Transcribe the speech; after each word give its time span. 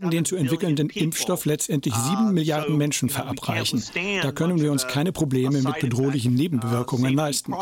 den 0.00 0.24
zu 0.24 0.36
entwickelnden 0.36 0.90
Impfstoff 0.90 1.44
letztendlich 1.44 1.94
sieben 1.94 2.34
Milliarden 2.34 2.76
Menschen 2.76 3.08
verabreichen. 3.08 3.82
Da 4.22 4.32
können 4.32 4.60
wir 4.60 4.72
uns 4.72 4.86
keine 4.86 5.12
Probleme 5.12 5.62
mit 5.62 5.80
bedrohlichen 5.80 6.34
Nebenwirkungen 6.34 7.14
leisten. 7.14 7.54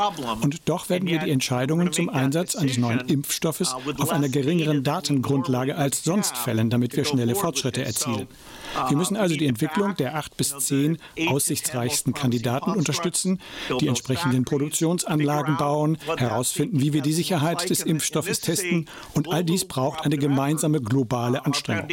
Und 0.42 0.62
doch 0.64 0.88
werden 0.88 1.08
wir 1.08 1.18
die 1.18 1.30
Entscheidungen 1.30 1.92
zum 1.92 2.08
Einsatz 2.08 2.56
eines 2.56 2.78
neuen 2.78 3.00
Impfstoffes 3.00 3.74
auf 3.98 4.10
einer 4.10 4.28
geringeren 4.28 4.82
Datengrundlage 4.82 5.76
als 5.76 6.04
sonst 6.04 6.36
fällen, 6.36 6.70
damit 6.70 6.96
wir 6.96 7.04
schnelle 7.04 7.34
Fortschritte 7.34 7.84
erzielen. 7.84 8.26
Wir 8.88 8.96
müssen 8.96 9.16
also 9.16 9.36
die 9.36 9.46
Entwicklung 9.46 9.94
der 9.96 10.16
acht 10.16 10.36
bis 10.36 10.58
zehn 10.58 10.98
aussichtsreichsten 11.28 12.12
Kandidaten 12.12 12.72
unterstützen, 12.72 13.40
die 13.80 13.86
entsprechenden 13.86 14.44
Produktionsanlagen 14.44 15.56
bauen, 15.56 15.98
herausfinden, 16.16 16.80
wie 16.80 16.92
wir 16.92 17.02
die 17.02 17.12
Sicherheit 17.12 17.70
des 17.70 17.82
Impfstoffes 17.82 18.40
testen 18.40 18.86
und 19.14 19.28
all 19.28 19.44
dies 19.44 19.64
braucht 19.64 20.04
eine 20.04 20.18
gemeinsame 20.18 20.80
globale 20.80 21.44
Anstrengung. 21.44 21.88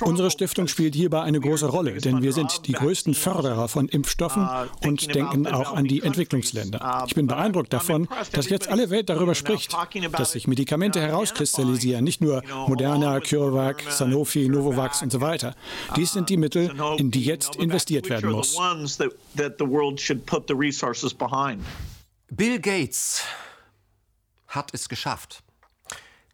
Unsere 0.00 0.30
Stiftung 0.30 0.68
spielt 0.68 0.94
hierbei 0.94 1.22
eine 1.22 1.40
große 1.40 1.66
Rolle, 1.66 2.00
denn 2.00 2.22
wir 2.22 2.32
sind 2.32 2.66
die 2.66 2.72
größten 2.72 3.14
Förderer 3.14 3.68
von 3.68 3.88
Impfstoffen 3.88 4.48
und 4.84 5.14
denken 5.14 5.46
auch 5.46 5.74
an 5.74 5.84
die 5.86 6.02
Entwicklungsländer. 6.02 7.04
Ich 7.06 7.14
bin 7.14 7.26
beeindruckt 7.26 7.72
davon, 7.72 8.08
dass 8.32 8.48
jetzt 8.48 8.68
alle 8.68 8.90
Welt 8.90 9.08
darüber 9.08 9.34
spricht, 9.34 9.76
dass 10.12 10.32
sich 10.32 10.46
Medikamente 10.46 11.00
herauskristallisieren, 11.00 12.04
nicht 12.04 12.20
nur 12.20 12.42
Moderna, 12.66 13.20
CureVac, 13.20 13.84
Sanofi, 13.90 14.48
Novavax 14.48 15.02
und 15.02 15.12
so 15.12 15.20
weiter. 15.20 15.54
Dies 15.96 16.12
sind 16.12 16.28
die 16.28 16.36
Mittel, 16.36 16.72
in 16.98 17.10
die 17.10 17.24
jetzt 17.24 17.56
investiert 17.56 18.08
werden 18.08 18.30
muss. 18.30 18.56
Bill 22.28 22.58
Gates 22.58 23.22
hat 24.48 24.74
es 24.74 24.88
geschafft. 24.88 25.42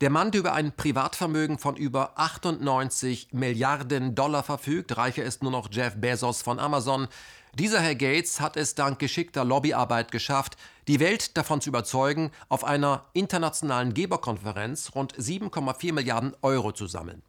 Der 0.02 0.10
Mann, 0.10 0.32
der 0.32 0.40
über 0.40 0.52
ein 0.54 0.74
Privatvermögen 0.74 1.58
von 1.58 1.76
über 1.76 2.18
98 2.18 3.28
Milliarden 3.30 4.16
Dollar 4.16 4.42
verfügt, 4.42 4.96
reicher 4.96 5.22
ist 5.22 5.44
nur 5.44 5.52
noch 5.52 5.68
Jeff 5.70 5.94
Bezos 5.94 6.42
von 6.42 6.58
Amazon. 6.58 7.06
Dieser 7.54 7.78
Herr 7.78 7.94
Gates 7.94 8.40
hat 8.40 8.56
es 8.56 8.74
dank 8.74 8.98
geschickter 8.98 9.44
Lobbyarbeit 9.44 10.10
geschafft, 10.10 10.56
die 10.88 10.98
Welt 10.98 11.36
davon 11.36 11.60
zu 11.60 11.70
überzeugen, 11.70 12.32
auf 12.48 12.64
einer 12.64 13.04
internationalen 13.12 13.94
Geberkonferenz 13.94 14.90
rund 14.96 15.14
7,4 15.14 15.92
Milliarden 15.92 16.34
Euro 16.42 16.72
zu 16.72 16.88
sammeln. 16.88 17.22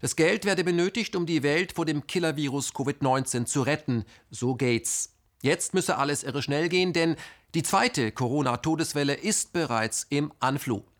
Das 0.00 0.14
Geld 0.14 0.44
werde 0.44 0.62
benötigt, 0.62 1.16
um 1.16 1.26
die 1.26 1.42
Welt 1.42 1.72
vor 1.72 1.86
dem 1.86 2.06
Killervirus 2.06 2.72
Covid-19 2.72 3.46
zu 3.46 3.62
retten, 3.62 4.04
so 4.30 4.54
Gates. 4.54 5.16
Jetzt 5.42 5.74
müsse 5.74 5.98
alles 5.98 6.22
irre 6.22 6.40
schnell 6.40 6.68
gehen, 6.68 6.92
denn 6.92 7.16
die 7.56 7.64
zweite 7.64 8.12
Corona-Todeswelle 8.12 9.14
ist 9.14 9.52
bereits 9.52 10.06
im 10.08 10.32
Anflug. 10.38 10.91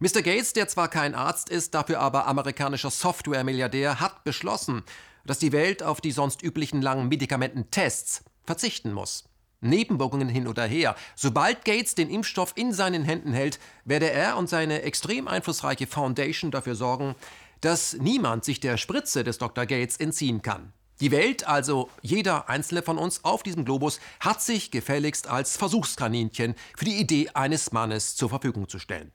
Mr. 0.00 0.22
Gates, 0.22 0.52
der 0.52 0.68
zwar 0.68 0.88
kein 0.88 1.16
Arzt 1.16 1.48
ist, 1.48 1.74
dafür 1.74 1.98
aber 1.98 2.28
amerikanischer 2.28 2.90
Software-Milliardär, 2.90 3.98
hat 3.98 4.22
beschlossen, 4.22 4.84
dass 5.26 5.40
die 5.40 5.50
Welt 5.50 5.82
auf 5.82 6.00
die 6.00 6.12
sonst 6.12 6.42
üblichen 6.42 6.80
langen 6.80 7.08
Medikamententests 7.08 8.22
verzichten 8.44 8.92
muss. 8.92 9.24
Nebenwirkungen 9.60 10.28
hin 10.28 10.46
oder 10.46 10.64
her. 10.64 10.94
Sobald 11.16 11.64
Gates 11.64 11.96
den 11.96 12.10
Impfstoff 12.10 12.52
in 12.54 12.72
seinen 12.72 13.02
Händen 13.02 13.32
hält, 13.32 13.58
werde 13.84 14.08
er 14.08 14.36
und 14.36 14.48
seine 14.48 14.82
extrem 14.82 15.26
einflussreiche 15.26 15.88
Foundation 15.88 16.52
dafür 16.52 16.76
sorgen, 16.76 17.16
dass 17.60 17.94
niemand 17.94 18.44
sich 18.44 18.60
der 18.60 18.76
Spritze 18.76 19.24
des 19.24 19.38
Dr. 19.38 19.66
Gates 19.66 19.96
entziehen 19.96 20.42
kann. 20.42 20.72
Die 21.00 21.10
Welt, 21.10 21.48
also 21.48 21.90
jeder 22.02 22.48
einzelne 22.48 22.82
von 22.82 22.98
uns 22.98 23.24
auf 23.24 23.42
diesem 23.42 23.64
Globus, 23.64 23.98
hat 24.20 24.42
sich 24.42 24.70
gefälligst 24.70 25.26
als 25.28 25.56
Versuchskaninchen 25.56 26.54
für 26.76 26.84
die 26.84 27.00
Idee 27.00 27.30
eines 27.34 27.72
Mannes 27.72 28.14
zur 28.14 28.28
Verfügung 28.28 28.68
zu 28.68 28.78
stellen. 28.78 29.10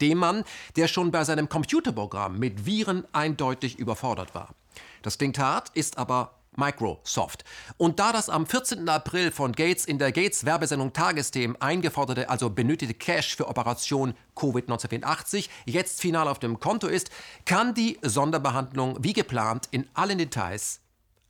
Dem 0.00 0.18
Mann, 0.18 0.44
der 0.76 0.88
schon 0.88 1.10
bei 1.10 1.24
seinem 1.24 1.48
Computerprogramm 1.48 2.38
mit 2.38 2.66
Viren 2.66 3.04
eindeutig 3.12 3.78
überfordert 3.78 4.34
war. 4.34 4.54
Das 5.02 5.18
klingt 5.18 5.38
hart, 5.38 5.70
ist 5.74 5.98
aber 5.98 6.38
Microsoft. 6.58 7.44
Und 7.76 8.00
da 8.00 8.12
das 8.12 8.28
am 8.28 8.46
14. 8.46 8.88
April 8.88 9.30
von 9.30 9.52
Gates 9.52 9.84
in 9.86 9.98
der 9.98 10.12
Gates-Werbesendung 10.12 10.92
Tagesthemen 10.92 11.60
eingeforderte, 11.60 12.28
also 12.28 12.50
benötigte 12.50 12.94
Cash 12.94 13.36
für 13.36 13.48
Operation 13.48 14.14
Covid-1984 14.36 15.48
jetzt 15.66 16.00
final 16.00 16.28
auf 16.28 16.40
dem 16.40 16.58
Konto 16.58 16.88
ist, 16.88 17.10
kann 17.44 17.74
die 17.74 17.98
Sonderbehandlung 18.02 18.98
wie 19.00 19.12
geplant 19.12 19.68
in 19.70 19.88
allen 19.94 20.18
Details 20.18 20.80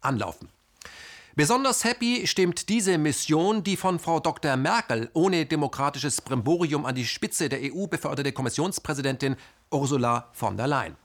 anlaufen. 0.01 0.49
Besonders 1.39 1.85
happy 1.85 2.27
stimmt 2.27 2.69
diese 2.69 2.99
Mission 2.99 3.63
die 3.63 3.77
von 3.77 4.01
Frau 4.01 4.19
Dr. 4.19 4.57
Merkel 4.57 5.09
ohne 5.15 5.47
demokratisches 5.47 6.21
Brimborium 6.21 6.85
an 6.85 6.97
die 6.97 7.05
Spitze 7.05 7.49
der 7.49 7.61
EU 7.63 7.87
beförderte 7.87 8.33
Kommissionspräsidentin 8.33 9.37
Ursula 9.71 10.31
von 10.33 10.57
der 10.57 10.67
Leyen 10.67 10.97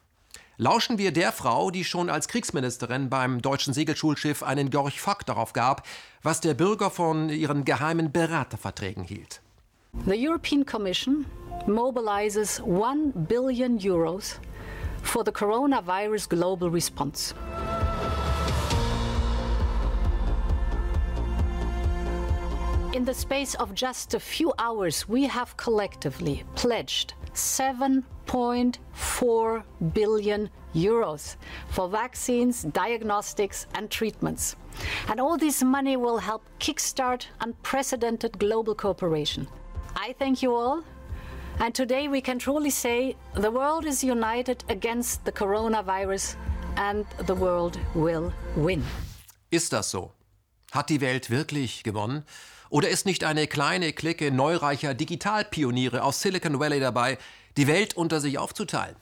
lauschen 0.57 0.97
wir 0.97 1.11
der 1.11 1.31
Frau, 1.33 1.69
die 1.69 1.83
schon 1.83 2.09
als 2.09 2.27
Kriegsministerin 2.27 3.11
beim 3.11 3.43
deutschen 3.43 3.75
Segelschulschiff 3.75 4.41
einen 4.41 4.71
Gorch 4.71 4.99
Fock 4.99 5.23
darauf 5.27 5.53
gab, 5.53 5.85
was 6.23 6.41
der 6.41 6.55
Bürger 6.55 6.89
von 6.89 7.29
ihren 7.29 7.63
geheimen 7.63 8.11
Beraterverträgen 8.11 9.03
hielt. 9.03 9.39
The 10.07 10.27
European 10.27 10.65
Commission 10.65 11.25
mobilizes 11.67 12.59
1 12.59 13.27
billion 13.27 13.77
euros 13.77 14.39
for 15.03 15.23
the 15.23 15.31
coronavirus 15.31 16.27
global 16.27 16.69
response. 16.69 17.35
In 22.93 23.05
the 23.05 23.13
space 23.15 23.55
of 23.55 23.73
just 23.73 24.13
a 24.13 24.19
few 24.19 24.53
hours, 24.59 25.09
we 25.09 25.23
have 25.23 25.57
collectively 25.57 26.43
pledged 26.53 27.15
7.4 27.33 29.63
billion 29.93 30.49
euros 30.75 31.35
for 31.69 31.89
vaccines, 31.89 32.61
diagnostics, 32.61 33.65
and 33.73 33.89
treatments. 33.89 34.55
And 35.07 35.19
all 35.19 35.39
this 35.39 35.63
money 35.63 35.97
will 35.97 36.19
help 36.19 36.43
kickstart 36.59 37.25
unprecedented 37.41 38.37
global 38.37 38.75
cooperation. 38.75 39.47
I 39.95 40.13
thank 40.19 40.43
you 40.43 40.53
all. 40.53 40.83
And 41.59 41.73
today 41.73 42.07
we 42.07 42.21
can 42.21 42.37
truly 42.37 42.69
say 42.69 43.15
the 43.33 43.49
world 43.49 43.85
is 43.85 44.03
united 44.03 44.63
against 44.69 45.25
the 45.25 45.31
coronavirus 45.31 46.35
and 46.77 47.07
the 47.25 47.33
world 47.33 47.79
will 47.95 48.31
win. 48.55 48.83
Ist 49.49 49.73
das 49.73 49.89
so? 49.89 50.11
Hat 50.71 50.89
die 50.89 51.01
Welt 51.01 51.31
wirklich 51.31 51.83
gewonnen? 51.83 52.23
Oder 52.73 52.89
ist 52.89 53.05
nicht 53.05 53.23
eine 53.23 53.45
kleine 53.45 53.93
Clique 53.93 54.31
neureicher 54.31 54.95
Digitalpioniere 54.95 56.01
aus 56.01 56.21
Silicon 56.21 56.59
Valley 56.59 56.79
dabei, 56.79 57.19
die 57.55 57.67
Welt 57.67 57.95
unter 57.95 58.19
sich 58.19 58.39
aufzuteilen? 58.39 58.95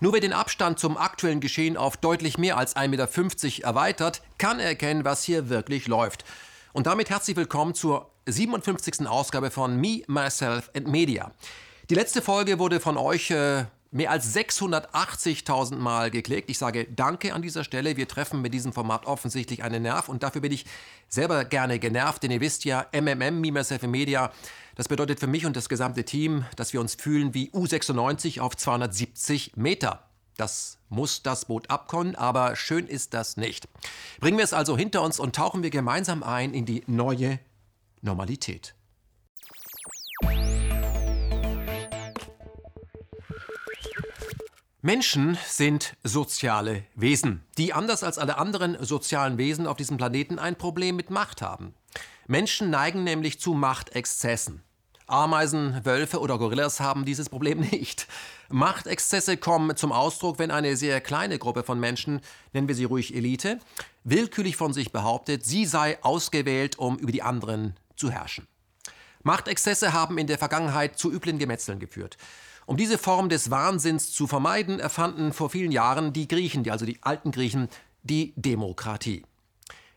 Nur 0.00 0.12
wer 0.12 0.20
den 0.20 0.34
Abstand 0.34 0.78
zum 0.78 0.98
aktuellen 0.98 1.40
Geschehen 1.40 1.78
auf 1.78 1.96
deutlich 1.96 2.36
mehr 2.36 2.58
als 2.58 2.76
1,50 2.76 2.88
Meter 2.88 3.64
erweitert, 3.64 4.20
kann 4.36 4.60
erkennen, 4.60 5.06
was 5.06 5.24
hier 5.24 5.48
wirklich 5.48 5.86
läuft. 5.86 6.26
Und 6.74 6.86
damit 6.86 7.08
herzlich 7.08 7.38
willkommen 7.38 7.74
zur 7.74 8.10
57. 8.26 9.08
Ausgabe 9.08 9.50
von 9.50 9.80
Me, 9.80 10.02
Myself 10.06 10.70
and 10.76 10.88
Media. 10.88 11.32
Die 11.88 11.94
letzte 11.94 12.20
Folge 12.20 12.58
wurde 12.58 12.80
von 12.80 12.98
euch 12.98 13.30
äh, 13.30 13.64
mehr 13.90 14.10
als 14.10 14.34
680.000 14.34 15.76
Mal 15.76 16.10
geklickt. 16.10 16.50
Ich 16.50 16.58
sage 16.58 16.86
Danke 16.94 17.34
an 17.34 17.42
dieser 17.42 17.64
Stelle. 17.64 17.96
Wir 17.96 18.06
treffen 18.06 18.40
mit 18.40 18.54
diesem 18.54 18.72
Format 18.72 19.06
offensichtlich 19.06 19.62
einen 19.62 19.82
Nerv 19.82 20.08
und 20.08 20.22
dafür 20.22 20.40
bin 20.40 20.52
ich 20.52 20.64
selber 21.08 21.44
gerne 21.44 21.78
genervt, 21.78 22.22
denn 22.22 22.30
ihr 22.30 22.40
wisst 22.40 22.64
ja, 22.64 22.86
MMM, 22.92 23.40
Me, 23.40 23.52
Myself 23.52 23.82
Media, 23.82 24.32
das 24.76 24.88
bedeutet 24.88 25.18
für 25.20 25.26
mich 25.26 25.44
und 25.44 25.56
das 25.56 25.68
gesamte 25.68 26.04
Team, 26.04 26.44
dass 26.56 26.72
wir 26.72 26.80
uns 26.80 26.94
fühlen 26.94 27.34
wie 27.34 27.50
U96 27.50 28.40
auf 28.40 28.56
270 28.56 29.56
Meter. 29.56 30.04
Das 30.36 30.78
muss 30.88 31.22
das 31.22 31.44
Boot 31.44 31.68
abkommen, 31.68 32.14
aber 32.14 32.56
schön 32.56 32.86
ist 32.86 33.12
das 33.12 33.36
nicht. 33.36 33.68
Bringen 34.20 34.38
wir 34.38 34.44
es 34.44 34.54
also 34.54 34.76
hinter 34.76 35.02
uns 35.02 35.18
und 35.18 35.34
tauchen 35.36 35.62
wir 35.62 35.70
gemeinsam 35.70 36.22
ein 36.22 36.54
in 36.54 36.64
die 36.64 36.82
neue 36.86 37.40
Normalität. 38.00 38.74
Menschen 44.82 45.36
sind 45.46 45.94
soziale 46.04 46.84
Wesen, 46.94 47.44
die 47.58 47.74
anders 47.74 48.02
als 48.02 48.16
alle 48.16 48.38
anderen 48.38 48.82
sozialen 48.82 49.36
Wesen 49.36 49.66
auf 49.66 49.76
diesem 49.76 49.98
Planeten 49.98 50.38
ein 50.38 50.56
Problem 50.56 50.96
mit 50.96 51.10
Macht 51.10 51.42
haben. 51.42 51.74
Menschen 52.26 52.70
neigen 52.70 53.04
nämlich 53.04 53.38
zu 53.38 53.52
Machtexzessen. 53.52 54.62
Ameisen, 55.06 55.84
Wölfe 55.84 56.18
oder 56.18 56.38
Gorillas 56.38 56.80
haben 56.80 57.04
dieses 57.04 57.28
Problem 57.28 57.60
nicht. 57.72 58.06
Machtexzesse 58.48 59.36
kommen 59.36 59.76
zum 59.76 59.92
Ausdruck, 59.92 60.38
wenn 60.38 60.50
eine 60.50 60.74
sehr 60.78 61.02
kleine 61.02 61.38
Gruppe 61.38 61.62
von 61.62 61.78
Menschen, 61.78 62.22
nennen 62.54 62.68
wir 62.68 62.74
sie 62.74 62.84
ruhig 62.84 63.14
Elite, 63.14 63.58
willkürlich 64.04 64.56
von 64.56 64.72
sich 64.72 64.92
behauptet, 64.92 65.44
sie 65.44 65.66
sei 65.66 66.02
ausgewählt, 66.02 66.78
um 66.78 66.96
über 66.96 67.12
die 67.12 67.22
anderen 67.22 67.76
zu 67.96 68.10
herrschen. 68.10 68.46
Machtexzesse 69.24 69.92
haben 69.92 70.16
in 70.16 70.26
der 70.26 70.38
Vergangenheit 70.38 70.98
zu 70.98 71.12
üblen 71.12 71.38
Gemetzeln 71.38 71.80
geführt. 71.80 72.16
Um 72.70 72.76
diese 72.76 72.98
Form 72.98 73.28
des 73.28 73.50
Wahnsinns 73.50 74.12
zu 74.12 74.28
vermeiden, 74.28 74.78
erfanden 74.78 75.32
vor 75.32 75.50
vielen 75.50 75.72
Jahren 75.72 76.12
die 76.12 76.28
Griechen, 76.28 76.70
also 76.70 76.86
die 76.86 77.02
alten 77.02 77.32
Griechen, 77.32 77.68
die 78.04 78.32
Demokratie. 78.36 79.24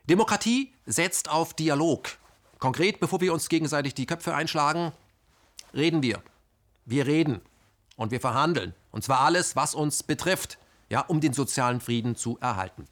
Demokratie 0.10 0.74
setzt 0.88 1.30
auf 1.30 1.54
Dialog. 1.54 2.10
Konkret, 2.58 3.00
bevor 3.00 3.22
wir 3.22 3.32
uns 3.32 3.48
gegenseitig 3.48 3.94
die 3.94 4.08
Köpfe 4.08 4.34
einschlagen, 4.34 4.92
reden 5.76 6.02
wir. 6.02 6.24
Wir 6.84 7.06
reden 7.06 7.42
und 7.96 8.10
wir 8.10 8.20
verhandeln. 8.20 8.74
Und 8.90 9.04
zwar 9.04 9.20
alles, 9.20 9.56
was 9.56 9.76
uns 9.76 10.02
betrifft. 10.02 10.58
ja, 10.90 11.02
um 11.02 11.22
den 11.22 11.34
sozialen 11.34 11.80
Frieden 11.80 12.16
zu 12.16 12.40
erhalten. 12.42 12.88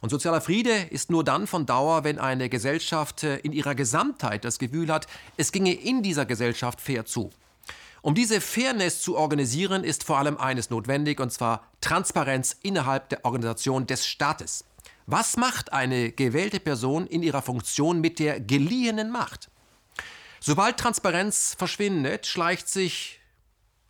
Und 0.00 0.10
sozialer 0.10 0.40
Friede 0.40 0.72
ist 0.90 1.10
nur 1.10 1.22
dann 1.22 1.46
von 1.46 1.64
Dauer, 1.64 2.02
wenn 2.02 2.18
eine 2.18 2.48
Gesellschaft 2.48 3.22
äh, 3.22 3.36
in 3.36 3.52
ihrer 3.52 3.76
Gesamtheit 3.76 4.44
das 4.44 4.58
Gefühl 4.58 4.92
hat, 4.92 5.06
es 5.36 5.52
ginge 5.52 5.74
in 5.74 6.02
dieser 6.02 6.26
Gesellschaft 6.26 6.80
fair 6.80 7.04
zu. 7.04 7.30
Um 8.02 8.16
diese 8.16 8.40
Fairness 8.40 9.00
zu 9.00 9.16
organisieren, 9.16 9.84
ist 9.84 10.02
vor 10.02 10.18
allem 10.18 10.36
eines 10.36 10.70
notwendig, 10.70 11.20
und 11.20 11.32
zwar 11.32 11.68
Transparenz 11.80 12.56
innerhalb 12.60 13.08
der 13.08 13.24
Organisation 13.24 13.86
des 13.86 14.06
Staates. 14.06 14.64
Was 15.06 15.36
macht 15.36 15.72
eine 15.72 16.10
gewählte 16.10 16.58
Person 16.58 17.06
in 17.06 17.22
ihrer 17.22 17.42
Funktion 17.42 18.00
mit 18.00 18.18
der 18.18 18.40
geliehenen 18.40 19.10
Macht? 19.10 19.50
Sobald 20.40 20.78
Transparenz 20.78 21.54
verschwindet, 21.56 22.26
schleicht 22.26 22.68
sich 22.68 23.20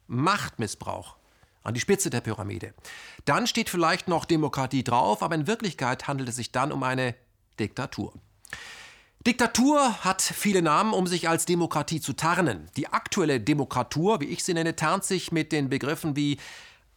Machtmissbrauch 0.09 1.17
an 1.63 1.73
die 1.73 1.81
Spitze 1.81 2.11
der 2.11 2.21
Pyramide. 2.21 2.75
Dann 3.25 3.47
steht 3.47 3.71
vielleicht 3.71 4.09
noch 4.09 4.27
Demokratie 4.27 4.85
drauf, 4.85 5.23
aber 5.23 5.35
in 5.35 5.47
Wirklichkeit 5.47 6.07
handelt 6.07 6.29
es 6.29 6.37
sich 6.37 6.53
dann 6.53 6.71
um 6.71 6.83
eine 6.83 7.15
Diktatur. 7.59 8.13
Diktatur 9.27 10.05
hat 10.05 10.21
viele 10.21 10.63
Namen, 10.63 10.93
um 10.93 11.07
sich 11.07 11.29
als 11.29 11.45
Demokratie 11.45 12.01
zu 12.01 12.13
tarnen. 12.13 12.69
Die 12.77 12.89
aktuelle 12.89 13.41
Demokratur, 13.41 14.21
wie 14.21 14.25
ich 14.27 14.43
sie 14.43 14.53
nenne, 14.53 14.75
tarnt 14.75 15.05
sich 15.05 15.31
mit 15.31 15.53
den 15.53 15.69
Begriffen 15.69 16.17
wie 16.17 16.39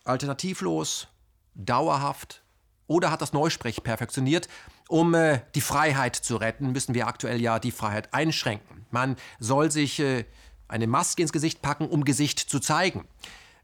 alternativlos, 0.06 1.07
dauerhaft 1.54 2.42
oder 2.88 3.12
hat 3.12 3.22
das 3.22 3.33
Neusprech 3.33 3.83
perfektioniert. 3.83 4.48
Um 4.88 5.13
äh, 5.13 5.42
die 5.54 5.62
Freiheit 5.62 6.16
zu 6.16 6.38
retten, 6.38 6.72
müssen 6.72 6.95
wir 6.95 7.06
aktuell 7.06 7.39
ja 7.39 7.60
die 7.60 7.72
Freiheit 7.72 8.12
einschränken. 8.12 8.88
Man 8.89 9.18
soll 9.39 9.69
sich 9.69 10.00
äh, 10.00 10.25
eine 10.68 10.88
Maske 10.88 11.21
ins 11.21 11.31
Gesicht 11.31 11.62
packen, 11.62 11.88
um 11.88 12.06
Gesicht 12.06 12.39
zu 12.39 12.60
zeigen. 12.60 13.07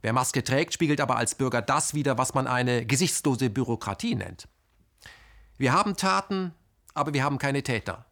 Wer 0.03 0.13
Maske 0.13 0.43
trägt, 0.43 0.73
spiegelt 0.73 1.01
aber 1.01 1.15
als 1.15 1.33
Bürger 1.33 1.63
das 1.63 1.95
wider, 1.95 2.19
was 2.19 2.35
man 2.35 2.45
eine 2.45 2.85
gesichtslose 2.85 3.49
Bürokratie 3.49 4.13
nennt. 4.13 4.47
Wir 5.57 5.73
haben 5.73 5.95
Taten, 5.95 6.53
aber 6.93 7.13
wir 7.13 7.23
haben 7.23 7.39
keine 7.39 7.63
Täter. 7.63 8.05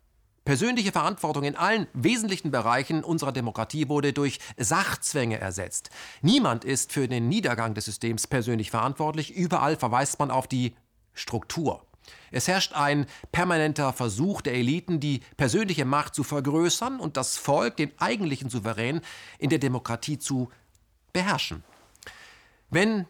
Persönliche 0.46 0.92
Verantwortung 0.92 1.44
in 1.44 1.56
allen 1.56 1.88
wesentlichen 1.94 2.52
Bereichen 2.52 3.04
unserer 3.04 3.32
Demokratie 3.32 3.88
wurde 3.90 4.14
durch 4.14 4.40
Sachzwänge 4.58 5.40
ersetzt. 5.40 5.90
Niemand 6.22 6.66
ist 6.66 6.92
für 6.92 7.08
den 7.08 7.30
Niedergang 7.30 7.74
des 7.74 7.86
Systems 7.86 8.28
persönlich 8.28 8.72
verantwortlich. 8.72 9.36
Überall 9.36 9.76
verweist 9.76 10.20
man 10.20 10.32
auf 10.32 10.48
die 10.48 10.76
Struktur. 11.14 11.86
Es 12.32 12.48
herrscht 12.48 12.74
ein 12.74 13.06
permanenter 13.32 13.94
Versuch 13.94 14.42
der 14.42 14.54
Eliten, 14.54 15.00
die 15.00 15.22
persönliche 15.38 15.86
Macht 15.86 16.16
zu 16.16 16.24
vergrößern 16.24 17.00
und 17.00 17.18
das 17.18 17.38
Volk, 17.38 17.78
den 17.78 17.92
eigentlichen 18.00 18.50
Souverän, 18.50 19.02
in 19.38 19.50
der 19.50 19.60
Demokratie 19.60 20.18
zu 20.18 20.50
beherrschen. 21.14 21.64
Wenn 22.70 23.06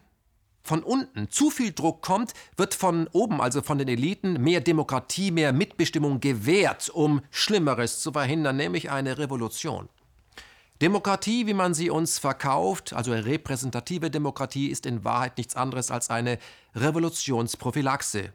von 0.70 0.84
unten 0.84 1.32
zu 1.32 1.50
viel 1.50 1.72
Druck 1.72 2.04
kommt, 2.04 2.36
wird 2.56 2.76
von 2.76 3.08
oben, 3.12 3.42
also 3.42 3.64
von 3.64 3.80
den 3.80 3.88
Eliten, 3.88 4.40
mehr 4.40 4.62
Demokratie, 4.62 5.32
mehr 5.32 5.52
Mitbestimmung 5.52 6.20
gewährt, 6.20 6.90
um 6.90 7.22
Schlimmeres 7.32 8.02
zu 8.02 8.12
verhindern, 8.12 8.58
nämlich 8.58 8.92
eine 8.92 9.18
Revolution. 9.18 9.90
Demokratie, 10.80 11.48
wie 11.48 11.56
man 11.56 11.74
sie 11.74 11.90
uns 11.90 12.20
verkauft, 12.20 12.94
also 12.94 13.12
repräsentative 13.14 14.12
Demokratie, 14.12 14.68
ist 14.68 14.86
in 14.86 15.04
Wahrheit 15.04 15.40
nichts 15.40 15.56
anderes 15.56 15.90
als 15.90 16.12
eine 16.12 16.38
Revolutionsprophylaxe. 16.76 18.32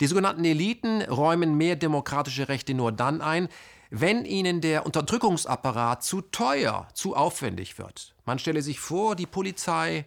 Die 0.00 0.06
sogenannten 0.08 0.44
Eliten 0.44 1.02
räumen 1.02 1.56
mehr 1.56 1.76
demokratische 1.76 2.48
Rechte 2.48 2.74
nur 2.74 2.90
dann 2.90 3.20
ein, 3.20 3.48
wenn 3.90 4.24
ihnen 4.24 4.60
der 4.60 4.84
Unterdrückungsapparat 4.86 6.02
zu 6.02 6.20
teuer, 6.20 6.88
zu 6.94 7.14
aufwendig 7.14 7.78
wird. 7.78 8.16
Man 8.24 8.40
stelle 8.40 8.60
sich 8.60 8.80
vor, 8.80 9.14
die 9.14 9.26
Polizei, 9.26 10.04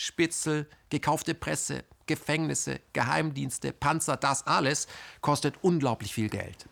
Spitzel, 0.00 0.66
gekaufte 0.88 1.34
Presse, 1.34 1.84
Gefängnisse, 2.06 2.80
Geheimdienste, 2.94 3.72
Panzer, 3.72 4.16
das 4.16 4.46
alles 4.46 4.88
kostet 5.20 5.56
unglaublich 5.60 6.14
viel 6.14 6.30
Geld. 6.30 6.66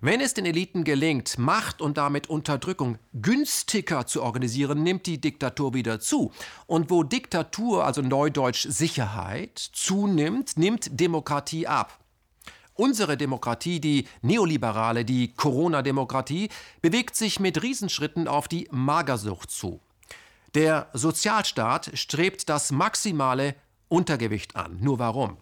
Wenn 0.00 0.22
es 0.22 0.32
den 0.32 0.46
Eliten 0.46 0.82
gelingt, 0.82 1.38
Macht 1.38 1.82
und 1.82 1.98
damit 1.98 2.30
Unterdrückung 2.30 2.98
günstiger 3.12 4.06
zu 4.06 4.22
organisieren, 4.22 4.82
nimmt 4.82 5.06
die 5.06 5.20
Diktatur 5.20 5.74
wieder 5.74 6.00
zu. 6.00 6.32
Und 6.66 6.90
wo 6.90 7.02
Diktatur, 7.02 7.84
also 7.84 8.00
neudeutsch 8.00 8.66
Sicherheit, 8.68 9.58
zunimmt, 9.58 10.56
nimmt 10.56 10.98
Demokratie 10.98 11.66
ab. 11.66 11.98
Unsere 12.72 13.18
Demokratie, 13.18 13.80
die 13.80 14.06
neoliberale, 14.22 15.04
die 15.04 15.34
Corona-Demokratie, 15.34 16.48
bewegt 16.80 17.16
sich 17.16 17.38
mit 17.38 17.62
Riesenschritten 17.62 18.28
auf 18.28 18.48
die 18.48 18.68
Magersucht 18.70 19.50
zu. 19.50 19.80
Der 20.56 20.88
Sozialstaat 20.94 21.90
strebt 21.92 22.48
das 22.48 22.72
maximale 22.72 23.56
Untergewicht 23.88 24.56
an. 24.56 24.78
Nur 24.80 24.98
warum? 24.98 25.36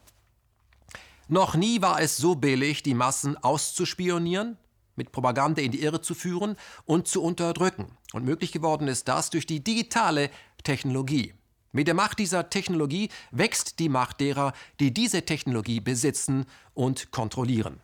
Noch 1.28 1.54
nie 1.54 1.80
war 1.80 2.00
es 2.00 2.16
so 2.16 2.34
billig, 2.34 2.82
die 2.82 2.94
Massen 2.94 3.36
auszuspionieren, 3.36 4.58
mit 4.96 5.12
Propaganda 5.12 5.62
in 5.62 5.70
die 5.70 5.82
Irre 5.82 6.00
zu 6.00 6.16
führen 6.16 6.56
und 6.84 7.06
zu 7.06 7.22
unterdrücken. 7.22 7.96
Und 8.12 8.24
möglich 8.24 8.50
geworden 8.50 8.88
ist 8.88 9.06
das 9.06 9.30
durch 9.30 9.46
die 9.46 9.62
digitale 9.62 10.30
Technologie. 10.64 11.32
Mit 11.70 11.86
der 11.86 11.94
Macht 11.94 12.18
dieser 12.18 12.50
Technologie 12.50 13.08
wächst 13.30 13.78
die 13.78 13.88
Macht 13.88 14.18
derer, 14.18 14.52
die 14.80 14.92
diese 14.92 15.24
Technologie 15.24 15.78
besitzen 15.78 16.44
und 16.74 17.12
kontrollieren. 17.12 17.80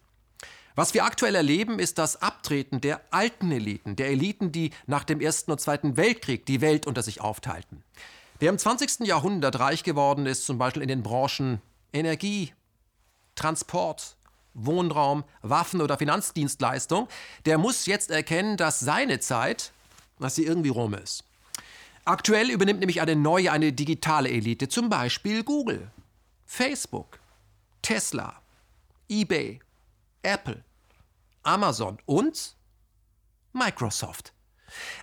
Was 0.77 0.95
wir 0.95 1.05
aktuell 1.05 1.35
erleben, 1.35 1.79
ist 1.79 1.99
das 1.99 2.23
Abtreten 2.23 2.81
der 2.81 3.01
alten 3.11 3.51
Eliten, 3.51 3.97
der 3.97 4.09
Eliten, 4.09 4.53
die 4.53 4.71
nach 4.87 5.05
dem 5.05 5.21
Ersten 5.21 5.51
und 5.51 5.61
Zweiten 5.61 5.97
Weltkrieg 5.97 6.47
die 6.47 6.61
Welt 6.61 6.87
unter 6.87 7.03
sich 7.03 7.21
aufteilten. 7.21 7.83
Wer 8.39 8.51
im 8.51 8.59
20. 8.59 9.01
Jahrhundert 9.07 9.59
reich 9.59 9.83
geworden 9.83 10.27
ist, 10.27 10.47
zum 10.47 10.59
Beispiel 10.59 10.83
in 10.83 10.89
den 10.89 11.03
Branchen 11.03 11.61
Energie, 11.93 12.53
Transport, 13.35 14.17
Wohnraum, 14.55 15.25
Waffen 15.43 15.81
oder 15.81 15.99
Finanzdienstleistung, 15.99 17.09
der 17.47 17.59
muss 17.59 17.87
jetzt 17.87 18.11
erkennen, 18.11 18.57
dass 18.57 18.81
seine 18.81 19.21
Zeit, 19.21 19.73
dass 20.19 20.37
sie 20.37 20.45
irgendwie 20.45 20.71
rum 20.71 20.95
ist. 20.95 21.25
Aktuell 22.05 22.51
übernimmt 22.51 22.81
nämlich 22.81 23.01
eine 23.01 23.17
neue, 23.17 23.53
eine 23.53 23.73
digitale 23.73 24.31
Elite, 24.31 24.69
zum 24.69 24.89
Beispiel 24.89 25.45
Google, 25.45 25.91
Facebook, 26.47 27.19
Tesla, 27.83 28.41
eBay, 29.09 29.61
Apple, 30.23 30.65
Amazon 31.43 31.99
und 32.07 32.57
Microsoft. 33.53 34.33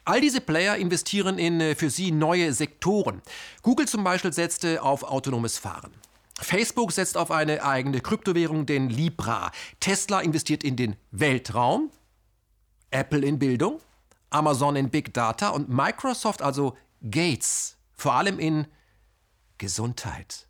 All 0.05 0.21
diese 0.21 0.39
Player 0.39 0.77
investieren 0.77 1.37
in 1.37 1.59
äh, 1.59 1.75
für 1.75 1.89
sie 1.89 2.11
neue 2.11 2.53
Sektoren. 2.53 3.21
Google 3.61 3.87
zum 3.87 4.03
Beispiel 4.03 4.31
setzte 4.31 4.81
auf 4.81 5.03
autonomes 5.03 5.57
Fahren. 5.57 5.91
Facebook 6.39 6.91
setzt 6.91 7.17
auf 7.17 7.31
eine 7.31 7.63
eigene 7.63 7.99
Kryptowährung, 7.99 8.65
den 8.65 8.89
Libra. 8.89 9.51
Tesla 9.79 10.21
investiert 10.21 10.63
in 10.63 10.75
den 10.75 10.95
Weltraum. 11.11 11.91
Apple 12.91 13.25
in 13.25 13.39
Bildung. 13.39 13.81
Amazon 14.29 14.75
in 14.75 14.89
Big 14.89 15.13
Data 15.13 15.49
und 15.49 15.69
Microsoft, 15.69 16.41
also 16.41 16.77
Gates, 17.01 17.77
vor 17.95 18.13
allem 18.13 18.39
in 18.39 18.67
Gesundheit. 19.57 20.46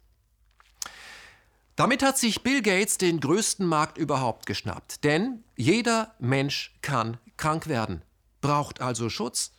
Damit 1.78 2.02
hat 2.02 2.18
sich 2.18 2.42
Bill 2.42 2.64
Gates 2.64 2.98
den 2.98 3.20
größten 3.20 3.64
Markt 3.64 4.00
überhaupt 4.00 4.48
geschnappt. 4.48 5.04
Denn 5.04 5.44
jeder 5.56 6.16
Mensch 6.18 6.76
kann 6.82 7.18
krank 7.38 7.68
werden, 7.68 8.02
braucht 8.42 8.82
also 8.82 9.10
Schutz. 9.12 9.52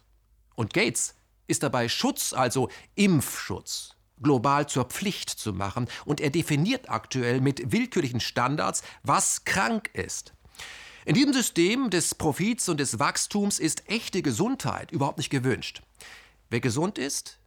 Und 0.57 0.75
Gates 0.75 1.15
ist 1.47 1.63
dabei 1.63 1.89
Schutz, 1.89 2.33
also 2.33 2.71
Impfschutz, 2.97 3.95
global 4.21 4.69
zur 4.69 4.87
Pflicht 4.87 5.31
zu 5.31 5.53
machen. 5.53 5.87
Und 6.07 6.21
er 6.21 6.31
definiert 6.31 6.91
aktuell 6.91 7.41
mit 7.41 7.71
willkürlichen 7.71 8.19
Standards, 8.19 8.83
was 9.05 9.45
krank 9.45 9.89
ist. 9.93 10.35
In 11.05 11.15
diesem 11.15 11.33
System 11.33 11.89
des 11.89 12.17
Profits 12.17 12.69
und 12.69 12.81
des 12.81 12.99
Wachstums 12.99 13.61
ist 13.61 13.89
echte 13.89 14.23
Gesundheit 14.23 14.91
überhaupt 14.91 15.19
nicht 15.19 15.31
gewünscht. 15.31 15.83
Wer 16.51 16.59
gesund 16.59 16.99
ist, 16.99 17.39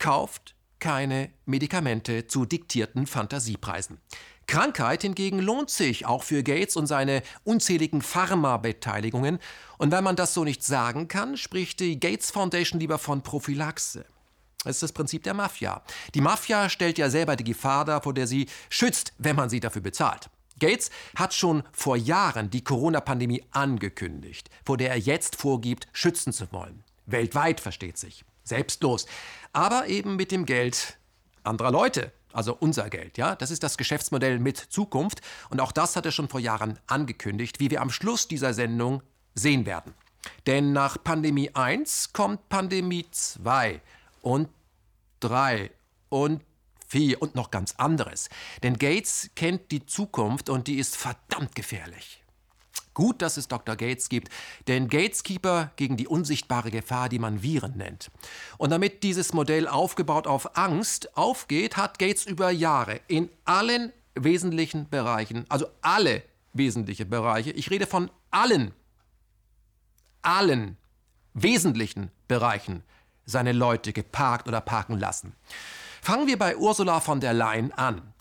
kauft, 0.00 0.56
keine 0.80 1.30
Medikamente 1.46 2.26
zu 2.26 2.44
diktierten 2.44 3.06
Fantasiepreisen. 3.06 3.98
Krankheit 4.46 5.02
hingegen 5.02 5.40
lohnt 5.40 5.68
sich 5.68 6.06
auch 6.06 6.22
für 6.22 6.42
Gates 6.42 6.76
und 6.76 6.86
seine 6.86 7.22
unzähligen 7.44 8.00
Pharmabeteiligungen. 8.00 9.38
Und 9.76 9.92
wenn 9.92 10.02
man 10.02 10.16
das 10.16 10.32
so 10.32 10.42
nicht 10.42 10.64
sagen 10.64 11.06
kann, 11.06 11.36
spricht 11.36 11.80
die 11.80 12.00
Gates 12.00 12.30
Foundation 12.30 12.80
lieber 12.80 12.98
von 12.98 13.22
Prophylaxe. 13.22 14.06
Das 14.64 14.76
ist 14.76 14.82
das 14.82 14.92
Prinzip 14.92 15.22
der 15.22 15.34
Mafia. 15.34 15.82
Die 16.14 16.20
Mafia 16.20 16.68
stellt 16.68 16.98
ja 16.98 17.10
selber 17.10 17.36
die 17.36 17.44
Gefahr 17.44 17.84
dar, 17.84 18.02
vor 18.02 18.14
der 18.14 18.26
sie 18.26 18.46
schützt, 18.70 19.12
wenn 19.18 19.36
man 19.36 19.50
sie 19.50 19.60
dafür 19.60 19.82
bezahlt. 19.82 20.30
Gates 20.58 20.90
hat 21.14 21.34
schon 21.34 21.62
vor 21.72 21.96
Jahren 21.96 22.50
die 22.50 22.64
Corona-Pandemie 22.64 23.44
angekündigt, 23.50 24.50
vor 24.64 24.76
der 24.76 24.90
er 24.90 24.98
jetzt 24.98 25.36
vorgibt, 25.36 25.86
schützen 25.92 26.32
zu 26.32 26.50
wollen. 26.52 26.82
Weltweit 27.06 27.60
versteht 27.60 27.98
sich. 27.98 28.24
Selbstlos 28.48 29.06
aber 29.52 29.86
eben 29.86 30.16
mit 30.16 30.32
dem 30.32 30.46
Geld 30.46 30.98
anderer 31.42 31.70
Leute. 31.70 32.12
Also 32.32 32.56
unser 32.58 32.90
Geld, 32.90 33.16
ja. 33.16 33.34
Das 33.34 33.50
ist 33.50 33.62
das 33.62 33.78
Geschäftsmodell 33.78 34.38
mit 34.38 34.58
Zukunft. 34.58 35.22
Und 35.50 35.60
auch 35.60 35.72
das 35.72 35.96
hat 35.96 36.04
er 36.04 36.12
schon 36.12 36.28
vor 36.28 36.40
Jahren 36.40 36.78
angekündigt, 36.86 37.58
wie 37.58 37.70
wir 37.70 37.80
am 37.80 37.90
Schluss 37.90 38.28
dieser 38.28 38.52
Sendung 38.52 39.02
sehen 39.34 39.66
werden. 39.66 39.94
Denn 40.46 40.72
nach 40.72 41.02
Pandemie 41.02 41.50
1 41.54 42.12
kommt 42.12 42.48
Pandemie 42.48 43.06
2 43.10 43.80
und 44.20 44.48
3 45.20 45.70
und 46.10 46.42
Philosophie 46.88 47.16
und 47.16 47.34
noch 47.34 47.50
ganz 47.50 47.74
anderes. 47.76 48.28
Denn 48.62 48.78
Gates 48.78 49.30
kennt 49.34 49.70
die 49.70 49.84
Zukunft 49.84 50.48
und 50.48 50.66
die 50.66 50.78
ist 50.78 50.96
verdammt 50.96 51.54
gefährlich. 51.54 52.22
Gut, 52.98 53.22
dass 53.22 53.36
es 53.36 53.46
Dr. 53.46 53.76
Gates 53.76 54.08
gibt, 54.08 54.28
denn 54.66 54.88
Gateskeeper 54.88 55.70
gegen 55.76 55.96
die 55.96 56.08
unsichtbare 56.08 56.72
Gefahr, 56.72 57.08
die 57.08 57.20
man 57.20 57.44
Viren 57.44 57.76
nennt. 57.76 58.10
Und 58.56 58.70
damit 58.70 59.04
dieses 59.04 59.32
Modell 59.32 59.68
aufgebaut 59.68 60.26
auf 60.26 60.58
Angst 60.58 61.16
aufgeht, 61.16 61.76
hat 61.76 62.00
Gates 62.00 62.26
über 62.26 62.50
Jahre 62.50 63.00
in 63.06 63.30
allen 63.44 63.92
wesentlichen 64.16 64.88
Bereichen, 64.88 65.44
also 65.48 65.66
alle 65.80 66.24
wesentlichen 66.54 67.08
Bereiche, 67.08 67.52
ich 67.52 67.70
rede 67.70 67.86
von 67.86 68.10
allen, 68.32 68.74
allen 70.22 70.76
wesentlichen 71.34 72.10
Bereichen, 72.26 72.82
seine 73.26 73.52
Leute 73.52 73.92
geparkt 73.92 74.48
oder 74.48 74.60
parken 74.60 74.98
lassen. 74.98 75.36
Fangen 76.02 76.26
wir 76.26 76.36
bei 76.36 76.56
Ursula 76.56 76.98
von 76.98 77.20
der 77.20 77.32
Leyen 77.32 77.70
an. 77.74 78.12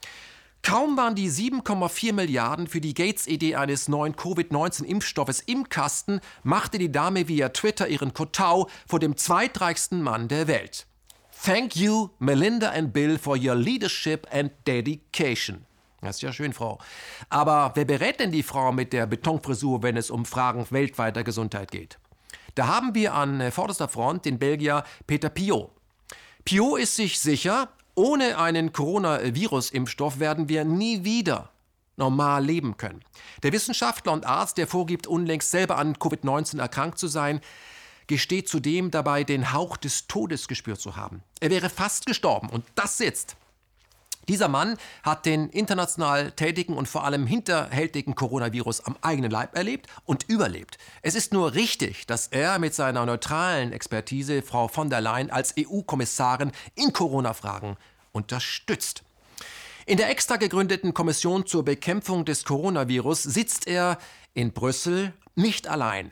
Kaum 0.67 0.97
waren 0.97 1.15
die 1.15 1.31
7,4 1.31 2.11
Milliarden 2.11 2.67
für 2.67 2.81
die 2.81 2.93
Gates-Idee 2.93 3.55
eines 3.55 3.87
neuen 3.87 4.17
Covid-19-Impfstoffes 4.17 5.41
im 5.45 5.69
Kasten, 5.69 6.19
machte 6.43 6.77
die 6.77 6.91
Dame 6.91 7.29
via 7.29 7.47
Twitter 7.47 7.87
ihren 7.87 8.13
Kotau 8.13 8.67
vor 8.85 8.99
dem 8.99 9.15
zweitreichsten 9.15 10.01
Mann 10.01 10.27
der 10.27 10.49
Welt. 10.49 10.85
Thank 11.41 11.77
you, 11.77 12.09
Melinda 12.19 12.71
and 12.71 12.91
Bill, 12.91 13.17
for 13.17 13.37
your 13.37 13.55
leadership 13.55 14.27
and 14.29 14.51
dedication. 14.67 15.65
Das 16.01 16.17
ist 16.17 16.21
ja 16.21 16.33
schön, 16.33 16.51
Frau. 16.51 16.79
Aber 17.29 17.71
wer 17.75 17.85
berät 17.85 18.19
denn 18.19 18.33
die 18.33 18.43
Frau 18.43 18.73
mit 18.73 18.91
der 18.91 19.05
Betonfrisur, 19.05 19.83
wenn 19.83 19.95
es 19.95 20.11
um 20.11 20.25
Fragen 20.25 20.67
weltweiter 20.69 21.23
Gesundheit 21.23 21.71
geht? 21.71 21.97
Da 22.55 22.67
haben 22.67 22.93
wir 22.93 23.13
an 23.13 23.53
vorderster 23.53 23.87
Front 23.87 24.25
den 24.25 24.37
Belgier 24.37 24.83
Peter 25.05 25.29
Piot. 25.29 25.71
Piot 26.43 26.81
ist 26.81 26.97
sich 26.97 27.19
sicher, 27.19 27.69
ohne 27.97 28.37
einen 28.37 28.71
Coronavirus-Impfstoff 28.73 30.19
werden 30.19 30.49
wir 30.49 30.63
nie 30.63 31.03
wieder 31.03 31.49
normal 31.95 32.45
leben 32.45 32.77
können. 32.77 33.03
Der 33.41 33.51
Wissenschaftler 33.51 34.13
und 34.13 34.25
Arzt, 34.25 34.59
der 34.59 34.67
vorgibt, 34.67 35.07
unlängst 35.07 35.49
selber 35.49 35.77
an 35.77 35.95
Covid-19 35.95 36.59
erkrankt 36.59 36.99
zu 36.99 37.07
sein, 37.07 37.41
gesteht 38.05 38.47
zudem 38.47 38.91
dabei, 38.91 39.23
den 39.23 39.51
Hauch 39.51 39.77
des 39.77 40.05
Todes 40.07 40.47
gespürt 40.47 40.79
zu 40.79 40.95
haben. 40.95 41.23
Er 41.39 41.49
wäre 41.49 41.69
fast 41.69 42.05
gestorben 42.05 42.49
und 42.49 42.63
das 42.75 42.97
sitzt. 42.97 43.35
Dieser 44.27 44.49
Mann 44.49 44.77
hat 45.03 45.25
den 45.25 45.49
international 45.49 46.31
tätigen 46.31 46.73
und 46.73 46.87
vor 46.87 47.05
allem 47.05 47.25
hinterhältigen 47.25 48.13
Coronavirus 48.13 48.81
am 48.81 48.97
eigenen 49.01 49.31
Leib 49.31 49.55
erlebt 49.55 49.87
und 50.05 50.27
überlebt. 50.27 50.77
Es 51.01 51.15
ist 51.15 51.31
nur 51.31 51.53
richtig, 51.53 52.05
dass 52.07 52.27
er 52.27 52.59
mit 52.59 52.73
seiner 52.73 53.05
neutralen 53.05 53.71
Expertise 53.71 54.41
Frau 54.41 54.67
von 54.67 54.89
der 54.89 54.99
Leyen 54.99 55.31
als 55.31 55.55
EU-Kommissarin 55.57 56.51
in 56.75 56.91
Corona-Fragen 56.91 57.77
unterstützt. 58.11 59.03
In 59.85 59.95
der 59.95 60.09
extra 60.09 60.35
gegründeten 60.35 60.93
Kommission 60.93 61.45
zur 61.45 61.63
Bekämpfung 61.63 62.25
des 62.25 62.43
Coronavirus 62.43 63.23
sitzt 63.23 63.65
er 63.65 63.97
in 64.33 64.51
Brüssel 64.51 65.13
nicht 65.35 65.69
allein 65.69 66.11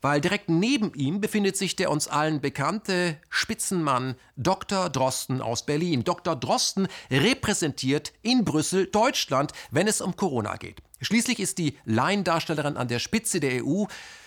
weil 0.00 0.20
direkt 0.20 0.48
neben 0.48 0.92
ihm 0.94 1.20
befindet 1.20 1.56
sich 1.56 1.76
der 1.76 1.90
uns 1.90 2.08
allen 2.08 2.40
bekannte 2.40 3.18
Spitzenmann 3.28 4.16
Dr. 4.36 4.90
Drosten 4.90 5.40
aus 5.40 5.66
Berlin. 5.66 6.04
Dr. 6.04 6.36
Drosten 6.36 6.88
repräsentiert 7.10 8.12
in 8.22 8.44
Brüssel 8.44 8.86
Deutschland, 8.86 9.52
wenn 9.70 9.86
es 9.86 10.00
um 10.00 10.16
Corona 10.16 10.56
geht. 10.56 10.82
Schließlich 11.00 11.40
ist 11.40 11.58
die 11.58 11.76
Laiendarstellerin 11.84 12.76
an 12.76 12.88
der 12.88 12.98
Spitze 12.98 13.40
der 13.40 13.64
EU 13.64 13.84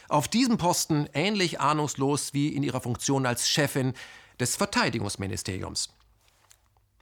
auf 0.08 0.28
diesem 0.28 0.58
Posten 0.58 1.08
ähnlich 1.14 1.60
ahnungslos 1.60 2.34
wie 2.34 2.50
in 2.50 2.64
ihrer 2.64 2.82
Funktion 2.82 3.26
als 3.26 3.50
Chefin 3.50 3.94
des 4.40 4.56
Verteidigungsministeriums. 4.56 5.90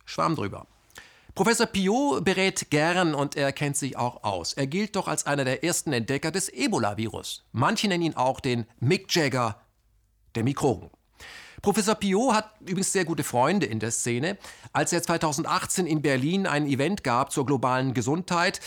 Schwamm 0.06 0.36
drüber. 0.36 0.68
Professor 1.38 1.67
Piot 1.67 2.25
berät 2.25 2.72
gern 2.72 3.13
und 3.13 3.36
er 3.36 3.51
kennt 3.51 3.77
sich 3.77 3.96
auch 3.96 4.24
aus. 4.24 4.53
Er 4.53 4.65
gilt 4.65 4.96
doch 4.96 5.08
als 5.08 5.27
einer 5.27 5.46
der 5.46 5.63
ersten 5.63 5.94
Entdecker 5.94 6.32
des 6.32 6.50
Ebola-Virus. 6.50 7.46
Manche 7.51 7.88
nennen 7.88 8.06
ihn 8.06 8.15
auch 8.15 8.39
den 8.39 8.65
Mick 8.79 9.13
Jagger 9.13 9.62
der 10.34 10.44
Mikroben. 10.44 10.89
Professor 11.62 11.94
Piot 11.94 12.34
hat 12.34 12.50
übrigens 12.62 12.91
sehr 12.91 13.06
gute 13.06 13.24
Freunde 13.24 13.67
in 13.67 13.79
der 13.79 13.91
Szene. 13.91 14.39
Als 14.74 14.91
er 14.91 15.03
2018 15.03 15.86
in 15.86 16.01
Berlin 16.01 16.48
ein 16.48 16.65
Event 16.65 17.03
gab 17.03 17.32
zur 17.32 17.46
globalen 17.46 17.94
Gesundheit, 17.94 18.60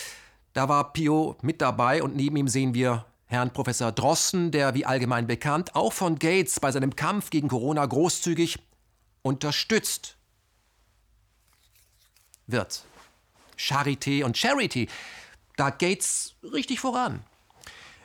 da 0.53 0.69
war 0.69 0.93
Piot 0.93 1.43
mit 1.43 1.61
dabei 1.61 2.05
und 2.05 2.15
neben 2.15 2.37
ihm 2.37 2.47
sehen 2.47 2.73
wir 2.73 3.05
Herrn 3.27 3.53
Professor 3.53 3.91
Drossen, 3.91 4.53
der 4.53 4.75
wie 4.75 4.87
allgemein 4.87 5.27
bekannt 5.27 5.75
auch 5.75 5.93
von 5.93 6.21
Gates 6.21 6.61
bei 6.61 6.71
seinem 6.71 6.95
Kampf 6.95 7.31
gegen 7.31 7.49
Corona 7.49 7.85
großzügig 7.85 8.61
unterstützt 9.23 10.20
wird. 12.53 12.85
Charité 13.59 14.25
und 14.25 14.37
Charity, 14.39 14.89
da 15.57 15.71
geht's 15.71 16.35
richtig 16.43 16.81
voran. 16.81 17.23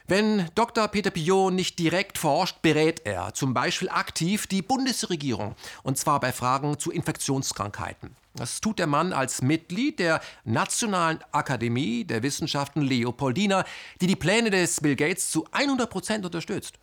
Wenn 0.08 0.52
Dr. 0.54 0.88
Peter 0.88 1.10
Piot 1.10 1.52
nicht 1.52 1.80
direkt 1.80 2.20
forscht, 2.20 2.62
berät 2.62 3.02
er 3.06 3.34
zum 3.34 3.56
Beispiel 3.56 3.90
aktiv 3.90 4.46
die 4.46 4.62
Bundesregierung, 4.62 5.56
und 5.82 5.98
zwar 5.98 6.20
bei 6.20 6.32
Fragen 6.32 6.78
zu 6.78 6.92
Infektionskrankheiten. 6.92 8.16
Das 8.36 8.62
tut 8.62 8.78
der 8.78 8.86
Mann 8.86 9.14
als 9.14 9.42
Mitglied 9.42 9.98
der 9.98 10.22
Nationalen 10.44 11.20
Akademie 11.32 12.04
der 12.04 12.22
Wissenschaften 12.22 12.82
Leopoldina, 12.82 13.66
die 14.00 14.08
die 14.08 14.16
Pläne 14.16 14.52
des 14.52 14.80
Bill 14.82 14.96
Gates 14.96 15.32
zu 15.32 15.48
100 15.52 15.90
Prozent 15.90 16.26
unterstützt. 16.26 16.76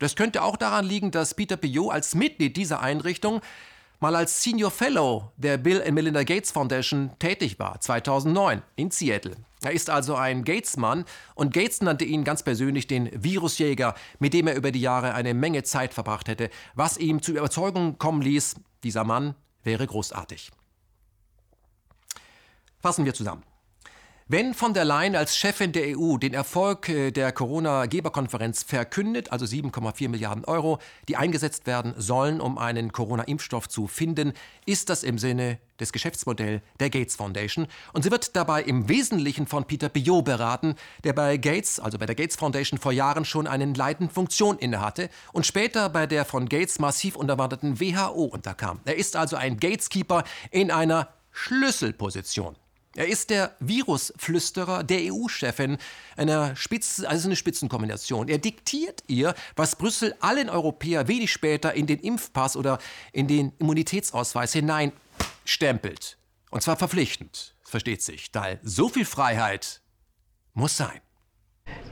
Das 0.00 0.16
könnte 0.16 0.42
auch 0.42 0.56
daran 0.56 0.84
liegen, 0.84 1.12
dass 1.12 1.34
Peter 1.34 1.56
Piot 1.56 1.92
als 1.92 2.16
Mitglied 2.16 2.56
dieser 2.56 2.80
Einrichtung 2.80 3.40
mal 4.04 4.16
als 4.16 4.42
Senior 4.42 4.70
Fellow 4.70 5.32
der 5.38 5.56
Bill 5.56 5.80
and 5.80 5.94
Melinda 5.94 6.24
Gates 6.24 6.50
Foundation 6.50 7.12
tätig 7.18 7.58
war, 7.58 7.80
2009 7.80 8.60
in 8.76 8.90
Seattle. 8.90 9.34
Er 9.62 9.72
ist 9.72 9.88
also 9.88 10.14
ein 10.14 10.44
Gates-Mann 10.44 11.06
und 11.34 11.54
Gates 11.54 11.80
nannte 11.80 12.04
ihn 12.04 12.22
ganz 12.22 12.42
persönlich 12.42 12.86
den 12.86 13.08
Virusjäger, 13.14 13.94
mit 14.18 14.34
dem 14.34 14.46
er 14.46 14.56
über 14.56 14.72
die 14.72 14.82
Jahre 14.82 15.14
eine 15.14 15.32
Menge 15.32 15.62
Zeit 15.62 15.94
verbracht 15.94 16.28
hätte, 16.28 16.50
was 16.74 16.98
ihm 16.98 17.22
zur 17.22 17.38
Überzeugung 17.38 17.96
kommen 17.96 18.20
ließ, 18.20 18.56
dieser 18.82 19.04
Mann 19.04 19.36
wäre 19.62 19.86
großartig. 19.86 20.50
Fassen 22.80 23.06
wir 23.06 23.14
zusammen. 23.14 23.42
Wenn 24.26 24.54
von 24.54 24.72
der 24.72 24.86
Leyen 24.86 25.16
als 25.16 25.36
Chefin 25.36 25.72
der 25.72 25.98
EU 25.98 26.16
den 26.16 26.32
Erfolg 26.32 26.88
äh, 26.88 27.10
der 27.10 27.30
Corona-Geberkonferenz 27.30 28.62
verkündet, 28.62 29.30
also 29.30 29.44
7,4 29.44 30.08
Milliarden 30.08 30.46
Euro, 30.46 30.78
die 31.08 31.18
eingesetzt 31.18 31.66
werden 31.66 31.92
sollen, 31.98 32.40
um 32.40 32.56
einen 32.56 32.90
Corona-Impfstoff 32.90 33.68
zu 33.68 33.86
finden, 33.86 34.32
ist 34.64 34.88
das 34.88 35.02
im 35.02 35.18
Sinne 35.18 35.58
des 35.78 35.92
Geschäftsmodells 35.92 36.62
der 36.80 36.88
Gates 36.88 37.16
Foundation. 37.16 37.66
Und 37.92 38.04
sie 38.04 38.10
wird 38.10 38.34
dabei 38.34 38.62
im 38.62 38.88
Wesentlichen 38.88 39.46
von 39.46 39.66
Peter 39.66 39.90
Biot 39.90 40.24
beraten, 40.24 40.76
der 41.04 41.12
bei 41.12 41.36
Gates, 41.36 41.78
also 41.78 41.98
bei 41.98 42.06
der 42.06 42.14
Gates 42.14 42.36
Foundation, 42.36 42.78
vor 42.78 42.92
Jahren 42.92 43.26
schon 43.26 43.46
eine 43.46 43.70
leitende 43.74 44.10
Funktion 44.10 44.56
innehatte 44.56 45.10
und 45.34 45.44
später 45.44 45.90
bei 45.90 46.06
der 46.06 46.24
von 46.24 46.48
Gates 46.48 46.78
massiv 46.78 47.16
unterwanderten 47.16 47.78
WHO 47.78 48.24
unterkam. 48.24 48.80
Er 48.86 48.96
ist 48.96 49.16
also 49.16 49.36
ein 49.36 49.58
Gateskeeper 49.58 50.24
in 50.50 50.70
einer 50.70 51.10
Schlüsselposition. 51.30 52.56
Er 52.96 53.08
ist 53.08 53.30
der 53.30 53.56
Virusflüsterer 53.58 54.84
der 54.84 55.12
EU-Chefin, 55.12 55.78
einer 56.16 56.54
Spitz, 56.54 57.02
also 57.04 57.26
eine 57.26 57.34
Spitzenkombination. 57.34 58.28
Er 58.28 58.38
diktiert 58.38 59.02
ihr, 59.08 59.34
was 59.56 59.74
Brüssel 59.74 60.14
allen 60.20 60.48
Europäer 60.48 61.08
wenig 61.08 61.32
später 61.32 61.74
in 61.74 61.86
den 61.86 61.98
Impfpass 61.98 62.56
oder 62.56 62.78
in 63.12 63.26
den 63.26 63.52
Immunitätsausweis 63.58 64.52
hineinstempelt. 64.52 66.18
Und 66.50 66.62
zwar 66.62 66.76
verpflichtend, 66.76 67.56
versteht 67.64 68.02
sich, 68.02 68.30
weil 68.32 68.60
so 68.62 68.88
viel 68.88 69.04
Freiheit 69.04 69.80
muss 70.52 70.76
sein. 70.76 71.00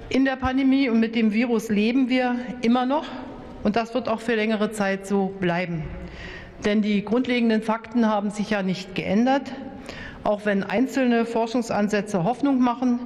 In 0.08 0.24
der 0.24 0.36
Pandemie 0.36 0.88
und 0.88 1.00
mit 1.00 1.16
dem 1.16 1.32
Virus 1.32 1.68
leben 1.68 2.08
wir 2.08 2.36
immer 2.62 2.86
noch 2.86 3.06
und 3.64 3.74
das 3.74 3.92
wird 3.94 4.08
auch 4.08 4.20
für 4.20 4.36
längere 4.36 4.70
Zeit 4.70 5.06
so 5.06 5.28
bleiben. 5.40 5.82
Denn 6.64 6.80
die 6.80 7.04
grundlegenden 7.04 7.62
Fakten 7.62 8.06
haben 8.06 8.30
sich 8.30 8.50
ja 8.50 8.62
nicht 8.62 8.94
geändert. 8.94 9.50
Auch 10.24 10.44
wenn 10.44 10.62
einzelne 10.62 11.26
Forschungsansätze 11.26 12.22
Hoffnung 12.22 12.60
machen, 12.60 13.00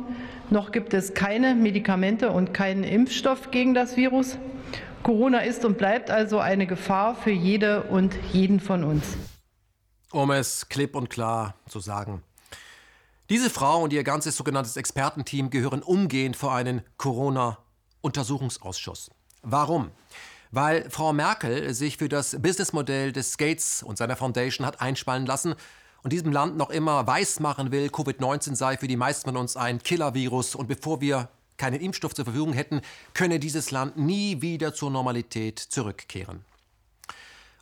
noch 0.51 0.71
gibt 0.71 0.93
es 0.93 1.15
keine 1.15 1.55
Medikamente 1.55 2.31
und 2.31 2.53
keinen 2.53 2.85
Impfstoff 2.85 3.51
gegen 3.51 3.73
das 3.73 3.97
Virus. 3.97 4.37
Corona 5.03 5.39
ist 5.39 5.65
und 5.65 5.79
bleibt 5.79 6.11
also 6.11 6.41
eine 6.41 6.67
Gefahr 6.67 7.15
für 7.15 7.31
jede 7.31 7.85
und 7.85 8.15
jeden 8.33 8.61
von 8.61 8.85
uns. 8.85 9.17
Um 10.13 10.31
es 10.31 10.69
klipp 10.69 10.95
und 10.95 11.09
klar 11.09 11.55
zu 11.69 11.81
sagen. 11.81 12.23
Diese 13.31 13.49
Frau 13.51 13.83
und 13.83 13.93
ihr 13.93 14.05
ganzes 14.05 14.37
sogenanntes 14.37 14.77
Expertenteam 14.77 15.51
gehören 15.51 15.83
umgehend 15.83 16.37
vor 16.37 16.55
einen 16.55 16.83
Corona-Untersuchungsausschuss. 16.99 19.11
Warum? 19.43 19.91
Weil 20.51 20.91
Frau 20.91 21.13
Merkel 21.13 21.73
sich 21.75 21.97
für 21.97 22.09
das 22.09 22.41
Businessmodell 22.41 23.13
des 23.13 23.37
Gates 23.39 23.83
und 23.83 23.99
seiner 23.99 24.15
Foundation 24.17 24.67
hat 24.67 24.81
einspannen 24.81 25.27
lassen 25.27 25.57
und 26.03 26.13
diesem 26.13 26.33
Land 26.33 26.57
noch 26.57 26.71
immer 26.71 27.07
weismachen 27.07 27.73
will, 27.73 27.89
Covid-19 27.89 28.55
sei 28.55 28.77
für 28.77 28.89
die 28.89 28.97
meisten 28.97 29.31
von 29.31 29.37
uns 29.37 29.57
ein 29.57 29.83
Killer-Virus 29.83 30.55
und 30.55 30.69
bevor 30.69 31.01
wir 31.01 31.29
keinen 31.57 31.81
Impfstoff 31.81 32.15
zur 32.15 32.25
Verfügung 32.25 32.53
hätten, 32.53 32.81
könne 33.15 33.39
dieses 33.39 33.71
Land 33.71 33.97
nie 33.97 34.43
wieder 34.43 34.75
zur 34.75 34.91
Normalität 34.91 35.59
zurückkehren. 35.59 36.45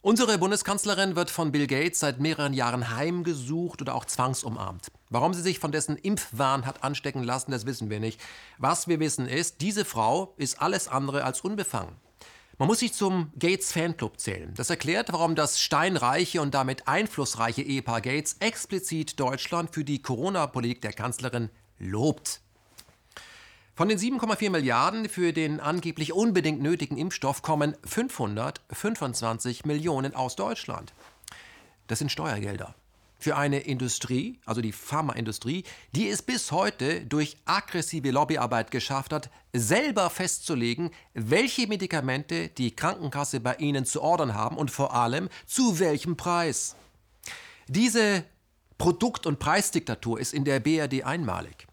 Unsere 0.03 0.37
Bundeskanzlerin 0.37 1.17
wird 1.17 1.31
von 1.31 1.51
Bill 1.51 1.67
Gates 1.67 2.01
seit 2.01 2.21
mehreren 2.21 2.53
Jahren 2.53 2.95
heimgesucht 2.95 3.81
oder 3.81 3.95
auch 3.95 4.05
zwangsumarmt. 4.05 4.89
Warum 5.09 5.33
sie 5.33 5.41
sich 5.41 5.59
von 5.59 5.73
dessen 5.73 5.97
Impfwahn 5.97 6.67
hat 6.67 6.85
anstecken 6.85 7.23
lassen, 7.23 7.53
das 7.53 7.65
wissen 7.65 7.89
wir 7.89 8.01
nicht. 8.01 8.21
Was 8.59 8.87
wir 8.87 9.01
wissen 9.01 9.27
ist, 9.27 9.63
diese 9.63 9.87
Frau 9.87 10.35
ist 10.37 10.61
alles 10.61 10.89
andere 10.89 11.25
als 11.25 11.41
unbefangen. 11.41 11.97
Man 12.59 12.69
muss 12.69 12.79
sich 12.79 12.93
zum 12.93 13.33
Gates 13.37 13.73
Fanclub 13.73 14.21
zählen. 14.21 14.55
Das 14.55 14.71
erklärt, 14.71 15.13
warum 15.13 15.35
das 15.35 15.61
steinreiche 15.61 16.41
und 16.41 16.55
damit 16.55 16.87
einflussreiche 16.87 17.63
Ehepaar 17.63 18.01
Gates 18.01 18.37
explizit 18.39 19.19
Deutschland 19.19 19.75
für 19.75 19.85
die 19.85 20.01
Corona-Politik 20.01 20.81
der 20.81 20.93
Kanzlerin 20.93 21.51
lobt. 21.79 22.41
Von 23.75 23.89
den 23.89 23.99
7,4 23.99 24.51
Milliarden 24.51 25.09
für 25.09 25.33
den 25.33 25.59
angeblich 25.59 26.13
unbedingt 26.13 26.63
nötigen 26.63 26.97
Impfstoff 26.97 27.43
kommen 27.43 27.77
525 27.85 29.65
Millionen 29.65 30.15
aus 30.15 30.37
Deutschland. 30.37 30.95
Das 31.89 31.99
sind 31.99 32.13
Steuergelder. 32.13 32.77
Für 33.19 33.37
eine 33.37 33.61
Industrie, 33.61 34.39
also 34.45 34.61
die 34.61 34.73
Pharmaindustrie, 34.73 35.65
die 35.93 36.09
es 36.09 36.21
bis 36.23 36.53
heute 36.53 37.07
durch 37.07 37.37
aggressive 37.47 38.11
Lobbyarbeit 38.11 38.71
geschafft 38.71 39.13
hat, 39.13 39.31
selber 39.53 40.11
festzulegen, 40.11 40.91
welche 41.15 41.67
Medikamente 41.67 42.49
die 42.49 42.75
Krankenkasse 42.75 43.41
bei 43.41 43.55
ihnen 43.57 43.87
zu 43.87 44.03
ordern 44.03 44.35
haben 44.35 44.57
und 44.57 44.71
vor 44.71 44.95
allem 44.95 45.29
zu 45.47 45.79
welchem 45.79 46.17
Preis. 46.17 46.77
Diese 47.69 48.25
Produkt- 48.77 49.27
und 49.27 49.39
Preisdiktatur 49.39 50.21
ist 50.21 50.35
in 50.35 50.45
der 50.45 50.61
BRD 50.61 51.05
einmalig. 51.05 51.67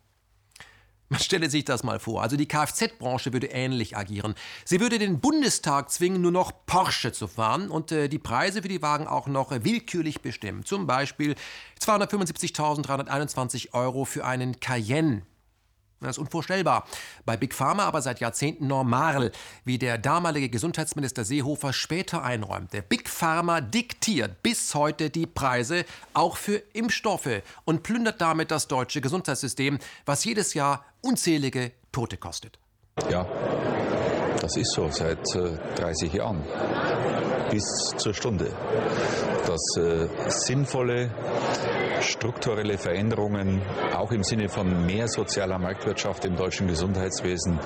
Man 1.11 1.19
stelle 1.19 1.49
sich 1.49 1.65
das 1.65 1.83
mal 1.83 1.99
vor. 1.99 2.21
Also 2.21 2.37
die 2.37 2.47
Kfz-Branche 2.47 3.33
würde 3.33 3.47
ähnlich 3.47 3.97
agieren. 3.97 4.33
Sie 4.63 4.79
würde 4.79 4.97
den 4.97 5.19
Bundestag 5.19 5.91
zwingen, 5.91 6.21
nur 6.21 6.31
noch 6.31 6.53
Porsche 6.65 7.11
zu 7.11 7.27
fahren 7.27 7.69
und 7.69 7.91
äh, 7.91 8.07
die 8.07 8.17
Preise 8.17 8.61
für 8.61 8.69
die 8.69 8.81
Wagen 8.81 9.07
auch 9.07 9.27
noch 9.27 9.51
willkürlich 9.51 10.21
bestimmen. 10.21 10.63
Zum 10.63 10.87
Beispiel 10.87 11.35
275.321 11.81 13.73
Euro 13.73 14.05
für 14.05 14.23
einen 14.23 14.61
Cayenne. 14.61 15.23
Das 16.01 16.17
ist 16.17 16.17
unvorstellbar. 16.17 16.85
Bei 17.25 17.37
Big 17.37 17.53
Pharma 17.53 17.85
aber 17.85 18.01
seit 18.01 18.19
Jahrzehnten 18.19 18.65
normal, 18.65 19.31
wie 19.65 19.77
der 19.77 19.99
damalige 19.99 20.49
Gesundheitsminister 20.49 21.23
Seehofer 21.23 21.73
später 21.73 22.23
einräumte. 22.23 22.81
Big 22.81 23.07
Pharma 23.07 23.61
diktiert 23.61 24.41
bis 24.41 24.73
heute 24.73 25.11
die 25.11 25.27
Preise 25.27 25.85
auch 26.13 26.37
für 26.37 26.61
Impfstoffe 26.73 27.43
und 27.65 27.83
plündert 27.83 28.19
damit 28.19 28.49
das 28.49 28.67
deutsche 28.67 28.99
Gesundheitssystem, 28.99 29.77
was 30.05 30.25
jedes 30.25 30.55
Jahr 30.55 30.85
unzählige 31.01 31.71
Tote 31.91 32.17
kostet. 32.17 32.57
Ja, 33.09 33.27
das 34.41 34.57
ist 34.57 34.71
so 34.73 34.89
seit 34.89 35.35
äh, 35.35 35.57
30 35.75 36.13
Jahren 36.13 36.43
bis 37.51 37.63
zur 37.97 38.13
Stunde. 38.13 38.51
Dass 39.45 39.77
äh, 39.77 40.07
sinnvolle 40.29 41.11
strukturelle 42.01 42.77
Veränderungen 42.77 43.61
auch 43.95 44.11
im 44.11 44.23
Sinne 44.23 44.49
von 44.49 44.85
mehr 44.85 45.07
sozialer 45.07 45.59
Marktwirtschaft 45.59 46.25
im 46.25 46.35
deutschen 46.35 46.67
Gesundheitswesen 46.67 47.59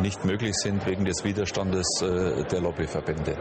nicht 0.00 0.24
möglich 0.24 0.54
sind 0.54 0.86
wegen 0.86 1.04
des 1.04 1.24
Widerstandes 1.24 2.02
äh, 2.02 2.44
der 2.44 2.60
Lobbyverbände. 2.60 3.36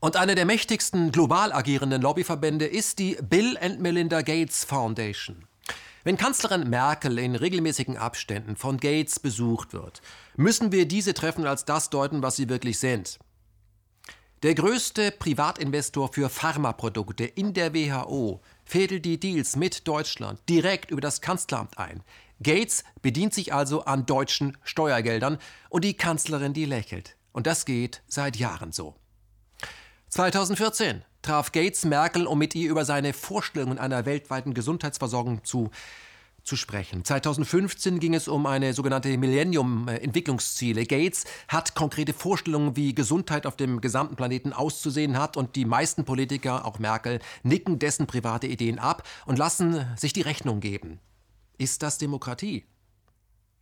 Und 0.00 0.16
eine 0.16 0.34
der 0.34 0.44
mächtigsten 0.44 1.12
global 1.12 1.52
agierenden 1.52 2.02
Lobbyverbände 2.02 2.66
ist 2.66 2.98
die 2.98 3.16
Bill 3.22 3.56
and 3.60 3.80
Melinda 3.80 4.20
Gates 4.22 4.64
Foundation. 4.64 5.46
Wenn 6.02 6.18
Kanzlerin 6.18 6.68
Merkel 6.68 7.18
in 7.18 7.34
regelmäßigen 7.34 7.96
Abständen 7.96 8.56
von 8.56 8.76
Gates 8.76 9.18
besucht 9.18 9.72
wird, 9.72 10.02
müssen 10.36 10.70
wir 10.70 10.86
diese 10.86 11.14
Treffen 11.14 11.46
als 11.46 11.64
das 11.64 11.88
deuten, 11.88 12.22
was 12.22 12.36
sie 12.36 12.50
wirklich 12.50 12.78
sind. 12.78 13.18
Der 14.42 14.54
größte 14.54 15.10
Privatinvestor 15.10 16.12
für 16.12 16.28
Pharmaprodukte 16.28 17.24
in 17.24 17.54
der 17.54 17.72
WHO 17.72 18.42
fädelt 18.74 19.04
die 19.04 19.20
Deals 19.20 19.54
mit 19.54 19.86
Deutschland 19.86 20.40
direkt 20.48 20.90
über 20.90 21.00
das 21.00 21.20
Kanzleramt 21.20 21.78
ein. 21.78 22.02
Gates 22.42 22.82
bedient 23.02 23.32
sich 23.32 23.54
also 23.54 23.84
an 23.84 24.04
deutschen 24.04 24.58
Steuergeldern 24.64 25.38
und 25.68 25.84
die 25.84 25.94
Kanzlerin, 25.94 26.54
die 26.54 26.64
lächelt. 26.64 27.16
Und 27.30 27.46
das 27.46 27.66
geht 27.66 28.02
seit 28.08 28.34
Jahren 28.34 28.72
so. 28.72 28.96
2014 30.08 31.04
traf 31.22 31.52
Gates 31.52 31.84
Merkel, 31.84 32.26
um 32.26 32.36
mit 32.36 32.56
ihr 32.56 32.68
über 32.68 32.84
seine 32.84 33.12
Vorstellungen 33.12 33.78
einer 33.78 34.06
weltweiten 34.06 34.54
Gesundheitsversorgung 34.54 35.44
zu 35.44 35.70
zu 36.44 36.56
sprechen. 36.56 37.04
2015 37.04 37.98
ging 37.98 38.14
es 38.14 38.28
um 38.28 38.46
eine 38.46 38.74
sogenannte 38.74 39.16
Millennium-Entwicklungsziele. 39.16 40.84
Gates 40.84 41.24
hat 41.48 41.74
konkrete 41.74 42.12
Vorstellungen, 42.12 42.76
wie 42.76 42.94
Gesundheit 42.94 43.46
auf 43.46 43.56
dem 43.56 43.80
gesamten 43.80 44.14
Planeten 44.14 44.52
auszusehen 44.52 45.18
hat 45.18 45.36
und 45.36 45.56
die 45.56 45.64
meisten 45.64 46.04
Politiker, 46.04 46.66
auch 46.66 46.78
Merkel, 46.78 47.20
nicken 47.42 47.78
dessen 47.78 48.06
private 48.06 48.46
Ideen 48.46 48.78
ab 48.78 49.08
und 49.26 49.38
lassen 49.38 49.86
sich 49.96 50.12
die 50.12 50.20
Rechnung 50.20 50.60
geben. 50.60 51.00
Ist 51.56 51.82
das 51.82 51.98
Demokratie? 51.98 52.64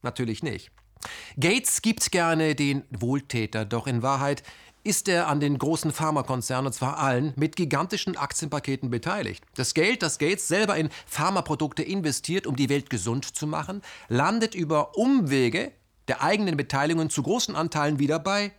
Natürlich 0.03 0.43
nicht. 0.43 0.73
Gates 1.39 1.83
gibt 1.83 2.11
gerne 2.11 2.55
den 2.55 2.85
Wohltäter, 2.91 3.65
doch 3.65 3.87
in 3.87 4.03
Wahrheit 4.03 4.43
ist 4.85 5.09
er 5.09 5.29
an 5.29 5.41
den 5.41 5.59
großen 5.59 5.93
Pharmakonzernen, 5.93 6.67
und 6.67 6.73
zwar 6.73 6.99
allen, 6.99 7.33
mit 7.37 7.57
gigantischen 7.57 8.17
Aktienpaketen 8.17 8.91
beteiligt. 8.91 9.45
Das 9.55 9.75
Geld, 9.75 10.03
das 10.03 10.19
Gates 10.19 10.49
selber 10.49 10.77
in 10.77 10.91
Pharmaprodukte 11.07 11.83
investiert, 11.83 12.47
um 12.47 12.57
die 12.57 12.69
Welt 12.69 12.91
gesund 12.91 13.25
zu 13.25 13.47
machen, 13.47 13.83
landet 14.09 14.55
über 14.55 14.97
Umwege 14.97 15.73
der 16.09 16.23
eigenen 16.23 16.57
Beteiligungen 16.57 17.11
zu 17.11 17.23
großen 17.23 17.55
Anteilen 17.55 17.99
wieder 17.99 18.19
bei 18.19 18.53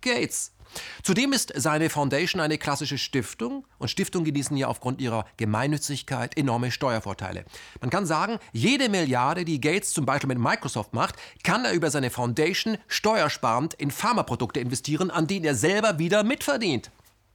Gates. 0.00 0.52
Zudem 1.02 1.32
ist 1.32 1.52
seine 1.56 1.90
Foundation 1.90 2.40
eine 2.40 2.58
klassische 2.58 2.98
Stiftung 2.98 3.66
und 3.78 3.88
Stiftungen 3.88 4.24
genießen 4.24 4.56
ja 4.56 4.68
aufgrund 4.68 5.00
ihrer 5.00 5.26
Gemeinnützigkeit 5.36 6.36
enorme 6.36 6.70
Steuervorteile. 6.70 7.44
Man 7.80 7.90
kann 7.90 8.06
sagen, 8.06 8.38
jede 8.52 8.88
Milliarde, 8.88 9.44
die 9.44 9.60
Gates 9.60 9.92
zum 9.92 10.06
Beispiel 10.06 10.28
mit 10.28 10.38
Microsoft 10.38 10.94
macht, 10.94 11.16
kann 11.42 11.64
er 11.64 11.72
über 11.72 11.90
seine 11.90 12.10
Foundation 12.10 12.78
steuersparend 12.88 13.74
in 13.74 13.90
Pharmaprodukte 13.90 14.60
investieren, 14.60 15.10
an 15.10 15.26
denen 15.26 15.44
er 15.44 15.54
selber 15.54 15.98
wieder 15.98 16.22
mitverdient. 16.22 16.90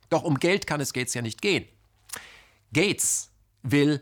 Doch 0.09 0.23
um 0.23 0.39
Geld 0.39 0.67
kann 0.67 0.81
es 0.81 0.93
Gates 0.93 1.13
ja 1.13 1.21
nicht 1.21 1.41
gehen. 1.41 1.65
Gates 2.73 3.29
will 3.63 4.01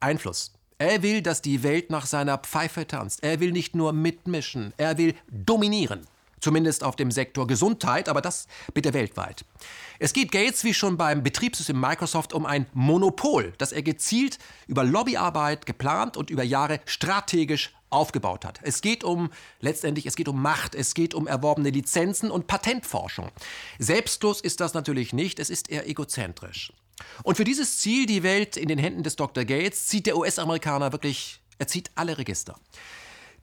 Einfluss. 0.00 0.52
Er 0.78 1.02
will, 1.02 1.22
dass 1.22 1.42
die 1.42 1.62
Welt 1.64 1.90
nach 1.90 2.06
seiner 2.06 2.38
Pfeife 2.38 2.86
tanzt. 2.86 3.24
Er 3.24 3.40
will 3.40 3.50
nicht 3.50 3.74
nur 3.74 3.92
mitmischen, 3.92 4.72
er 4.76 4.96
will 4.96 5.14
dominieren. 5.28 6.06
Zumindest 6.40 6.84
auf 6.84 6.96
dem 6.96 7.10
Sektor 7.10 7.46
Gesundheit, 7.46 8.08
aber 8.08 8.20
das 8.20 8.46
bitte 8.74 8.94
weltweit. 8.94 9.44
Es 9.98 10.12
geht 10.12 10.30
Gates 10.30 10.64
wie 10.64 10.74
schon 10.74 10.96
beim 10.96 11.22
Betriebssystem 11.22 11.78
Microsoft 11.78 12.32
um 12.32 12.46
ein 12.46 12.66
Monopol, 12.72 13.52
das 13.58 13.72
er 13.72 13.82
gezielt 13.82 14.38
über 14.66 14.84
Lobbyarbeit 14.84 15.66
geplant 15.66 16.16
und 16.16 16.30
über 16.30 16.42
Jahre 16.42 16.80
strategisch 16.86 17.74
aufgebaut 17.90 18.44
hat. 18.44 18.60
Es 18.62 18.80
geht 18.80 19.02
um 19.04 19.30
letztendlich, 19.60 20.06
es 20.06 20.16
geht 20.16 20.28
um 20.28 20.40
Macht, 20.40 20.74
es 20.74 20.94
geht 20.94 21.14
um 21.14 21.26
erworbene 21.26 21.70
Lizenzen 21.70 22.30
und 22.30 22.46
Patentforschung. 22.46 23.30
Selbstlos 23.78 24.40
ist 24.40 24.60
das 24.60 24.74
natürlich 24.74 25.12
nicht, 25.12 25.38
es 25.40 25.50
ist 25.50 25.70
eher 25.70 25.88
egozentrisch. 25.88 26.72
Und 27.22 27.36
für 27.36 27.44
dieses 27.44 27.78
Ziel, 27.78 28.06
die 28.06 28.22
Welt 28.22 28.56
in 28.56 28.68
den 28.68 28.78
Händen 28.78 29.02
des 29.02 29.16
Dr. 29.16 29.44
Gates, 29.44 29.86
zieht 29.86 30.06
der 30.06 30.16
US-Amerikaner 30.16 30.92
wirklich, 30.92 31.40
er 31.58 31.68
zieht 31.68 31.90
alle 31.94 32.18
Register. 32.18 32.58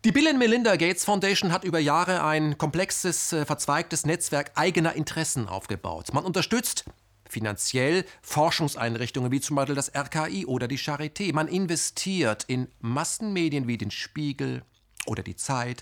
Die 0.05 0.11
Bill 0.11 0.27
and 0.27 0.37
Melinda 0.37 0.75
Gates 0.75 1.03
Foundation 1.03 1.51
hat 1.51 1.63
über 1.63 1.79
Jahre 1.79 2.23
ein 2.23 2.59
komplexes, 2.59 3.33
äh, 3.33 3.43
verzweigtes 3.43 4.05
Netzwerk 4.05 4.51
eigener 4.53 4.93
Interessen 4.93 5.47
aufgebaut. 5.47 6.13
Man 6.13 6.23
unterstützt 6.23 6.85
finanziell 7.27 8.05
Forschungseinrichtungen 8.21 9.31
wie 9.31 9.41
zum 9.41 9.55
Beispiel 9.55 9.73
das 9.73 9.95
RKI 9.95 10.45
oder 10.45 10.67
die 10.67 10.77
Charité. 10.77 11.33
Man 11.33 11.47
investiert 11.47 12.43
in 12.43 12.67
Massenmedien 12.81 13.67
wie 13.67 13.79
den 13.79 13.89
Spiegel 13.89 14.61
oder 15.07 15.23
die 15.23 15.35
Zeit. 15.35 15.81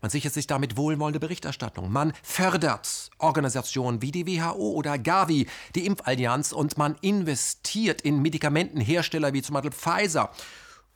Man 0.00 0.10
sichert 0.10 0.34
sich 0.34 0.48
damit 0.48 0.76
wohlwollende 0.76 1.20
Berichterstattung. 1.20 1.92
Man 1.92 2.12
fördert 2.24 3.12
Organisationen 3.18 4.02
wie 4.02 4.10
die 4.10 4.26
WHO 4.26 4.72
oder 4.72 4.98
Gavi, 4.98 5.46
die 5.76 5.86
Impfallianz, 5.86 6.50
und 6.50 6.76
man 6.76 6.96
investiert 7.02 8.00
in 8.00 8.20
Medikamentenhersteller 8.20 9.32
wie 9.32 9.42
zum 9.42 9.54
Beispiel 9.54 9.70
Pfizer 9.70 10.32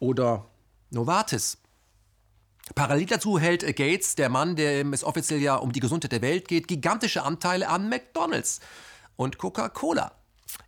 oder 0.00 0.46
Novartis. 0.90 1.58
Parallel 2.74 3.06
dazu 3.06 3.38
hält 3.38 3.60
Gates, 3.76 4.14
der 4.14 4.30
Mann, 4.30 4.56
dem 4.56 4.92
es 4.92 5.04
offiziell 5.04 5.40
ja 5.40 5.56
um 5.56 5.72
die 5.72 5.80
Gesundheit 5.80 6.12
der 6.12 6.22
Welt 6.22 6.48
geht, 6.48 6.66
gigantische 6.66 7.22
Anteile 7.22 7.68
an 7.68 7.88
McDonald's 7.88 8.60
und 9.16 9.38
Coca-Cola. 9.38 10.12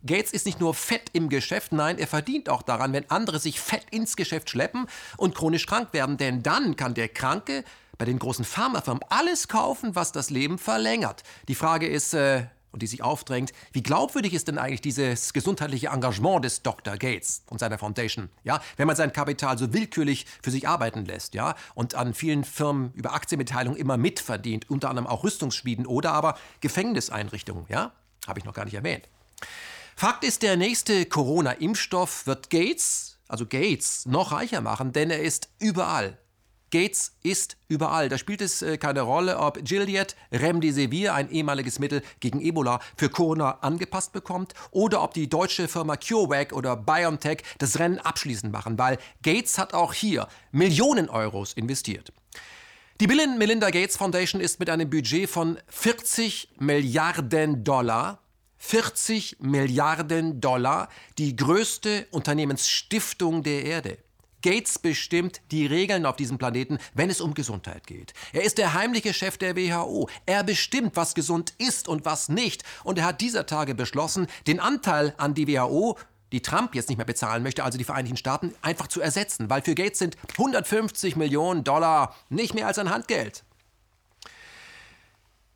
Gates 0.05 0.31
ist 0.31 0.45
nicht 0.45 0.59
nur 0.59 0.73
fett 0.73 1.09
im 1.13 1.29
Geschäft, 1.29 1.71
nein, 1.71 1.97
er 1.97 2.07
verdient 2.07 2.49
auch 2.49 2.61
daran, 2.61 2.93
wenn 2.93 3.09
andere 3.09 3.39
sich 3.39 3.59
fett 3.59 3.85
ins 3.89 4.15
Geschäft 4.15 4.49
schleppen 4.49 4.87
und 5.17 5.35
chronisch 5.35 5.65
krank 5.65 5.89
werden, 5.91 6.17
denn 6.17 6.43
dann 6.43 6.75
kann 6.75 6.93
der 6.93 7.09
Kranke 7.09 7.63
bei 7.97 8.05
den 8.05 8.19
großen 8.19 8.45
Pharmafirmen 8.45 9.03
alles 9.09 9.47
kaufen, 9.47 9.95
was 9.95 10.11
das 10.11 10.29
Leben 10.29 10.59
verlängert. 10.59 11.23
Die 11.47 11.55
Frage 11.55 11.87
ist, 11.87 12.13
äh, 12.13 12.45
und 12.77 12.83
die 12.83 12.87
sich 12.87 13.01
aufdrängt, 13.01 13.53
wie 13.71 13.81
glaubwürdig 13.81 14.35
ist 14.35 14.47
denn 14.47 14.59
eigentlich 14.59 14.81
dieses 14.81 15.33
gesundheitliche 15.33 15.87
Engagement 15.87 16.45
des 16.45 16.61
Dr. 16.61 16.95
Gates 16.95 17.41
und 17.49 17.57
seiner 17.57 17.79
Foundation? 17.79 18.29
Ja, 18.43 18.61
wenn 18.75 18.85
man 18.85 18.95
sein 18.95 19.11
Kapital 19.11 19.57
so 19.57 19.73
willkürlich 19.73 20.27
für 20.43 20.51
sich 20.51 20.67
arbeiten 20.67 21.03
lässt, 21.05 21.33
ja, 21.33 21.55
und 21.73 21.95
an 21.95 22.13
vielen 22.13 22.43
Firmen 22.43 22.93
über 22.93 23.13
Aktienbeteiligung 23.13 23.75
immer 23.75 23.97
mitverdient, 23.97 24.69
unter 24.69 24.91
anderem 24.91 25.07
auch 25.07 25.23
Rüstungsschmieden 25.23 25.87
oder 25.87 26.11
aber 26.11 26.37
Gefängniseinrichtungen, 26.61 27.65
ja, 27.67 27.93
habe 28.27 28.37
ich 28.37 28.45
noch 28.45 28.53
gar 28.53 28.65
nicht 28.65 28.75
erwähnt. 28.75 29.09
Fakt 29.95 30.23
ist, 30.23 30.43
der 30.43 30.55
nächste 30.55 31.07
Corona-Impfstoff 31.07 32.27
wird 32.27 32.51
Gates, 32.51 33.17
also 33.27 33.47
Gates, 33.47 34.05
noch 34.05 34.33
reicher 34.33 34.61
machen, 34.61 34.93
denn 34.93 35.09
er 35.09 35.23
ist 35.23 35.49
überall. 35.57 36.19
Gates 36.71 37.15
ist 37.23 37.57
überall. 37.67 38.09
Da 38.09 38.17
spielt 38.17 38.41
es 38.41 38.61
äh, 38.61 38.77
keine 38.77 39.01
Rolle, 39.01 39.37
ob 39.37 39.63
Gilead 39.63 40.15
Remdesivir, 40.31 41.13
ein 41.13 41.29
ehemaliges 41.29 41.79
Mittel 41.79 42.01
gegen 42.19 42.41
Ebola, 42.41 42.79
für 42.95 43.09
Corona 43.09 43.59
angepasst 43.61 44.13
bekommt 44.13 44.53
oder 44.71 45.03
ob 45.03 45.13
die 45.13 45.29
deutsche 45.29 45.67
Firma 45.67 45.95
CureVac 45.95 46.53
oder 46.53 46.75
BioNTech 46.75 47.43
das 47.57 47.79
Rennen 47.79 47.99
abschließend 47.99 48.51
machen, 48.51 48.77
weil 48.77 48.97
Gates 49.23 49.57
hat 49.57 49.73
auch 49.73 49.93
hier 49.93 50.27
Millionen 50.51 51.09
Euros 51.09 51.53
investiert. 51.53 52.11
Die 52.99 53.07
Bill 53.07 53.27
Melinda 53.37 53.69
Gates 53.69 53.95
Foundation 53.95 54.41
ist 54.41 54.59
mit 54.59 54.69
einem 54.69 54.89
Budget 54.89 55.29
von 55.29 55.57
40 55.67 56.49
Milliarden 56.59 57.63
Dollar 57.63 58.19
40 58.57 59.37
Milliarden 59.39 60.41
Dollar 60.41 60.89
die 61.17 61.35
größte 61.35 62.07
Unternehmensstiftung 62.11 63.43
der 63.43 63.63
Erde. 63.63 63.97
Gates 64.41 64.79
bestimmt 64.79 65.41
die 65.51 65.65
Regeln 65.65 66.05
auf 66.05 66.15
diesem 66.15 66.37
Planeten, 66.37 66.77
wenn 66.93 67.09
es 67.09 67.21
um 67.21 67.33
Gesundheit 67.33 67.87
geht. 67.87 68.13
Er 68.33 68.43
ist 68.43 68.57
der 68.57 68.73
heimliche 68.73 69.13
Chef 69.13 69.37
der 69.37 69.55
WHO. 69.55 70.09
Er 70.25 70.43
bestimmt, 70.43 70.95
was 70.95 71.15
gesund 71.15 71.53
ist 71.57 71.87
und 71.87 72.05
was 72.05 72.29
nicht. 72.29 72.63
Und 72.83 72.97
er 72.97 73.05
hat 73.05 73.21
dieser 73.21 73.45
Tage 73.45 73.75
beschlossen, 73.75 74.27
den 74.45 74.59
Anteil 74.59 75.13
an 75.17 75.33
die 75.33 75.47
WHO 75.47 75.97
die 76.31 76.41
Trump 76.41 76.75
jetzt 76.75 76.89
nicht 76.89 76.97
mehr 76.97 77.05
bezahlen 77.05 77.43
möchte, 77.43 77.63
also 77.63 77.77
die 77.77 77.83
Vereinigten 77.83 78.17
Staaten, 78.17 78.53
einfach 78.61 78.87
zu 78.87 78.99
ersetzen, 78.99 79.49
weil 79.49 79.61
für 79.61 79.75
Gates 79.75 79.99
sind 79.99 80.17
150 80.33 81.15
Millionen 81.15 81.63
Dollar 81.63 82.15
nicht 82.29 82.53
mehr 82.53 82.67
als 82.67 82.79
ein 82.79 82.89
Handgeld. 82.89 83.43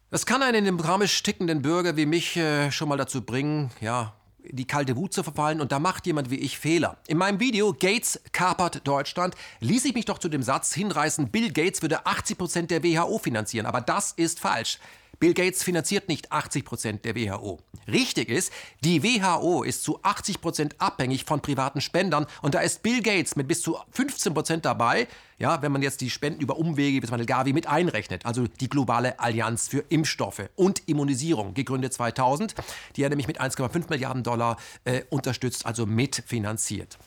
Das 0.09 0.25
kann 0.25 0.43
einen 0.43 0.65
im 0.65 0.77
Programmisch 0.77 1.23
tickenden 1.23 1.61
Bürger 1.61 1.95
wie 1.95 2.05
mich 2.05 2.35
äh, 2.35 2.71
schon 2.71 2.89
mal 2.89 2.97
dazu 2.97 3.21
bringen, 3.21 3.71
ja, 3.79 4.13
die 4.49 4.65
kalte 4.65 4.95
Wut 4.95 5.13
zu 5.13 5.23
verfallen 5.23 5.61
und 5.61 5.71
da 5.71 5.79
macht 5.79 6.05
jemand 6.07 6.29
wie 6.29 6.39
ich 6.39 6.57
Fehler. 6.57 6.97
In 7.07 7.17
meinem 7.17 7.39
Video 7.39 7.73
Gates 7.73 8.19
kapert 8.31 8.87
Deutschland 8.87 9.35
ließ 9.59 9.85
ich 9.85 9.93
mich 9.93 10.05
doch 10.05 10.17
zu 10.17 10.29
dem 10.29 10.43
Satz 10.43 10.73
hinreißen, 10.73 11.29
Bill 11.29 11.51
Gates 11.51 11.81
würde 11.81 12.05
80 12.05 12.37
Prozent 12.37 12.71
der 12.71 12.83
WHO 12.83 13.19
finanzieren, 13.19 13.65
aber 13.65 13.81
das 13.81 14.11
ist 14.11 14.39
falsch. 14.39 14.79
Bill 15.21 15.35
Gates 15.35 15.61
finanziert 15.61 16.07
nicht 16.07 16.31
80 16.31 16.65
Prozent 16.65 17.05
der 17.05 17.15
WHO. 17.15 17.59
Richtig 17.87 18.27
ist, 18.29 18.51
die 18.83 19.03
WHO 19.03 19.61
ist 19.61 19.83
zu 19.83 19.99
80 20.01 20.41
Prozent 20.41 20.75
abhängig 20.79 21.25
von 21.25 21.41
privaten 21.41 21.79
Spendern 21.79 22.25
und 22.41 22.55
da 22.55 22.59
ist 22.61 22.81
Bill 22.81 23.03
Gates 23.03 23.35
mit 23.35 23.47
bis 23.47 23.61
zu 23.61 23.77
15 23.91 24.33
Prozent 24.33 24.65
dabei, 24.65 25.07
ja, 25.37 25.61
wenn 25.61 25.71
man 25.71 25.83
jetzt 25.83 26.01
die 26.01 26.09
Spenden 26.09 26.41
über 26.41 26.57
Umwege 26.57 27.03
wie 27.03 27.07
zum 27.07 27.23
Gavi 27.23 27.53
mit 27.53 27.67
einrechnet, 27.67 28.25
also 28.25 28.47
die 28.47 28.67
globale 28.67 29.19
Allianz 29.19 29.67
für 29.67 29.85
Impfstoffe 29.89 30.49
und 30.55 30.87
Immunisierung, 30.87 31.53
gegründet 31.53 31.93
2000, 31.93 32.55
die 32.95 33.03
er 33.03 33.09
nämlich 33.09 33.27
mit 33.27 33.39
1,5 33.39 33.91
Milliarden 33.91 34.23
Dollar 34.23 34.57
äh, 34.85 35.03
unterstützt, 35.11 35.67
also 35.67 35.85
mitfinanziert. 35.85 36.97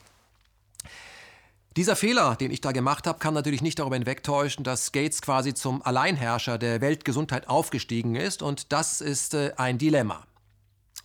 Dieser 1.76 1.96
Fehler, 1.96 2.36
den 2.36 2.52
ich 2.52 2.60
da 2.60 2.70
gemacht 2.70 3.08
habe, 3.08 3.18
kann 3.18 3.34
natürlich 3.34 3.60
nicht 3.60 3.80
darüber 3.80 3.96
hinwegtäuschen, 3.96 4.62
dass 4.62 4.92
Gates 4.92 5.20
quasi 5.22 5.54
zum 5.54 5.82
Alleinherrscher 5.82 6.56
der 6.56 6.80
Weltgesundheit 6.80 7.48
aufgestiegen 7.48 8.14
ist 8.14 8.42
und 8.42 8.72
das 8.72 9.00
ist 9.00 9.34
äh, 9.34 9.54
ein 9.56 9.76
Dilemma. 9.78 10.24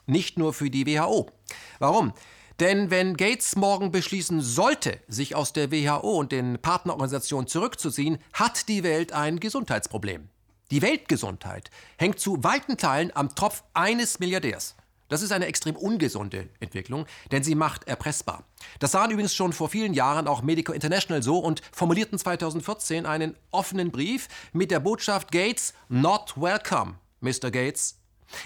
Nicht 0.05 0.37
nur 0.37 0.53
für 0.53 0.69
die 0.69 0.85
WHO. 0.85 1.31
Warum? 1.79 2.13
Denn 2.59 2.91
wenn 2.91 3.17
Gates 3.17 3.55
morgen 3.55 3.91
beschließen 3.91 4.41
sollte, 4.41 4.99
sich 5.07 5.33
aus 5.33 5.53
der 5.53 5.71
WHO 5.71 6.19
und 6.19 6.31
den 6.31 6.59
Partnerorganisationen 6.61 7.47
zurückzuziehen, 7.47 8.19
hat 8.33 8.67
die 8.67 8.83
Welt 8.83 9.11
ein 9.11 9.39
Gesundheitsproblem. 9.39 10.29
Die 10.69 10.83
Weltgesundheit 10.83 11.71
hängt 11.97 12.19
zu 12.19 12.43
weiten 12.43 12.77
Teilen 12.77 13.11
am 13.15 13.33
Tropf 13.33 13.63
eines 13.73 14.19
Milliardärs. 14.19 14.75
Das 15.09 15.21
ist 15.23 15.31
eine 15.31 15.47
extrem 15.47 15.75
ungesunde 15.75 16.47
Entwicklung, 16.59 17.05
denn 17.31 17.43
sie 17.43 17.55
macht 17.55 17.87
erpressbar. 17.87 18.43
Das 18.79 18.91
sahen 18.91 19.11
übrigens 19.11 19.35
schon 19.35 19.53
vor 19.53 19.67
vielen 19.67 19.93
Jahren 19.93 20.27
auch 20.27 20.41
Medical 20.41 20.75
International 20.75 21.21
so 21.21 21.39
und 21.39 21.61
formulierten 21.71 22.17
2014 22.17 23.05
einen 23.05 23.35
offenen 23.51 23.91
Brief 23.91 24.27
mit 24.53 24.71
der 24.71 24.79
Botschaft 24.79 25.31
Gates 25.31 25.73
not 25.89 26.33
welcome, 26.37 26.95
Mr. 27.21 27.51
Gates. 27.51 27.97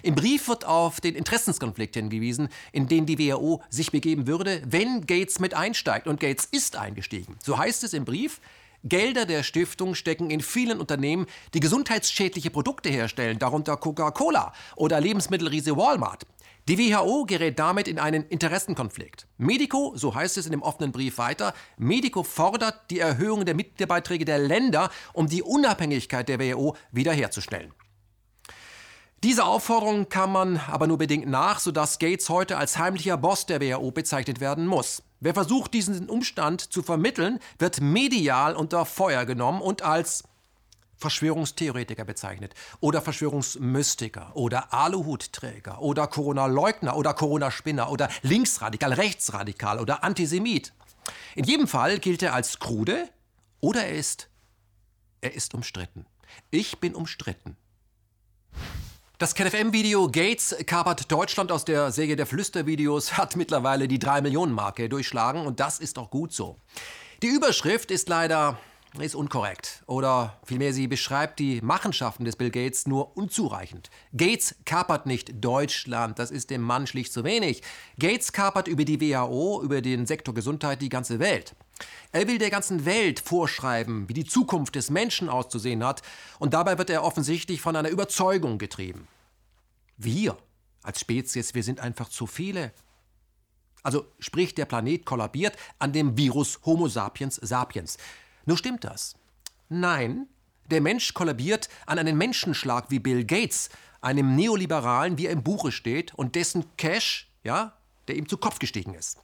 Im 0.02 0.16
Brief 0.16 0.48
wird 0.48 0.66
auf 0.66 1.02
den 1.02 1.16
Interessenskonflikt 1.16 1.96
hingewiesen, 1.96 2.48
in 2.72 2.88
den 2.88 3.06
die 3.06 3.20
WHO 3.20 3.62
sich 3.70 3.92
begeben 3.92 4.28
würde, 4.28 4.62
wenn 4.66 5.06
Gates 5.06 5.40
mit 5.40 5.54
einsteigt. 5.54 6.08
Und 6.08 6.22
Gates 6.22 6.46
ist 6.46 6.78
eingestiegen. 6.78 7.38
So 7.44 7.58
heißt 7.58 7.84
es 7.84 7.94
im 7.94 8.06
Brief, 8.06 8.40
Gelder 8.86 9.26
der 9.26 9.44
Stiftung 9.44 9.96
stecken 9.96 10.30
in 10.30 10.42
vielen 10.42 10.80
Unternehmen, 10.80 11.26
die 11.54 11.62
gesundheitsschädliche 11.62 12.50
Produkte 12.50 12.90
herstellen, 12.90 13.40
darunter 13.40 13.78
Coca-Cola 13.78 14.54
oder 14.76 15.00
Lebensmittelriese 15.00 15.78
Walmart. 15.78 16.26
Die 16.70 16.80
WHO 16.80 17.26
gerät 17.26 17.60
damit 17.60 17.90
in 17.90 18.00
einen 18.00 18.24
Interessenkonflikt. 18.24 19.28
Medico, 19.38 19.92
so 19.98 20.16
heißt 20.16 20.38
es 20.38 20.46
in 20.46 20.54
dem 20.54 20.62
offenen 20.62 20.94
Brief 20.94 21.18
weiter, 21.18 21.54
Medico 21.78 22.24
fordert 22.24 22.90
die 22.90 23.00
Erhöhung 23.00 23.44
der 23.44 23.54
Mitgliedsbeiträge 23.54 24.24
der 24.24 24.40
Länder, 24.40 24.90
um 25.12 25.28
die 25.28 25.44
Unabhängigkeit 25.44 26.30
der 26.30 26.40
WHO 26.40 26.78
wiederherzustellen. 26.94 27.74
Diese 29.24 29.44
Aufforderung 29.44 30.08
kann 30.08 30.32
man 30.32 30.58
aber 30.70 30.88
nur 30.88 30.98
bedingt 30.98 31.28
nach, 31.28 31.60
sodass 31.60 32.00
Gates 32.00 32.30
heute 32.30 32.58
als 32.58 32.78
heimlicher 32.78 33.18
Boss 33.18 33.46
der 33.46 33.60
WHO 33.60 33.92
bezeichnet 33.92 34.40
werden 34.40 34.66
muss. 34.66 35.04
Wer 35.20 35.34
versucht, 35.34 35.74
diesen 35.74 36.10
Umstand 36.10 36.62
zu 36.62 36.82
vermitteln, 36.82 37.40
wird 37.60 37.82
medial 37.82 38.56
unter 38.56 38.86
Feuer 38.86 39.26
genommen 39.26 39.62
und 39.62 39.82
als 39.82 40.24
Verschwörungstheoretiker 41.04 42.06
bezeichnet 42.06 42.54
oder 42.80 43.02
Verschwörungsmystiker 43.02 44.36
oder 44.36 44.74
Aluhutträger 44.74 45.82
oder 45.82 46.08
Corona-Leugner 46.08 46.96
oder 46.96 47.14
Corona-Spinner 47.14 47.92
oder 47.92 48.08
Linksradikal, 48.22 48.94
Rechtsradikal 48.94 49.82
oder 49.82 50.02
Antisemit. 50.06 50.72
In 51.36 51.44
jedem 51.44 51.68
Fall 51.68 52.00
gilt 52.00 52.24
er 52.24 52.34
als 52.34 52.58
krude 52.60 53.10
oder 53.60 53.86
er 53.86 53.96
ist, 53.96 54.30
er 55.20 55.34
ist 55.34 55.54
umstritten. 55.54 56.06
Ich 56.52 56.80
bin 56.80 56.96
umstritten. 56.96 57.58
Das 59.18 59.36
KenFM-Video 59.36 60.08
Gates 60.10 60.56
kapert 60.66 61.12
Deutschland 61.12 61.52
aus 61.52 61.66
der 61.66 61.92
Säge 61.92 62.16
der 62.16 62.26
Flüstervideos 62.26 63.18
hat 63.18 63.36
mittlerweile 63.36 63.90
die 63.90 64.00
3-Millionen-Marke 64.00 64.88
durchschlagen 64.88 65.46
und 65.46 65.60
das 65.60 65.80
ist 65.80 66.00
auch 66.00 66.10
gut 66.10 66.32
so. 66.32 66.58
Die 67.22 67.28
Überschrift 67.28 67.92
ist 67.92 68.08
leider 68.08 68.58
ist 69.02 69.16
unkorrekt. 69.16 69.84
Oder 69.88 70.40
vielmehr, 70.46 70.74
sie 70.74 70.88
beschreibt 70.88 71.40
die 71.40 71.62
Machenschaften 71.62 72.26
des 72.26 72.36
Bill 72.36 72.52
Gates 72.52 72.86
nur 72.86 73.18
unzureichend. 73.18 73.90
Gates 74.16 74.56
kapert 74.66 75.06
nicht 75.08 75.44
Deutschland, 75.44 76.20
das 76.20 76.30
ist 76.30 76.52
dem 76.52 76.62
Mann 76.62 76.86
schlicht 76.86 77.12
zu 77.12 77.24
wenig. 77.24 77.64
Gates 77.98 78.32
kapert 78.34 78.68
über 78.68 78.86
die 78.86 79.02
WHO, 79.02 79.62
über 79.64 79.82
den 79.82 80.06
Sektor 80.06 80.34
Gesundheit 80.36 80.82
die 80.82 80.90
ganze 80.90 81.20
Welt. 81.20 81.56
Er 82.12 82.28
will 82.28 82.38
der 82.38 82.52
ganzen 82.52 82.86
Welt 82.86 83.20
vorschreiben, 83.20 84.08
wie 84.10 84.14
die 84.14 84.26
Zukunft 84.26 84.76
des 84.76 84.92
Menschen 84.92 85.28
auszusehen 85.28 85.84
hat, 85.84 86.04
und 86.38 86.54
dabei 86.54 86.78
wird 86.78 86.92
er 86.92 87.04
offensichtlich 87.04 87.62
von 87.62 87.76
einer 87.76 87.90
Überzeugung 87.90 88.60
getrieben. 88.60 89.08
Wir 89.98 90.38
als 90.84 91.00
Spezies, 91.00 91.56
wir 91.56 91.64
sind 91.64 91.80
einfach 91.80 92.10
zu 92.10 92.28
viele. 92.28 92.72
Also 93.82 94.06
sprich, 94.20 94.56
der 94.56 94.66
Planet 94.66 95.06
kollabiert 95.06 95.58
an 95.80 95.92
dem 95.92 96.18
Virus 96.18 96.60
Homo 96.66 96.88
sapiens 96.88 97.36
sapiens. 97.36 97.98
Nur 98.46 98.58
stimmt 98.58 98.84
das? 98.84 99.16
Nein, 99.70 100.28
der 100.70 100.82
Mensch 100.82 101.14
kollabiert 101.14 101.70
an 101.86 102.00
einen 102.00 102.18
Menschenschlag 102.18 102.90
wie 102.90 103.00
Bill 103.00 103.26
Gates, 103.26 103.70
einem 104.02 104.36
Neoliberalen, 104.36 105.18
wie 105.18 105.28
er 105.28 105.32
im 105.32 105.44
Buche 105.44 105.72
steht, 105.72 106.14
und 106.16 106.36
dessen 106.36 106.66
Cash, 106.78 107.32
ja, 107.44 107.78
der 108.08 108.18
ihm 108.18 108.28
zu 108.28 108.38
Kopf 108.38 108.60
gestiegen 108.60 108.94
ist. 108.94 109.18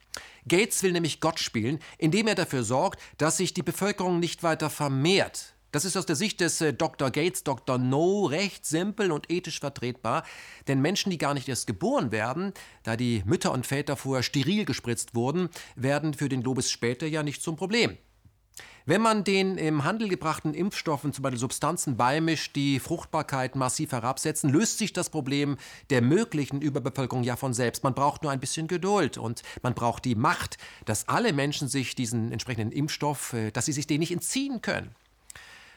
Gates 0.47 0.83
will 0.83 0.93
nämlich 0.93 1.19
Gott 1.19 1.39
spielen, 1.39 1.79
indem 1.97 2.27
er 2.27 2.35
dafür 2.35 2.63
sorgt, 2.63 3.01
dass 3.17 3.37
sich 3.37 3.53
die 3.53 3.63
Bevölkerung 3.63 4.19
nicht 4.19 4.41
weiter 4.43 4.69
vermehrt. 4.69 5.53
Das 5.71 5.85
ist 5.85 5.97
aus 5.97 6.07
der 6.07 6.15
Sicht 6.15 6.39
des 6.41 6.61
äh, 6.61 6.73
Dr. 6.73 7.11
Gates, 7.11 7.43
Dr. 7.43 7.77
No, 7.77 8.25
recht 8.25 8.65
simpel 8.65 9.11
und 9.11 9.29
ethisch 9.29 9.59
vertretbar. 9.59 10.23
Denn 10.67 10.81
Menschen, 10.81 11.11
die 11.11 11.19
gar 11.19 11.35
nicht 11.35 11.47
erst 11.47 11.67
geboren 11.67 12.11
werden, 12.11 12.53
da 12.83 12.95
die 12.95 13.21
Mütter 13.25 13.51
und 13.51 13.67
Väter 13.67 13.95
vorher 13.95 14.23
steril 14.23 14.65
gespritzt 14.65 15.13
wurden, 15.13 15.49
werden 15.75 16.15
für 16.15 16.27
den 16.27 16.41
Globus 16.41 16.71
später 16.71 17.05
ja 17.05 17.21
nicht 17.21 17.43
zum 17.43 17.55
Problem. 17.55 17.97
Wenn 18.89 19.01
man 19.01 19.23
den 19.23 19.59
im 19.59 19.83
Handel 19.83 20.09
gebrachten 20.09 20.55
Impfstoffen 20.55 21.13
zum 21.13 21.21
Beispiel 21.21 21.37
Substanzen 21.37 21.95
beimischt, 21.95 22.55
die 22.55 22.79
Fruchtbarkeit 22.79 23.55
massiv 23.55 23.91
herabsetzen, 23.91 24.49
löst 24.49 24.79
sich 24.79 24.93
das 24.93 25.11
Problem 25.11 25.57
der 25.91 26.01
möglichen 26.01 26.59
Überbevölkerung 26.59 27.21
ja 27.21 27.35
von 27.35 27.53
selbst. 27.53 27.83
Man 27.83 27.93
braucht 27.93 28.23
nur 28.23 28.31
ein 28.31 28.39
bisschen 28.39 28.67
Geduld 28.67 29.19
und 29.19 29.43
man 29.61 29.75
braucht 29.75 30.05
die 30.05 30.15
Macht, 30.15 30.57
dass 30.85 31.07
alle 31.07 31.33
Menschen 31.33 31.67
sich 31.67 31.93
diesen 31.93 32.31
entsprechenden 32.31 32.71
Impfstoff, 32.71 33.33
äh, 33.33 33.51
dass 33.51 33.67
sie 33.67 33.73
sich 33.73 33.85
den 33.85 33.99
nicht 33.99 34.11
entziehen 34.11 34.63
können. 34.63 34.95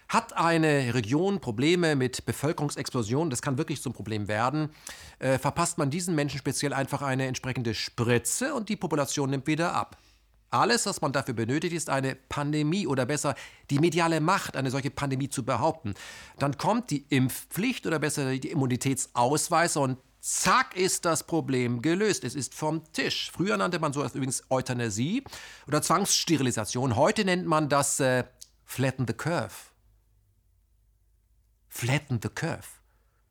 Hat 0.08 0.34
eine 0.34 0.94
Region 0.94 1.38
Probleme 1.38 1.96
mit 1.96 2.24
Bevölkerungsexplosion, 2.24 3.28
das 3.28 3.42
kann 3.42 3.58
wirklich 3.58 3.82
zum 3.82 3.92
Problem 3.92 4.26
werden, 4.26 4.70
äh, 5.18 5.36
verpasst 5.36 5.76
man 5.76 5.90
diesen 5.90 6.14
Menschen 6.14 6.38
speziell 6.38 6.72
einfach 6.72 7.02
eine 7.02 7.26
entsprechende 7.26 7.74
Spritze 7.74 8.54
und 8.54 8.70
die 8.70 8.76
Population 8.76 9.28
nimmt 9.28 9.46
wieder 9.46 9.74
ab. 9.74 9.98
Alles, 10.52 10.84
was 10.84 11.00
man 11.00 11.12
dafür 11.12 11.32
benötigt, 11.32 11.74
ist 11.74 11.88
eine 11.88 12.14
Pandemie 12.14 12.86
oder 12.86 13.06
besser 13.06 13.34
die 13.70 13.78
mediale 13.78 14.20
Macht, 14.20 14.54
eine 14.54 14.70
solche 14.70 14.90
Pandemie 14.90 15.30
zu 15.30 15.44
behaupten. 15.44 15.94
Dann 16.38 16.58
kommt 16.58 16.90
die 16.90 17.06
Impfpflicht 17.08 17.86
oder 17.86 17.98
besser 17.98 18.30
die 18.36 18.50
Immunitätsausweise 18.50 19.80
und 19.80 19.98
Zack 20.20 20.76
ist 20.76 21.04
das 21.04 21.24
Problem 21.24 21.82
gelöst. 21.82 22.22
Es 22.22 22.36
ist 22.36 22.54
vom 22.54 22.84
Tisch. 22.92 23.32
Früher 23.32 23.56
nannte 23.56 23.80
man 23.80 23.92
sowas 23.92 24.14
übrigens 24.14 24.44
Euthanasie 24.50 25.24
oder 25.66 25.82
Zwangssterilisation. 25.82 26.94
Heute 26.94 27.24
nennt 27.24 27.44
man 27.44 27.68
das 27.68 27.98
äh, 27.98 28.22
Flatten 28.64 29.04
the 29.08 29.14
Curve. 29.14 29.54
Flatten 31.68 32.20
the 32.22 32.28
Curve. 32.28 32.68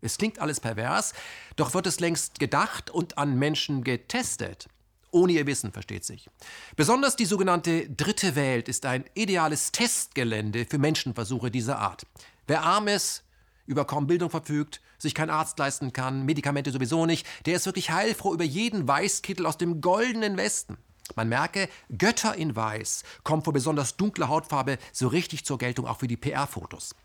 Es 0.02 0.18
klingt 0.18 0.40
alles 0.40 0.60
pervers, 0.60 1.14
doch 1.56 1.74
wird 1.74 1.88
es 1.88 2.02
längst 2.02 2.40
gedacht 2.40 2.90
und 2.90 3.18
an 3.18 3.40
Menschen 3.40 3.86
getestet. 3.86 4.68
Ohne 5.12 5.34
ihr 5.34 5.46
Wissen, 5.46 5.74
versteht 5.74 6.06
sich. 6.06 6.30
Besonders 6.78 7.18
die 7.18 7.26
sogenannte 7.26 7.90
Dritte 7.90 8.36
Welt 8.36 8.70
ist 8.70 8.86
ein 8.86 9.04
ideales 9.14 9.74
Testgelände 9.74 10.66
für 10.66 10.78
Menschenversuche 10.78 11.52
dieser 11.52 11.80
Art. 11.80 12.06
Wer 12.48 12.64
arm 12.64 12.88
ist, 12.88 13.24
über 13.66 13.86
kaum 13.86 14.08
Bildung 14.08 14.30
verfügt, 14.30 14.82
sich 14.98 15.14
kein 15.14 15.30
Arzt 15.30 15.60
leisten 15.60 15.92
kann, 15.92 16.26
Medikamente 16.26 16.72
sowieso 16.72 17.06
nicht, 17.06 17.28
der 17.46 17.56
ist 17.56 17.66
wirklich 17.66 17.92
heilfroh 17.92 18.34
über 18.34 18.44
jeden 18.44 18.88
Weißkittel 18.88 19.46
aus 19.46 19.58
dem 19.58 19.82
goldenen 19.82 20.38
Westen. 20.38 20.78
Man 21.16 21.28
merke, 21.28 21.68
Götter 21.98 22.36
in 22.36 22.56
Weiß 22.56 23.04
kommen 23.24 23.44
vor 23.44 23.54
besonders 23.54 23.98
dunkler 23.98 24.30
Hautfarbe 24.30 24.78
so 24.94 25.08
richtig 25.08 25.46
zur 25.46 25.58
Geltung 25.58 25.88
auch 25.88 26.00
für 26.00 26.08
die 26.08 26.18
PR-Fotos. 26.18 26.96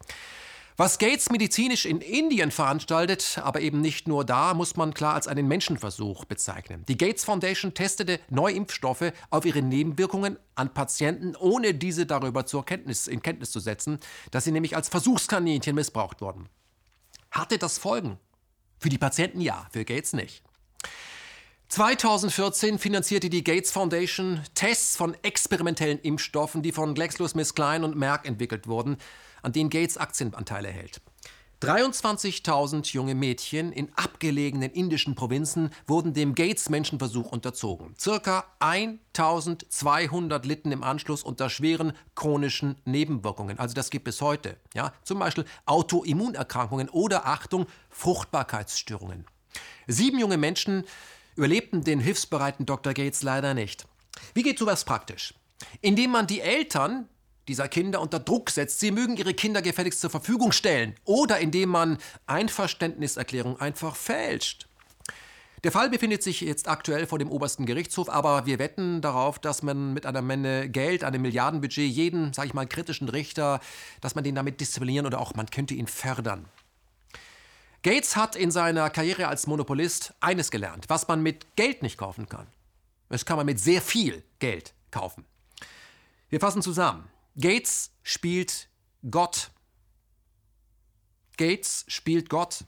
Was 0.79 0.99
Gates 0.99 1.31
medizinisch 1.31 1.87
in 1.87 2.03
Indien 2.03 2.51
veranstaltet, 2.51 3.41
aber 3.43 3.63
eben 3.63 3.81
nicht 3.81 4.07
nur 4.09 4.27
da, 4.27 4.53
muss 4.53 4.77
man 4.77 4.93
klar 4.93 5.15
als 5.15 5.27
einen 5.27 5.49
Menschenversuch 5.49 6.27
bezeichnen. 6.27 6.85
Die 6.87 6.99
Gates 6.99 7.25
Foundation 7.25 7.73
testete 7.73 8.21
Neuimpfstoffe 8.29 9.13
auf 9.31 9.47
ihre 9.47 9.63
Nebenwirkungen 9.63 10.39
an 10.55 10.75
Patienten, 10.75 11.35
ohne 11.35 11.73
diese 11.73 12.05
darüber 12.05 12.45
zur 12.45 12.67
Kenntnis, 12.67 13.07
in 13.07 13.23
Kenntnis 13.23 13.53
zu 13.53 13.61
setzen, 13.61 14.01
dass 14.33 14.45
sie 14.45 14.53
nämlich 14.53 14.77
als 14.77 14.91
Versuchskaninchen 14.91 15.75
missbraucht 15.75 16.21
wurden. 16.21 16.47
Hatte 17.31 17.57
das 17.57 17.79
Folgen? 17.79 18.19
Für 18.79 18.91
die 18.91 18.99
Patienten 18.99 19.41
ja, 19.41 19.67
für 19.73 19.87
Gates 19.87 20.13
nicht. 20.13 20.43
2014 21.69 22.79
finanzierte 22.79 23.31
die 23.31 23.43
Gates 23.43 23.71
Foundation 23.73 24.43
Tests 24.55 24.95
von 24.99 25.17
experimentellen 25.23 25.99
Impfstoffen, 26.01 26.63
die 26.63 26.73
von 26.73 26.95
GlaxoSmithKline 26.95 27.83
und 27.83 27.97
Merck 27.97 28.29
entwickelt 28.29 28.67
wurden 28.67 28.99
an 29.43 29.53
denen 29.53 29.71
Gates 29.71 29.97
Aktienanteile 29.97 30.69
hält. 30.69 31.01
23.000 31.63 32.93
junge 32.93 33.15
Mädchen 33.15 33.73
in 33.73 33.91
abgelegenen 33.97 34.71
indischen 34.71 35.15
Provinzen 35.15 35.71
wurden 35.87 36.13
dem 36.13 36.35
Gates-Menschenversuch 36.35 37.33
unterzogen. 37.33 37.95
Circa 37.99 38.45
1200 38.59 40.45
litten 40.45 40.71
im 40.71 40.83
Anschluss 40.83 41.23
unter 41.23 41.49
schweren 41.49 41.95
chronischen 42.15 42.77
Nebenwirkungen. 42.85 43.59
Also 43.59 43.75
das 43.75 43.89
gibt 43.89 44.07
es 44.07 44.21
heute. 44.21 44.59
Ja? 44.75 44.93
Zum 45.03 45.19
Beispiel 45.19 45.47
Autoimmunerkrankungen 45.65 46.91
oder 46.91 47.27
Achtung, 47.27 47.65
Fruchtbarkeitsstörungen. 47.89 49.25
Sieben 49.87 50.19
junge 50.19 50.37
Menschen 50.37 50.85
überlebten 51.37 51.85
den 51.85 52.01
hilfsbereiten 52.01 52.67
Dr. 52.67 52.93
Gates 52.93 53.23
leider 53.23 53.55
nicht. 53.55 53.87
Wie 54.35 54.43
geht 54.43 54.59
sowas 54.59 54.85
praktisch? 54.85 55.33
Indem 55.81 56.11
man 56.11 56.27
die 56.27 56.43
Eltern 56.43 57.09
dieser 57.49 57.69
Kinder 57.69 58.01
unter 58.01 58.19
Druck 58.19 58.51
setzt. 58.51 58.81
Sie 58.81 58.91
mögen 58.91 59.17
ihre 59.17 59.35
Kinder 59.35 59.63
gefälligst 59.63 60.01
zur 60.01 60.11
Verfügung 60.11 60.53
stellen 60.53 60.95
oder 61.05 61.39
indem 61.39 61.71
man 61.71 61.99
Einverständniserklärungen 62.27 63.61
einfach 63.61 63.97
fälscht. 63.97 64.69
Der 65.65 65.73
Fall 65.73 65.91
befindet 65.91 66.23
sich 66.23 66.43
jetzt 66.43 66.69
aktuell 66.69 67.07
vor 67.07 67.19
dem 67.19 67.31
obersten 67.31 67.67
Gerichtshof, 67.67 68.09
aber 68.09 68.47
wir 68.47 68.59
wetten 68.59 69.01
darauf, 69.01 69.39
dass 69.39 69.63
man 69.63 69.95
mit 69.95 70.07
einer 70.07 70.23
Menge 70.23 70.69
Geld, 70.69 71.03
einem 71.03 71.23
Milliardenbudget, 71.23 71.91
jeden, 71.91 72.33
sag 72.33 72.47
ich 72.47 72.55
mal, 72.55 72.67
kritischen 72.67 73.09
Richter, 73.09 73.61
dass 74.01 74.15
man 74.15 74.23
den 74.23 74.35
damit 74.35 74.61
disziplinieren 74.61 75.07
oder 75.07 75.21
auch 75.21 75.35
man 75.35 75.47
könnte 75.47 75.75
ihn 75.75 75.87
fördern. 75.87 76.45
Gates 77.83 78.17
hat 78.17 78.37
in 78.37 78.51
seiner 78.51 78.91
Karriere 78.91 79.29
als 79.29 79.47
Monopolist 79.47 80.15
eines 80.21 80.51
gelernt, 80.51 80.85
was 80.89 81.09
man 81.09 81.23
mit 81.23 81.57
Geld 81.57 81.83
nicht 81.83 81.99
kaufen 81.99 82.29
kann. 82.29 82.47
Das 83.09 83.25
kann 83.25 83.37
man 83.37 83.47
mit 83.47 83.59
sehr 83.59 83.81
viel 83.81 84.25
Geld 84.39 84.75
kaufen. 84.91 85.25
Wir 86.29 86.41
fassen 86.41 86.63
zusammen. 86.63 87.09
Gates 87.39 87.93
spielt 88.03 88.69
Gott. 89.11 89.51
Gates 91.37 91.85
spielt 91.87 92.31
Gott. 92.31 92.65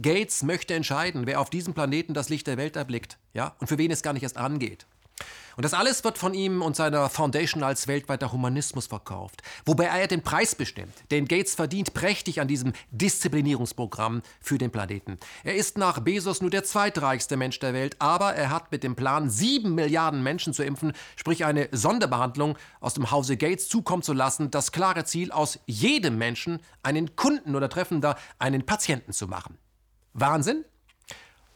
Gates 0.00 0.42
möchte 0.42 0.74
entscheiden, 0.74 1.26
wer 1.26 1.40
auf 1.40 1.50
diesem 1.50 1.74
Planeten 1.74 2.14
das 2.14 2.28
Licht 2.28 2.46
der 2.46 2.56
Welt 2.56 2.76
erblickt, 2.76 3.18
ja, 3.34 3.54
und 3.60 3.66
für 3.66 3.78
wen 3.78 3.90
es 3.90 4.02
gar 4.02 4.12
nicht 4.12 4.22
erst 4.22 4.36
angeht. 4.38 4.86
Und 5.56 5.64
das 5.64 5.72
alles 5.72 6.04
wird 6.04 6.18
von 6.18 6.34
ihm 6.34 6.60
und 6.60 6.76
seiner 6.76 7.08
Foundation 7.08 7.62
als 7.62 7.88
weltweiter 7.88 8.30
Humanismus 8.30 8.86
verkauft, 8.86 9.42
wobei 9.64 9.86
er 9.86 10.06
den 10.06 10.22
Preis 10.22 10.54
bestimmt. 10.54 10.92
Denn 11.10 11.26
Gates 11.26 11.54
verdient 11.54 11.94
prächtig 11.94 12.42
an 12.42 12.48
diesem 12.48 12.74
Disziplinierungsprogramm 12.90 14.20
für 14.40 14.58
den 14.58 14.70
Planeten. 14.70 15.16
Er 15.44 15.54
ist 15.54 15.78
nach 15.78 16.00
Bezos 16.00 16.42
nur 16.42 16.50
der 16.50 16.64
zweitreichste 16.64 17.38
Mensch 17.38 17.58
der 17.58 17.72
Welt, 17.72 17.96
aber 18.00 18.34
er 18.34 18.50
hat 18.50 18.70
mit 18.70 18.82
dem 18.82 18.96
Plan, 18.96 19.30
sieben 19.30 19.74
Milliarden 19.74 20.22
Menschen 20.22 20.52
zu 20.52 20.62
impfen, 20.62 20.92
sprich 21.16 21.46
eine 21.46 21.68
Sonderbehandlung 21.72 22.58
aus 22.80 22.92
dem 22.92 23.10
Hause 23.10 23.38
Gates 23.38 23.68
zukommen 23.68 24.02
zu 24.02 24.12
lassen, 24.12 24.50
das 24.50 24.72
klare 24.72 25.04
Ziel, 25.04 25.32
aus 25.32 25.58
jedem 25.64 26.18
Menschen 26.18 26.60
einen 26.82 27.16
Kunden 27.16 27.56
oder 27.56 27.70
Treffender 27.70 28.16
einen 28.38 28.66
Patienten 28.66 29.12
zu 29.12 29.26
machen. 29.26 29.56
Wahnsinn? 30.12 30.66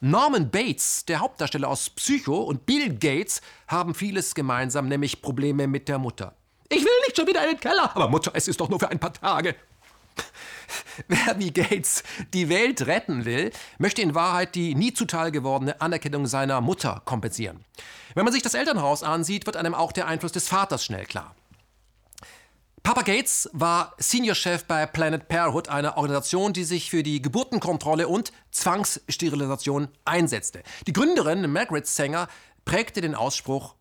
Norman 0.03 0.51
Bates, 0.51 1.05
der 1.05 1.21
Hauptdarsteller 1.21 1.69
aus 1.69 1.91
Psycho, 1.91 2.39
und 2.39 2.65
Bill 2.65 2.95
Gates 2.95 3.43
haben 3.69 3.95
vieles 3.95 4.35
gemeinsam, 4.35 4.89
nämlich 4.89 5.21
Probleme 5.21 5.67
mit 5.67 5.89
der 5.89 5.99
Mutter. 5.99 6.35
Ich 6.71 6.83
will 6.83 6.91
nicht 7.05 7.17
schon 7.17 7.27
wieder 7.27 7.43
in 7.45 7.51
den 7.51 7.61
Keller, 7.61 7.95
aber 7.95 8.09
Mutter, 8.09 8.31
es 8.35 8.49
ist 8.49 8.61
doch 8.61 8.71
nur 8.71 8.79
für 8.79 8.89
ein 8.89 8.99
paar 8.99 9.13
Tage. 9.13 9.55
Wer 11.09 11.39
wie 11.39 11.51
Gates 11.53 12.03
die 12.33 12.49
Welt 12.49 12.87
retten 12.87 13.27
will, 13.27 13.51
möchte 13.77 14.01
in 14.01 14.15
Wahrheit 14.15 14.55
die 14.55 14.75
nie 14.75 14.95
zuteil 14.95 15.33
gewordene 15.33 15.79
Anerkennung 15.83 16.27
seiner 16.27 16.63
Mutter 16.63 17.03
kompensieren. 17.05 17.65
Wenn 18.15 18.25
man 18.25 18.33
sich 18.33 18.43
das 18.43 18.55
Elternhaus 18.55 19.03
ansieht, 19.03 19.45
wird 19.45 19.57
einem 19.59 19.75
auch 19.75 19.93
der 19.93 20.07
Einfluss 20.07 20.33
des 20.33 20.49
Vaters 20.49 20.83
schnell 20.83 21.05
klar. 21.05 21.35
Papa 22.83 23.03
Gates 23.03 23.49
war 23.53 23.95
Seniorchef 23.99 24.65
bei 24.65 24.87
Planet 24.87 25.29
Parenthood, 25.29 25.69
einer 25.69 25.97
Organisation, 25.97 26.53
die 26.53 26.65
sich 26.65 26.91
für 26.91 27.03
die 27.03 27.21
Geburtenkontrolle 27.21 28.09
und 28.09 28.33
Zwangssterilisation 28.51 29.89
einsetzte. 30.05 30.63
Die 30.87 30.93
Gründerin 30.93 31.53
Margaret 31.53 31.87
Sanger 31.87 32.27
prägte 32.65 33.01
den 33.01 33.15
Ausspruch, 33.15 33.75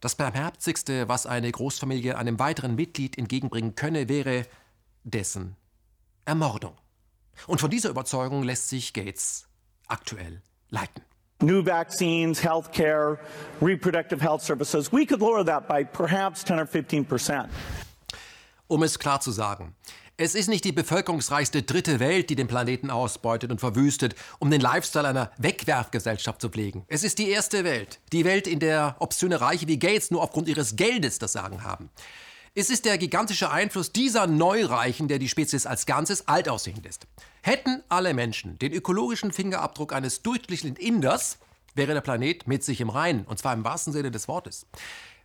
das 0.00 0.14
Barmherzigste, 0.14 1.08
was 1.08 1.26
eine 1.26 1.50
Großfamilie 1.50 2.16
einem 2.16 2.38
weiteren 2.38 2.74
Mitglied 2.74 3.18
entgegenbringen 3.18 3.74
könne, 3.74 4.08
wäre 4.08 4.46
dessen 5.04 5.56
Ermordung. 6.24 6.76
Und 7.46 7.60
von 7.60 7.70
dieser 7.70 7.90
Überzeugung 7.90 8.42
lässt 8.42 8.68
sich 8.68 8.92
Gates 8.92 9.46
aktuell 9.88 10.42
leiten. 10.70 11.02
New 11.40 11.64
vaccines, 11.64 12.42
healthcare, 12.42 13.18
reproductive 13.60 14.20
health 14.20 14.42
services, 14.42 14.92
we 14.92 15.06
could 15.06 15.20
lower 15.20 15.44
that 15.44 15.68
by 15.68 15.84
perhaps 15.84 16.44
10 16.44 16.58
or 16.58 16.66
15 16.66 17.04
percent. 17.04 17.48
Um 18.68 18.82
es 18.82 18.98
klar 18.98 19.20
zu 19.20 19.32
sagen, 19.32 19.74
es 20.18 20.34
ist 20.34 20.48
nicht 20.48 20.64
die 20.64 20.72
bevölkerungsreichste 20.72 21.62
dritte 21.62 22.00
Welt, 22.00 22.28
die 22.28 22.36
den 22.36 22.48
Planeten 22.48 22.90
ausbeutet 22.90 23.50
und 23.50 23.60
verwüstet, 23.60 24.14
um 24.40 24.50
den 24.50 24.60
Lifestyle 24.60 25.08
einer 25.08 25.30
Wegwerfgesellschaft 25.38 26.40
zu 26.40 26.50
pflegen. 26.50 26.84
Es 26.86 27.02
ist 27.02 27.18
die 27.18 27.30
erste 27.30 27.64
Welt. 27.64 27.98
Die 28.12 28.26
Welt, 28.26 28.46
in 28.46 28.58
der 28.58 28.96
obszöne 28.98 29.40
Reiche 29.40 29.68
wie 29.68 29.78
Gates 29.78 30.10
nur 30.10 30.22
aufgrund 30.22 30.48
ihres 30.48 30.76
Geldes 30.76 31.18
das 31.18 31.32
Sagen 31.32 31.64
haben. 31.64 31.88
Es 32.54 32.68
ist 32.68 32.84
der 32.84 32.98
gigantische 32.98 33.50
Einfluss 33.50 33.92
dieser 33.92 34.26
Neureichen, 34.26 35.08
der 35.08 35.18
die 35.18 35.28
Spezies 35.28 35.64
als 35.64 35.86
Ganzes 35.86 36.28
alt 36.28 36.50
aussehen 36.50 36.82
lässt. 36.82 37.06
Hätten 37.40 37.82
alle 37.88 38.12
Menschen 38.12 38.58
den 38.58 38.72
ökologischen 38.72 39.32
Fingerabdruck 39.32 39.94
eines 39.94 40.22
durchschnittlichen 40.22 40.76
Inders, 40.76 41.38
wäre 41.74 41.94
der 41.94 42.00
Planet 42.02 42.46
mit 42.46 42.64
sich 42.64 42.82
im 42.82 42.90
Reinen, 42.90 43.24
und 43.24 43.38
zwar 43.38 43.54
im 43.54 43.64
wahrsten 43.64 43.92
Sinne 43.94 44.10
des 44.10 44.28
Wortes. 44.28 44.66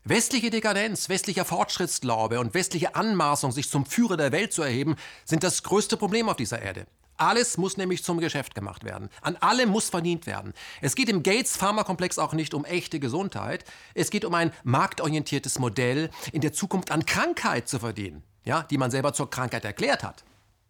Westliche 0.05 0.49
Dekadenz, 0.49 1.07
westlicher 1.07 1.45
Fortschrittsglaube 1.45 2.41
und 2.41 2.53
westliche 2.53 2.93
Anmaßung, 2.93 3.53
sich 3.53 3.69
zum 3.69 3.85
Führer 3.85 4.17
der 4.17 4.33
Welt 4.33 4.51
zu 4.51 4.61
erheben, 4.61 4.97
sind 5.23 5.45
das 5.45 5.63
größte 5.63 5.95
Problem 5.95 6.27
auf 6.27 6.35
dieser 6.35 6.61
Erde. 6.61 6.87
Alles 7.15 7.57
muss 7.57 7.77
nämlich 7.77 8.03
zum 8.03 8.19
Geschäft 8.19 8.53
gemacht 8.53 8.83
werden. 8.83 9.07
An 9.21 9.37
allem 9.37 9.69
muss 9.69 9.89
verdient 9.89 10.27
werden. 10.27 10.53
Es 10.81 10.95
geht 10.95 11.07
im 11.07 11.23
Gates 11.23 11.55
Pharmakomplex 11.55 12.19
auch 12.19 12.33
nicht 12.33 12.53
um 12.53 12.65
echte 12.65 12.99
Gesundheit. 12.99 13.63
Es 13.93 14.09
geht 14.09 14.25
um 14.25 14.33
ein 14.33 14.51
marktorientiertes 14.65 15.57
Modell, 15.57 16.09
in 16.33 16.41
der 16.41 16.51
Zukunft 16.51 16.91
an 16.91 17.05
Krankheit 17.05 17.69
zu 17.69 17.79
verdienen, 17.79 18.23
ja, 18.43 18.63
die 18.63 18.77
man 18.77 18.91
selber 18.91 19.13
zur 19.13 19.29
Krankheit 19.29 19.63
erklärt 19.63 20.03
hat. 20.03 20.25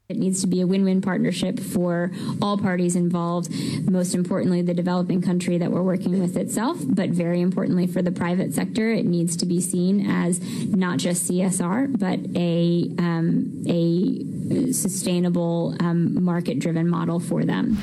It 0.10 0.18
needs 0.18 0.42
to 0.42 0.48
be 0.48 0.60
a 0.60 0.68
win 0.68 0.84
win 0.84 1.02
partnership 1.02 1.60
for 1.62 2.12
all 2.42 2.58
parties 2.58 2.96
involved, 2.96 3.50
most 3.89 4.13
importantly, 4.13 4.62
the 4.62 4.74
developing 4.74 5.22
country 5.22 5.58
that 5.58 5.72
we're 5.72 5.82
working 5.82 6.20
with 6.20 6.36
itself, 6.36 6.78
but 6.84 7.10
very 7.10 7.39
importantly 7.39 7.88
for 7.88 8.02
the 8.02 8.12
private 8.12 8.54
sector, 8.54 8.92
it 8.92 9.06
needs 9.06 9.38
to 9.38 9.46
be 9.46 9.62
seen 9.62 10.06
as 10.10 10.42
not 10.68 11.00
just 11.00 11.32
CSR, 11.32 11.98
but 11.98 12.20
a, 12.36 12.92
um, 13.00 13.63
a 13.66 14.74
sustainable 14.74 15.76
um, 15.80 16.22
market 16.22 16.60
driven 16.60 16.89
model 16.89 17.22
for 17.22 17.46
them. 17.46 17.78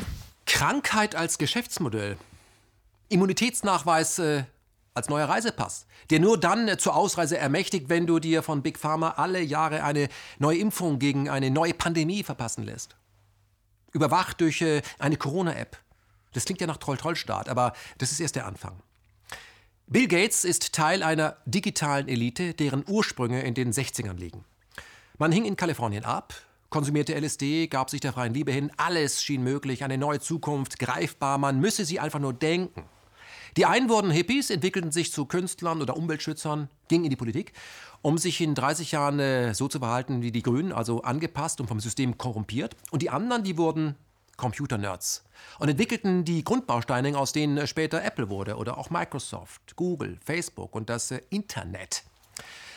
Krankheit 0.44 1.14
als 1.14 1.38
Geschäftsmodell. 1.38 2.16
Immunitätsnachweis 3.08 4.18
äh, 4.18 4.42
als 4.94 5.08
neuer 5.08 5.28
Reisepass, 5.28 5.86
der 6.10 6.20
nur 6.20 6.38
dann 6.38 6.78
zur 6.78 6.96
Ausreise 6.96 7.38
ermächtigt, 7.38 7.88
wenn 7.88 8.06
du 8.06 8.18
dir 8.18 8.42
von 8.42 8.62
Big 8.62 8.78
Pharma 8.78 9.10
alle 9.10 9.40
Jahre 9.40 9.84
eine 9.84 10.08
neue 10.38 10.58
Impfung 10.58 10.98
gegen 10.98 11.28
eine 11.28 11.50
neue 11.50 11.74
Pandemie 11.74 12.22
verpassen 12.22 12.64
lässt. 12.64 12.96
Überwacht 13.92 14.40
durch 14.40 14.62
äh, 14.62 14.82
eine 14.98 15.16
Corona-App. 15.16 15.76
Das 16.32 16.44
klingt 16.44 16.60
ja 16.60 16.66
nach 16.66 16.76
Troll-Troll-Staat, 16.76 17.48
aber 17.48 17.72
das 17.98 18.12
ist 18.12 18.20
erst 18.20 18.36
der 18.36 18.46
Anfang. 18.46 18.82
Bill 19.86 20.06
Gates 20.06 20.44
ist 20.44 20.72
Teil 20.72 21.02
einer 21.02 21.36
digitalen 21.46 22.06
Elite, 22.06 22.54
deren 22.54 22.84
Ursprünge 22.86 23.42
in 23.42 23.54
den 23.54 23.72
60ern 23.72 24.14
liegen. 24.14 24.44
Man 25.18 25.32
hing 25.32 25.44
in 25.44 25.56
Kalifornien 25.56 26.04
ab, 26.04 26.32
konsumierte 26.70 27.14
LSD, 27.18 27.66
gab 27.66 27.90
sich 27.90 28.00
der 28.00 28.12
freien 28.12 28.32
Liebe 28.32 28.52
hin, 28.52 28.70
alles 28.76 29.22
schien 29.22 29.42
möglich, 29.42 29.82
eine 29.82 29.98
neue 29.98 30.20
Zukunft, 30.20 30.78
greifbar, 30.78 31.38
man 31.38 31.58
müsse 31.58 31.84
sie 31.84 31.98
einfach 31.98 32.20
nur 32.20 32.32
denken. 32.32 32.84
Die 33.56 33.66
einen 33.66 33.88
wurden 33.88 34.10
Hippies, 34.10 34.50
entwickelten 34.50 34.92
sich 34.92 35.12
zu 35.12 35.24
Künstlern 35.24 35.82
oder 35.82 35.96
Umweltschützern, 35.96 36.68
gingen 36.88 37.04
in 37.04 37.10
die 37.10 37.16
Politik, 37.16 37.52
um 38.02 38.18
sich 38.18 38.40
in 38.40 38.54
30 38.54 38.92
Jahren 38.92 39.18
äh, 39.18 39.54
so 39.54 39.68
zu 39.68 39.78
verhalten 39.78 40.22
wie 40.22 40.32
die 40.32 40.42
Grünen, 40.42 40.72
also 40.72 41.02
angepasst 41.02 41.60
und 41.60 41.66
vom 41.66 41.80
System 41.80 42.18
korrumpiert. 42.18 42.76
Und 42.90 43.02
die 43.02 43.10
anderen, 43.10 43.42
die 43.42 43.58
wurden 43.58 43.96
Computer-Nerds 44.36 45.24
und 45.58 45.68
entwickelten 45.68 46.24
die 46.24 46.42
Grundbausteine, 46.42 47.16
aus 47.16 47.32
denen 47.32 47.58
äh, 47.58 47.66
später 47.66 48.02
Apple 48.02 48.30
wurde 48.30 48.56
oder 48.56 48.78
auch 48.78 48.90
Microsoft, 48.90 49.76
Google, 49.76 50.18
Facebook 50.24 50.74
und 50.74 50.88
das 50.88 51.10
äh, 51.10 51.20
Internet. 51.30 52.04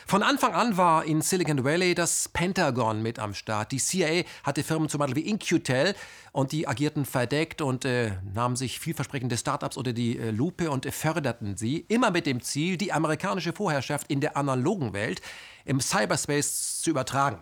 Von 0.05 0.21
Anfang 0.21 0.53
an 0.53 0.77
war 0.77 1.05
in 1.05 1.21
Silicon 1.21 1.63
Valley 1.63 1.95
das 1.95 2.27
Pentagon 2.29 3.01
mit 3.01 3.19
am 3.19 3.33
Start. 3.33 3.71
Die 3.71 3.77
CIA 3.77 4.23
hatte 4.43 4.63
Firmen 4.63 4.89
zum 4.89 4.99
Beispiel 4.99 5.23
wie 5.23 5.29
Incutel 5.29 5.95
und 6.31 6.51
die 6.51 6.67
agierten 6.67 7.05
verdeckt 7.05 7.61
und 7.61 7.85
äh, 7.85 8.11
nahmen 8.33 8.55
sich 8.55 8.79
vielversprechende 8.79 9.37
Startups 9.37 9.77
unter 9.77 9.93
die 9.93 10.17
äh, 10.17 10.31
Lupe 10.31 10.69
und 10.69 10.85
äh, 10.85 10.91
förderten 10.91 11.55
sie, 11.55 11.85
immer 11.87 12.11
mit 12.11 12.25
dem 12.25 12.41
Ziel, 12.41 12.77
die 12.77 12.91
amerikanische 12.91 13.53
Vorherrschaft 13.53 14.11
in 14.11 14.19
der 14.19 14.35
analogen 14.35 14.93
Welt 14.93 15.21
im 15.65 15.79
Cyberspace 15.79 16.81
zu 16.81 16.89
übertragen. 16.89 17.41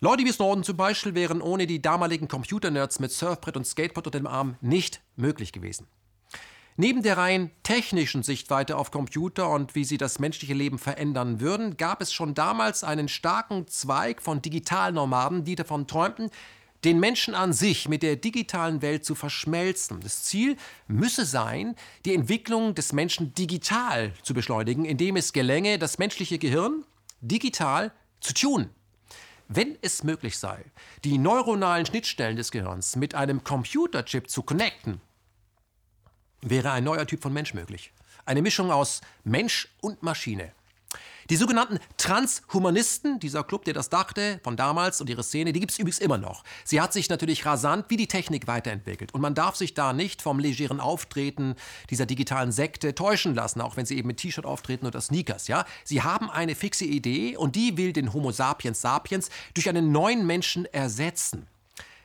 Leute 0.00 0.24
wie 0.24 0.32
Snowden 0.32 0.64
zum 0.64 0.76
Beispiel 0.76 1.14
wären 1.14 1.40
ohne 1.40 1.66
die 1.66 1.82
damaligen 1.82 2.28
Computernerds 2.28 3.00
mit 3.00 3.12
Surfbrett 3.12 3.56
und 3.56 3.66
Skateboard 3.66 4.06
unter 4.06 4.18
dem 4.18 4.26
Arm 4.26 4.56
nicht 4.60 5.00
möglich 5.16 5.52
gewesen. 5.52 5.86
Neben 6.80 7.02
der 7.02 7.18
rein 7.18 7.50
technischen 7.64 8.22
Sichtweite 8.22 8.76
auf 8.76 8.92
Computer 8.92 9.50
und 9.50 9.74
wie 9.74 9.82
sie 9.82 9.98
das 9.98 10.20
menschliche 10.20 10.54
Leben 10.54 10.78
verändern 10.78 11.40
würden, 11.40 11.76
gab 11.76 12.00
es 12.00 12.12
schon 12.12 12.34
damals 12.34 12.84
einen 12.84 13.08
starken 13.08 13.66
Zweig 13.66 14.22
von 14.22 14.42
Digitalnomaden, 14.42 15.42
die 15.42 15.56
davon 15.56 15.88
träumten, 15.88 16.30
den 16.84 17.00
Menschen 17.00 17.34
an 17.34 17.52
sich 17.52 17.88
mit 17.88 18.04
der 18.04 18.14
digitalen 18.14 18.80
Welt 18.80 19.04
zu 19.04 19.16
verschmelzen. 19.16 19.98
Das 20.02 20.22
Ziel 20.22 20.56
müsse 20.86 21.24
sein, 21.24 21.74
die 22.04 22.14
Entwicklung 22.14 22.76
des 22.76 22.92
Menschen 22.92 23.34
digital 23.34 24.12
zu 24.22 24.32
beschleunigen, 24.32 24.84
indem 24.84 25.16
es 25.16 25.32
gelänge, 25.32 25.80
das 25.80 25.98
menschliche 25.98 26.38
Gehirn 26.38 26.84
digital 27.20 27.90
zu 28.20 28.34
tun. 28.34 28.70
Wenn 29.48 29.76
es 29.82 30.04
möglich 30.04 30.38
sei, 30.38 30.64
die 31.02 31.18
neuronalen 31.18 31.86
Schnittstellen 31.86 32.36
des 32.36 32.52
Gehirns 32.52 32.94
mit 32.94 33.16
einem 33.16 33.42
Computerchip 33.42 34.30
zu 34.30 34.44
connecten, 34.44 35.00
wäre 36.42 36.70
ein 36.70 36.84
neuer 36.84 37.06
Typ 37.06 37.22
von 37.22 37.32
Mensch 37.32 37.54
möglich. 37.54 37.92
Eine 38.24 38.42
Mischung 38.42 38.70
aus 38.70 39.00
Mensch 39.24 39.68
und 39.80 40.02
Maschine. 40.02 40.52
Die 41.30 41.36
sogenannten 41.36 41.78
Transhumanisten, 41.98 43.20
dieser 43.20 43.44
Club, 43.44 43.66
der 43.66 43.74
das 43.74 43.90
dachte, 43.90 44.40
von 44.42 44.56
damals 44.56 45.02
und 45.02 45.10
ihre 45.10 45.22
Szene, 45.22 45.52
die 45.52 45.60
gibt 45.60 45.72
es 45.72 45.78
übrigens 45.78 45.98
immer 45.98 46.16
noch. 46.16 46.42
Sie 46.64 46.80
hat 46.80 46.94
sich 46.94 47.10
natürlich 47.10 47.44
rasant 47.44 47.84
wie 47.88 47.98
die 47.98 48.06
Technik 48.06 48.46
weiterentwickelt. 48.46 49.12
Und 49.12 49.20
man 49.20 49.34
darf 49.34 49.54
sich 49.54 49.74
da 49.74 49.92
nicht 49.92 50.22
vom 50.22 50.38
legeren 50.38 50.80
Auftreten 50.80 51.54
dieser 51.90 52.06
digitalen 52.06 52.50
Sekte 52.50 52.94
täuschen 52.94 53.34
lassen, 53.34 53.60
auch 53.60 53.76
wenn 53.76 53.84
sie 53.84 53.98
eben 53.98 54.08
mit 54.08 54.16
T-Shirt 54.16 54.46
auftreten 54.46 54.86
oder 54.86 55.02
Sneakers. 55.02 55.48
Ja? 55.48 55.66
Sie 55.84 56.00
haben 56.00 56.30
eine 56.30 56.54
fixe 56.54 56.86
Idee 56.86 57.36
und 57.36 57.56
die 57.56 57.76
will 57.76 57.92
den 57.92 58.14
Homo 58.14 58.32
sapiens 58.32 58.80
sapiens 58.80 59.28
durch 59.52 59.68
einen 59.68 59.92
neuen 59.92 60.26
Menschen 60.26 60.64
ersetzen. 60.66 61.46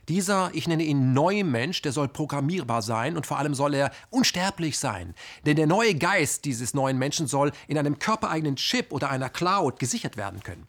Dieser, 0.10 0.52
ich 0.54 0.68
nenne 0.68 0.84
ihn 0.84 1.14
Neumensch, 1.14 1.82
der 1.82 1.94
soll 1.94 2.10
programmierbar 2.10 2.82
sein 2.82 3.16
und 3.16 3.26
vor 3.26 3.38
allem 3.38 3.56
soll 3.56 3.74
er 3.74 3.92
unsterblich 4.10 4.78
sein. 4.78 5.16
Denn 5.46 5.56
der 5.56 5.68
neue 5.68 5.96
Geist 5.96 6.44
dieses 6.46 6.74
neuen 6.74 6.98
Menschen 6.98 7.28
soll 7.28 7.52
in 7.68 7.78
einem 7.78 8.00
körpereigenen 8.00 8.58
Chip 8.58 8.92
oder 8.92 9.10
einer 9.10 9.30
Cloud 9.30 9.80
gesichert 9.80 10.18
werden 10.18 10.44
können. 10.44 10.68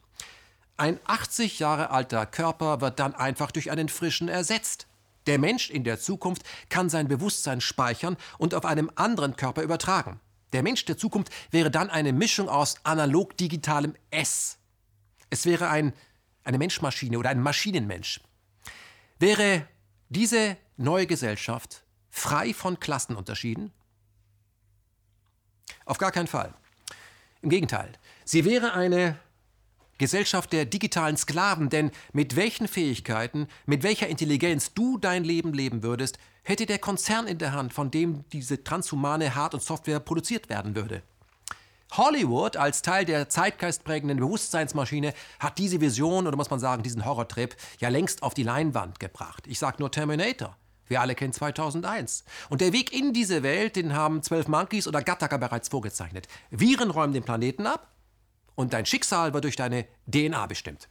Ein 0.77 0.99
80 1.05 1.59
Jahre 1.59 1.89
alter 1.89 2.25
Körper 2.25 2.81
wird 2.81 2.99
dann 2.99 3.15
einfach 3.15 3.51
durch 3.51 3.71
einen 3.71 3.89
frischen 3.89 4.27
ersetzt. 4.27 4.87
Der 5.27 5.39
Mensch 5.39 5.69
in 5.69 5.83
der 5.83 5.99
Zukunft 5.99 6.43
kann 6.69 6.89
sein 6.89 7.07
Bewusstsein 7.07 7.61
speichern 7.61 8.17
und 8.37 8.53
auf 8.53 8.65
einem 8.65 8.91
anderen 8.95 9.35
Körper 9.35 9.63
übertragen. 9.63 10.19
Der 10.53 10.63
Mensch 10.63 10.85
der 10.85 10.97
Zukunft 10.97 11.31
wäre 11.51 11.71
dann 11.71 11.89
eine 11.89 12.13
Mischung 12.13 12.47
aus 12.47 12.75
analog-digitalem 12.83 13.95
S. 14.11 14.57
Es 15.29 15.45
wäre 15.45 15.69
ein, 15.69 15.93
eine 16.43 16.57
Menschmaschine 16.57 17.17
oder 17.17 17.29
ein 17.29 17.41
Maschinenmensch. 17.41 18.21
Wäre 19.19 19.67
diese 20.09 20.57
neue 20.77 21.07
Gesellschaft 21.07 21.83
frei 22.09 22.53
von 22.53 22.79
Klassenunterschieden? 22.79 23.71
Auf 25.85 25.97
gar 25.97 26.11
keinen 26.11 26.27
Fall. 26.27 26.53
Im 27.41 27.49
Gegenteil, 27.49 27.91
sie 28.25 28.43
wäre 28.43 28.73
eine 28.73 29.17
Gesellschaft 29.97 30.51
der 30.51 30.65
digitalen 30.65 31.15
Sklaven, 31.15 31.69
denn 31.69 31.91
mit 32.11 32.35
welchen 32.35 32.67
Fähigkeiten, 32.67 33.47
mit 33.65 33.83
welcher 33.83 34.07
Intelligenz 34.07 34.73
du 34.73 34.97
dein 34.97 35.23
Leben 35.23 35.53
leben 35.53 35.83
würdest, 35.83 36.17
hätte 36.43 36.65
der 36.65 36.79
Konzern 36.79 37.27
in 37.27 37.37
der 37.37 37.53
Hand, 37.53 37.73
von 37.73 37.91
dem 37.91 38.27
diese 38.29 38.63
transhumane 38.63 39.35
Hard- 39.35 39.53
und 39.53 39.63
Software 39.63 39.99
produziert 40.01 40.49
werden 40.49 40.75
würde. 40.75 41.01
Hollywood 41.97 42.57
als 42.57 42.81
Teil 42.81 43.05
der 43.05 43.29
zeitgeistprägenden 43.29 44.17
Bewusstseinsmaschine 44.19 45.13
hat 45.39 45.57
diese 45.57 45.79
Vision 45.79 46.27
oder 46.27 46.35
muss 46.35 46.49
man 46.49 46.59
sagen 46.59 46.83
diesen 46.83 47.05
Horrortrip 47.05 47.55
ja 47.79 47.89
längst 47.89 48.23
auf 48.23 48.33
die 48.33 48.43
Leinwand 48.43 48.99
gebracht. 48.99 49.45
Ich 49.47 49.59
sag 49.59 49.79
nur 49.79 49.91
Terminator. 49.91 50.57
Wir 50.87 51.01
alle 51.01 51.15
kennen 51.15 51.33
2001. 51.33 52.25
Und 52.49 52.61
der 52.61 52.73
Weg 52.73 52.93
in 52.93 53.13
diese 53.13 53.43
Welt, 53.43 53.75
den 53.75 53.93
haben 53.93 54.21
12 54.21 54.47
Monkeys 54.47 54.87
oder 54.87 55.01
Gattaca 55.01 55.37
bereits 55.37 55.69
vorgezeichnet. 55.69 56.27
Viren 56.51 56.91
räumen 56.91 57.13
den 57.13 57.23
Planeten 57.23 57.65
ab 57.65 57.91
und 58.55 58.73
dein 58.73 58.85
Schicksal 58.85 59.33
wird 59.33 59.45
durch 59.45 59.55
deine 59.55 59.85
DNA 60.07 60.45
bestimmt. 60.45 60.89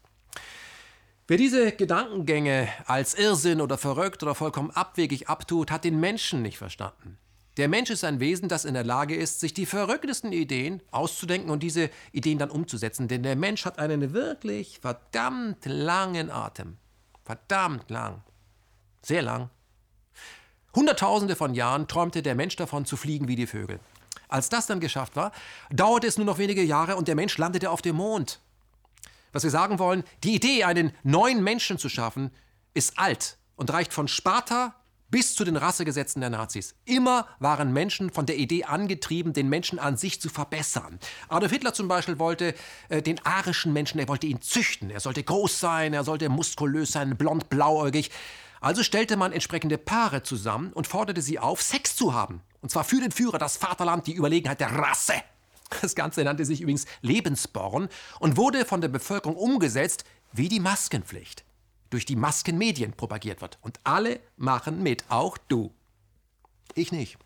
Wer 1.27 1.39
diese 1.39 1.73
Gedankengänge 1.73 2.69
als 2.87 3.15
Irrsinn 3.15 3.61
oder 3.61 3.79
verrückt 3.79 4.23
oder 4.23 4.35
vollkommen 4.35 4.71
abwegig 4.73 5.29
abtut, 5.29 5.71
hat 5.71 5.85
den 5.85 5.99
Menschen 6.01 6.43
nicht 6.43 6.59
verstanden. 6.59 7.19
Der 7.57 7.69
Mensch 7.69 7.91
ist 7.91 8.03
ein 8.03 8.19
Wesen, 8.19 8.49
das 8.49 8.65
in 8.65 8.75
der 8.75 8.83
Lage 8.83 9.15
ist, 9.15 9.39
sich 9.39 9.55
die 9.55 9.67
verrücktesten 9.67 10.33
Ideen 10.33 10.83
auszudenken 10.91 11.51
und 11.51 11.63
diese 11.63 11.89
Ideen 12.11 12.39
dann 12.39 12.51
umzusetzen. 12.51 13.07
Denn 13.07 13.23
der 13.23 13.37
Mensch 13.37 13.65
hat 13.65 13.79
einen 13.79 14.13
wirklich 14.13 14.81
verdammt 14.81 15.65
langen 15.65 16.31
Atem. 16.31 16.79
Verdammt 17.25 17.91
lang. 17.91 18.23
Sehr 19.03 19.23
lang. 19.23 19.51
Hunderttausende 20.75 21.37
von 21.37 21.55
Jahren 21.55 21.87
träumte 21.87 22.23
der 22.23 22.35
Mensch 22.35 22.57
davon 22.57 22.85
zu 22.85 22.97
fliegen 22.97 23.29
wie 23.29 23.37
die 23.37 23.47
Vögel. 23.47 23.79
Als 24.29 24.49
das 24.49 24.67
dann 24.67 24.81
geschafft 24.81 25.15
war, 25.15 25.31
dauerte 25.71 26.09
es 26.09 26.17
nur 26.17 26.27
noch 26.27 26.39
wenige 26.39 26.63
Jahre 26.63 26.97
und 26.97 27.07
der 27.07 27.15
Mensch 27.15 27.39
landete 27.39 27.71
auf 27.71 27.83
dem 27.83 27.97
Mond. 27.97 28.41
Was 29.33 29.45
wir 29.45 29.51
sagen 29.51 29.79
wollen, 29.79 30.03
die 30.25 30.35
Idee, 30.35 30.65
einen 30.65 30.93
neuen 31.05 31.45
Menschen 31.45 31.79
zu 31.79 31.89
schaffen, 31.89 32.33
ist 32.73 32.99
alt 32.99 33.39
und 33.55 33.73
reicht 33.73 33.93
von 33.93 34.09
Sparta 34.09 34.75
bis 35.11 35.35
zu 35.35 35.45
den 35.45 35.57
Rassegesetzen 35.57 36.21
der 36.21 36.31
Nazis. 36.31 36.75
Immer 36.85 37.29
waren 37.39 37.73
Menschen 37.73 38.11
von 38.11 38.27
der 38.27 38.37
Idee 38.37 38.65
angetrieben, 38.65 39.33
den 39.33 39.49
Menschen 39.49 39.79
an 39.79 39.97
sich 39.97 40.21
zu 40.21 40.29
verbessern. 40.29 40.99
Adolf 41.29 41.53
Hitler 41.53 41.75
zum 41.75 41.89
Beispiel 41.89 42.19
wollte 42.19 42.55
äh, 42.89 43.03
den 43.03 43.25
arischen 43.25 43.73
Menschen, 43.73 44.01
er 44.01 44.09
wollte 44.09 44.27
ihn 44.27 44.41
züchten. 44.41 44.91
Er 44.91 45.01
sollte 45.01 45.23
groß 45.23 45.61
sein, 45.61 45.95
er 45.95 46.05
sollte 46.05 46.29
muskulös 46.29 46.93
sein, 46.93 47.17
blond, 47.17 47.49
blauäugig. 47.49 48.11
Also 48.61 48.83
stellte 48.83 49.17
man 49.17 49.33
entsprechende 49.33 49.79
Paare 49.79 50.23
zusammen 50.23 50.73
und 50.73 50.87
forderte 50.87 51.23
sie 51.23 51.39
auf, 51.39 51.63
Sex 51.63 51.97
zu 51.97 52.15
haben. 52.15 52.41
Und 52.61 52.71
zwar 52.71 52.85
für 52.85 53.01
den 53.01 53.13
Führer, 53.13 53.39
das 53.39 53.57
Vaterland, 53.57 54.07
die 54.07 54.15
Überlegenheit 54.15 54.61
der 54.61 54.73
Rasse. 54.73 55.15
Das 55.81 55.95
Ganze 55.95 56.25
nannte 56.25 56.45
sich 56.45 56.61
übrigens 56.61 56.87
Lebensborn 57.03 57.89
und 58.21 58.37
wurde 58.37 58.65
von 58.65 58.81
der 58.81 58.89
Bevölkerung 58.89 59.37
umgesetzt 59.37 60.05
wie 60.33 60.49
die 60.49 60.61
Maskenpflicht 60.61 61.45
durch 61.95 62.05
die 62.05 62.17
Maskenmedien 62.17 62.93
propagiert 62.93 63.41
wird. 63.41 63.57
Und 63.63 63.79
alle 63.85 64.19
machen 64.37 64.83
mit, 64.83 65.05
auch 65.11 65.39
du. 65.39 65.73
Ich 66.75 66.91
nicht. 66.91 67.19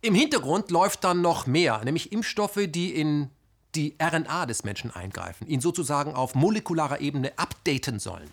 Im 0.00 0.16
Hintergrund 0.16 0.72
läuft 0.72 1.04
dann 1.04 1.20
noch 1.22 1.46
mehr, 1.46 1.84
nämlich 1.84 2.10
Impfstoffe, 2.10 2.58
die 2.66 2.92
in 2.92 3.30
die 3.76 3.94
RNA 4.02 4.46
des 4.46 4.64
Menschen 4.64 4.90
eingreifen, 4.90 5.46
ihn 5.46 5.60
sozusagen 5.60 6.14
auf 6.14 6.34
molekularer 6.34 7.00
Ebene 7.00 7.38
updaten 7.38 8.00
sollen. 8.00 8.32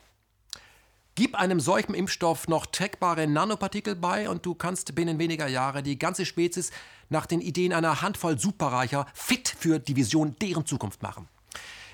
Gib 1.14 1.36
einem 1.36 1.60
solchen 1.60 1.94
Impfstoff 1.94 2.48
noch 2.48 2.66
trackbare 2.66 3.28
Nanopartikel 3.28 3.96
bei 3.96 4.28
und 4.28 4.48
du 4.48 4.56
kannst 4.56 4.96
binnen 4.96 5.20
weniger 5.20 5.48
Jahre 5.48 5.84
die 5.84 6.00
ganze 6.00 6.26
Spezies 6.26 6.72
nach 7.10 7.28
den 7.28 7.40
Ideen 7.40 7.72
einer 7.72 8.02
Handvoll 8.02 8.40
Superreicher 8.40 9.06
fit 9.14 9.54
für 9.56 9.78
die 9.78 9.96
Vision 9.96 10.36
deren 10.42 10.66
Zukunft 10.66 11.04
machen. 11.04 11.28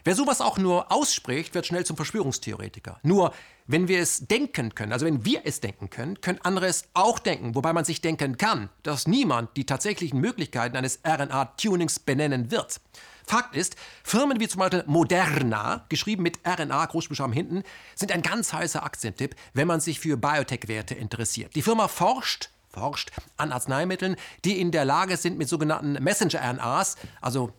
Wer 0.05 0.13
sowas 0.13 0.39
auch 0.39 0.59
nur 0.59 0.91
ausspricht, 0.91 1.55
wird 1.55 1.65
schnell 1.65 1.83
zum 1.83 1.95
Verschwörungstheoretiker. 1.95 2.99
Nur, 3.01 3.33
wenn 3.65 3.87
wir 3.87 3.99
es 3.99 4.27
denken 4.27 4.75
können, 4.75 4.93
also 4.93 5.03
wenn 5.03 5.25
wir 5.25 5.41
es 5.45 5.61
denken 5.61 5.89
können, 5.89 6.21
können 6.21 6.37
andere 6.43 6.67
es 6.67 6.87
auch 6.93 7.17
denken, 7.17 7.55
wobei 7.55 7.73
man 7.73 7.85
sich 7.85 8.01
denken 8.01 8.37
kann, 8.37 8.69
dass 8.83 9.07
niemand 9.07 9.57
die 9.57 9.65
tatsächlichen 9.65 10.21
Möglichkeiten 10.21 10.77
eines 10.77 10.99
RNA-Tunings 11.03 11.97
benennen 11.97 12.51
wird. 12.51 12.79
Fakt 13.25 13.55
ist, 13.55 13.77
Firmen 14.03 14.39
wie 14.39 14.47
zum 14.47 14.59
Beispiel 14.59 14.83
Moderna, 14.85 15.87
geschrieben 15.89 16.21
mit 16.21 16.37
RNA, 16.45 16.85
Großbuchstaben 16.85 17.33
hinten, 17.33 17.63
sind 17.95 18.11
ein 18.11 18.21
ganz 18.21 18.53
heißer 18.53 18.83
Aktientipp, 18.83 19.35
wenn 19.55 19.67
man 19.67 19.79
sich 19.79 19.99
für 19.99 20.17
Biotech-Werte 20.17 20.93
interessiert. 20.93 21.55
Die 21.55 21.63
Firma 21.63 21.87
forscht 21.87 22.51
forscht 22.69 23.11
an 23.37 23.53
Arzneimitteln, 23.53 24.17
die 24.43 24.59
in 24.59 24.69
der 24.69 24.83
Lage 24.83 25.15
sind, 25.15 25.37
mit 25.37 25.47
sogenannten 25.47 25.93
Messenger-RNAs, 25.93 26.97
also 27.21 27.53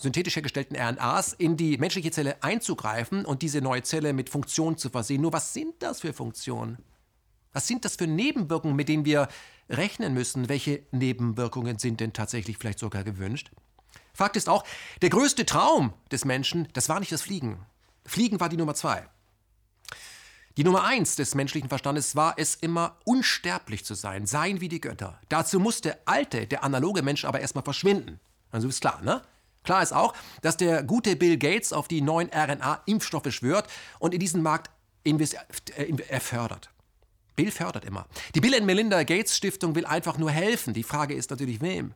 synthetisch 0.00 0.36
hergestellten 0.36 0.76
RNAs, 0.76 1.34
in 1.34 1.56
die 1.56 1.76
menschliche 1.76 2.10
Zelle 2.10 2.42
einzugreifen 2.42 3.24
und 3.24 3.42
diese 3.42 3.60
neue 3.60 3.82
Zelle 3.82 4.12
mit 4.12 4.30
Funktionen 4.30 4.78
zu 4.78 4.88
versehen. 4.88 5.20
Nur 5.20 5.32
was 5.32 5.52
sind 5.52 5.74
das 5.80 6.00
für 6.00 6.12
Funktionen? 6.14 6.78
Was 7.52 7.66
sind 7.66 7.84
das 7.84 7.96
für 7.96 8.06
Nebenwirkungen, 8.06 8.76
mit 8.76 8.88
denen 8.88 9.04
wir 9.04 9.28
rechnen 9.68 10.14
müssen? 10.14 10.48
Welche 10.48 10.82
Nebenwirkungen 10.90 11.78
sind 11.78 12.00
denn 12.00 12.12
tatsächlich 12.12 12.56
vielleicht 12.58 12.78
sogar 12.78 13.04
gewünscht? 13.04 13.50
Fakt 14.14 14.36
ist 14.36 14.48
auch, 14.48 14.64
der 15.02 15.10
größte 15.10 15.44
Traum 15.44 15.92
des 16.10 16.24
Menschen, 16.24 16.68
das 16.72 16.88
war 16.88 17.00
nicht 17.00 17.12
das 17.12 17.22
Fliegen. 17.22 17.58
Fliegen 18.06 18.40
war 18.40 18.48
die 18.48 18.56
Nummer 18.56 18.74
zwei. 18.74 19.08
Die 20.56 20.64
Nummer 20.64 20.84
eins 20.84 21.16
des 21.16 21.34
menschlichen 21.34 21.68
Verstandes 21.68 22.16
war 22.16 22.34
es 22.36 22.54
immer, 22.54 22.98
unsterblich 23.04 23.84
zu 23.84 23.94
sein, 23.94 24.26
sein 24.26 24.60
wie 24.60 24.68
die 24.68 24.80
Götter. 24.80 25.20
Dazu 25.28 25.60
muss 25.60 25.80
der 25.80 25.98
alte, 26.06 26.46
der 26.46 26.64
analoge 26.64 27.02
Mensch 27.02 27.24
aber 27.24 27.40
erstmal 27.40 27.64
verschwinden. 27.64 28.18
Also 28.50 28.68
ist 28.68 28.80
klar, 28.80 29.00
ne? 29.02 29.22
Klar 29.64 29.82
ist 29.82 29.92
auch, 29.92 30.14
dass 30.42 30.56
der 30.56 30.82
gute 30.82 31.16
Bill 31.16 31.36
Gates 31.36 31.72
auf 31.72 31.88
die 31.88 32.00
neuen 32.00 32.30
RNA-Impfstoffe 32.30 33.30
schwört 33.30 33.68
und 33.98 34.14
in 34.14 34.20
diesen 34.20 34.42
Markt 34.42 34.70
äh, 35.04 35.92
er 36.08 36.20
fördert. 36.20 36.70
Bill 37.36 37.50
fördert 37.50 37.84
immer. 37.84 38.06
Die 38.34 38.40
Bill 38.40 38.54
and 38.54 38.66
Melinda 38.66 39.02
Gates 39.02 39.36
Stiftung 39.36 39.74
will 39.74 39.86
einfach 39.86 40.18
nur 40.18 40.30
helfen. 40.30 40.74
Die 40.74 40.82
Frage 40.82 41.14
ist 41.14 41.30
natürlich, 41.30 41.60
wem? 41.60 41.94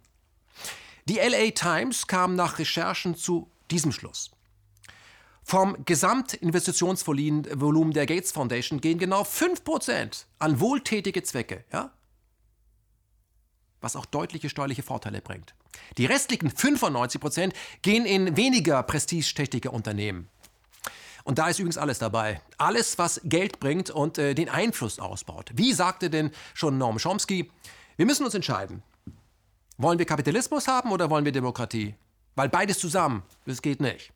Die 1.06 1.18
LA 1.18 1.50
Times 1.50 2.06
kam 2.06 2.34
nach 2.34 2.56
zu 2.56 3.50
diesem 3.70 3.92
Schluss. 3.92 4.30
Vom 5.42 5.84
Gesamtinvestitionsvolumen 5.84 7.92
der 7.92 8.06
Gates 8.06 8.32
Foundation 8.32 8.80
gehen 8.80 8.98
genau 8.98 9.22
5% 9.22 10.24
an 10.38 10.60
wohltätige 10.60 11.22
Zwecke, 11.22 11.64
ja? 11.70 11.92
was 13.82 13.96
auch 13.96 14.06
deutliche 14.06 14.48
steuerliche 14.48 14.82
Vorteile 14.82 15.20
bringt. 15.20 15.54
Die 15.99 16.07
restlichen 16.07 16.51
95% 16.51 17.53
gehen 17.83 18.07
in 18.07 18.37
weniger 18.37 18.83
prestigeträchtige 18.83 19.70
Unternehmen. 19.70 20.29
Und 21.25 21.39
da 21.39 21.49
ist 21.49 21.59
übrigens 21.59 21.79
alles 21.79 21.99
dabei. 21.99 22.41
Alles, 22.59 22.99
was 22.99 23.20
Geld 23.25 23.59
bringt 23.59 23.91
und 23.91 24.18
äh, 24.18 24.35
den 24.35 24.49
Einfluss 24.49 24.99
ausbaut. 24.99 25.51
Wie 25.55 25.72
sagte 25.72 26.11
denn 26.11 26.31
schon 26.53 26.77
Noam 26.77 26.99
Chomsky, 26.99 27.51
wir 27.97 28.07
müssen 28.07 28.25
uns 28.25 28.35
entscheiden. 28.35 28.83
Wollen 29.79 29.99
wir 29.99 30.07
Kapitalismus 30.07 30.68
haben 30.68 30.93
oder 30.93 31.11
wollen 31.11 31.25
wir 31.25 31.33
Demokratie? 31.33 31.95
Weil 32.37 32.49
beides 32.49 32.79
zusammen, 32.79 33.22
das 33.47 33.62
geht 33.62 33.81
nicht. 33.81 34.12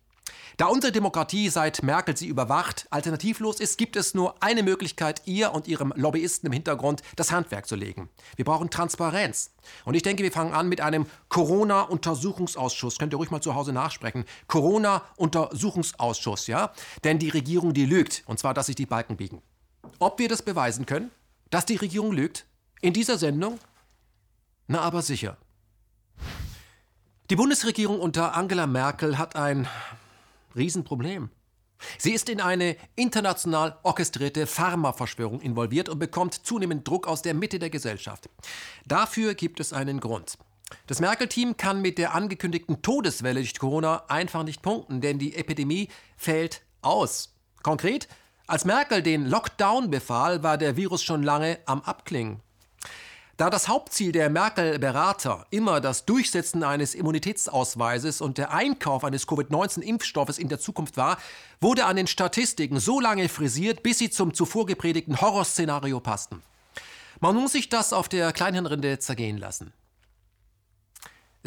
Da 0.58 0.66
unsere 0.66 0.90
Demokratie 0.90 1.48
seit 1.50 1.84
Merkel 1.84 2.16
sie 2.16 2.26
überwacht 2.26 2.88
alternativlos 2.90 3.60
ist, 3.60 3.78
gibt 3.78 3.94
es 3.94 4.14
nur 4.14 4.42
eine 4.42 4.64
Möglichkeit, 4.64 5.22
ihr 5.24 5.52
und 5.52 5.68
ihrem 5.68 5.92
Lobbyisten 5.94 6.48
im 6.48 6.52
Hintergrund 6.52 7.00
das 7.14 7.30
Handwerk 7.30 7.68
zu 7.68 7.76
legen. 7.76 8.08
Wir 8.34 8.44
brauchen 8.44 8.68
Transparenz. 8.68 9.52
Und 9.84 9.94
ich 9.94 10.02
denke, 10.02 10.24
wir 10.24 10.32
fangen 10.32 10.54
an 10.54 10.68
mit 10.68 10.80
einem 10.80 11.06
Corona-Untersuchungsausschuss. 11.28 12.98
Könnt 12.98 13.14
ihr 13.14 13.18
ruhig 13.18 13.30
mal 13.30 13.40
zu 13.40 13.54
Hause 13.54 13.72
nachsprechen. 13.72 14.24
Corona-Untersuchungsausschuss, 14.48 16.48
ja? 16.48 16.72
Denn 17.04 17.20
die 17.20 17.28
Regierung, 17.28 17.72
die 17.72 17.86
lügt. 17.86 18.24
Und 18.26 18.40
zwar, 18.40 18.52
dass 18.52 18.66
sich 18.66 18.74
die 18.74 18.86
Balken 18.86 19.16
biegen. 19.16 19.40
Ob 20.00 20.18
wir 20.18 20.28
das 20.28 20.42
beweisen 20.42 20.86
können, 20.86 21.12
dass 21.50 21.66
die 21.66 21.76
Regierung 21.76 22.10
lügt? 22.10 22.46
In 22.80 22.92
dieser 22.92 23.16
Sendung? 23.16 23.60
Na, 24.66 24.80
aber 24.80 25.02
sicher. 25.02 25.36
Die 27.30 27.36
Bundesregierung 27.36 28.00
unter 28.00 28.34
Angela 28.34 28.66
Merkel 28.66 29.18
hat 29.18 29.36
ein 29.36 29.68
Riesenproblem. 30.58 31.30
Sie 31.96 32.12
ist 32.12 32.28
in 32.28 32.40
eine 32.40 32.76
international 32.96 33.78
orchestrierte 33.82 34.46
Pharmaverschwörung 34.46 35.40
involviert 35.40 35.88
und 35.88 35.98
bekommt 35.98 36.34
zunehmend 36.34 36.86
Druck 36.86 37.06
aus 37.06 37.22
der 37.22 37.34
Mitte 37.34 37.58
der 37.58 37.70
Gesellschaft. 37.70 38.28
Dafür 38.84 39.34
gibt 39.34 39.60
es 39.60 39.72
einen 39.72 40.00
Grund. 40.00 40.38
Das 40.86 41.00
Merkel-Team 41.00 41.56
kann 41.56 41.80
mit 41.80 41.96
der 41.98 42.14
angekündigten 42.14 42.82
Todeswelle 42.82 43.40
durch 43.40 43.58
Corona 43.58 44.04
einfach 44.08 44.42
nicht 44.42 44.60
punkten, 44.60 45.00
denn 45.00 45.18
die 45.18 45.34
Epidemie 45.34 45.88
fällt 46.16 46.62
aus. 46.82 47.34
Konkret, 47.62 48.08
als 48.46 48.64
Merkel 48.64 49.02
den 49.02 49.26
Lockdown 49.26 49.90
befahl, 49.90 50.42
war 50.42 50.58
der 50.58 50.76
Virus 50.76 51.02
schon 51.02 51.22
lange 51.22 51.58
am 51.66 51.80
Abklingen. 51.82 52.40
Da 53.38 53.50
das 53.50 53.68
Hauptziel 53.68 54.10
der 54.10 54.30
Merkel-Berater 54.30 55.46
immer 55.50 55.80
das 55.80 56.04
Durchsetzen 56.04 56.64
eines 56.64 56.96
Immunitätsausweises 56.96 58.20
und 58.20 58.36
der 58.36 58.52
Einkauf 58.52 59.04
eines 59.04 59.28
Covid-19-Impfstoffes 59.28 60.38
in 60.38 60.48
der 60.48 60.58
Zukunft 60.58 60.96
war, 60.96 61.18
wurde 61.60 61.84
an 61.84 61.94
den 61.94 62.08
Statistiken 62.08 62.80
so 62.80 62.98
lange 62.98 63.28
frisiert, 63.28 63.84
bis 63.84 63.98
sie 63.98 64.10
zum 64.10 64.34
zuvor 64.34 64.66
gepredigten 64.66 65.20
Horrorszenario 65.20 66.00
passten. 66.00 66.42
Man 67.20 67.36
muss 67.36 67.52
sich 67.52 67.68
das 67.68 67.92
auf 67.92 68.08
der 68.08 68.32
Kleinhirnrinde 68.32 68.98
zergehen 68.98 69.38
lassen. 69.38 69.72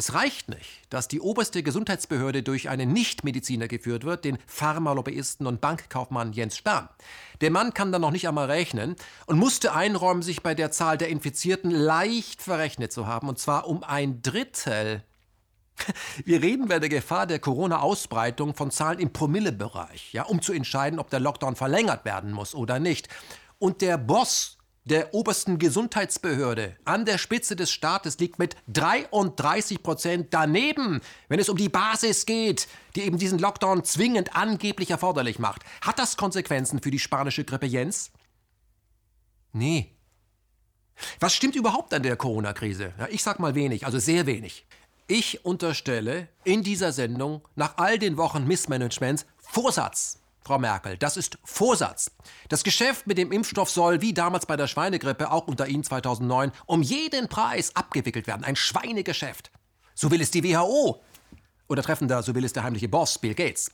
Es 0.02 0.14
reicht 0.14 0.48
nicht, 0.48 0.82
dass 0.90 1.06
die 1.06 1.20
oberste 1.20 1.62
Gesundheitsbehörde 1.62 2.42
durch 2.42 2.68
einen 2.68 2.92
Nichtmediziner 2.92 3.68
geführt 3.68 4.02
wird, 4.02 4.24
den 4.24 4.36
Pharmalobbyisten 4.48 5.46
und 5.46 5.60
Bankkaufmann 5.60 6.32
Jens 6.32 6.56
Spahn. 6.56 6.88
Der 7.40 7.52
Mann 7.52 7.72
kann 7.72 7.92
dann 7.92 8.00
noch 8.00 8.10
nicht 8.10 8.26
einmal 8.26 8.50
rechnen 8.50 8.96
und 9.26 9.38
musste 9.38 9.74
einräumen, 9.74 10.24
sich 10.24 10.42
bei 10.42 10.56
der 10.56 10.72
Zahl 10.72 10.98
der 10.98 11.08
Infizierten 11.08 11.70
leicht 11.70 12.42
verrechnet 12.42 12.92
zu 12.92 13.06
haben, 13.06 13.28
und 13.28 13.38
zwar 13.38 13.68
um 13.68 13.84
ein 13.84 14.22
Drittel. 14.22 15.04
Wir 16.24 16.42
reden 16.42 16.66
bei 16.66 16.80
der 16.80 16.88
Gefahr 16.88 17.28
der 17.28 17.38
Corona-Ausbreitung 17.38 18.56
von 18.56 18.72
Zahlen 18.72 18.98
im 18.98 19.12
Promillebereich, 19.12 20.12
ja, 20.12 20.24
um 20.24 20.42
zu 20.42 20.52
entscheiden, 20.52 20.98
ob 20.98 21.10
der 21.10 21.20
Lockdown 21.20 21.54
verlängert 21.54 22.04
werden 22.04 22.32
muss 22.32 22.56
oder 22.56 22.80
nicht. 22.80 23.08
Und 23.60 23.82
der 23.82 23.98
Boss 23.98 24.58
der 24.84 25.14
obersten 25.14 25.58
Gesundheitsbehörde 25.58 26.76
an 26.84 27.04
der 27.04 27.18
Spitze 27.18 27.54
des 27.54 27.70
Staates 27.70 28.18
liegt 28.18 28.38
mit 28.38 28.56
33 28.68 29.82
Prozent 29.82 30.28
daneben, 30.30 31.00
wenn 31.28 31.38
es 31.38 31.48
um 31.48 31.56
die 31.56 31.68
Basis 31.68 32.26
geht, 32.26 32.66
die 32.96 33.02
eben 33.02 33.18
diesen 33.18 33.38
Lockdown 33.38 33.84
zwingend 33.84 34.34
angeblich 34.34 34.90
erforderlich 34.90 35.38
macht. 35.38 35.62
Hat 35.80 35.98
das 35.98 36.16
Konsequenzen 36.16 36.80
für 36.80 36.90
die 36.90 36.98
spanische 36.98 37.44
Grippe 37.44 37.66
Jens? 37.66 38.10
Nee. 39.52 39.94
Was 41.20 41.34
stimmt 41.34 41.56
überhaupt 41.56 41.94
an 41.94 42.02
der 42.02 42.16
Corona-Krise? 42.16 42.92
Ja, 42.98 43.08
ich 43.10 43.22
sag 43.22 43.38
mal 43.38 43.54
wenig, 43.54 43.86
also 43.86 43.98
sehr 43.98 44.26
wenig. 44.26 44.66
Ich 45.06 45.44
unterstelle 45.44 46.28
in 46.44 46.62
dieser 46.62 46.92
Sendung 46.92 47.46
nach 47.54 47.76
all 47.76 47.98
den 47.98 48.16
Wochen 48.16 48.46
Missmanagements 48.46 49.26
Vorsatz. 49.38 50.21
Frau 50.44 50.58
Merkel, 50.58 50.96
das 50.96 51.16
ist 51.16 51.38
Vorsatz. 51.44 52.10
Das 52.48 52.64
Geschäft 52.64 53.06
mit 53.06 53.16
dem 53.16 53.30
Impfstoff 53.30 53.70
soll, 53.70 54.00
wie 54.00 54.12
damals 54.12 54.46
bei 54.46 54.56
der 54.56 54.66
Schweinegrippe, 54.66 55.30
auch 55.30 55.46
unter 55.46 55.68
Ihnen 55.68 55.84
2009, 55.84 56.50
um 56.66 56.82
jeden 56.82 57.28
Preis 57.28 57.76
abgewickelt 57.76 58.26
werden. 58.26 58.44
Ein 58.44 58.56
Schweinegeschäft. 58.56 59.52
So 59.94 60.10
will 60.10 60.20
es 60.20 60.32
die 60.32 60.42
WHO. 60.42 61.00
Oder 61.68 61.82
treffender, 61.82 62.22
so 62.22 62.34
will 62.34 62.44
es 62.44 62.52
der 62.52 62.64
heimliche 62.64 62.88
Boss, 62.88 63.18
Bill 63.18 63.34
Gates. 63.34 63.70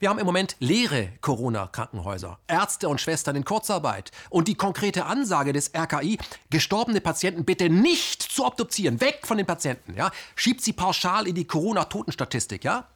Wir 0.00 0.10
haben 0.10 0.18
im 0.18 0.26
Moment 0.26 0.56
leere 0.58 1.12
Corona-Krankenhäuser, 1.20 2.38
Ärzte 2.46 2.88
und 2.88 3.00
Schwestern 3.00 3.36
in 3.36 3.44
Kurzarbeit. 3.44 4.10
Und 4.28 4.48
die 4.48 4.54
konkrete 4.54 5.06
Ansage 5.06 5.52
des 5.52 5.72
RKI, 5.74 6.18
gestorbene 6.50 7.00
Patienten 7.00 7.44
bitte 7.44 7.70
nicht 7.70 8.22
zu 8.22 8.44
obduzieren, 8.44 9.00
weg 9.00 9.20
von 9.24 9.38
den 9.38 9.46
Patienten, 9.46 9.94
ja? 9.94 10.10
Schiebt 10.36 10.62
sie 10.62 10.72
pauschal 10.72 11.26
in 11.26 11.34
die 11.34 11.46
Corona-Totenstatistik, 11.46 12.64
ja? 12.64 12.86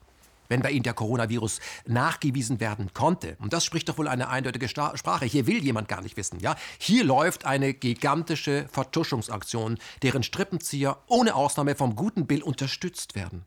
Wenn 0.49 0.62
bei 0.62 0.70
Ihnen 0.70 0.82
der 0.82 0.95
Coronavirus 0.95 1.61
nachgewiesen 1.86 2.61
werden 2.61 2.93
konnte. 2.95 3.36
Und 3.40 3.53
das 3.53 3.64
spricht 3.64 3.88
doch 3.88 3.99
wohl 3.99 4.09
eine 4.09 4.28
eindeutige 4.28 4.68
Sprache. 4.68 5.24
Hier 5.24 5.47
will 5.47 5.62
jemand 5.62 5.88
gar 5.88 6.03
nicht 6.03 6.16
wissen. 6.16 6.40
Ja? 6.40 6.57
Hier 6.78 7.05
läuft 7.05 7.45
eine 7.45 7.74
gigantische 7.74 8.66
Vertuschungsaktion, 8.70 9.78
deren 10.03 10.22
Strippenzieher 10.22 10.99
ohne 11.07 11.34
Ausnahme 11.34 11.74
vom 11.74 11.97
guten 11.97 12.26
Bill 12.26 12.43
unterstützt 12.43 13.14
werden. 13.14 13.45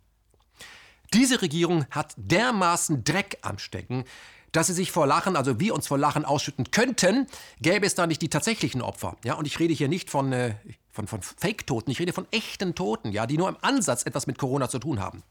Diese 1.13 1.41
Regierung 1.41 1.85
hat 1.91 2.13
dermaßen 2.17 3.03
Dreck 3.03 3.37
am 3.41 3.57
Stecken, 3.57 4.05
dass 4.51 4.67
sie 4.67 4.73
sich 4.73 4.91
vor 4.91 5.05
Lachen, 5.05 5.35
also 5.35 5.59
wir 5.59 5.75
uns 5.75 5.87
vor 5.87 5.97
Lachen 5.97 6.23
ausschütten 6.23 6.71
könnten, 6.71 7.27
gäbe 7.61 7.85
es 7.85 7.95
da 7.95 8.07
nicht 8.07 8.21
die 8.21 8.29
tatsächlichen 8.29 8.81
Opfer. 8.81 9.17
Ja, 9.23 9.33
und 9.33 9.45
ich 9.45 9.59
rede 9.59 9.73
hier 9.73 9.89
nicht 9.89 10.09
von, 10.09 10.31
äh, 10.31 10.55
von, 10.91 11.07
von 11.07 11.21
Fake-Toten, 11.21 11.91
ich 11.91 11.99
rede 11.99 12.13
von 12.13 12.27
echten 12.31 12.73
Toten, 12.73 13.11
ja, 13.11 13.27
die 13.27 13.37
nur 13.37 13.49
im 13.49 13.57
Ansatz 13.61 14.05
etwas 14.05 14.27
mit 14.27 14.37
Corona 14.37 14.69
zu 14.69 14.79
tun 14.79 14.99
haben. 14.99 15.23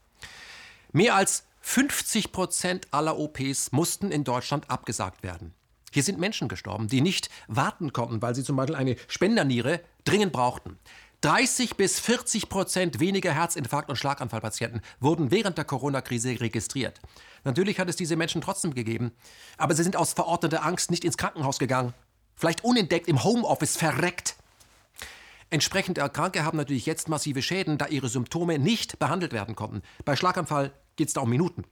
Mehr 0.91 1.15
als 1.15 1.45
50 1.67 2.31
Prozent 2.31 2.87
aller 2.91 3.17
OPs 3.17 3.71
mussten 3.71 4.11
in 4.11 4.23
Deutschland 4.23 4.69
abgesagt 4.69 5.23
werden. 5.23 5.55
Hier 5.91 6.03
sind 6.03 6.19
Menschen 6.19 6.47
gestorben, 6.47 6.87
die 6.87 7.01
nicht 7.01 7.29
warten 7.47 7.91
konnten, 7.91 8.21
weil 8.21 8.35
sie 8.35 8.43
zum 8.43 8.55
Beispiel 8.55 8.75
eine 8.75 8.95
Spenderniere 9.07 9.81
dringend 10.05 10.31
brauchten. 10.31 10.77
30 11.21 11.75
bis 11.75 11.99
40 11.99 12.49
Prozent 12.49 12.99
weniger 12.99 13.33
Herzinfarkt- 13.33 13.89
und 13.89 13.95
Schlaganfallpatienten 13.95 14.81
wurden 14.99 15.31
während 15.31 15.57
der 15.57 15.65
Corona-Krise 15.65 16.39
registriert. 16.39 17.01
Natürlich 17.43 17.79
hat 17.79 17.89
es 17.89 17.95
diese 17.95 18.15
Menschen 18.15 18.41
trotzdem 18.41 18.75
gegeben. 18.75 19.11
Aber 19.57 19.73
sie 19.73 19.83
sind 19.83 19.95
aus 19.95 20.13
verordneter 20.13 20.63
Angst 20.63 20.91
nicht 20.91 21.03
ins 21.03 21.17
Krankenhaus 21.17 21.57
gegangen. 21.57 21.95
Vielleicht 22.35 22.63
unentdeckt 22.63 23.07
im 23.07 23.23
Homeoffice 23.23 23.75
verreckt. 23.75 24.35
Entsprechend 25.49 25.97
Kranke 26.13 26.45
haben 26.45 26.57
natürlich 26.57 26.85
jetzt 26.85 27.09
massive 27.09 27.41
Schäden, 27.41 27.79
da 27.79 27.87
ihre 27.87 28.07
Symptome 28.07 28.59
nicht 28.59 28.99
behandelt 28.99 29.33
werden 29.33 29.55
konnten. 29.55 29.81
Bei 30.05 30.15
Schlaganfall 30.15 30.71
geht 30.95 31.09
es 31.09 31.13
da 31.13 31.21
um 31.21 31.29
Minuten. 31.29 31.63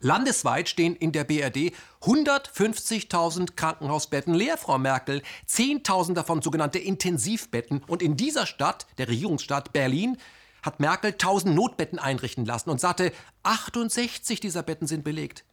Landesweit 0.00 0.68
stehen 0.68 0.94
in 0.94 1.12
der 1.12 1.24
BRD 1.24 1.72
150.000 2.02 3.56
Krankenhausbetten 3.56 4.34
leer, 4.34 4.58
Frau 4.58 4.78
Merkel. 4.78 5.22
10.000 5.48 6.14
davon 6.14 6.42
sogenannte 6.42 6.78
Intensivbetten. 6.78 7.82
Und 7.86 8.02
in 8.02 8.16
dieser 8.16 8.46
Stadt, 8.46 8.86
der 8.98 9.08
Regierungsstadt 9.08 9.72
Berlin, 9.72 10.18
hat 10.62 10.80
Merkel 10.80 11.12
1000 11.12 11.54
Notbetten 11.54 11.98
einrichten 11.98 12.44
lassen 12.44 12.70
und 12.70 12.80
sagte, 12.80 13.12
68 13.44 14.40
dieser 14.40 14.62
Betten 14.62 14.86
sind 14.86 15.04
belegt. 15.04 15.44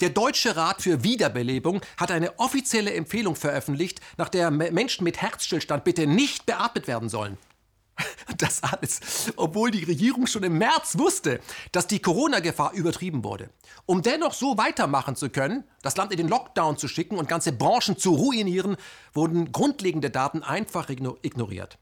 Der 0.00 0.08
Deutsche 0.08 0.56
Rat 0.56 0.80
für 0.82 1.04
Wiederbelebung 1.04 1.82
hat 1.98 2.10
eine 2.10 2.38
offizielle 2.38 2.94
Empfehlung 2.94 3.36
veröffentlicht, 3.36 4.00
nach 4.16 4.30
der 4.30 4.50
Menschen 4.50 5.04
mit 5.04 5.20
Herzstillstand 5.20 5.84
bitte 5.84 6.06
nicht 6.06 6.46
beatmet 6.46 6.88
werden 6.88 7.10
sollen. 7.10 7.36
Das 8.38 8.62
alles, 8.62 9.32
obwohl 9.36 9.70
die 9.70 9.84
Regierung 9.84 10.26
schon 10.26 10.42
im 10.42 10.58
März 10.58 10.98
wusste, 10.98 11.40
dass 11.72 11.86
die 11.86 12.00
Corona-Gefahr 12.00 12.72
übertrieben 12.74 13.24
wurde. 13.24 13.48
Um 13.86 14.02
dennoch 14.02 14.34
so 14.34 14.58
weitermachen 14.58 15.16
zu 15.16 15.30
können, 15.30 15.64
das 15.80 15.96
Land 15.96 16.12
in 16.12 16.18
den 16.18 16.28
Lockdown 16.28 16.76
zu 16.76 16.88
schicken 16.88 17.18
und 17.18 17.28
ganze 17.28 17.52
Branchen 17.52 17.96
zu 17.96 18.14
ruinieren, 18.14 18.76
wurden 19.14 19.52
grundlegende 19.52 20.10
Daten 20.10 20.42
einfach 20.42 20.90
ignoriert. 20.90 21.78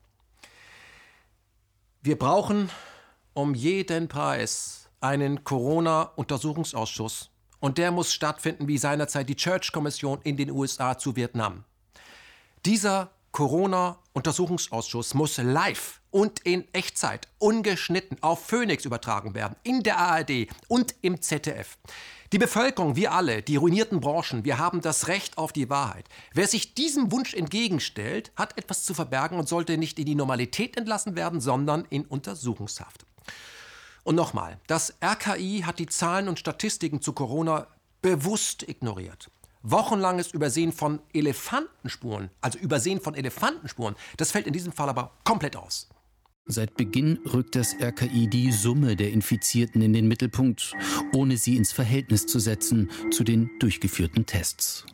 Wir 2.03 2.19
brauchen 2.19 2.71
um 3.33 3.55
jeden 3.55 4.09
Preis 4.09 4.89
einen 5.01 5.45
Corona-Untersuchungsausschuss. 5.45 7.31
Und 7.61 7.79
der 7.79 7.91
muss 7.91 8.13
stattfinden 8.13 8.69
wie 8.69 8.79
seinerzeit 8.79 9.29
die 9.29 9.37
Church-Kommission 9.37 10.21
in 10.23 10.37
den 10.37 10.51
USA 10.51 10.99
zu 10.99 11.17
Vietnam. 11.17 11.65
Dieser 12.65 13.11
Corona-Untersuchungsausschuss 13.35 15.15
muss 15.15 15.39
live 15.39 16.01
und 16.13 16.39
in 16.47 16.73
Echtzeit, 16.73 17.27
ungeschnitten 17.41 18.23
auf 18.23 18.47
Phoenix 18.47 18.85
übertragen 18.85 19.35
werden, 19.35 19.57
in 19.65 19.83
der 19.83 19.99
ARD 19.99 20.47
und 20.69 20.95
im 21.03 21.21
ZDF. 21.21 21.77
Die 22.33 22.39
Bevölkerung, 22.39 22.95
wir 22.95 23.11
alle, 23.11 23.43
die 23.43 23.57
ruinierten 23.57 23.99
Branchen, 23.99 24.45
wir 24.45 24.59
haben 24.59 24.83
das 24.83 25.09
Recht 25.09 25.37
auf 25.37 25.53
die 25.53 25.69
Wahrheit. 25.69 26.09
Wer 26.33 26.47
sich 26.47 26.75
diesem 26.75 27.11
Wunsch 27.11 27.35
entgegenstellt, 27.35 28.31
hat 28.37 28.57
etwas 28.57 28.85
zu 28.85 28.95
verbergen 28.95 29.37
und 29.37 29.49
sollte 29.49 29.79
nicht 29.79 29.99
in 29.99 30.07
die 30.07 30.15
Normalität 30.15 30.77
entlassen 30.77 31.17
werden, 31.17 31.41
sondern 31.41 31.87
in 31.91 32.05
Untersuchungshaft. 32.05 33.05
Und 34.05 34.15
nochmal, 34.15 34.61
das 34.69 34.95
RKI 35.03 35.65
hat 35.67 35.81
die 35.81 35.87
Zahlen 35.87 36.29
und 36.29 36.39
Statistiken 36.39 37.03
zu 37.03 37.13
Corona 37.13 37.67
bewusst 38.01 38.63
ignoriert 38.69 39.29
wochenlanges 39.65 40.33
Übersehen 40.33 40.73
von 40.73 41.01
Elefantenspuren, 41.13 42.31
also 42.41 42.59
Übersehen 42.59 43.01
von 43.01 43.15
Elefantenspuren, 43.15 43.97
das 44.17 44.31
fällt 44.31 44.47
in 44.47 44.53
diesem 44.53 44.73
Fall 44.73 44.89
aber 44.89 45.13
komplett 45.25 45.57
aus. 45.57 45.89
Seit 46.47 46.77
Beginn 46.77 47.19
rückt 47.33 47.57
das 47.57 47.75
RKI 47.81 48.29
die 48.29 48.53
Summe 48.53 48.97
der 48.97 49.11
Infizierten 49.11 49.81
in 49.81 49.95
den 49.95 50.07
Mittelpunkt, 50.07 50.75
ohne 51.15 51.39
sie 51.39 51.57
ins 51.57 51.73
Verhältnis 51.73 52.27
zu 52.27 52.39
setzen 52.39 52.91
zu 53.11 53.25
den 53.25 53.51
durchgeführten 53.61 54.27
Tests. 54.27 54.85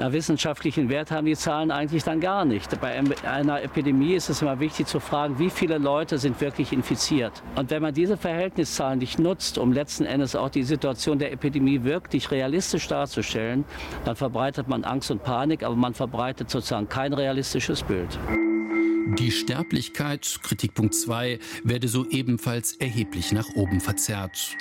Na, 0.00 0.12
wissenschaftlichen 0.12 0.88
Wert 0.88 1.10
haben 1.10 1.26
die 1.26 1.34
Zahlen 1.34 1.72
eigentlich 1.72 2.04
dann 2.04 2.20
gar 2.20 2.44
nicht. 2.44 2.80
Bei 2.80 3.02
einer 3.24 3.62
Epidemie 3.62 4.14
ist 4.14 4.28
es 4.28 4.42
immer 4.42 4.60
wichtig 4.60 4.86
zu 4.86 5.00
fragen, 5.00 5.40
wie 5.40 5.50
viele 5.50 5.78
Leute 5.78 6.18
sind 6.18 6.40
wirklich 6.40 6.72
infiziert. 6.72 7.42
Und 7.56 7.70
wenn 7.70 7.82
man 7.82 7.92
diese 7.92 8.16
Verhältniszahlen 8.16 9.00
nicht 9.00 9.18
nutzt, 9.18 9.58
um 9.58 9.72
letzten 9.72 10.04
Endes 10.04 10.36
auch 10.36 10.50
die 10.50 10.62
Situation 10.62 11.18
der 11.18 11.32
Epidemie 11.32 11.82
wirklich 11.82 12.30
realistisch 12.30 12.86
darzustellen, 12.86 13.64
dann 14.04 14.14
verbreitet 14.14 14.68
man 14.68 14.84
Angst 14.84 15.10
und 15.10 15.24
Panik, 15.24 15.64
aber 15.64 15.74
man 15.74 15.94
verbreitet 15.94 16.48
sozusagen 16.48 16.88
kein 16.88 17.12
realistisches 17.12 17.82
Bild. 17.82 18.16
Die 19.18 19.32
Sterblichkeit, 19.32 20.38
Kritikpunkt 20.44 20.94
2, 20.94 21.40
werde 21.64 21.88
so 21.88 22.06
ebenfalls 22.08 22.74
erheblich 22.74 23.32
nach 23.32 23.48
oben 23.56 23.80
verzerrt. 23.80 24.56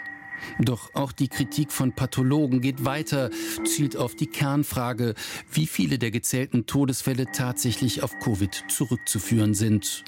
Doch 0.59 0.93
auch 0.93 1.11
die 1.11 1.27
Kritik 1.27 1.71
von 1.71 1.93
Pathologen 1.93 2.61
geht 2.61 2.85
weiter, 2.85 3.29
zielt 3.65 3.97
auf 3.97 4.15
die 4.15 4.27
Kernfrage, 4.27 5.13
wie 5.51 5.67
viele 5.67 5.99
der 5.99 6.11
gezählten 6.11 6.65
Todesfälle 6.65 7.27
tatsächlich 7.31 8.03
auf 8.03 8.17
Covid 8.19 8.65
zurückzuführen 8.69 9.53
sind. 9.53 10.03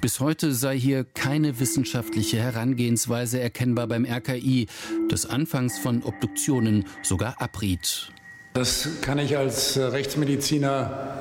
Bis 0.00 0.20
heute 0.20 0.52
sei 0.52 0.78
hier 0.78 1.04
keine 1.04 1.58
wissenschaftliche 1.58 2.38
Herangehensweise 2.38 3.40
erkennbar 3.40 3.86
beim 3.86 4.04
RKI, 4.04 4.66
das 5.08 5.26
anfangs 5.26 5.78
von 5.78 6.02
Obduktionen 6.02 6.84
sogar 7.02 7.40
abriet. 7.40 8.12
Das 8.52 8.88
kann 9.00 9.18
ich 9.18 9.36
als 9.36 9.78
Rechtsmediziner 9.78 11.18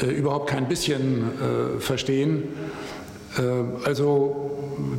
äh, 0.00 0.06
überhaupt 0.06 0.50
kein 0.50 0.68
bisschen 0.68 1.24
äh, 1.40 1.80
verstehen. 1.80 2.44
Äh, 3.38 3.42
also 3.84 4.50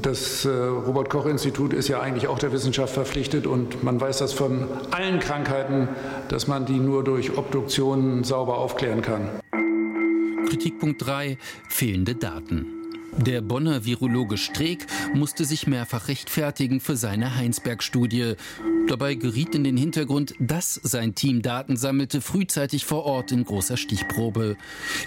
das 0.02 0.46
äh, 0.46 0.50
Robert 0.50 1.10
Koch 1.10 1.26
Institut 1.26 1.74
ist 1.74 1.88
ja 1.88 2.00
eigentlich 2.00 2.28
auch 2.28 2.40
der 2.40 2.52
Wissenschaft 2.52 2.94
verpflichtet 2.94 3.48
und 3.48 3.84
man 3.84 4.00
weiß 4.00 4.20
das 4.20 4.34
von 4.34 4.68
allen 4.92 5.20
Krankheiten, 5.20 5.90
dass 6.30 6.48
man 6.48 6.66
die 6.66 6.80
nur 6.80 7.04
durch 7.04 7.38
Obduktionen 7.38 8.24
sauber 8.24 8.58
aufklären 8.58 9.02
kann. 9.02 9.30
Kritikpunkt 10.48 11.06
3. 11.06 11.38
Fehlende 11.68 12.16
Daten. 12.16 12.77
Der 13.18 13.42
Bonner 13.42 13.84
Virologe 13.84 14.38
Streeck 14.38 14.86
musste 15.14 15.44
sich 15.44 15.66
mehrfach 15.66 16.08
rechtfertigen 16.08 16.80
für 16.80 16.96
seine 16.96 17.36
Heinsberg-Studie. 17.36 18.36
Dabei 18.88 19.16
geriet 19.16 19.56
in 19.56 19.64
den 19.64 19.76
Hintergrund, 19.76 20.36
dass 20.40 20.76
sein 20.76 21.16
Team 21.16 21.42
Daten 21.42 21.78
sammelte, 21.78 22.22
frühzeitig 22.22 22.86
vor 22.86 23.06
Ort 23.06 23.32
in 23.32 23.44
großer 23.44 23.76
Stichprobe. 23.76 24.56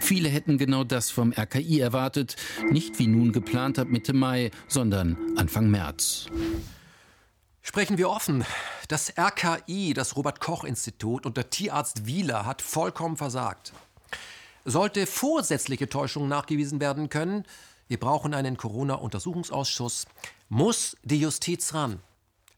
Viele 0.01 0.29
hätten 0.29 0.59
genau 0.59 0.83
das 0.83 1.11
vom 1.11 1.33
RKI 1.33 1.79
erwartet, 1.79 2.35
nicht 2.71 2.99
wie 2.99 3.07
nun 3.07 3.31
geplant 3.31 3.79
ab 3.79 3.89
Mitte 3.89 4.13
Mai, 4.13 4.51
sondern 4.67 5.17
Anfang 5.37 5.71
März. 5.71 6.27
Sprechen 7.63 7.97
wir 7.97 8.11
offen. 8.11 8.45
Das 8.89 9.13
RKI, 9.17 9.95
das 9.95 10.17
Robert 10.17 10.41
Koch 10.41 10.65
Institut 10.65 11.27
und 11.27 11.37
der 11.37 11.51
Tierarzt 11.51 12.07
Wieler 12.07 12.45
hat 12.45 12.61
vollkommen 12.61 13.17
versagt. 13.17 13.73
Sollte 14.65 15.07
vorsätzliche 15.07 15.89
Täuschung 15.89 16.29
nachgewiesen 16.29 16.81
werden 16.81 17.09
können, 17.09 17.45
wir 17.91 17.99
brauchen 17.99 18.35
einen 18.35 18.57
Corona-Untersuchungsausschuss. 18.57 20.07
Muss 20.49 20.97
die 21.03 21.19
Justiz 21.19 21.75
ran? 21.75 21.99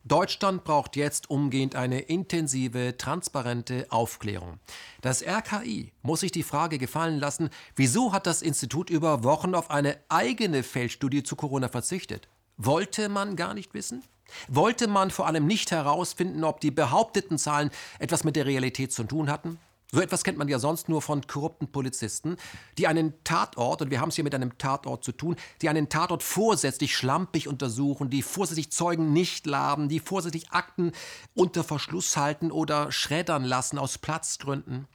Deutschland 0.04 0.62
braucht 0.62 0.94
jetzt 0.94 1.30
umgehend 1.30 1.74
eine 1.74 2.00
intensive, 2.00 2.98
transparente 2.98 3.86
Aufklärung. 3.88 4.58
Das 5.00 5.22
RKI 5.22 5.90
muss 6.02 6.20
sich 6.20 6.32
die 6.32 6.42
Frage 6.42 6.76
gefallen 6.76 7.18
lassen, 7.18 7.48
wieso 7.76 8.12
hat 8.12 8.26
das 8.26 8.42
Institut 8.42 8.90
über 8.90 9.24
Wochen 9.24 9.54
auf 9.54 9.70
eine 9.70 9.96
eigene 10.10 10.62
Feldstudie 10.62 11.22
zu 11.22 11.34
Corona 11.34 11.70
verzichtet? 11.70 12.28
Wollte 12.58 13.08
man 13.08 13.34
gar 13.34 13.54
nicht 13.54 13.72
wissen? 13.72 14.04
Wollte 14.48 14.86
man 14.86 15.10
vor 15.10 15.26
allem 15.26 15.46
nicht 15.46 15.70
herausfinden, 15.70 16.44
ob 16.44 16.60
die 16.60 16.70
behaupteten 16.70 17.38
Zahlen 17.38 17.70
etwas 17.98 18.22
mit 18.22 18.36
der 18.36 18.44
Realität 18.44 18.92
zu 18.92 19.04
tun 19.04 19.30
hatten? 19.30 19.58
So 19.94 20.00
etwas 20.00 20.24
kennt 20.24 20.38
man 20.38 20.48
ja 20.48 20.58
sonst 20.58 20.88
nur 20.88 21.02
von 21.02 21.26
korrupten 21.26 21.70
Polizisten, 21.70 22.38
die 22.78 22.86
einen 22.86 23.12
Tatort, 23.24 23.82
und 23.82 23.90
wir 23.90 24.00
haben 24.00 24.08
es 24.08 24.14
hier 24.14 24.24
mit 24.24 24.34
einem 24.34 24.56
Tatort 24.56 25.04
zu 25.04 25.12
tun, 25.12 25.36
die 25.60 25.68
einen 25.68 25.90
Tatort 25.90 26.22
vorsätzlich 26.22 26.96
schlampig 26.96 27.46
untersuchen, 27.46 28.08
die 28.08 28.22
vorsätzlich 28.22 28.72
Zeugen 28.72 29.12
nicht 29.12 29.46
laden, 29.46 29.90
die 29.90 30.00
vorsätzlich 30.00 30.50
Akten 30.50 30.92
unter 31.34 31.62
Verschluss 31.62 32.16
halten 32.16 32.50
oder 32.50 32.90
schreddern 32.90 33.44
lassen 33.44 33.78
aus 33.78 33.98
Platzgründen. 33.98 34.88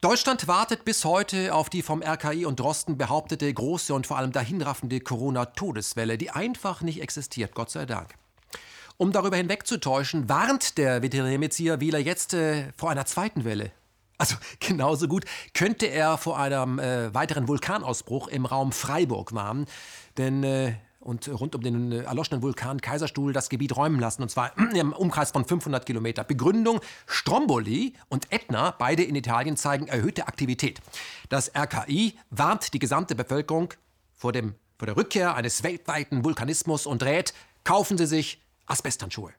Deutschland 0.00 0.46
wartet 0.46 0.84
bis 0.84 1.04
heute 1.04 1.52
auf 1.52 1.68
die 1.68 1.82
vom 1.82 2.00
RKI 2.00 2.46
und 2.46 2.60
Drosten 2.60 2.96
behauptete 2.96 3.52
große 3.52 3.92
und 3.92 4.06
vor 4.06 4.18
allem 4.18 4.30
dahinraffende 4.30 5.00
Corona-Todeswelle, 5.00 6.16
die 6.16 6.30
einfach 6.30 6.82
nicht 6.82 7.02
existiert, 7.02 7.56
Gott 7.56 7.70
sei 7.70 7.86
Dank. 7.86 8.14
Um 8.96 9.10
darüber 9.10 9.36
hinwegzutäuschen, 9.36 10.28
warnt 10.28 10.78
der 10.78 11.02
Veterinärmediziner 11.02 11.80
Wieler 11.80 11.98
jetzt 11.98 12.34
äh, 12.34 12.72
vor 12.76 12.90
einer 12.90 13.06
zweiten 13.06 13.44
Welle. 13.44 13.72
Also 14.18 14.36
genauso 14.60 15.08
gut 15.08 15.24
könnte 15.52 15.86
er 15.86 16.16
vor 16.16 16.38
einem 16.38 16.78
äh, 16.78 17.12
weiteren 17.12 17.48
Vulkanausbruch 17.48 18.28
im 18.28 18.46
Raum 18.46 18.72
Freiburg 18.72 19.34
warnen. 19.34 19.66
Denn 20.16 20.44
äh, 20.44 20.74
und 21.04 21.28
rund 21.28 21.54
um 21.54 21.60
den 21.60 21.92
äh, 21.92 22.02
erloschenen 22.02 22.42
Vulkan 22.42 22.80
Kaiserstuhl 22.80 23.32
das 23.32 23.50
Gebiet 23.50 23.76
räumen 23.76 24.00
lassen, 24.00 24.22
und 24.22 24.30
zwar 24.30 24.56
im 24.74 24.92
Umkreis 24.92 25.32
von 25.32 25.44
500 25.44 25.84
Kilometer. 25.84 26.24
Begründung, 26.24 26.80
Stromboli 27.06 27.94
und 28.08 28.32
Ätna, 28.32 28.70
beide 28.78 29.02
in 29.02 29.14
Italien, 29.14 29.56
zeigen 29.56 29.86
erhöhte 29.86 30.26
Aktivität. 30.26 30.80
Das 31.28 31.52
RKI 31.54 32.14
warnt 32.30 32.72
die 32.72 32.78
gesamte 32.78 33.14
Bevölkerung 33.14 33.74
vor, 34.12 34.32
dem, 34.32 34.54
vor 34.78 34.86
der 34.86 34.96
Rückkehr 34.96 35.34
eines 35.34 35.62
weltweiten 35.62 36.24
Vulkanismus 36.24 36.86
und 36.86 37.02
rät, 37.02 37.34
kaufen 37.64 37.98
Sie 37.98 38.06
sich 38.06 38.43
Asbesthandschuhe. 38.66 39.32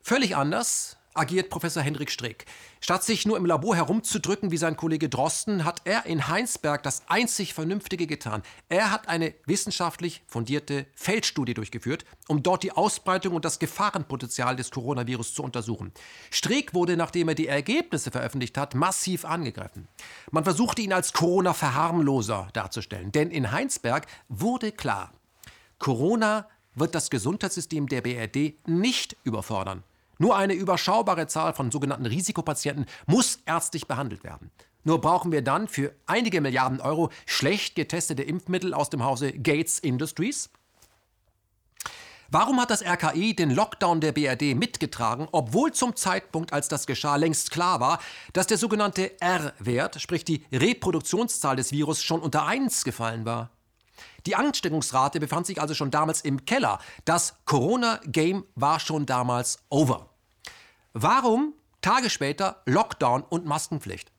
Völlig 0.00 0.36
anders 0.36 0.98
agiert 1.18 1.50
Professor 1.50 1.82
Hendrik 1.82 2.10
Strick. 2.10 2.46
Statt 2.80 3.02
sich 3.02 3.26
nur 3.26 3.36
im 3.36 3.44
Labor 3.44 3.74
herumzudrücken 3.74 4.50
wie 4.50 4.56
sein 4.56 4.76
Kollege 4.76 5.08
Drosten, 5.08 5.64
hat 5.64 5.82
er 5.84 6.06
in 6.06 6.28
Heinsberg 6.28 6.82
das 6.82 7.02
einzig 7.08 7.54
Vernünftige 7.54 8.06
getan. 8.06 8.42
Er 8.68 8.90
hat 8.90 9.08
eine 9.08 9.34
wissenschaftlich 9.44 10.22
fundierte 10.28 10.86
Feldstudie 10.94 11.54
durchgeführt, 11.54 12.04
um 12.28 12.42
dort 12.42 12.62
die 12.62 12.72
Ausbreitung 12.72 13.34
und 13.34 13.44
das 13.44 13.58
Gefahrenpotenzial 13.58 14.54
des 14.56 14.70
Coronavirus 14.70 15.34
zu 15.34 15.42
untersuchen. 15.42 15.92
Strick 16.30 16.72
wurde, 16.72 16.96
nachdem 16.96 17.28
er 17.28 17.34
die 17.34 17.48
Ergebnisse 17.48 18.10
veröffentlicht 18.10 18.56
hat, 18.56 18.74
massiv 18.74 19.24
angegriffen. 19.24 19.88
Man 20.30 20.44
versuchte 20.44 20.82
ihn 20.82 20.92
als 20.92 21.12
Corona-Verharmloser 21.12 22.48
darzustellen, 22.52 23.12
denn 23.12 23.30
in 23.30 23.50
Heinsberg 23.50 24.06
wurde 24.28 24.70
klar, 24.70 25.12
Corona 25.78 26.48
wird 26.80 26.94
das 26.94 27.10
Gesundheitssystem 27.10 27.88
der 27.88 28.02
BRD 28.02 28.54
nicht 28.66 29.16
überfordern. 29.24 29.82
Nur 30.18 30.36
eine 30.36 30.54
überschaubare 30.54 31.26
Zahl 31.26 31.54
von 31.54 31.70
sogenannten 31.70 32.06
Risikopatienten 32.06 32.86
muss 33.06 33.38
ärztlich 33.46 33.86
behandelt 33.86 34.24
werden. 34.24 34.50
Nur 34.84 35.00
brauchen 35.00 35.32
wir 35.32 35.42
dann 35.42 35.68
für 35.68 35.92
einige 36.06 36.40
Milliarden 36.40 36.80
Euro 36.80 37.10
schlecht 37.26 37.74
getestete 37.74 38.22
Impfmittel 38.22 38.74
aus 38.74 38.90
dem 38.90 39.04
Hause 39.04 39.32
Gates 39.32 39.78
Industries? 39.78 40.50
Warum 42.30 42.60
hat 42.60 42.70
das 42.70 42.84
RKI 42.84 43.34
den 43.34 43.50
Lockdown 43.50 44.02
der 44.02 44.12
BRD 44.12 44.54
mitgetragen, 44.54 45.28
obwohl 45.32 45.72
zum 45.72 45.96
Zeitpunkt, 45.96 46.52
als 46.52 46.68
das 46.68 46.86
geschah, 46.86 47.16
längst 47.16 47.50
klar 47.50 47.80
war, 47.80 48.00
dass 48.34 48.46
der 48.46 48.58
sogenannte 48.58 49.18
R-Wert, 49.20 49.98
sprich 50.00 50.26
die 50.26 50.44
Reproduktionszahl 50.52 51.56
des 51.56 51.72
Virus, 51.72 52.02
schon 52.02 52.20
unter 52.20 52.44
1 52.44 52.84
gefallen 52.84 53.24
war? 53.24 53.50
Die 54.26 54.36
Ansteckungsrate 54.36 55.20
befand 55.20 55.46
sich 55.46 55.60
also 55.60 55.74
schon 55.74 55.90
damals 55.90 56.20
im 56.20 56.44
Keller. 56.44 56.78
Das 57.04 57.36
Corona-Game 57.44 58.44
war 58.54 58.80
schon 58.80 59.06
damals 59.06 59.58
over. 59.70 60.10
Warum 60.92 61.54
Tage 61.80 62.10
später 62.10 62.62
Lockdown 62.66 63.22
und 63.22 63.46
Maskenpflicht? 63.46 64.10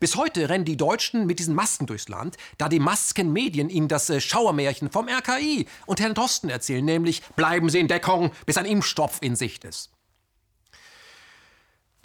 Bis 0.00 0.16
heute 0.16 0.48
rennen 0.48 0.64
die 0.64 0.76
Deutschen 0.76 1.26
mit 1.26 1.38
diesen 1.38 1.54
Masken 1.54 1.86
durchs 1.86 2.08
Land, 2.08 2.36
da 2.58 2.68
die 2.68 2.80
Maskenmedien 2.80 3.70
ihnen 3.70 3.88
das 3.88 4.10
äh, 4.10 4.20
Schauermärchen 4.20 4.90
vom 4.90 5.08
RKI 5.08 5.66
und 5.86 6.00
Herrn 6.00 6.14
Drosten 6.14 6.50
erzählen, 6.50 6.84
nämlich 6.84 7.22
bleiben 7.36 7.70
Sie 7.70 7.78
in 7.78 7.88
Deckung, 7.88 8.32
bis 8.46 8.56
ein 8.56 8.66
Impfstoff 8.66 9.18
in 9.22 9.36
Sicht 9.36 9.64
ist. 9.64 9.95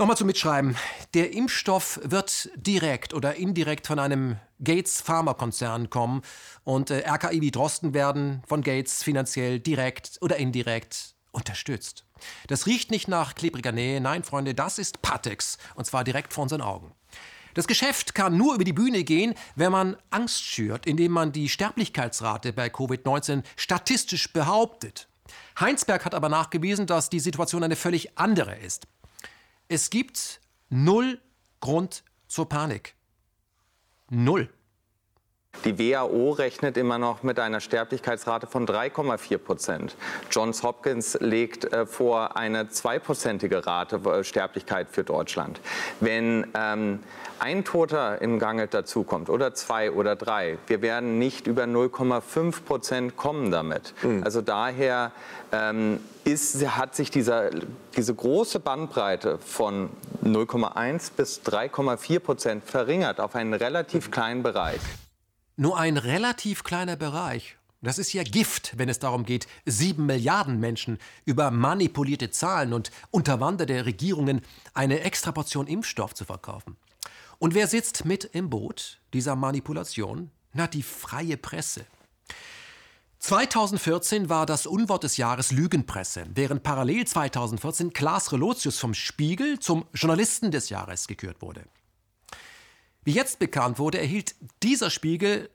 Nochmal 0.02 0.18
zum 0.18 0.26
Mitschreiben. 0.26 0.76
Der 1.14 1.32
Impfstoff 1.32 2.00
wird 2.04 2.50
direkt 2.56 3.14
oder 3.14 3.36
indirekt 3.36 3.86
von 3.86 4.00
einem 4.00 4.38
Gates 4.60 5.00
Pharmakonzern 5.00 5.92
kommen 5.92 6.24
und 6.64 6.90
äh, 6.90 7.08
RKI 7.08 7.40
wie 7.42 7.52
Drosten 7.52 7.94
werden 7.94 8.42
von 8.48 8.64
Gates 8.64 9.04
finanziell 9.04 9.60
direkt 9.60 10.18
oder 10.22 10.38
indirekt 10.38 11.14
unterstützt. 11.32 12.08
Das 12.48 12.66
riecht 12.66 12.90
nicht 12.90 13.10
nach 13.10 13.36
klebriger 13.36 13.72
Nähe, 13.72 14.02
nein, 14.02 14.24
Freunde, 14.24 14.56
das 14.56 14.80
ist 14.80 15.04
Patex 15.04 15.60
und 15.76 15.86
zwar 15.86 16.04
direkt 16.04 16.34
vor 16.34 16.42
unseren 16.42 16.64
Augen. 16.64 16.96
Das 17.54 17.68
Geschäft 17.68 18.16
kann 18.16 18.36
nur 18.36 18.56
über 18.56 18.64
die 18.64 18.74
Bühne 18.74 19.04
gehen, 19.04 19.36
wenn 19.56 19.72
man 19.72 19.98
Angst 20.10 20.42
schürt, 20.42 20.88
indem 20.88 21.12
man 21.12 21.32
die 21.32 21.48
Sterblichkeitsrate 21.48 22.54
bei 22.54 22.70
Covid-19 22.70 23.44
statistisch 23.56 24.34
behauptet. 24.34 25.08
Heinsberg 25.60 26.06
hat 26.06 26.16
aber 26.16 26.30
nachgewiesen, 26.30 26.88
dass 26.88 27.10
die 27.12 27.20
Situation 27.20 27.64
eine 27.64 27.76
völlig 27.76 28.18
andere 28.18 28.56
ist. 28.56 28.88
Es 29.74 29.90
gibt 29.90 30.42
null 30.68 31.22
Grund 31.62 32.04
zur 32.28 32.50
Panik. 32.50 32.94
Null. 34.10 34.54
Die 35.66 35.78
WHO 35.78 36.32
rechnet 36.32 36.76
immer 36.76 36.98
noch 36.98 37.22
mit 37.22 37.40
einer 37.40 37.60
Sterblichkeitsrate 37.60 38.48
von 38.48 38.66
3,4 38.66 39.38
Prozent. 39.38 39.96
Johns 40.32 40.64
Hopkins 40.64 41.18
legt 41.20 41.72
äh, 41.72 41.86
vor 41.86 42.36
eine 42.36 42.70
zweiprozentige 42.70 43.66
Rate 43.66 43.98
äh, 43.98 44.24
Sterblichkeit 44.24 44.88
für 44.90 45.04
Deutschland. 45.04 45.60
Wenn 46.00 46.48
ähm, 46.56 47.00
ein 47.38 47.64
Toter 47.64 48.22
im 48.22 48.40
Gange 48.40 48.68
dazukommt 48.68 49.30
oder 49.30 49.54
zwei 49.54 49.92
oder 49.92 50.16
drei, 50.16 50.58
wir 50.68 50.82
werden 50.82 51.20
nicht 51.20 51.46
über 51.46 51.64
0,5 51.64 52.64
Prozent 52.64 53.18
kommen 53.18 53.52
damit. 53.52 53.94
Mhm. 54.02 54.24
Also 54.24 54.42
daher 54.42 55.12
ähm, 55.52 56.00
ist, 56.24 56.66
hat 56.76 56.96
sich 56.96 57.12
dieser, 57.12 57.50
diese 57.96 58.16
große 58.16 58.60
Bandbreite 58.60 59.38
von 59.38 59.90
0,1 60.24 61.12
bis 61.16 61.42
3,4 61.42 62.20
Prozent 62.20 62.64
verringert 62.64 63.20
auf 63.20 63.36
einen 63.36 63.54
relativ 63.54 64.12
kleinen 64.12 64.44
Bereich. 64.44 64.80
Nur 65.58 65.78
ein 65.78 65.98
relativ 65.98 66.64
kleiner 66.64 66.96
Bereich. 66.96 67.58
Das 67.84 67.98
ist 67.98 68.14
ja 68.14 68.24
Gift, 68.24 68.78
wenn 68.78 68.90
es 68.90 69.00
darum 69.00 69.26
geht, 69.26 69.48
sieben 69.66 70.06
Milliarden 70.06 70.60
Menschen 70.60 71.00
über 71.26 71.50
manipulierte 71.50 72.30
Zahlen 72.30 72.74
und 72.74 72.92
unterwanderte 73.10 73.86
Regierungen 73.86 74.42
eine 74.76 75.00
Extraportion 75.00 75.66
Impfstoff 75.66 76.14
zu 76.14 76.26
verkaufen. 76.26 76.78
Und 77.40 77.56
wer 77.56 77.68
sitzt 77.68 78.06
mit 78.06 78.24
im 78.24 78.52
Boot 78.52 79.00
dieser 79.14 79.36
Manipulation? 79.36 80.30
Na, 80.54 80.68
die 80.68 80.84
freie 80.84 81.38
Presse. 81.38 81.86
2014 83.18 84.30
war 84.30 84.46
das 84.46 84.68
Unwort 84.68 85.04
des 85.04 85.18
Jahres 85.18 85.52
Lügenpresse, 85.52 86.26
während 86.34 86.62
parallel 86.62 87.06
2014 87.06 87.94
Klaas 87.94 88.32
Relotius 88.32 88.78
vom 88.78 88.94
Spiegel 88.94 89.60
zum 89.60 89.86
Journalisten 89.94 90.52
des 90.52 90.70
Jahres 90.70 91.08
gekürt 91.08 91.42
wurde. 91.42 91.66
Wie 93.04 93.14
jetzt 93.14 93.40
bekannt 93.40 93.80
wurde, 93.80 94.00
erhielt 94.00 94.36
dieser 94.62 94.92
Spiegel 94.92 95.50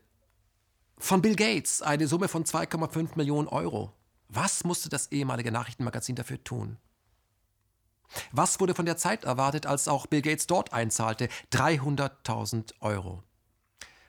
von 0.97 1.21
Bill 1.21 1.35
Gates 1.35 1.81
eine 1.81 2.07
Summe 2.07 2.27
von 2.27 2.43
2,5 2.43 3.11
Millionen 3.15 3.47
Euro. 3.47 3.93
Was 4.27 4.65
musste 4.65 4.89
das 4.89 5.11
ehemalige 5.13 5.51
Nachrichtenmagazin 5.51 6.15
dafür 6.15 6.43
tun? 6.43 6.77
Was 8.31 8.59
wurde 8.59 8.75
von 8.75 8.85
der 8.85 8.97
Zeit 8.97 9.23
erwartet, 9.23 9.65
als 9.65 9.87
auch 9.87 10.07
Bill 10.07 10.21
Gates 10.21 10.47
dort 10.47 10.73
einzahlte? 10.73 11.29
300.000 11.53 12.73
Euro. 12.81 13.23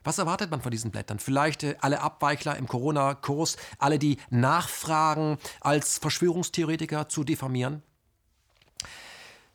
Was 0.02 0.18
erwartet 0.18 0.50
man 0.50 0.62
von 0.62 0.70
diesen 0.70 0.90
Blättern? 0.90 1.18
Vielleicht 1.18 1.62
äh, 1.62 1.76
alle 1.80 2.00
Abweichler 2.00 2.56
im 2.56 2.66
Corona-Kurs, 2.66 3.56
alle, 3.78 3.98
die 3.98 4.18
nachfragen, 4.30 5.38
als 5.60 5.98
Verschwörungstheoretiker 5.98 7.08
zu 7.08 7.24
diffamieren? 7.24 7.82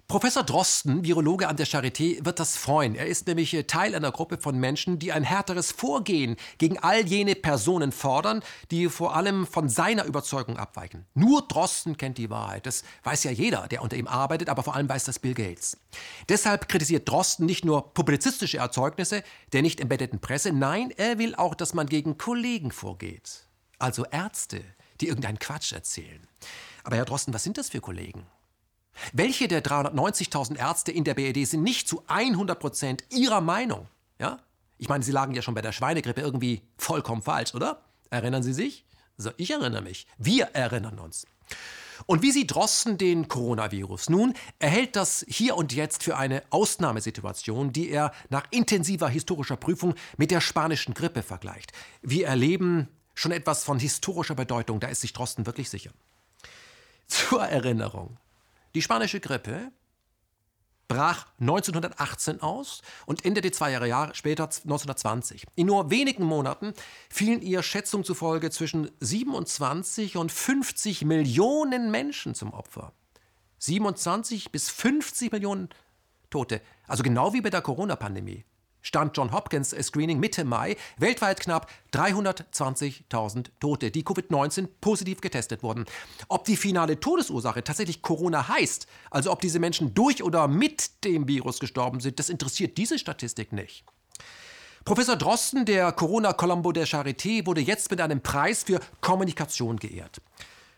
Professor 0.07 0.43
Drosten, 0.43 1.03
Virologe 1.03 1.47
an 1.47 1.57
der 1.57 1.65
Charité, 1.65 2.23
wird 2.23 2.39
das 2.39 2.55
freuen. 2.55 2.93
Er 2.93 3.07
ist 3.07 3.25
nämlich 3.25 3.53
äh, 3.53 3.63
Teil 3.63 3.95
einer 3.95 4.11
Gruppe 4.11 4.37
von 4.37 4.59
Menschen, 4.59 4.99
die 4.99 5.11
ein 5.11 5.23
härteres 5.23 5.71
Vorgehen 5.71 6.35
gegen 6.57 6.77
all 6.77 7.05
jene 7.07 7.33
Personen 7.35 7.91
fordern, 7.91 8.43
die 8.69 8.89
vor 8.89 9.15
allem 9.15 9.47
von 9.47 9.69
seiner 9.69 10.05
Überzeugung 10.05 10.57
abweichen. 10.57 11.05
Nur 11.15 11.41
Drosten 11.47 11.97
kennt 11.97 12.17
die 12.19 12.29
Wahrheit. 12.29 12.65
Das 12.65 12.83
weiß 13.03 13.23
ja 13.23 13.31
jeder, 13.31 13.67
der 13.67 13.81
unter 13.81 13.97
ihm 13.97 14.07
arbeitet, 14.07 14.49
aber 14.49 14.61
vor 14.61 14.75
allem 14.75 14.87
weiß 14.87 15.05
das 15.05 15.19
Bill 15.19 15.33
Gates. 15.33 15.77
Deshalb 16.29 16.67
kritisiert 16.67 17.09
Drosten 17.09 17.45
nicht 17.45 17.65
nur 17.65 17.93
publizistische 17.93 18.57
Erzeugnisse 18.57 19.23
der 19.53 19.61
nicht 19.61 19.79
embeddeten 19.79 20.19
Presse, 20.19 20.51
nein, 20.51 20.91
er 20.97 21.17
will 21.17 21.35
auch, 21.35 21.55
dass 21.55 21.73
man 21.73 21.87
gegen 21.87 22.17
Kollegen 22.17 22.71
vorgeht. 22.71 23.47
Also 23.79 24.05
Ärzte, 24.05 24.61
die 25.01 25.07
irgendeinen 25.07 25.39
Quatsch 25.39 25.73
erzählen. 25.73 26.27
Aber 26.83 26.97
Herr 26.97 27.05
Drosten, 27.05 27.33
was 27.33 27.43
sind 27.43 27.57
das 27.57 27.69
für 27.69 27.81
Kollegen? 27.81 28.25
Welche 29.11 29.47
der 29.47 29.63
390.000 29.63 30.57
Ärzte 30.57 30.91
in 30.91 31.03
der 31.03 31.13
BRD 31.13 31.47
sind 31.47 31.63
nicht 31.63 31.87
zu 31.87 32.03
100 32.07 32.59
Prozent 32.59 33.03
ihrer 33.09 33.41
Meinung? 33.41 33.87
Ja? 34.19 34.39
Ich 34.77 34.89
meine, 34.89 35.03
Sie 35.03 35.11
lagen 35.11 35.33
ja 35.33 35.41
schon 35.41 35.55
bei 35.55 35.61
der 35.61 35.71
Schweinegrippe 35.71 36.21
irgendwie 36.21 36.61
vollkommen 36.77 37.21
falsch, 37.21 37.53
oder? 37.53 37.81
Erinnern 38.09 38.43
Sie 38.43 38.53
sich? 38.53 38.85
So, 39.17 39.31
ich 39.37 39.51
erinnere 39.51 39.81
mich. 39.81 40.07
Wir 40.17 40.45
erinnern 40.53 40.99
uns. 40.99 41.25
Und 42.05 42.21
wie 42.21 42.31
sieht 42.31 42.53
Drosten 42.53 42.97
den 42.97 43.27
Coronavirus? 43.27 44.09
Nun, 44.09 44.33
er 44.59 44.69
hält 44.69 44.95
das 44.95 45.25
hier 45.27 45.55
und 45.55 45.73
jetzt 45.73 46.03
für 46.03 46.17
eine 46.17 46.43
Ausnahmesituation, 46.49 47.71
die 47.71 47.89
er 47.89 48.11
nach 48.29 48.45
intensiver 48.51 49.07
historischer 49.07 49.57
Prüfung 49.57 49.95
mit 50.17 50.31
der 50.31 50.41
spanischen 50.41 50.93
Grippe 50.93 51.21
vergleicht. 51.21 51.71
Wir 52.01 52.27
erleben 52.27 52.89
schon 53.13 53.31
etwas 53.31 53.63
von 53.63 53.79
historischer 53.79 54.35
Bedeutung, 54.35 54.79
da 54.79 54.87
ist 54.87 55.01
sich 55.01 55.13
Drosten 55.13 55.45
wirklich 55.45 55.69
sicher. 55.69 55.91
Zur 57.07 57.43
Erinnerung. 57.43 58.17
Die 58.75 58.81
spanische 58.81 59.19
Grippe 59.19 59.71
brach 60.87 61.27
1918 61.39 62.41
aus 62.41 62.81
und 63.05 63.23
endete 63.25 63.51
zwei 63.51 63.71
Jahre 63.71 64.15
später 64.15 64.45
1920. 64.45 65.45
In 65.55 65.67
nur 65.67 65.91
wenigen 65.91 66.23
Monaten 66.23 66.73
fielen 67.09 67.41
ihr 67.41 67.63
Schätzungen 67.63 68.03
zufolge 68.03 68.49
zwischen 68.49 68.89
27 68.99 70.17
und 70.17 70.31
50 70.31 71.05
Millionen 71.05 71.91
Menschen 71.91 72.35
zum 72.35 72.53
Opfer. 72.53 72.93
27 73.59 74.51
bis 74.51 74.69
50 74.69 75.31
Millionen 75.31 75.69
Tote, 76.29 76.61
also 76.87 77.03
genau 77.03 77.33
wie 77.33 77.41
bei 77.41 77.49
der 77.49 77.61
Corona-Pandemie. 77.61 78.43
Stand 78.83 79.17
John 79.17 79.31
Hopkins 79.31 79.71
Screening 79.81 80.19
Mitte 80.19 80.43
Mai 80.43 80.75
weltweit 80.97 81.39
knapp 81.39 81.71
320.000 81.93 83.47
Tote, 83.59 83.89
die 83.89 84.03
Covid-19 84.03 84.67
positiv 84.81 85.21
getestet 85.21 85.63
wurden. 85.63 85.85
Ob 86.27 86.43
die 86.45 86.57
finale 86.57 86.99
Todesursache 86.99 87.63
tatsächlich 87.63 88.03
Corona 88.03 88.47
heißt, 88.47 88.85
also 89.09 89.31
ob 89.31 89.41
diese 89.41 89.59
Menschen 89.59 89.95
durch 89.95 90.21
oder 90.21 90.47
mit 90.47 91.03
dem 91.05 91.27
Virus 91.27 91.59
gestorben 91.59 92.01
sind, 92.01 92.19
das 92.19 92.29
interessiert 92.29 92.77
diese 92.77 92.99
Statistik 92.99 93.53
nicht. 93.53 93.85
Professor 94.85 95.15
Drosten, 95.15 95.63
der 95.63 95.93
Corona-Colombo 95.93 96.73
der 96.73 96.85
Charité, 96.85 97.45
wurde 97.45 97.61
jetzt 97.61 97.89
mit 97.89 98.01
einem 98.01 98.21
Preis 98.21 98.63
für 98.63 98.81
Kommunikation 98.99 99.77
geehrt. 99.77 100.19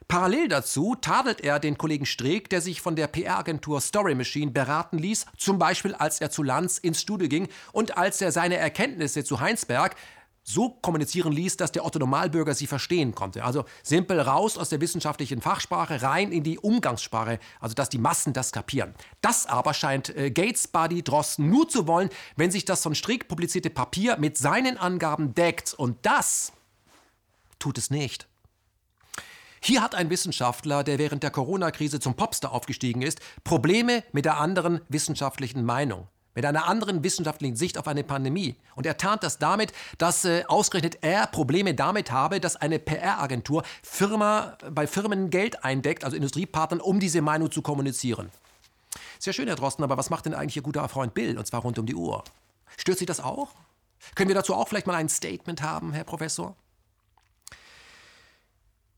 Parallel 0.07 0.49
dazu 0.49 0.95
tadelt 0.95 1.41
er 1.41 1.59
den 1.59 1.77
Kollegen 1.77 2.05
Streeck, 2.05 2.49
der 2.49 2.61
sich 2.61 2.79
von 2.79 2.95
der 2.95 3.07
PR-Agentur 3.07 3.81
Story 3.81 4.13
Machine 4.13 4.51
beraten 4.51 4.99
ließ, 4.99 5.25
zum 5.37 5.57
Beispiel 5.57 5.95
als 5.95 6.21
er 6.21 6.29
zu 6.29 6.43
Lanz 6.43 6.77
ins 6.77 7.01
Studio 7.01 7.27
ging 7.27 7.47
und 7.71 7.97
als 7.97 8.21
er 8.21 8.31
seine 8.31 8.57
Erkenntnisse 8.57 9.23
zu 9.23 9.39
Heinsberg 9.39 9.95
so 10.47 10.69
kommunizieren 10.69 11.31
ließ, 11.31 11.57
dass 11.57 11.71
der 11.71 11.83
Otto 11.83 11.97
Normalbürger 11.97 12.53
sie 12.53 12.67
verstehen 12.67 13.15
konnte. 13.15 13.43
Also 13.43 13.65
simpel 13.81 14.19
raus 14.19 14.59
aus 14.59 14.69
der 14.69 14.79
wissenschaftlichen 14.79 15.41
Fachsprache, 15.41 16.03
rein 16.03 16.31
in 16.31 16.43
die 16.43 16.59
Umgangssprache, 16.59 17.39
also 17.59 17.73
dass 17.73 17.89
die 17.89 17.97
Massen 17.97 18.31
das 18.31 18.51
kapieren. 18.51 18.93
Das 19.21 19.47
aber 19.47 19.73
scheint 19.73 20.15
äh, 20.15 20.29
Gates 20.29 20.67
Buddy 20.67 21.01
Drosten 21.01 21.49
nur 21.49 21.67
zu 21.67 21.87
wollen, 21.87 22.09
wenn 22.35 22.51
sich 22.51 22.63
das 22.63 22.83
von 22.83 22.93
Strick 22.93 23.27
publizierte 23.27 23.71
Papier 23.71 24.17
mit 24.17 24.37
seinen 24.37 24.77
Angaben 24.77 25.33
deckt. 25.33 25.73
Und 25.73 25.97
das 26.05 26.53
tut 27.57 27.79
es 27.79 27.89
nicht. 27.89 28.27
Hier 29.65 29.81
hat 29.81 29.95
ein 29.95 30.11
Wissenschaftler, 30.11 30.83
der 30.83 30.99
während 30.99 31.23
der 31.23 31.31
Corona-Krise 31.31 31.99
zum 31.99 32.13
Popstar 32.13 32.51
aufgestiegen 32.51 33.01
ist, 33.01 33.19
Probleme 33.43 34.03
mit 34.11 34.25
der 34.25 34.37
anderen 34.37 34.81
wissenschaftlichen 34.89 35.65
Meinung 35.65 36.07
mit 36.35 36.45
einer 36.45 36.67
anderen 36.67 37.03
wissenschaftlichen 37.03 37.55
Sicht 37.55 37.77
auf 37.79 37.87
eine 37.87 38.03
Pandemie. 38.03 38.57
Und 38.75 38.85
er 38.85 38.97
tarnt 38.97 39.23
das 39.23 39.39
damit, 39.39 39.71
dass 39.97 40.25
äh, 40.25 40.43
ausgerechnet 40.47 40.97
er 41.01 41.25
Probleme 41.27 41.73
damit 41.73 42.11
habe, 42.11 42.39
dass 42.41 42.57
eine 42.57 42.77
PR-Agentur 42.77 43.63
Firma, 43.81 44.57
bei 44.69 44.85
Firmen 44.85 45.29
Geld 45.29 45.63
eindeckt, 45.63 46.03
also 46.03 46.15
Industriepartnern, 46.15 46.81
um 46.81 46.99
diese 46.99 47.21
Meinung 47.21 47.49
zu 47.51 47.61
kommunizieren. 47.61 48.29
Sehr 49.17 49.31
schön, 49.33 49.47
Herr 49.47 49.55
Drosten, 49.55 49.83
aber 49.83 49.97
was 49.97 50.09
macht 50.09 50.25
denn 50.25 50.33
eigentlich 50.33 50.57
Ihr 50.57 50.61
guter 50.61 50.87
Freund 50.89 51.13
Bill, 51.13 51.39
und 51.39 51.47
zwar 51.47 51.61
rund 51.61 51.79
um 51.79 51.85
die 51.85 51.95
Uhr? 51.95 52.23
Stört 52.77 52.99
Sie 52.99 53.05
das 53.05 53.21
auch? 53.21 53.55
Können 54.13 54.27
wir 54.27 54.35
dazu 54.35 54.53
auch 54.53 54.67
vielleicht 54.67 54.87
mal 54.87 54.95
ein 54.95 55.07
Statement 55.07 55.61
haben, 55.61 55.93
Herr 55.93 56.03
Professor? 56.03 56.55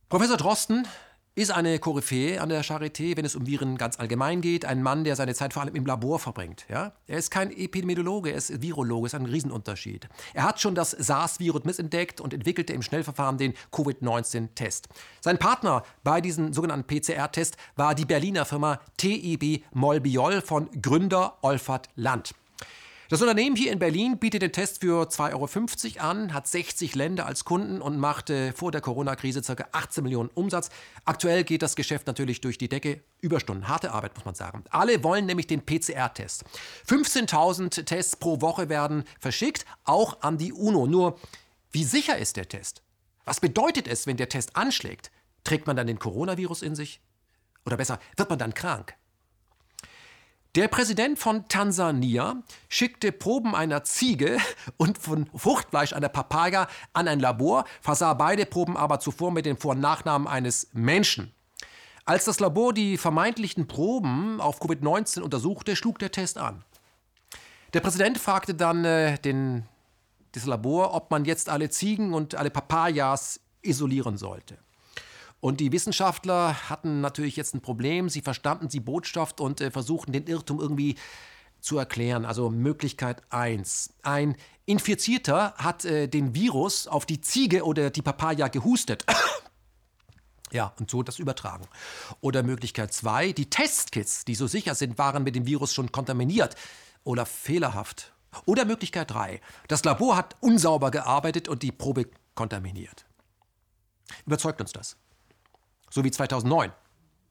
Professor 0.10 0.38
Drosten 0.38 0.88
ist 1.36 1.51
eine 1.51 1.80
Koryphäe 1.80 2.39
an 2.39 2.47
der 2.47 2.64
Charité, 2.64 3.18
wenn 3.18 3.26
es 3.26 3.36
um 3.36 3.45
Viren 3.45 3.78
ganz 3.78 3.99
allgemein 3.99 4.39
geht. 4.39 4.64
Ein 4.64 4.82
Mann, 4.82 5.03
der 5.03 5.18
seine 5.18 5.36
Zeit 5.36 5.51
vor 5.51 5.64
allem 5.64 5.76
im 5.76 5.86
Labor 5.86 6.18
verbringt. 6.18 6.66
Ja? 6.70 6.93
Er 7.08 7.18
ist 7.18 7.30
kein 7.30 7.51
Epidemiologe, 7.51 8.30
er 8.30 8.38
ist 8.38 8.62
Virologe, 8.62 9.08
ist 9.08 9.16
ein 9.16 9.26
Riesenunterschied. 9.26 10.08
Er 10.34 10.43
hat 10.45 10.62
schon 10.62 10.76
das 10.76 10.91
SARS-Virus 10.91 11.66
missentdeckt 11.66 12.22
und 12.22 12.34
entwickelte 12.34 12.72
im 12.72 12.84
Schnellverfahren 12.84 13.38
den 13.38 13.53
Covid-19-Test. 13.74 14.88
Sein 15.20 15.39
Partner 15.39 15.84
bei 16.05 16.22
diesem 16.22 16.53
sogenannten 16.53 16.88
PCR-Test 16.88 17.58
war 17.76 17.93
die 17.93 18.05
Berliner 18.05 18.45
Firma 18.45 18.80
TIB 18.95 19.66
Molbiol 19.74 20.39
von 20.39 20.70
Gründer 20.82 21.38
Olfert 21.41 21.89
Land. 21.95 22.34
Das 23.10 23.22
Unternehmen 23.22 23.55
hier 23.55 23.72
in 23.72 23.80
Berlin 23.80 24.18
bietet 24.18 24.41
den 24.41 24.51
Test 24.51 24.82
für 24.82 25.08
2,50 25.08 25.95
Euro 25.95 26.10
an, 26.10 26.34
hat 26.34 26.45
60 26.45 26.93
Länder 26.93 27.26
als 27.26 27.45
Kunden 27.45 27.82
und 27.82 27.97
machte 27.97 28.51
vor 28.51 28.74
der 28.74 28.82
Corona-Krise 28.82 29.41
ca. 29.41 29.66
18 29.72 30.03
Millionen 30.03 30.30
Umsatz. 30.34 30.70
Aktuell 31.05 31.45
geht 31.45 31.62
das 31.62 31.78
Geschäft 31.78 32.05
natürlich 32.08 32.41
durch 32.41 32.58
die 32.58 32.68
Decke. 32.68 33.01
Überstunden, 33.22 33.70
harte 33.70 33.93
Arbeit, 33.93 34.14
muss 34.16 34.26
man 34.26 34.36
sagen. 34.36 34.66
Alle 34.72 35.05
wollen 35.05 35.26
nämlich 35.26 35.47
den 35.47 35.66
PCR-Test. 35.66 36.43
15.000 36.86 37.86
Tests 37.86 38.18
pro 38.18 38.41
Woche 38.41 38.68
werden 38.68 39.05
verschickt, 39.22 39.66
auch 39.86 40.22
an 40.22 40.38
die 40.38 40.51
UNO. 40.51 40.86
Nur, 40.86 41.18
wie 41.72 41.86
sicher 41.86 42.18
ist 42.18 42.36
der 42.36 42.49
Test? 42.49 42.84
Was 43.24 43.39
bedeutet 43.39 43.88
es, 43.88 44.05
wenn 44.05 44.18
der 44.18 44.28
Test 44.28 44.58
anschlägt? 44.58 45.12
Trägt 45.45 45.66
man 45.66 45.78
dann 45.78 45.88
den 45.88 45.99
Coronavirus 45.99 46.62
in 46.62 46.76
sich? 46.76 46.99
Oder 47.66 47.78
besser, 47.78 47.99
wird 48.18 48.30
man 48.30 48.39
dann 48.39 48.53
krank? 48.53 48.97
Der 50.55 50.67
Präsident 50.67 51.19
von 51.19 51.47
Tansania 51.47 52.41
schickte 52.67 53.11
Proben 53.11 53.53
einer 53.53 53.83
Ziege 53.83 54.37
und 54.77 54.97
von 54.97 55.29
Fruchtfleisch 55.35 55.93
einer 55.93 56.09
Papaya 56.09 56.67
an 56.93 57.07
ein 57.07 57.19
Labor, 57.19 57.65
versah 57.81 58.13
beide 58.13 58.45
Proben 58.45 58.75
aber 58.75 58.99
zuvor 58.99 59.31
mit 59.31 59.45
den 59.45 59.57
Vor- 59.57 59.71
und 59.71 59.81
Nachnamen 59.81 60.27
eines 60.27 60.69
Menschen. 60.73 61.31
Als 62.05 62.25
das 62.25 62.39
Labor 62.39 62.73
die 62.73 62.97
vermeintlichen 62.97 63.67
Proben 63.67 64.39
auf 64.39 64.61
Covid-19 64.61 65.21
untersuchte, 65.21 65.75
schlug 65.75 65.99
der 65.99 66.11
Test 66.11 66.37
an. 66.37 66.63
Der 67.73 67.81
Präsident 67.81 68.17
fragte 68.17 68.55
dann 68.55 68.85
äh, 68.85 69.19
den, 69.19 69.65
das 70.31 70.45
Labor, 70.45 70.93
ob 70.93 71.11
man 71.11 71.25
jetzt 71.25 71.49
alle 71.49 71.69
Ziegen 71.69 72.13
und 72.13 72.35
alle 72.35 72.49
Papayas 72.49 73.41
isolieren 73.61 74.17
sollte. 74.17 74.57
Und 75.39 75.59
die 75.59 75.71
Wissenschaftler 75.71 76.69
hatten 76.69 77.01
natürlich 77.01 77.35
jetzt 77.35 77.53
ein 77.53 77.61
Problem. 77.61 78.09
Sie 78.09 78.21
verstanden 78.21 78.69
die 78.69 78.79
Botschaft 78.79 79.39
und 79.39 79.61
äh, 79.61 79.71
versuchten 79.71 80.11
den 80.11 80.25
Irrtum 80.25 80.59
irgendwie 80.59 80.95
zu 81.59 81.77
erklären. 81.77 82.25
Also 82.25 82.49
Möglichkeit 82.49 83.21
1. 83.29 83.93
Ein 84.01 84.35
Infizierter 84.65 85.53
hat 85.57 85.85
äh, 85.85 86.07
den 86.07 86.33
Virus 86.33 86.88
auf 86.88 87.05
die 87.05 87.21
Ziege 87.21 87.65
oder 87.65 87.89
die 87.89 88.01
Papaya 88.01 88.47
gehustet. 88.47 89.05
Ja, 90.49 90.73
und 90.79 90.89
so 90.89 91.03
das 91.03 91.19
übertragen. 91.19 91.67
Oder 92.21 92.41
Möglichkeit 92.41 92.93
2, 92.93 93.33
die 93.33 93.49
Testkits, 93.49 94.23
die 94.23 94.33
so 94.33 94.47
sicher 94.47 94.75
sind, 94.75 94.97
waren 94.97 95.23
mit 95.23 95.35
dem 95.35 95.45
Virus 95.45 95.73
schon 95.73 95.91
kontaminiert 95.91 96.55
oder 97.03 97.25
fehlerhaft. 97.25 98.13
Oder 98.45 98.63
Möglichkeit 98.63 99.11
3, 99.11 99.41
das 99.67 99.83
Labor 99.83 100.15
hat 100.15 100.38
unsauber 100.39 100.89
gearbeitet 100.89 101.49
und 101.49 101.63
die 101.63 101.73
Probe 101.73 102.05
kontaminiert. 102.33 103.05
Überzeugt 104.25 104.61
uns 104.61 104.71
das? 104.71 104.95
So 105.89 106.03
wie 106.03 106.11
2009, 106.11 106.71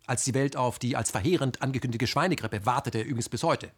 als 0.06 0.24
die 0.24 0.34
Welt 0.34 0.56
auf 0.56 0.78
die 0.78 0.96
als 0.96 1.10
verheerend 1.10 1.62
angekündigte 1.62 2.06
Schweinegrippe 2.06 2.64
wartete, 2.64 3.00
übrigens 3.00 3.28
bis 3.28 3.42
heute. 3.42 3.70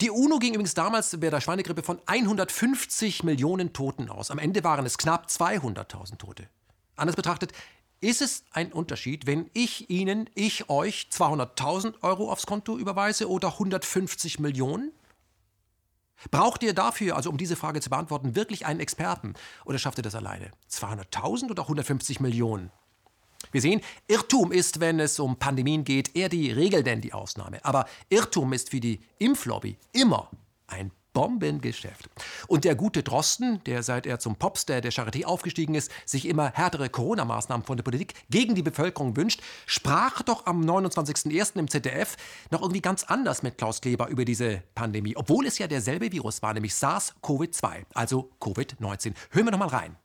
Die 0.00 0.10
UNO 0.10 0.38
ging 0.38 0.54
übrigens 0.54 0.74
damals 0.74 1.18
bei 1.18 1.28
der 1.28 1.40
Schweinegrippe 1.40 1.82
von 1.82 2.00
150 2.06 3.24
Millionen 3.24 3.72
Toten 3.72 4.08
aus. 4.08 4.30
Am 4.30 4.38
Ende 4.38 4.62
waren 4.62 4.86
es 4.86 4.96
knapp 4.96 5.26
200.000 5.26 6.18
Tote. 6.18 6.48
Anders 6.94 7.16
betrachtet, 7.16 7.52
ist 8.00 8.22
es 8.22 8.44
ein 8.52 8.72
Unterschied, 8.72 9.26
wenn 9.26 9.50
ich 9.54 9.90
Ihnen, 9.90 10.30
ich 10.34 10.70
euch 10.70 11.08
200.000 11.10 12.02
Euro 12.02 12.30
aufs 12.30 12.46
Konto 12.46 12.78
überweise 12.78 13.28
oder 13.28 13.54
150 13.54 14.38
Millionen? 14.38 14.92
Braucht 16.30 16.62
ihr 16.62 16.74
dafür, 16.74 17.16
also 17.16 17.30
um 17.30 17.36
diese 17.36 17.56
Frage 17.56 17.80
zu 17.80 17.90
beantworten, 17.90 18.36
wirklich 18.36 18.66
einen 18.66 18.80
Experten 18.80 19.34
oder 19.64 19.78
schafft 19.78 19.98
ihr 19.98 20.02
das 20.02 20.14
alleine? 20.14 20.52
200.000 20.70 21.50
oder 21.50 21.62
150 21.64 22.20
Millionen? 22.20 22.70
Wir 23.52 23.60
sehen, 23.60 23.80
Irrtum 24.08 24.52
ist, 24.52 24.80
wenn 24.80 25.00
es 25.00 25.18
um 25.18 25.36
Pandemien 25.36 25.84
geht, 25.84 26.14
eher 26.14 26.28
die 26.28 26.50
Regel 26.50 26.82
denn 26.82 27.00
die 27.00 27.12
Ausnahme. 27.12 27.64
Aber 27.64 27.86
Irrtum 28.08 28.52
ist 28.52 28.70
für 28.70 28.80
die 28.80 29.00
Impflobby 29.18 29.78
immer 29.92 30.30
ein 30.66 30.90
Bombengeschäft. 31.18 32.08
Und 32.46 32.64
der 32.64 32.76
gute 32.76 33.02
Drosten, 33.02 33.60
der 33.64 33.82
seit 33.82 34.06
er 34.06 34.20
zum 34.20 34.36
Popstar 34.36 34.80
der 34.80 34.92
Charité 34.92 35.24
aufgestiegen 35.24 35.74
ist, 35.74 35.90
sich 36.04 36.26
immer 36.28 36.52
härtere 36.52 36.88
Corona-Maßnahmen 36.90 37.66
von 37.66 37.76
der 37.76 37.82
Politik 37.82 38.14
gegen 38.30 38.54
die 38.54 38.62
Bevölkerung 38.62 39.16
wünscht, 39.16 39.40
sprach 39.66 40.22
doch 40.22 40.46
am 40.46 40.62
29.01. 40.62 41.58
im 41.58 41.68
ZDF 41.68 42.16
noch 42.50 42.60
irgendwie 42.62 42.82
ganz 42.82 43.02
anders 43.02 43.42
mit 43.42 43.58
Klaus 43.58 43.80
Kleber 43.80 44.08
über 44.08 44.24
diese 44.24 44.62
Pandemie, 44.76 45.16
obwohl 45.16 45.46
es 45.46 45.58
ja 45.58 45.66
derselbe 45.66 46.12
Virus 46.12 46.42
war, 46.42 46.54
nämlich 46.54 46.74
SARS-CoV-2, 46.74 47.86
also 47.94 48.30
Covid-19. 48.40 49.14
Hören 49.30 49.46
wir 49.46 49.50
noch 49.50 49.58
mal 49.58 49.68
rein. 49.68 49.96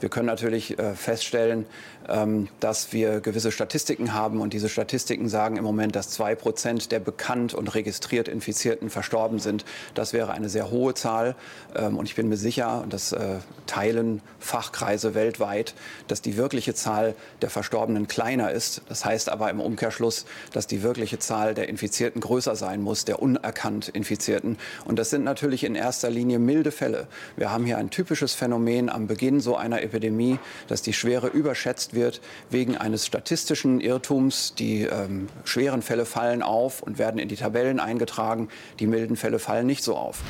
Wir 0.00 0.08
können 0.08 0.26
natürlich 0.26 0.78
äh, 0.78 0.94
feststellen, 0.94 1.66
ähm, 2.08 2.48
dass 2.60 2.92
wir 2.92 3.20
gewisse 3.20 3.52
Statistiken 3.52 4.14
haben 4.14 4.40
und 4.40 4.52
diese 4.52 4.68
Statistiken 4.68 5.28
sagen 5.28 5.56
im 5.56 5.64
Moment, 5.64 5.94
dass 5.94 6.10
zwei 6.10 6.34
Prozent 6.34 6.90
der 6.90 7.00
bekannt 7.00 7.54
und 7.54 7.74
registriert 7.74 8.28
Infizierten 8.28 8.90
verstorben 8.90 9.38
sind. 9.38 9.64
Das 9.94 10.12
wäre 10.12 10.32
eine 10.32 10.48
sehr 10.48 10.70
hohe 10.70 10.94
Zahl 10.94 11.36
ähm, 11.76 11.96
und 11.96 12.06
ich 12.06 12.14
bin 12.14 12.28
mir 12.28 12.36
sicher, 12.36 12.82
und 12.82 12.92
das 12.92 13.12
äh, 13.12 13.38
teilen 13.66 14.20
Fachkreise 14.40 15.14
weltweit, 15.14 15.74
dass 16.08 16.22
die 16.22 16.36
wirkliche 16.36 16.74
Zahl 16.74 17.14
der 17.40 17.50
Verstorbenen 17.50 18.08
kleiner 18.08 18.50
ist. 18.50 18.82
Das 18.88 19.04
heißt 19.04 19.28
aber 19.28 19.50
im 19.50 19.60
Umkehrschluss, 19.60 20.26
dass 20.52 20.66
die 20.66 20.82
wirkliche 20.82 21.18
Zahl 21.18 21.54
der 21.54 21.68
Infizierten 21.68 22.20
größer 22.20 22.56
sein 22.56 22.82
muss, 22.82 23.04
der 23.04 23.22
unerkannt 23.22 23.88
Infizierten. 23.88 24.58
Und 24.84 24.98
das 24.98 25.10
sind 25.10 25.24
natürlich 25.24 25.64
in 25.64 25.74
erster 25.74 26.10
Linie 26.10 26.38
milde 26.38 26.72
Fälle. 26.72 27.06
Wir 27.36 27.50
haben 27.52 27.64
hier 27.64 27.78
ein 27.78 27.90
typisches 27.90 28.34
Phänomen 28.34 28.88
am 28.88 29.06
Beginn 29.06 29.40
so 29.40 29.51
einer 29.56 29.82
Epidemie, 29.82 30.38
dass 30.68 30.82
die 30.82 30.92
Schwere 30.92 31.28
überschätzt 31.28 31.94
wird 31.94 32.20
wegen 32.50 32.76
eines 32.76 33.06
statistischen 33.06 33.80
Irrtums. 33.80 34.54
Die 34.54 34.82
ähm, 34.82 35.28
schweren 35.44 35.82
Fälle 35.82 36.04
fallen 36.04 36.42
auf 36.42 36.82
und 36.82 36.98
werden 36.98 37.18
in 37.18 37.28
die 37.28 37.36
Tabellen 37.36 37.80
eingetragen. 37.80 38.48
Die 38.78 38.86
milden 38.86 39.16
Fälle 39.16 39.38
fallen 39.38 39.66
nicht 39.66 39.82
so 39.82 39.96
auf. 39.96 40.22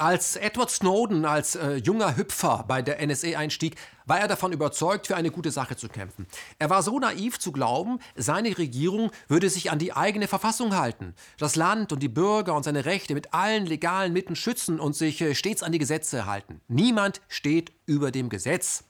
Als 0.00 0.36
Edward 0.36 0.70
Snowden 0.70 1.26
als 1.26 1.56
äh, 1.56 1.74
junger 1.74 2.16
Hüpfer 2.16 2.64
bei 2.66 2.80
der 2.80 3.06
NSA 3.06 3.36
einstieg, 3.36 3.76
war 4.06 4.18
er 4.18 4.28
davon 4.28 4.50
überzeugt, 4.50 5.06
für 5.06 5.14
eine 5.14 5.30
gute 5.30 5.50
Sache 5.50 5.76
zu 5.76 5.90
kämpfen. 5.90 6.26
Er 6.58 6.70
war 6.70 6.82
so 6.82 6.98
naiv 6.98 7.38
zu 7.38 7.52
glauben, 7.52 7.98
seine 8.16 8.56
Regierung 8.56 9.10
würde 9.28 9.50
sich 9.50 9.70
an 9.70 9.78
die 9.78 9.92
eigene 9.92 10.26
Verfassung 10.26 10.74
halten, 10.74 11.14
das 11.36 11.54
Land 11.54 11.92
und 11.92 12.02
die 12.02 12.08
Bürger 12.08 12.54
und 12.54 12.62
seine 12.62 12.86
Rechte 12.86 13.12
mit 13.12 13.34
allen 13.34 13.66
legalen 13.66 14.14
Mitteln 14.14 14.36
schützen 14.36 14.80
und 14.80 14.96
sich 14.96 15.20
äh, 15.20 15.34
stets 15.34 15.62
an 15.62 15.70
die 15.70 15.78
Gesetze 15.78 16.24
halten. 16.24 16.62
Niemand 16.66 17.20
steht 17.28 17.70
über 17.84 18.10
dem 18.10 18.30
Gesetz. 18.30 18.84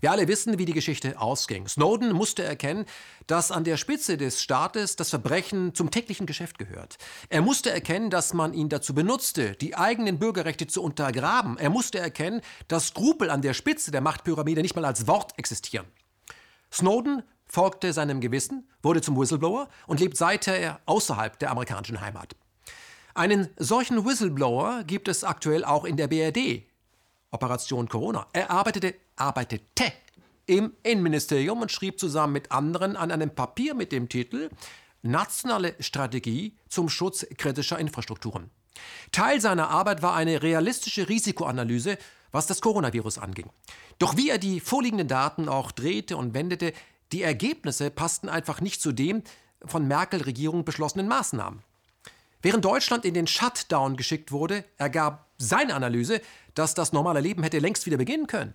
Wir 0.00 0.10
alle 0.10 0.28
wissen, 0.28 0.58
wie 0.58 0.64
die 0.64 0.72
Geschichte 0.72 1.20
ausging. 1.20 1.66
Snowden 1.68 2.12
musste 2.12 2.42
erkennen, 2.42 2.84
dass 3.26 3.50
an 3.50 3.64
der 3.64 3.76
Spitze 3.76 4.16
des 4.16 4.42
Staates 4.42 4.96
das 4.96 5.10
Verbrechen 5.10 5.74
zum 5.74 5.90
täglichen 5.90 6.26
Geschäft 6.26 6.58
gehört. 6.58 6.98
Er 7.28 7.40
musste 7.40 7.70
erkennen, 7.70 8.10
dass 8.10 8.34
man 8.34 8.52
ihn 8.52 8.68
dazu 8.68 8.94
benutzte, 8.94 9.52
die 9.52 9.76
eigenen 9.76 10.18
Bürgerrechte 10.18 10.66
zu 10.66 10.82
untergraben. 10.82 11.58
Er 11.58 11.70
musste 11.70 11.98
erkennen, 11.98 12.42
dass 12.68 12.88
Skrupel 12.88 13.30
an 13.30 13.42
der 13.42 13.54
Spitze 13.54 13.90
der 13.90 14.00
Machtpyramide 14.00 14.62
nicht 14.62 14.76
mal 14.76 14.84
als 14.84 15.06
Wort 15.06 15.32
existieren. 15.38 15.86
Snowden 16.72 17.22
folgte 17.46 17.92
seinem 17.92 18.20
Gewissen, 18.20 18.68
wurde 18.82 19.00
zum 19.00 19.16
Whistleblower 19.18 19.68
und 19.86 20.00
lebt 20.00 20.16
seither 20.16 20.80
außerhalb 20.86 21.38
der 21.38 21.50
amerikanischen 21.50 22.00
Heimat. 22.00 22.36
Einen 23.14 23.48
solchen 23.56 24.04
Whistleblower 24.04 24.84
gibt 24.84 25.08
es 25.08 25.24
aktuell 25.24 25.64
auch 25.64 25.84
in 25.84 25.96
der 25.96 26.08
BRD. 26.08 26.64
Operation 27.30 27.88
Corona. 27.88 28.26
Er 28.32 28.50
arbeitete, 28.50 28.94
arbeitete 29.16 29.92
im 30.46 30.72
Innenministerium 30.82 31.60
und 31.62 31.72
schrieb 31.72 31.98
zusammen 31.98 32.32
mit 32.32 32.52
anderen 32.52 32.96
an 32.96 33.10
einem 33.10 33.34
Papier 33.34 33.74
mit 33.74 33.92
dem 33.92 34.08
Titel 34.08 34.50
Nationale 35.02 35.74
Strategie 35.80 36.56
zum 36.68 36.88
Schutz 36.88 37.26
kritischer 37.36 37.78
Infrastrukturen. 37.78 38.50
Teil 39.12 39.40
seiner 39.40 39.70
Arbeit 39.70 40.02
war 40.02 40.14
eine 40.14 40.42
realistische 40.42 41.08
Risikoanalyse, 41.08 41.98
was 42.32 42.46
das 42.46 42.60
Coronavirus 42.60 43.18
anging. 43.18 43.50
Doch 43.98 44.16
wie 44.16 44.30
er 44.30 44.38
die 44.38 44.60
vorliegenden 44.60 45.08
Daten 45.08 45.48
auch 45.48 45.72
drehte 45.72 46.16
und 46.16 46.34
wendete, 46.34 46.72
die 47.12 47.22
Ergebnisse 47.22 47.90
passten 47.90 48.28
einfach 48.28 48.60
nicht 48.60 48.82
zu 48.82 48.92
dem 48.92 49.22
von 49.64 49.86
Merkel-Regierung 49.88 50.64
beschlossenen 50.64 51.08
Maßnahmen. 51.08 51.62
Während 52.42 52.64
Deutschland 52.64 53.04
in 53.04 53.14
den 53.14 53.26
Shutdown 53.26 53.96
geschickt 53.96 54.30
wurde, 54.30 54.64
ergab 54.76 55.26
seine 55.38 55.74
Analyse, 55.74 56.20
dass 56.54 56.74
das 56.74 56.92
normale 56.92 57.20
Leben 57.20 57.42
hätte 57.42 57.58
längst 57.58 57.86
wieder 57.86 57.96
beginnen 57.96 58.26
können. 58.26 58.54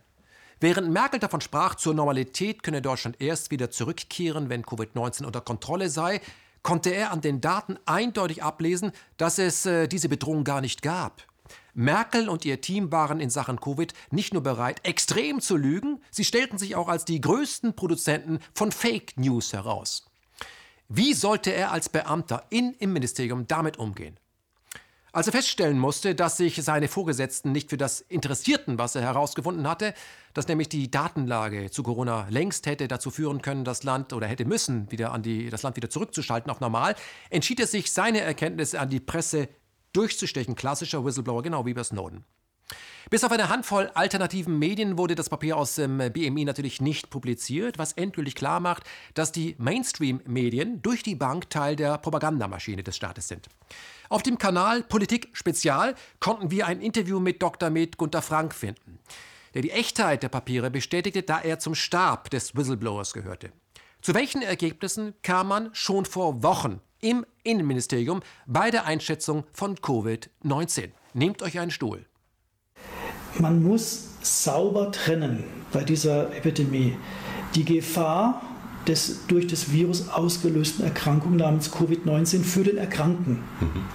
Während 0.62 0.92
Merkel 0.92 1.20
davon 1.20 1.42
sprach, 1.42 1.74
zur 1.74 1.96
Normalität 1.96 2.62
könne 2.62 2.84
Deutschland 2.84 3.20
erst 3.20 3.50
wieder 3.50 3.72
zurückkehren, 3.72 4.50
wenn 4.50 4.64
Covid-19 4.64 5.26
unter 5.26 5.42
Kontrolle 5.42 5.90
sei, 5.90 6.22
konnte 6.62 6.92
er 6.92 7.12
an 7.12 7.20
den 7.20 7.42
Daten 7.42 7.80
eindeutig 7.88 8.44
ablesen, 8.44 8.92
dass 9.18 9.40
es 9.40 9.66
äh, 9.66 9.88
diese 9.88 10.08
Bedrohung 10.08 10.44
gar 10.44 10.62
nicht 10.62 10.84
gab. 10.84 11.24
Merkel 11.74 12.30
und 12.30 12.46
ihr 12.46 12.62
Team 12.62 12.92
waren 12.92 13.20
in 13.20 13.32
Sachen 13.32 13.60
Covid 13.60 13.92
nicht 14.12 14.34
nur 14.34 14.44
bereit, 14.44 14.86
extrem 14.86 15.42
zu 15.42 15.58
lügen, 15.58 16.00
sie 16.12 16.26
stellten 16.26 16.60
sich 16.60 16.76
auch 16.76 16.90
als 16.90 17.06
die 17.06 17.22
größten 17.22 17.76
Produzenten 17.76 18.38
von 18.54 18.72
Fake 18.72 19.18
News 19.18 19.54
heraus. 19.54 20.06
Wie 20.90 21.16
sollte 21.16 21.52
er 21.52 21.72
als 21.72 21.90
Beamter 21.90 22.44
in, 22.52 22.74
im 22.74 22.94
Ministerium 22.94 23.48
damit 23.48 23.80
umgehen? 23.80 24.16
Als 25.14 25.28
er 25.28 25.34
feststellen 25.34 25.78
musste, 25.78 26.16
dass 26.16 26.38
sich 26.38 26.56
seine 26.64 26.88
Vorgesetzten 26.88 27.52
nicht 27.52 27.70
für 27.70 27.76
das 27.76 28.00
interessierten, 28.00 28.78
was 28.78 28.96
er 28.96 29.02
herausgefunden 29.02 29.68
hatte, 29.68 29.94
dass 30.34 30.48
nämlich 30.48 30.70
die 30.70 30.90
Datenlage 30.90 31.70
zu 31.70 31.84
Corona 31.84 32.28
längst 32.30 32.66
hätte 32.66 32.88
dazu 32.88 33.12
führen 33.12 33.42
können, 33.42 33.66
das 33.66 33.84
Land 33.84 34.14
oder 34.14 34.26
hätte 34.28 34.46
müssen, 34.46 34.90
wieder 34.90 35.12
an 35.12 35.22
die, 35.22 35.50
das 35.50 35.64
Land 35.64 35.76
wieder 35.76 35.90
zurückzuschalten 35.90 36.50
auf 36.50 36.62
normal, 36.62 36.96
entschied 37.30 37.60
er 37.60 37.68
sich, 37.68 37.92
seine 37.92 38.22
Erkenntnisse 38.22 38.80
an 38.80 38.90
die 38.90 39.02
Presse 39.02 39.50
durchzustechen. 39.92 40.56
Klassischer 40.56 41.04
Whistleblower, 41.04 41.44
genau 41.44 41.66
wie 41.66 41.74
bei 41.74 41.84
Snowden. 41.84 42.24
Bis 43.12 43.26
auf 43.26 43.32
eine 43.34 43.50
Handvoll 43.50 43.92
alternativen 43.94 44.58
Medien 44.58 44.98
wurde 44.98 45.16
das 45.16 45.28
Papier 45.28 45.58
aus 45.58 45.76
dem 45.76 45.98
BMI 45.98 46.46
natürlich 46.46 46.80
nicht 46.80 47.10
publiziert, 47.10 47.78
was 47.78 47.92
endgültig 47.92 48.36
klar 48.36 48.62
macht, 48.62 48.84
dass 49.16 49.34
die 49.34 49.56
Mainstream-Medien 49.58 50.82
durch 50.82 51.04
die 51.04 51.16
Bank 51.16 51.50
Teil 51.50 51.76
der 51.76 51.98
Propagandamaschine 51.98 52.84
des 52.84 52.96
Staates 52.96 53.28
sind. 53.28 53.50
Auf 54.08 54.24
dem 54.24 54.38
Kanal 54.38 54.84
Politik 54.84 55.30
Spezial 55.34 55.96
konnten 56.22 56.52
wir 56.52 56.68
ein 56.68 56.80
Interview 56.80 57.20
mit 57.20 57.42
Dr. 57.42 57.70
Med 57.70 57.98
Gunter 57.98 58.22
Frank 58.22 58.56
finden, 58.56 59.00
der 59.56 59.62
die 59.62 59.72
Echtheit 59.72 60.24
der 60.24 60.30
Papiere 60.30 60.72
bestätigte, 60.72 61.22
da 61.22 61.42
er 61.42 61.60
zum 61.60 61.76
Stab 61.76 62.30
des 62.30 62.56
Whistleblowers 62.56 63.12
gehörte. 63.12 63.52
Zu 64.02 64.14
welchen 64.14 64.42
Ergebnissen 64.42 65.16
kam 65.22 65.50
man 65.50 65.70
schon 65.74 66.06
vor 66.06 66.44
Wochen 66.44 66.80
im 67.02 67.26
Innenministerium 67.44 68.22
bei 68.46 68.72
der 68.72 68.86
Einschätzung 68.86 69.44
von 69.52 69.76
Covid-19? 69.76 70.92
Nehmt 71.14 71.42
euch 71.42 71.60
einen 71.60 71.72
Stuhl. 71.72 72.06
Man 73.40 73.64
muss 73.64 74.10
sauber 74.22 74.92
trennen 74.92 75.44
bei 75.72 75.84
dieser 75.84 76.36
Epidemie 76.36 76.96
die 77.56 77.66
Gefahr 77.66 78.42
des 78.88 79.28
durch 79.28 79.48
das 79.48 79.72
Virus 79.72 80.10
ausgelösten 80.10 80.84
Erkrankung 80.84 81.36
namens 81.36 81.72
Covid-19 81.72 82.44
für 82.44 82.64
den 82.64 82.78
Erkrankten. 82.78 83.40
Mhm. 83.60 83.86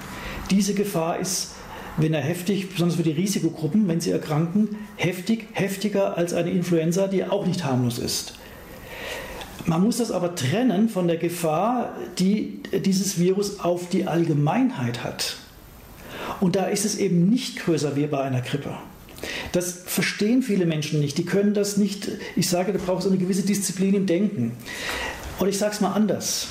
Diese 0.50 0.74
Gefahr 0.74 1.18
ist, 1.18 1.52
wenn 1.96 2.14
er 2.14 2.20
heftig, 2.20 2.70
besonders 2.70 2.96
für 2.96 3.02
die 3.02 3.12
Risikogruppen, 3.12 3.88
wenn 3.88 4.00
sie 4.00 4.10
erkranken, 4.10 4.76
heftig, 4.96 5.48
heftiger 5.52 6.16
als 6.16 6.34
eine 6.34 6.50
Influenza, 6.50 7.08
die 7.08 7.24
auch 7.24 7.46
nicht 7.46 7.64
harmlos 7.64 7.98
ist. 7.98 8.34
Man 9.64 9.82
muss 9.82 9.96
das 9.96 10.12
aber 10.12 10.36
trennen 10.36 10.88
von 10.88 11.08
der 11.08 11.16
Gefahr, 11.16 11.94
die 12.18 12.60
dieses 12.72 13.18
Virus 13.18 13.58
auf 13.58 13.88
die 13.88 14.06
Allgemeinheit 14.06 15.02
hat. 15.02 15.38
Und 16.40 16.54
da 16.54 16.66
ist 16.66 16.84
es 16.84 16.96
eben 16.98 17.28
nicht 17.28 17.58
größer 17.58 17.96
wie 17.96 18.06
bei 18.06 18.20
einer 18.20 18.42
Grippe. 18.42 18.70
Das 19.52 19.78
verstehen 19.86 20.42
viele 20.42 20.66
Menschen 20.66 21.00
nicht. 21.00 21.18
Die 21.18 21.24
können 21.24 21.54
das 21.54 21.76
nicht. 21.76 22.08
Ich 22.36 22.48
sage, 22.48 22.72
da 22.72 22.78
braucht 22.78 23.04
es 23.04 23.08
eine 23.08 23.18
gewisse 23.18 23.42
Disziplin 23.42 23.94
im 23.94 24.06
Denken. 24.06 24.52
Und 25.38 25.48
ich 25.48 25.58
sage 25.58 25.74
es 25.74 25.80
mal 25.80 25.92
anders. 25.92 26.48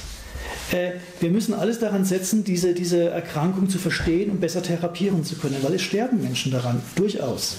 Äh, 0.71 0.93
wir 1.19 1.29
müssen 1.29 1.53
alles 1.53 1.79
daran 1.79 2.05
setzen, 2.05 2.43
diese, 2.43 2.73
diese 2.73 3.09
Erkrankung 3.09 3.69
zu 3.69 3.77
verstehen 3.77 4.31
und 4.31 4.41
besser 4.41 4.63
therapieren 4.63 5.23
zu 5.23 5.35
können, 5.35 5.57
weil 5.61 5.75
es 5.75 5.81
sterben 5.81 6.21
Menschen 6.21 6.51
daran, 6.51 6.81
durchaus. 6.95 7.57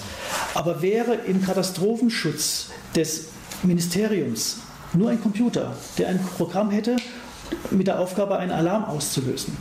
Aber 0.53 0.81
wäre 0.81 1.15
im 1.27 1.41
Katastrophenschutz 1.41 2.67
des 2.95 3.27
Ministeriums 3.63 4.57
nur 4.93 5.09
ein 5.09 5.21
Computer, 5.21 5.75
der 5.97 6.09
ein 6.09 6.19
Programm 6.37 6.71
hätte, 6.71 6.97
mit 7.71 7.87
der 7.87 7.99
Aufgabe, 7.99 8.37
einen 8.37 8.51
Alarm 8.51 8.85
auszulösen, 8.85 9.55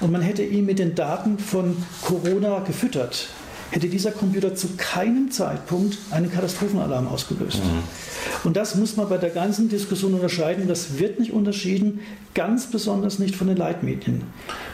und 0.00 0.10
man 0.10 0.22
hätte 0.22 0.42
ihn 0.42 0.66
mit 0.66 0.80
den 0.80 0.94
Daten 0.94 1.38
von 1.38 1.76
Corona 2.02 2.58
gefüttert, 2.60 3.28
hätte 3.70 3.88
dieser 3.88 4.10
Computer 4.10 4.54
zu 4.54 4.68
keinem 4.76 5.30
Zeitpunkt 5.30 5.98
einen 6.10 6.30
Katastrophenalarm 6.30 7.08
ausgelöst. 7.08 7.62
Mhm. 7.64 7.82
Und 8.44 8.56
das 8.56 8.74
muss 8.74 8.96
man 8.96 9.08
bei 9.08 9.18
der 9.18 9.30
ganzen 9.30 9.68
Diskussion 9.68 10.14
unterscheiden. 10.14 10.68
Das 10.68 10.98
wird 10.98 11.18
nicht 11.18 11.32
unterschieden, 11.32 12.00
ganz 12.34 12.70
besonders 12.70 13.18
nicht 13.18 13.36
von 13.36 13.48
den 13.48 13.56
Leitmedien. 13.56 14.22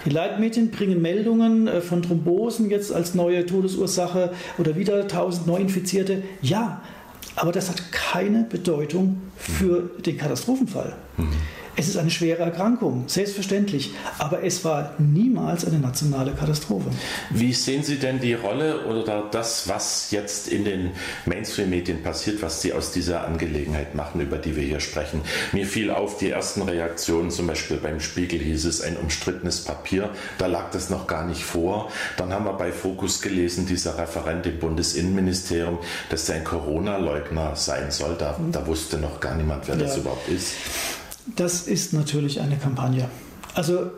Die 0.05 0.11
Leitmedien 0.11 0.71
bringen 0.71 1.01
Meldungen 1.01 1.67
äh, 1.69 1.81
von 1.81 2.03
Thrombosen 2.03 2.71
jetzt 2.71 2.93
als 2.93 3.15
neue 3.15 3.47
Todesursache 3.47 4.33
oder 4.59 4.77
wieder 4.77 5.03
1000 5.03 5.47
Neuinfizierte. 5.47 6.23
Ja, 6.43 6.83
aber 7.37 7.53
das 7.53 7.69
hat 7.71 7.93
keine 7.93 8.45
Bedeutung 8.45 9.21
für 9.37 9.91
den 10.05 10.19
Katastrophenfall. 10.19 10.95
Mhm. 11.17 11.29
Es 11.81 11.89
ist 11.89 11.97
eine 11.97 12.11
schwere 12.11 12.43
Erkrankung, 12.43 13.05
selbstverständlich, 13.07 13.93
aber 14.19 14.45
es 14.45 14.67
war 14.67 14.93
niemals 14.99 15.65
eine 15.65 15.79
nationale 15.79 16.33
Katastrophe. 16.33 16.91
Wie 17.31 17.55
sehen 17.55 17.83
Sie 17.83 17.97
denn 17.97 18.21
die 18.21 18.35
Rolle 18.35 18.85
oder 18.85 19.25
das, 19.31 19.67
was 19.67 20.11
jetzt 20.11 20.49
in 20.49 20.67
den 20.67 20.91
Mainstream-Medien 21.25 22.03
passiert, 22.03 22.43
was 22.43 22.61
Sie 22.61 22.75
aus 22.75 22.93
dieser 22.93 23.27
Angelegenheit 23.27 23.95
machen, 23.95 24.21
über 24.21 24.37
die 24.37 24.57
wir 24.57 24.63
hier 24.63 24.81
sprechen? 24.81 25.23
Mir 25.53 25.65
fiel 25.65 25.91
auf 25.91 26.19
die 26.19 26.29
ersten 26.29 26.61
Reaktionen, 26.61 27.31
zum 27.31 27.47
Beispiel 27.47 27.79
beim 27.79 27.99
Spiegel 28.01 28.41
hieß 28.41 28.67
es 28.67 28.83
ein 28.83 28.99
umstrittenes 28.99 29.65
Papier, 29.65 30.11
da 30.37 30.49
lag 30.49 30.71
das 30.73 30.91
noch 30.91 31.07
gar 31.07 31.27
nicht 31.27 31.45
vor. 31.45 31.91
Dann 32.19 32.31
haben 32.31 32.45
wir 32.45 32.59
bei 32.59 32.73
Focus 32.73 33.23
gelesen, 33.23 33.65
dieser 33.65 33.97
Referent 33.97 34.45
im 34.45 34.59
Bundesinnenministerium, 34.59 35.79
dass 36.11 36.29
er 36.29 36.35
ein 36.35 36.45
Corona-Leugner 36.45 37.57
sein 37.57 37.91
soll. 37.91 38.17
Da, 38.19 38.39
da 38.53 38.67
wusste 38.67 38.99
noch 38.99 39.19
gar 39.19 39.35
niemand, 39.35 39.67
wer 39.67 39.77
ja. 39.77 39.85
das 39.85 39.97
überhaupt 39.97 40.29
ist. 40.29 40.53
Das 41.27 41.67
ist 41.67 41.93
natürlich 41.93 42.41
eine 42.41 42.57
Kampagne. 42.57 43.11
Also 43.55 43.91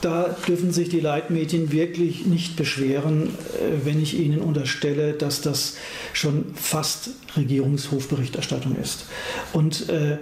da 0.00 0.36
dürfen 0.46 0.72
sich 0.72 0.88
die 0.88 1.00
Leitmedien 1.00 1.72
wirklich 1.72 2.26
nicht 2.26 2.56
beschweren, 2.56 3.28
äh, 3.28 3.84
wenn 3.84 4.00
ich 4.00 4.18
ihnen 4.18 4.40
unterstelle, 4.40 5.14
dass 5.14 5.40
das 5.40 5.76
schon 6.12 6.54
fast 6.54 7.10
Regierungshofberichterstattung 7.36 8.76
ist. 8.76 9.06
Und 9.52 9.88
äh, 9.88 10.18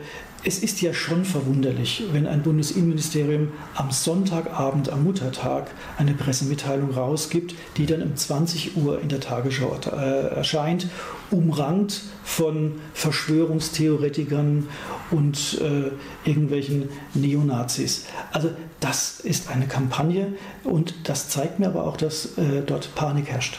es 0.47 0.59
ist 0.59 0.83
ja 0.83 0.93
schon 0.93 1.25
verwunderlich, 1.25 2.05
wenn 2.13 2.27
ein 2.27 2.43
Bundesinnenministerium 2.43 3.53
am 3.75 3.91
Sonntagabend, 3.91 4.91
am 4.91 5.03
Muttertag, 5.03 5.71
eine 5.97 6.13
Pressemitteilung 6.13 6.91
rausgibt, 6.91 7.55
die 7.79 7.87
dann 7.87 8.03
um 8.03 8.15
20 8.15 8.77
Uhr 8.77 9.01
in 9.01 9.09
der 9.09 9.21
Tagesschau 9.21 9.75
äh, 9.87 10.35
erscheint, 10.35 10.89
umrankt 11.31 12.03
von 12.23 12.81
Verschwörungstheoretikern 12.93 14.69
und 15.11 15.61
äh, 15.63 15.91
irgendwelchen 16.29 16.91
Neonazis. 17.15 18.05
Also 18.31 18.51
das 18.81 19.21
ist 19.21 19.49
eine 19.49 19.67
Kampagne 19.67 20.35
und 20.63 21.09
das 21.09 21.31
zeigt 21.31 21.59
mir 21.59 21.69
aber 21.69 21.85
auch, 21.85 21.97
dass 21.97 22.37
äh, 22.37 22.63
dort 22.63 22.95
Panik 22.95 23.29
herrscht. 23.31 23.59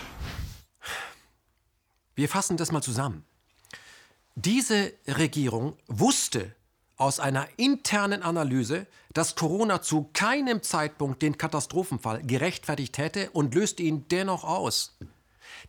Wir 2.13 2.29
fassen 2.29 2.57
das 2.57 2.71
mal 2.71 2.81
zusammen. 2.81 3.23
Diese 4.35 4.93
Regierung 5.07 5.77
wusste 5.87 6.53
aus 6.97 7.19
einer 7.19 7.47
internen 7.57 8.23
Analyse, 8.23 8.87
dass 9.13 9.35
Corona 9.35 9.81
zu 9.81 10.09
keinem 10.13 10.61
Zeitpunkt 10.61 11.21
den 11.21 11.37
Katastrophenfall 11.37 12.23
gerechtfertigt 12.23 12.97
hätte 12.97 13.29
und 13.31 13.55
löste 13.55 13.83
ihn 13.83 14.07
dennoch 14.09 14.43
aus. 14.43 14.97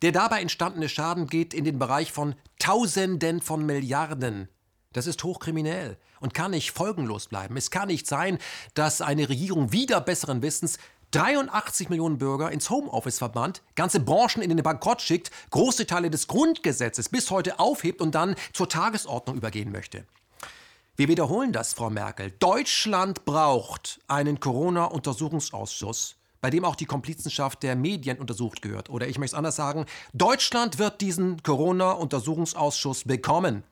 Der 0.02 0.12
dabei 0.12 0.40
entstandene 0.40 0.88
Schaden 0.88 1.26
geht 1.26 1.54
in 1.54 1.64
den 1.64 1.78
Bereich 1.78 2.12
von 2.12 2.34
Tausenden 2.58 3.40
von 3.40 3.64
Milliarden. 3.64 4.48
Das 4.92 5.06
ist 5.06 5.22
hochkriminell 5.24 5.98
und 6.20 6.34
kann 6.34 6.52
nicht 6.52 6.72
folgenlos 6.72 7.26
bleiben. 7.28 7.56
Es 7.56 7.70
kann 7.70 7.88
nicht 7.88 8.06
sein, 8.06 8.38
dass 8.74 9.00
eine 9.00 9.28
Regierung 9.28 9.72
wieder 9.72 10.00
besseren 10.00 10.42
Wissens 10.42 10.78
83 11.12 11.88
Millionen 11.88 12.18
Bürger 12.18 12.50
ins 12.50 12.68
Homeoffice 12.68 13.18
verbannt, 13.18 13.62
ganze 13.74 14.00
Branchen 14.00 14.42
in 14.42 14.50
den 14.50 14.62
Bankrott 14.62 15.02
schickt, 15.02 15.30
große 15.50 15.86
Teile 15.86 16.10
des 16.10 16.26
Grundgesetzes 16.26 17.08
bis 17.08 17.30
heute 17.30 17.58
aufhebt 17.60 18.00
und 18.00 18.14
dann 18.14 18.34
zur 18.52 18.68
Tagesordnung 18.68 19.36
übergehen 19.36 19.70
möchte. 19.70 20.04
Wir 20.98 21.08
wiederholen 21.08 21.52
das, 21.52 21.74
Frau 21.74 21.90
Merkel. 21.90 22.30
Deutschland 22.38 23.26
braucht 23.26 24.00
einen 24.08 24.40
Corona-Untersuchungsausschuss, 24.40 26.16
bei 26.40 26.48
dem 26.48 26.64
auch 26.64 26.74
die 26.74 26.86
Komplizenschaft 26.86 27.62
der 27.62 27.76
Medien 27.76 28.18
untersucht 28.18 28.62
gehört. 28.62 28.88
Oder 28.88 29.06
ich 29.06 29.18
möchte 29.18 29.34
es 29.34 29.38
anders 29.38 29.56
sagen, 29.56 29.84
Deutschland 30.14 30.78
wird 30.78 31.02
diesen 31.02 31.42
Corona-Untersuchungsausschuss 31.42 33.04
bekommen, 33.04 33.62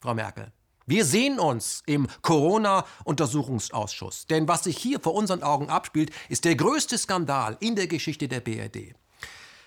Frau 0.00 0.14
Merkel. 0.14 0.52
Wir 0.86 1.04
sehen 1.04 1.40
uns 1.40 1.82
im 1.86 2.06
Corona-Untersuchungsausschuss. 2.22 4.28
Denn 4.28 4.46
was 4.46 4.62
sich 4.62 4.78
hier 4.78 5.00
vor 5.00 5.14
unseren 5.14 5.42
Augen 5.42 5.68
abspielt, 5.68 6.12
ist 6.28 6.44
der 6.44 6.54
größte 6.54 6.96
Skandal 6.96 7.56
in 7.58 7.74
der 7.74 7.88
Geschichte 7.88 8.28
der 8.28 8.38
BRD. 8.38 8.94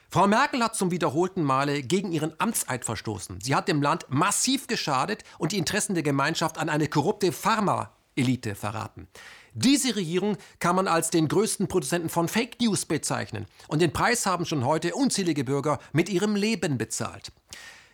Frau 0.09 0.27
Merkel 0.27 0.63
hat 0.63 0.75
zum 0.75 0.91
wiederholten 0.91 1.43
Male 1.43 1.83
gegen 1.83 2.11
ihren 2.11 2.33
Amtseid 2.39 2.85
verstoßen. 2.85 3.39
Sie 3.41 3.55
hat 3.55 3.67
dem 3.67 3.81
Land 3.81 4.05
massiv 4.09 4.67
geschadet 4.67 5.23
und 5.37 5.51
die 5.51 5.57
Interessen 5.57 5.93
der 5.93 6.03
Gemeinschaft 6.03 6.57
an 6.57 6.69
eine 6.69 6.87
korrupte 6.87 7.31
Pharma-Elite 7.31 8.55
verraten. 8.55 9.07
Diese 9.53 9.95
Regierung 9.95 10.37
kann 10.59 10.75
man 10.75 10.87
als 10.87 11.09
den 11.09 11.27
größten 11.27 11.67
Produzenten 11.67 12.09
von 12.09 12.27
Fake 12.27 12.59
News 12.61 12.85
bezeichnen. 12.85 13.45
Und 13.67 13.81
den 13.81 13.93
Preis 13.93 14.25
haben 14.25 14.45
schon 14.45 14.65
heute 14.65 14.95
unzählige 14.95 15.43
Bürger 15.43 15.79
mit 15.93 16.09
ihrem 16.09 16.35
Leben 16.35 16.77
bezahlt. 16.77 17.31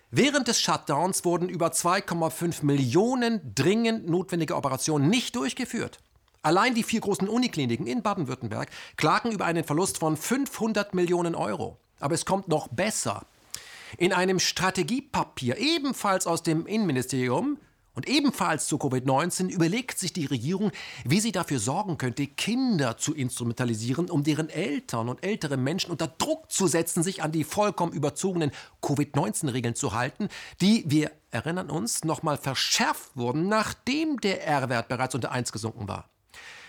Während 0.09 0.47
des 0.47 0.59
Shutdowns 0.59 1.24
wurden 1.24 1.49
über 1.49 1.68
2,5 1.68 2.66
Millionen 2.66 3.53
dringend 3.55 4.09
notwendige 4.09 4.55
Operationen 4.55 5.09
nicht 5.09 5.36
durchgeführt. 5.36 5.99
Allein 6.41 6.74
die 6.74 6.84
vier 6.84 6.99
großen 6.99 7.30
Unikliniken 7.30 7.86
in 7.86 8.01
Baden-Württemberg 8.01 8.70
klagen 8.97 9.32
über 9.32 9.45
einen 9.45 9.64
Verlust 9.64 9.99
von 9.99 10.18
500 10.18 10.93
Millionen 10.95 11.36
Euro. 11.36 11.78
Aber 12.02 12.16
es 12.16 12.26
kommt 12.26 12.47
noch 12.47 12.68
besser. 12.68 13.26
In 13.97 14.14
einem 14.14 14.39
Strategiepapier, 14.39 15.58
ebenfalls 15.58 16.28
aus 16.28 16.43
dem 16.43 16.66
Innenministerium 16.66 17.58
und 17.93 18.08
ebenfalls 18.08 18.68
zu 18.68 18.78
Covid-19, 18.78 19.49
überlegt 19.49 19.99
sich 19.99 20.14
die 20.14 20.26
Regierung, 20.26 20.72
wie 21.04 21.20
sie 21.20 21.34
dafür 21.34 21.60
sorgen 21.60 21.97
könnte, 21.97 22.26
Kinder 22.26 22.97
zu 22.97 23.14
instrumentalisieren, 23.14 24.10
um 24.10 24.24
deren 24.24 24.49
Eltern 24.49 25.10
und 25.10 25.24
ältere 25.26 25.58
Menschen 25.58 25.91
unter 25.91 26.08
Druck 26.08 26.49
zu 26.52 26.68
setzen, 26.68 27.04
sich 27.04 27.22
an 27.22 27.34
die 27.34 27.43
vollkommen 27.43 27.91
überzogenen 27.91 28.52
Covid-19-Regeln 28.82 29.76
zu 29.76 29.93
halten, 29.93 30.30
die, 30.62 30.86
wir 30.88 31.12
erinnern 31.32 31.70
uns, 31.70 32.06
nochmal 32.06 32.38
verschärft 32.38 33.16
wurden, 33.16 33.49
nachdem 33.49 34.22
der 34.22 34.47
R-Wert 34.47 34.88
bereits 34.88 35.16
unter 35.16 35.32
1 35.32 35.52
gesunken 35.52 35.88
war. 35.89 36.10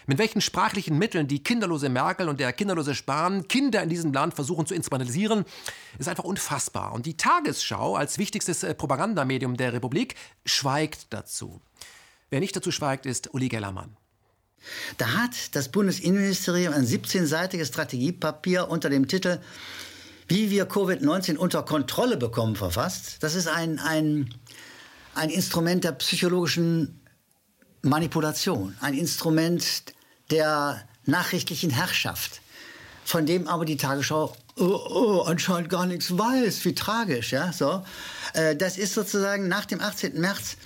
Mit 0.06 0.18
welchen 0.18 0.40
sprachlichen 0.40 0.98
Mitteln 0.98 1.28
die 1.28 1.42
kinderlose 1.42 1.88
Merkel 1.88 2.28
und 2.28 2.40
der 2.40 2.52
kinderlose 2.52 2.94
Spahn 2.94 3.46
Kinder 3.46 3.82
in 3.82 3.88
diesem 3.88 4.12
Land 4.12 4.34
versuchen 4.34 4.66
zu 4.66 4.74
instrumentalisieren, 4.74 5.44
ist 5.98 6.08
einfach 6.08 6.24
unfassbar. 6.24 6.92
Und 6.92 7.06
die 7.06 7.16
Tagesschau 7.16 7.94
als 7.94 8.18
wichtigstes 8.18 8.62
äh, 8.62 8.74
Propagandamedium 8.74 9.56
der 9.56 9.72
Republik 9.72 10.16
schweigt 10.44 11.06
dazu. 11.10 11.60
Wer 12.30 12.40
nicht 12.40 12.56
dazu 12.56 12.72
schweigt, 12.72 13.06
ist 13.06 13.32
Uli 13.34 13.48
Gellermann. 13.48 13.96
Da 14.96 15.12
hat 15.14 15.54
das 15.54 15.68
Bundesinnenministerium 15.70 16.72
ein 16.72 16.86
17-seitiges 16.86 17.66
Strategiepapier 17.66 18.68
unter 18.68 18.90
dem 18.90 19.08
Titel 19.08 19.38
Wie 20.28 20.50
wir 20.50 20.68
Covid-19 20.68 21.36
unter 21.36 21.62
Kontrolle 21.62 22.16
bekommen 22.16 22.56
verfasst. 22.56 23.22
Das 23.22 23.34
ist 23.34 23.48
ein, 23.48 23.78
ein, 23.78 24.34
ein 25.14 25.30
Instrument 25.30 25.84
der 25.84 25.92
psychologischen 25.92 27.01
Manipulation, 27.82 28.76
ein 28.80 28.94
Instrument 28.94 29.64
der 30.30 30.82
nachrichtlichen 31.04 31.70
Herrschaft, 31.70 32.40
von 33.04 33.26
dem 33.26 33.48
aber 33.48 33.64
die 33.64 33.76
Tagesschau 33.76 34.34
oh, 34.56 34.64
oh, 34.64 35.22
anscheinend 35.22 35.68
gar 35.68 35.86
nichts 35.86 36.16
weiß. 36.16 36.64
Wie 36.64 36.74
tragisch, 36.74 37.32
ja, 37.32 37.52
so. 37.52 37.84
Äh, 38.34 38.56
das 38.56 38.78
ist 38.78 38.94
sozusagen 38.94 39.48
nach 39.48 39.64
dem 39.64 39.80
18. 39.80 40.20
März 40.20 40.56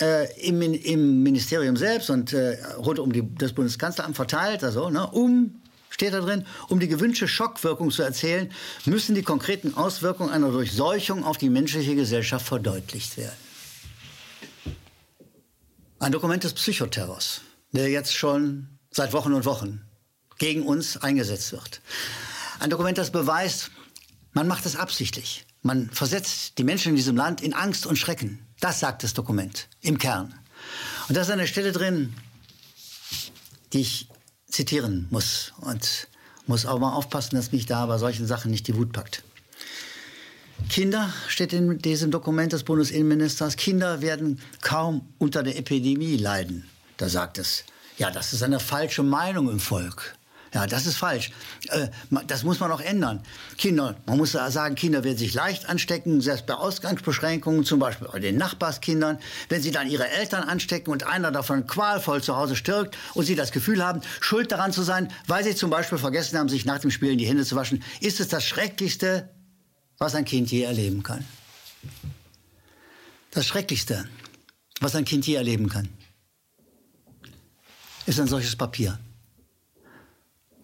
äh, 0.00 0.32
im, 0.40 0.62
im, 0.62 1.22
Ministerium 1.22 1.76
selbst 1.76 2.10
und 2.10 2.32
äh, 2.32 2.56
rund 2.76 2.98
um 2.98 3.12
die, 3.12 3.28
das 3.36 3.52
Bundeskanzleramt 3.52 4.16
verteilt, 4.16 4.64
also, 4.64 4.90
ne, 4.90 5.06
um 5.10 5.60
steht 5.90 6.14
da 6.14 6.20
drin, 6.20 6.46
um 6.68 6.80
die 6.80 6.88
gewünschte 6.88 7.28
Schockwirkung 7.28 7.90
zu 7.90 8.02
erzählen, 8.02 8.50
müssen 8.86 9.14
die 9.14 9.22
konkreten 9.22 9.74
Auswirkungen 9.74 10.30
einer 10.30 10.50
Durchseuchung 10.50 11.24
auf 11.24 11.36
die 11.36 11.50
menschliche 11.50 11.94
Gesellschaft 11.94 12.46
verdeutlicht 12.46 13.18
werden. 13.18 13.49
Ein 16.02 16.12
Dokument 16.12 16.42
des 16.42 16.54
Psychoterrors, 16.54 17.42
der 17.72 17.90
jetzt 17.90 18.14
schon 18.14 18.78
seit 18.90 19.12
Wochen 19.12 19.34
und 19.34 19.44
Wochen 19.44 19.82
gegen 20.38 20.62
uns 20.66 20.96
eingesetzt 20.96 21.52
wird. 21.52 21.82
Ein 22.58 22.70
Dokument, 22.70 22.96
das 22.96 23.10
beweist, 23.10 23.70
man 24.32 24.48
macht 24.48 24.64
es 24.64 24.76
absichtlich. 24.76 25.44
Man 25.60 25.90
versetzt 25.90 26.56
die 26.56 26.64
Menschen 26.64 26.88
in 26.88 26.96
diesem 26.96 27.16
Land 27.16 27.42
in 27.42 27.52
Angst 27.52 27.84
und 27.84 27.96
Schrecken. 27.96 28.46
Das 28.60 28.80
sagt 28.80 29.02
das 29.02 29.12
Dokument 29.12 29.68
im 29.82 29.98
Kern. 29.98 30.34
Und 31.08 31.18
da 31.18 31.20
ist 31.20 31.30
eine 31.30 31.46
Stelle 31.46 31.70
drin, 31.70 32.14
die 33.74 33.80
ich 33.80 34.08
zitieren 34.48 35.06
muss 35.10 35.52
und 35.58 36.08
muss 36.46 36.64
auch 36.64 36.78
mal 36.78 36.94
aufpassen, 36.94 37.36
dass 37.36 37.52
mich 37.52 37.66
da 37.66 37.84
bei 37.84 37.98
solchen 37.98 38.26
Sachen 38.26 38.50
nicht 38.50 38.66
die 38.68 38.74
Wut 38.74 38.94
packt. 38.94 39.22
Kinder, 40.68 41.12
steht 41.28 41.52
in 41.52 41.78
diesem 41.78 42.10
Dokument 42.10 42.52
des 42.52 42.64
Bundesinnenministers, 42.64 43.56
Kinder 43.56 44.02
werden 44.02 44.40
kaum 44.60 45.08
unter 45.18 45.42
der 45.42 45.56
Epidemie 45.56 46.16
leiden. 46.16 46.68
Da 46.96 47.08
sagt 47.08 47.38
es, 47.38 47.64
ja, 47.98 48.10
das 48.10 48.32
ist 48.32 48.42
eine 48.42 48.60
falsche 48.60 49.02
Meinung 49.02 49.50
im 49.50 49.60
Volk. 49.60 50.14
Ja, 50.52 50.66
das 50.66 50.86
ist 50.86 50.96
falsch. 50.96 51.30
Äh, 51.68 51.88
das 52.26 52.42
muss 52.42 52.58
man 52.58 52.72
auch 52.72 52.80
ändern. 52.80 53.22
Kinder, 53.56 53.96
man 54.06 54.16
muss 54.16 54.32
sagen, 54.32 54.74
Kinder 54.74 55.04
werden 55.04 55.16
sich 55.16 55.32
leicht 55.32 55.68
anstecken, 55.68 56.20
selbst 56.20 56.46
bei 56.46 56.54
Ausgangsbeschränkungen, 56.54 57.64
zum 57.64 57.78
Beispiel 57.78 58.08
bei 58.10 58.18
den 58.18 58.36
Nachbarskindern. 58.36 59.18
Wenn 59.48 59.62
sie 59.62 59.70
dann 59.70 59.88
ihre 59.88 60.08
Eltern 60.08 60.42
anstecken 60.42 60.90
und 60.90 61.06
einer 61.06 61.30
davon 61.30 61.66
qualvoll 61.66 62.22
zu 62.22 62.36
Hause 62.36 62.56
stirbt 62.56 62.98
und 63.14 63.26
sie 63.26 63.36
das 63.36 63.52
Gefühl 63.52 63.84
haben, 63.84 64.00
schuld 64.20 64.50
daran 64.50 64.72
zu 64.72 64.82
sein, 64.82 65.12
weil 65.28 65.44
sie 65.44 65.54
zum 65.54 65.70
Beispiel 65.70 65.98
vergessen 65.98 66.38
haben, 66.38 66.48
sich 66.48 66.64
nach 66.64 66.80
dem 66.80 66.90
Spielen 66.90 67.18
die 67.18 67.26
Hände 67.26 67.44
zu 67.44 67.54
waschen, 67.54 67.82
ist 68.00 68.18
es 68.18 68.26
das 68.26 68.44
Schrecklichste, 68.44 69.28
was 70.00 70.14
ein 70.14 70.24
Kind 70.24 70.50
je 70.50 70.62
erleben 70.62 71.02
kann. 71.02 71.24
Das 73.32 73.46
Schrecklichste, 73.46 74.08
was 74.80 74.96
ein 74.96 75.04
Kind 75.04 75.26
je 75.26 75.34
erleben 75.34 75.68
kann, 75.68 75.88
ist 78.06 78.18
ein 78.18 78.26
solches 78.26 78.56
Papier. 78.56 78.98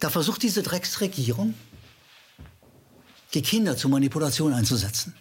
Da 0.01 0.09
versucht 0.09 0.43
diese 0.43 0.63
Drecksregierung, 0.63 1.55
die 3.35 3.43
Kinder 3.43 3.77
zur 3.77 3.91
Manipulation 3.91 4.55
einzusetzen. 4.55 5.15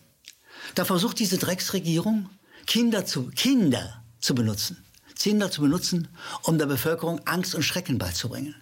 Da 0.76 0.86
versucht 0.86 1.20
diese 1.20 1.38
Drecksregierung, 1.38 2.30
Kinder 2.66 3.06
zu, 3.06 3.28
Kinder 3.36 4.02
zu 4.20 4.34
benutzen. 4.34 4.84
Kinder 5.20 5.52
zu 5.52 5.62
benutzen, 5.62 6.08
um 6.44 6.58
der 6.58 6.68
Bevölkerung 6.68 7.20
Angst 7.28 7.54
und 7.54 7.64
Schrecken 7.64 7.98
beizubringen. 7.98 8.56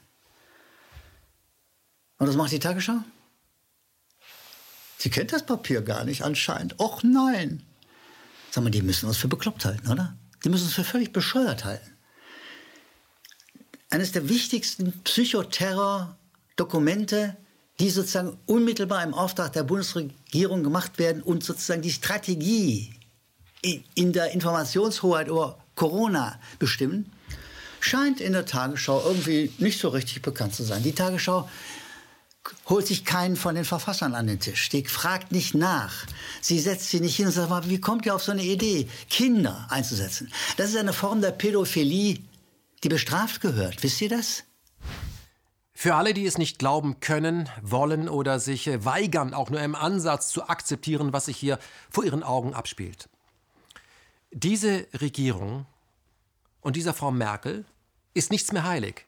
Und 2.18 2.28
was 2.28 2.36
macht 2.36 2.51
die 2.51 2.60
Tagesschau? 2.60 3.04
Sie 4.98 5.10
kennt 5.10 5.34
das 5.34 5.46
Papier 5.46 5.82
gar 5.82 6.06
nicht 6.06 6.24
anscheinend. 6.24 6.80
Och 6.80 7.04
nein. 7.04 7.64
Sag 8.52 8.64
mal, 8.64 8.70
die 8.70 8.82
müssen 8.82 9.08
uns 9.08 9.18
für 9.18 9.28
bekloppt 9.28 9.66
halten, 9.66 9.91
oder? 9.91 10.16
Die 10.44 10.50
müssen 10.50 10.66
uns 10.66 10.74
für 10.74 10.84
völlig 10.84 11.12
bescheuert 11.12 11.66
halten. 11.66 11.89
Eines 13.89 14.12
der 14.12 14.30
wichtigsten 14.30 14.94
Psychoterror-Dokumente, 15.04 17.36
die 17.80 17.89
sozusagen 17.89 18.38
unmittelbar 18.46 19.04
im 19.04 19.14
Auftrag 19.14 19.54
der 19.54 19.64
Bundesregierung 19.64 20.64
gemacht 20.64 21.00
werden 21.00 21.22
und 21.22 21.44
sozusagen 21.44 21.82
die 21.82 21.91
Strategie 21.91 22.94
in 23.96 24.14
der 24.14 24.32
Informationshoheit 24.32 25.28
über 25.28 25.58
Corona 25.76 26.39
bestimmen, 26.60 27.12
scheint 27.80 28.22
in 28.22 28.34
der 28.34 28.46
Tagesschau 28.46 29.02
irgendwie 29.06 29.52
nicht 29.58 29.80
so 29.80 29.89
richtig 29.89 30.22
bekannt 30.22 30.54
zu 30.56 30.64
sein. 30.64 30.84
Die 30.84 30.94
Tagesschau 30.94 31.50
holt 32.70 32.88
sich 32.88 33.06
keinen 33.06 33.36
von 33.36 33.56
den 33.56 33.66
Verfassern 33.66 34.16
an 34.16 34.28
den 34.28 34.39
Tisch. 34.39 34.70
Die 34.70 34.86
fragt 34.86 35.32
nicht 35.32 35.54
nach. 35.54 36.06
Sie 36.41 36.60
setzt 36.60 36.89
sie 36.89 37.00
nicht 37.00 37.16
hin 37.16 37.28
und 37.28 37.32
sagt, 37.32 37.70
wie 37.70 37.80
kommt 37.80 38.06
ihr 38.06 38.16
auf 38.16 38.24
so 38.24 38.32
eine 38.32 38.44
Idee, 38.44 38.89
Kinder 39.10 39.68
einzusetzen? 39.70 40.32
Das 40.58 40.70
ist 40.70 40.78
eine 40.78 40.94
Form 40.94 41.22
der 41.22 41.32
Pädophilie, 41.32 42.20
die 42.84 42.89
bestraft 42.89 43.41
gehört. 43.41 43.84
Wisst 43.84 44.02
ihr 44.02 44.10
das? 44.10 44.44
Für 45.74 45.96
alle, 45.96 46.14
die 46.14 46.26
es 46.26 46.38
nicht 46.38 46.60
glauben 46.60 47.00
können, 47.00 47.50
wollen 47.62 48.08
oder 48.08 48.39
sich 48.39 48.68
weigern, 48.86 49.34
auch 49.34 49.50
nur 49.50 49.62
im 49.62 49.76
Ansatz 49.76 50.30
zu 50.30 50.48
akzeptieren, 50.48 51.12
was 51.12 51.26
sich 51.26 51.38
hier 51.38 51.60
vor 51.89 52.06
ihren 52.06 52.24
Augen 52.24 52.54
abspielt. 52.54 53.10
Diese 54.32 54.88
Regierung 54.94 55.66
und 56.62 56.76
dieser 56.76 56.94
Frau 56.94 57.12
Merkel 57.12 57.66
ist 58.14 58.32
nichts 58.32 58.52
mehr 58.52 58.64
heilig. 58.64 59.06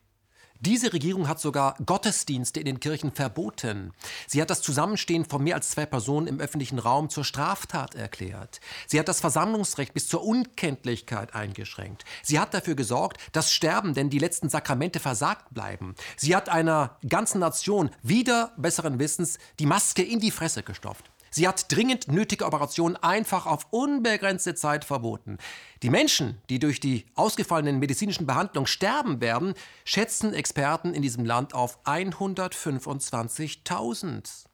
Diese 0.62 0.94
Regierung 0.94 1.28
hat 1.28 1.40
sogar 1.40 1.76
Gottesdienste 1.86 2.62
in 2.62 2.66
den 2.66 2.80
Kirchen 2.80 3.12
verboten. 3.12 3.92
Sie 4.26 4.42
hat 4.42 4.50
das 4.50 4.62
Zusammenstehen 4.62 5.26
von 5.26 5.44
mehr 5.44 5.56
als 5.56 5.70
zwei 5.70 5.86
Personen 5.86 6.28
im 6.28 6.40
öffentlichen 6.40 6.80
Raum 6.80 7.10
zur 7.10 7.26
Straftat 7.26 7.94
erklärt. 7.96 8.62
Sie 8.88 8.98
hat 8.98 9.10
das 9.10 9.20
Versammlungsrecht 9.20 9.94
bis 9.94 10.08
zur 10.08 10.24
Unkenntlichkeit 10.24 11.36
eingeschränkt. 11.36 12.06
Sie 12.24 12.40
hat 12.40 12.54
dafür 12.54 12.76
gesorgt, 12.76 13.18
dass 13.34 13.52
Sterben 13.52 13.94
denn 13.94 14.10
die 14.10 14.20
letzten 14.20 14.50
Sakramente 14.50 15.00
versagt 15.00 15.54
bleiben. 15.54 15.94
Sie 16.16 16.36
hat 16.36 16.48
einer 16.48 16.98
ganzen 17.08 17.40
Nation 17.40 17.90
wieder 18.02 18.54
besseren 18.56 18.98
Wissens 18.98 19.38
die 19.60 19.66
Maske 19.66 20.04
in 20.04 20.20
die 20.20 20.32
Fresse 20.32 20.64
gestopft. 20.64 21.12
Sie 21.36 21.48
hat 21.50 21.70
dringend 21.70 22.08
nötige 22.08 22.46
Operationen 22.46 22.96
einfach 22.96 23.46
auf 23.46 23.68
unbegrenzte 23.72 24.56
Zeit 24.56 24.86
verboten. 24.86 25.38
Die 25.84 25.90
Menschen, 25.90 26.42
die 26.48 26.60
durch 26.60 26.80
die 26.80 27.08
ausgefallenen 27.14 27.78
medizinischen 27.78 28.26
Behandlungen 28.26 28.68
sterben 28.68 29.20
werden, 29.20 29.54
schätzen 29.84 30.34
Experten 30.34 30.94
in 30.94 31.02
diesem 31.02 31.26
Land 31.26 31.54
auf 31.54 31.84
125.000 31.84 34.46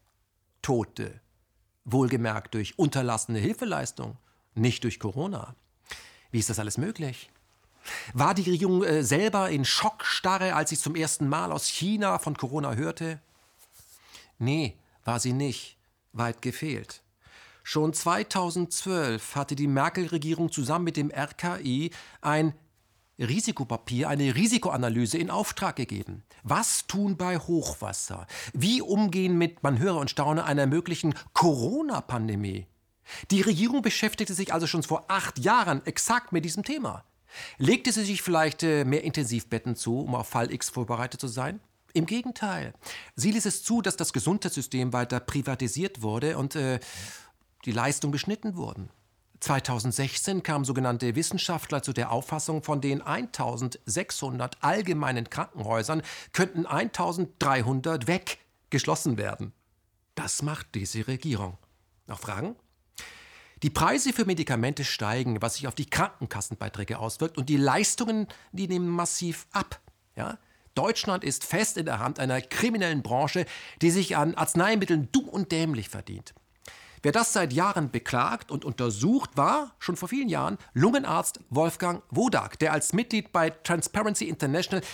Tote. 0.64 1.22
Wohlgemerkt 1.86 2.56
durch 2.56 2.80
unterlassene 2.80 3.38
Hilfeleistung, 3.38 4.18
nicht 4.56 4.84
durch 4.84 5.00
Corona. 5.00 5.54
Wie 6.32 6.40
ist 6.40 6.50
das 6.50 6.58
alles 6.58 6.80
möglich? 6.80 7.30
War 8.16 8.34
die 8.34 8.50
Regierung 8.50 8.84
äh, 8.84 9.04
selber 9.04 9.52
in 9.52 9.66
Schockstarre, 9.66 10.56
als 10.56 10.72
sie 10.72 10.80
zum 10.80 10.96
ersten 10.96 11.30
Mal 11.30 11.52
aus 11.52 11.68
China 11.68 12.18
von 12.18 12.36
Corona 12.36 12.74
hörte? 12.74 13.22
Nee, 14.40 14.74
war 15.06 15.20
sie 15.20 15.34
nicht. 15.34 15.78
Weit 16.14 16.41
gefehlt. 16.41 17.01
Schon 17.64 17.93
2012 17.93 19.36
hatte 19.36 19.55
die 19.55 19.68
Merkel-Regierung 19.68 20.51
zusammen 20.51 20.86
mit 20.86 20.97
dem 20.97 21.12
RKI 21.12 21.91
ein 22.22 22.53
Risikopapier, 23.20 24.09
eine 24.09 24.36
Risikoanalyse 24.36 25.18
in 25.18 25.30
Auftrag 25.30 25.76
gegeben. 25.76 26.24
Was 26.43 26.88
tun 26.88 27.18
bei 27.18 27.38
Hochwasser? 27.38 28.26
Wie 28.53 28.82
umgehen 28.82 29.38
mit, 29.38 29.62
man 29.62 29.78
höre 29.78 29.97
und 29.97 30.09
staune, 30.09 30.43
einer 30.43 30.66
möglichen 30.66 31.14
Corona-Pandemie? 31.34 32.66
Die 33.30 33.41
Regierung 33.41 33.82
beschäftigte 33.82 34.34
sich 34.34 34.53
also 34.53 34.68
schon 34.68 34.84
vor 34.84 35.05
acht 35.07 35.39
Jahren 35.39 35.86
exakt 35.86 36.32
mit 36.32 36.45
diesem 36.45 36.64
Thema. 36.64 37.03
Legte 37.57 37.91
sie 37.91 38.03
sich 38.03 38.22
vielleicht 38.22 38.64
äh, 38.64 38.84
mehr 38.86 39.03
Intensivbetten 39.03 39.76
zu, 39.76 39.99
um 39.99 40.16
auf 40.16 40.28
Fall 40.28 40.51
X 40.51 40.70
vorbereitet 40.70 41.22
zu 41.22 41.28
sein? 41.28 41.59
Im 41.94 42.06
Gegenteil. 42.06 42.74
Sie 43.16 43.32
ließ 43.32 43.46
es 43.46 43.64
zu, 43.64 43.82
dass 43.82 43.98
das 43.98 44.14
Gesundheitssystem 44.14 44.94
weiter 44.94 45.20
privatisiert 45.20 46.02
wurde 46.02 46.38
und 46.38 46.56
äh, 46.56 46.80
die 47.66 47.72
Leistungen 47.72 48.12
beschnitten 48.12 48.56
wurden. 48.56 48.89
2016 49.42 50.44
kamen 50.44 50.66
sogenannte 50.66 51.16
Wissenschaftler 51.16 51.82
zu 51.82 51.94
der 51.94 52.12
Auffassung, 52.12 52.64
von 52.64 52.80
den 52.80 53.02
1600 53.02 54.64
allgemeinen 54.64 55.30
Krankenhäusern 55.30 56.04
könnten 56.32 56.66
1300 56.66 58.08
weggeschlossen 58.08 59.18
werden. 59.18 59.52
Das 60.16 60.44
macht 60.44 60.76
diese 60.76 61.08
Regierung. 61.08 61.58
Noch 62.06 62.20
Fragen? 62.20 62.56
Die 63.64 63.70
Preise 63.70 64.14
für 64.14 64.26
Medikamente 64.26 64.84
steigen, 64.84 65.42
was 65.42 65.56
sich 65.56 65.68
auf 65.68 65.76
die 65.76 65.89
Krankenkassenbeiträge 65.89 67.00
auswirkt, 67.00 67.38
und 67.38 67.50
die 67.50 67.58
Leistungen, 67.58 68.28
die 68.52 68.68
nehmen 68.68 68.88
massiv 68.88 69.48
ab. 69.52 69.80
Ja? 70.16 70.38
Deutschland 70.76 71.24
ist 71.24 71.43
fest 71.43 71.78
in 71.78 71.86
der 71.86 71.99
Hand 71.99 72.19
einer 72.19 72.41
kriminellen 72.41 73.01
Branche, 73.01 73.45
die 73.82 73.91
sich 73.91 74.17
an 74.17 74.36
Arzneimitteln 74.36 75.09
dumm 75.11 75.30
und 75.30 75.51
dämlich 75.51 75.89
verdient. 75.89 76.34
Wer 77.03 77.11
das 77.11 77.34
seit 77.34 77.51
Jahren 77.51 77.89
beklagt 77.89 78.51
und 78.51 78.63
untersucht, 78.63 79.32
war 79.36 79.74
schon 79.80 79.95
vor 79.95 80.07
vielen 80.07 80.30
Jahren 80.30 80.59
Lungenarzt 80.74 81.39
Wolfgang 81.49 82.03
Wodak, 82.11 82.59
der 82.59 82.74
als 82.74 82.93
Mitglied 82.93 83.32
bei 83.32 83.49
Transparency 83.49 84.26
International 84.26 84.86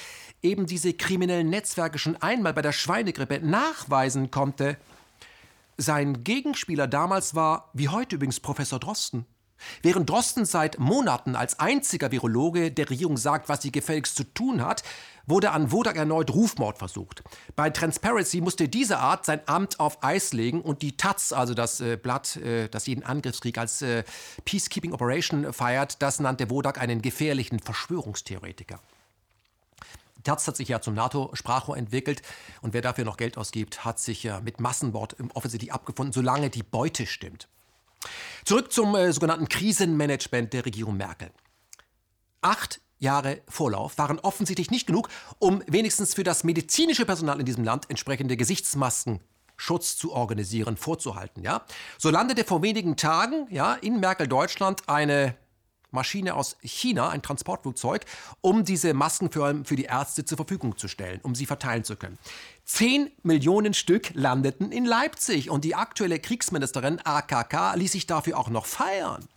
eben 0.41 0.67
diese 0.67 0.93
kriminellen 0.93 1.49
Netzwerke 1.49 1.99
schon 1.99 2.15
einmal 2.17 2.53
bei 2.53 2.61
der 2.61 2.71
Schweinegrippe 2.71 3.41
nachweisen 3.41 4.32
konnte. 4.32 4.78
Sein 5.75 6.23
Gegenspieler 6.23 6.88
damals 6.88 7.36
war, 7.36 7.71
wie 7.73 7.89
heute 7.89 8.15
übrigens, 8.15 8.39
Professor 8.39 8.80
Drosten. 8.80 9.25
Während 9.82 10.09
Drosten 10.09 10.45
seit 10.45 10.80
Monaten 10.80 11.36
als 11.36 11.59
einziger 11.59 12.11
Virologe 12.11 12.71
der 12.71 12.89
Regierung 12.89 13.17
sagt, 13.17 13.49
was 13.49 13.63
sie 13.63 13.71
gefälligst 13.71 14.15
zu 14.15 14.23
tun 14.23 14.63
hat, 14.63 14.84
wurde 15.28 15.51
an 15.51 15.71
Wodak 15.71 15.97
erneut 15.97 16.32
Rufmord 16.32 16.80
versucht. 16.80 17.23
Bei 17.55 17.69
Transparency 17.69 18.41
musste 18.41 18.67
diese 18.67 18.97
Art 18.97 19.25
sein 19.25 19.41
Amt 19.45 19.80
auf 19.80 20.03
Eis 20.03 20.34
legen 20.34 20.61
und 20.61 20.82
die 20.82 20.97
Taz, 20.97 21.34
also 21.34 21.53
das 21.53 21.80
äh, 21.82 21.97
Blatt, 21.97 22.38
äh, 22.38 22.69
das 22.69 22.88
jeden 22.88 23.03
Angriffskrieg 23.03 23.57
als 23.57 23.82
äh, 23.82 24.03
Peacekeeping 24.45 24.93
Operation 24.93 25.53
feiert, 25.53 26.01
das 26.01 26.19
nannte 26.19 26.49
Wodak 26.49 26.80
einen 26.80 27.01
gefährlichen 27.01 27.59
Verschwörungstheoretiker. 27.59 28.80
Taz 30.23 30.47
hat 30.47 30.57
sich 30.57 30.67
ja 30.67 30.82
zum 30.82 30.93
NATO-Sprachrohr 30.93 31.78
entwickelt 31.78 32.21
und 32.61 32.73
wer 32.73 32.82
dafür 32.82 33.05
noch 33.05 33.17
Geld 33.17 33.38
ausgibt, 33.38 33.86
hat 33.86 33.99
sich 33.99 34.23
ja 34.23 34.41
mit 34.41 34.59
Massenwort 34.59 35.15
offensichtlich 35.34 35.71
abgefunden, 35.71 36.11
solange 36.11 36.49
die 36.49 36.63
Beute 36.63 37.05
stimmt. 37.05 37.47
Zurück 38.43 38.71
zum 38.71 38.95
äh, 38.95 39.11
sogenannten 39.11 39.49
Krisenmanagement 39.49 40.53
der 40.53 40.65
Regierung 40.65 40.97
Merkel. 40.97 41.32
Acht 42.41 42.82
Jahre 43.00 43.41
Vorlauf 43.48 43.98
waren 43.98 44.20
offensichtlich 44.20 44.72
nicht 44.72 44.88
genug, 44.88 45.10
um 45.39 45.64
wenigstens 45.68 46.14
für 46.14 46.24
das 46.24 46.43
medizinische 46.43 47.06
Personal 47.06 47.39
in 47.39 47.45
diesem 47.45 47.64
Land 47.64 47.89
entsprechende 47.89 48.38
Gesichtsmasken 48.38 49.20
Schutz 49.58 49.98
zu 49.98 50.14
organisieren, 50.14 50.78
vorzuhalten. 50.78 51.41
Ja? 51.43 51.66
So 51.98 52.10
landete 52.10 52.43
vor 52.43 52.62
wenigen 52.62 52.95
Tagen 52.95 53.48
ja, 53.50 53.74
in 53.74 54.00
Merkel-Deutschland 54.00 54.88
eine 54.88 55.36
Maschine 55.91 56.36
aus 56.36 56.58
China, 56.62 57.10
ein 57.10 57.22
Transportflugzeug, 57.22 58.06
um 58.41 58.66
diese 58.66 58.93
Masken 58.93 59.32
für, 59.32 59.64
für 59.64 59.76
die 59.76 59.86
Ärzte 59.86 60.26
zur 60.26 60.36
Verfügung 60.36 60.78
zu 60.78 60.88
stellen, 60.88 61.20
um 61.24 61.34
sie 61.34 61.45
verteilen 61.45 61.84
zu 61.84 61.95
können. 61.95 62.20
Zehn 62.66 63.10
Millionen 63.24 63.74
Stück 63.74 64.12
landeten 64.14 64.72
in 64.72 64.86
Leipzig 64.86 65.50
und 65.50 65.64
die 65.64 65.76
aktuelle 65.76 66.20
Kriegsministerin 66.20 67.00
AKK 67.04 67.76
ließ 67.76 67.93
sich 67.93 68.06
dafür 68.06 68.38
auch 68.38 68.50
noch 68.50 68.66
feiern. 68.66 69.28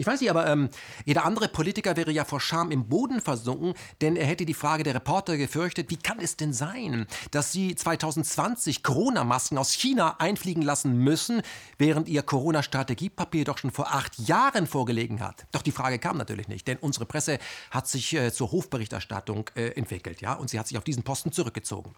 Ich 0.00 0.06
weiß 0.06 0.22
nicht, 0.22 0.30
aber 0.30 0.46
ähm, 0.46 0.70
jeder 1.04 1.26
andere 1.26 1.46
Politiker 1.48 1.94
wäre 1.94 2.10
ja 2.10 2.24
vor 2.24 2.40
Scham 2.40 2.70
im 2.70 2.88
Boden 2.88 3.20
versunken, 3.20 3.74
denn 4.00 4.16
er 4.16 4.24
hätte 4.24 4.46
die 4.46 4.54
Frage 4.54 4.82
der 4.82 4.94
Reporter 4.94 5.36
gefürchtet, 5.36 5.90
wie 5.90 5.98
kann 5.98 6.18
es 6.20 6.38
denn 6.38 6.54
sein, 6.54 7.06
dass 7.32 7.52
sie 7.52 7.74
2020 7.74 8.82
Corona-Masken 8.82 9.58
aus 9.58 9.72
China 9.72 10.16
einfliegen 10.18 10.62
lassen 10.62 10.96
müssen, 10.96 11.42
während 11.76 12.08
ihr 12.08 12.22
Corona-Strategiepapier 12.22 13.44
doch 13.44 13.58
schon 13.58 13.72
vor 13.72 13.88
acht 13.88 14.18
Jahren 14.18 14.66
vorgelegen 14.66 15.20
hat. 15.20 15.44
Doch 15.52 15.60
die 15.60 15.70
Frage 15.70 15.98
kam 15.98 16.16
natürlich 16.16 16.48
nicht, 16.48 16.66
denn 16.66 16.78
unsere 16.78 17.04
Presse 17.04 17.38
hat 17.70 17.86
sich 17.86 18.14
äh, 18.14 18.32
zur 18.32 18.52
Hofberichterstattung 18.52 19.50
äh, 19.54 19.72
entwickelt, 19.72 20.22
ja, 20.22 20.32
und 20.32 20.48
sie 20.48 20.58
hat 20.58 20.66
sich 20.66 20.78
auf 20.78 20.84
diesen 20.84 21.02
Posten 21.02 21.30
zurückgezogen. 21.30 21.94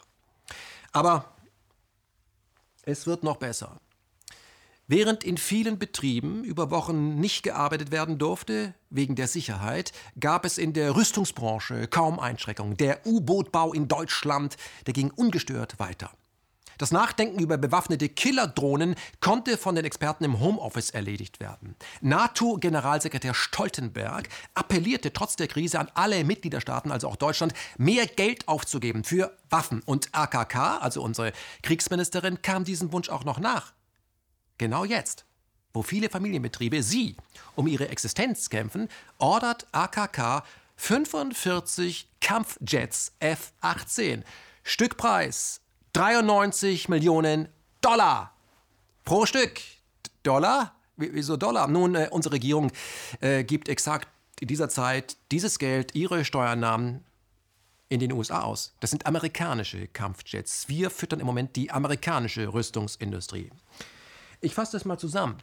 Aber 0.90 1.36
es 2.82 3.07
wird 3.07 3.22
noch 3.22 3.36
besser. 3.36 3.80
Während 4.95 5.24
in 5.24 5.38
vielen 5.38 5.78
Betrieben 5.78 6.45
über 6.45 6.70
Wochen 6.70 7.14
nicht 7.14 7.45
gearbeitet 7.45 7.93
werden 7.93 8.18
durfte, 8.18 8.74
wegen 8.90 9.14
der 9.14 9.26
Sicherheit, 9.26 9.90
gab 10.20 10.45
es 10.45 10.59
in 10.59 10.74
der 10.74 10.95
Rüstungsbranche 10.95 11.88
kaum 11.88 12.20
Einschränkungen. 12.20 12.76
Der 12.76 13.07
U-Boot-Bau 13.07 13.72
in 13.72 13.88
Deutschland, 13.88 14.59
der 14.86 14.93
ging 14.93 15.11
ungestört 15.11 15.78
weiter. 15.78 16.11
Das 16.76 16.90
Nachdenken 16.90 17.40
über 17.40 17.57
bewaffnete 17.57 18.11
Killerdrohnen 18.11 18.95
konnte 19.20 19.57
von 19.57 19.76
den 19.76 19.86
Experten 19.86 20.24
im 20.24 20.40
Homeoffice 20.40 20.90
erledigt 20.90 21.40
werden. 21.40 21.74
NATO-Generalsekretär 22.03 23.32
Stoltenberg 23.32 24.28
appellierte 24.53 25.14
trotz 25.14 25.36
der 25.36 25.49
Krise 25.49 25.80
an 25.80 25.90
alle 25.95 26.22
Mitgliederstaaten, 26.22 26.93
also 26.93 27.09
auch 27.09 27.16
Deutschland, 27.16 27.55
mehr 27.78 28.05
Geld 28.05 28.47
aufzugeben 28.47 29.05
für 29.05 29.34
Waffen. 29.49 29.80
Und 29.86 30.11
AKK, 30.12 30.82
also 30.82 31.03
unsere 31.03 31.32
Kriegsministerin, 31.62 32.43
kam 32.43 32.64
diesem 32.64 32.93
Wunsch 32.93 33.09
auch 33.09 33.24
noch 33.24 33.40
nach. 33.40 33.72
Genau 34.63 34.85
jetzt, 34.85 35.25
wo 35.75 35.83
viele 35.83 36.09
Familienbetriebe 36.09 36.85
sie 36.85 37.17
um 37.57 37.67
ihre 37.67 37.89
Existenz 37.89 38.49
kämpfen, 38.49 38.89
ordert 39.19 39.67
AKK 39.73 40.45
45 40.77 42.09
Kampfjets 42.21 43.11
F-18. 43.19 44.23
Stückpreis 44.63 45.63
93 45.95 46.89
Millionen 46.89 47.49
Dollar 47.81 48.37
pro 49.03 49.27
Stück. 49.27 49.61
Dollar? 50.23 50.77
Wieso 50.97 51.37
Dollar? 51.37 51.67
Nun, 51.67 51.97
äh, 51.97 52.07
unsere 52.13 52.37
Regierung 52.37 52.71
äh, 53.21 53.43
gibt 53.43 53.69
exakt 53.69 54.07
in 54.39 54.47
dieser 54.47 54.69
Zeit 54.69 55.17
dieses 55.33 55.59
Geld, 55.59 55.97
ihre 55.97 56.25
Steuernahmen 56.25 57.03
in 57.89 57.99
den 57.99 58.13
USA 58.13 58.43
aus. 58.43 58.77
Das 58.79 58.91
sind 58.91 59.07
amerikanische 59.07 59.89
Kampfjets. 59.89 60.69
Wir 60.69 60.89
füttern 60.89 61.18
im 61.18 61.26
Moment 61.26 61.57
die 61.57 61.72
amerikanische 61.72 62.55
Rüstungsindustrie. 62.55 63.51
Ich 64.43 64.55
fasse 64.55 64.73
das 64.73 64.85
mal 64.85 64.99
zusammen. 64.99 65.39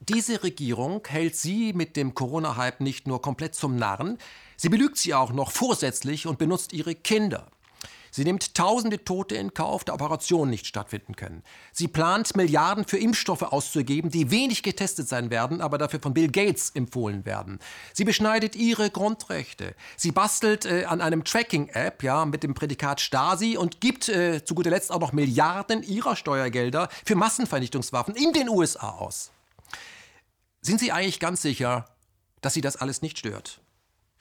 Diese 0.00 0.42
Regierung 0.42 1.06
hält 1.06 1.36
sie 1.36 1.72
mit 1.72 1.96
dem 1.96 2.14
Corona-Hype 2.14 2.80
nicht 2.80 3.06
nur 3.06 3.22
komplett 3.22 3.54
zum 3.54 3.76
Narren, 3.76 4.18
sie 4.56 4.68
belügt 4.68 4.96
sie 4.96 5.14
auch 5.14 5.32
noch 5.32 5.52
vorsätzlich 5.52 6.26
und 6.26 6.38
benutzt 6.38 6.72
ihre 6.72 6.94
Kinder. 6.94 7.46
Sie 8.18 8.24
nimmt 8.24 8.56
tausende 8.56 9.04
Tote 9.04 9.36
in 9.36 9.54
Kauf, 9.54 9.84
da 9.84 9.94
Operationen 9.94 10.50
nicht 10.50 10.66
stattfinden 10.66 11.14
können. 11.14 11.44
Sie 11.70 11.86
plant, 11.86 12.34
Milliarden 12.34 12.84
für 12.84 12.98
Impfstoffe 12.98 13.42
auszugeben, 13.42 14.10
die 14.10 14.32
wenig 14.32 14.64
getestet 14.64 15.08
sein 15.08 15.30
werden, 15.30 15.60
aber 15.60 15.78
dafür 15.78 16.00
von 16.00 16.14
Bill 16.14 16.28
Gates 16.28 16.70
empfohlen 16.70 17.24
werden. 17.24 17.60
Sie 17.92 18.02
beschneidet 18.02 18.56
ihre 18.56 18.90
Grundrechte. 18.90 19.76
Sie 19.96 20.10
bastelt 20.10 20.66
äh, 20.66 20.86
an 20.86 21.00
einem 21.00 21.22
Tracking-App 21.22 22.02
ja, 22.02 22.24
mit 22.24 22.42
dem 22.42 22.54
Prädikat 22.54 23.00
Stasi 23.00 23.56
und 23.56 23.80
gibt 23.80 24.08
äh, 24.08 24.44
zu 24.44 24.56
guter 24.56 24.70
Letzt 24.70 24.90
auch 24.90 24.98
noch 24.98 25.12
Milliarden 25.12 25.84
ihrer 25.84 26.16
Steuergelder 26.16 26.88
für 27.04 27.14
Massenvernichtungswaffen 27.14 28.16
in 28.16 28.32
den 28.32 28.48
USA 28.48 28.88
aus. 28.90 29.30
Sind 30.60 30.80
Sie 30.80 30.90
eigentlich 30.90 31.20
ganz 31.20 31.40
sicher, 31.40 31.84
dass 32.40 32.52
Sie 32.52 32.62
das 32.62 32.74
alles 32.74 33.00
nicht 33.00 33.16
stört? 33.16 33.60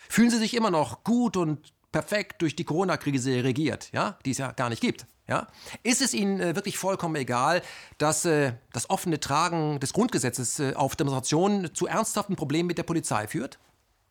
Fühlen 0.07 0.29
Sie 0.29 0.37
sich 0.37 0.53
immer 0.53 0.69
noch 0.69 1.03
gut 1.03 1.35
und 1.35 1.73
perfekt 1.97 2.43
durch 2.43 2.55
die 2.55 2.63
Corona-Krise 2.63 3.43
regiert, 3.43 3.89
ja, 3.91 4.19
die 4.23 4.29
es 4.29 4.37
ja 4.37 4.51
gar 4.51 4.69
nicht 4.69 4.81
gibt. 4.81 5.07
Ja? 5.27 5.47
Ist 5.81 6.03
es 6.03 6.13
Ihnen 6.13 6.39
äh, 6.39 6.55
wirklich 6.55 6.77
vollkommen 6.77 7.15
egal, 7.15 7.63
dass 7.97 8.23
äh, 8.25 8.53
das 8.71 8.91
offene 8.91 9.19
Tragen 9.19 9.79
des 9.79 9.93
Grundgesetzes 9.93 10.59
äh, 10.59 10.75
auf 10.75 10.95
Demonstrationen 10.95 11.73
zu 11.73 11.87
ernsthaften 11.87 12.35
Problemen 12.35 12.67
mit 12.67 12.77
der 12.77 12.83
Polizei 12.83 13.27
führt? 13.27 13.57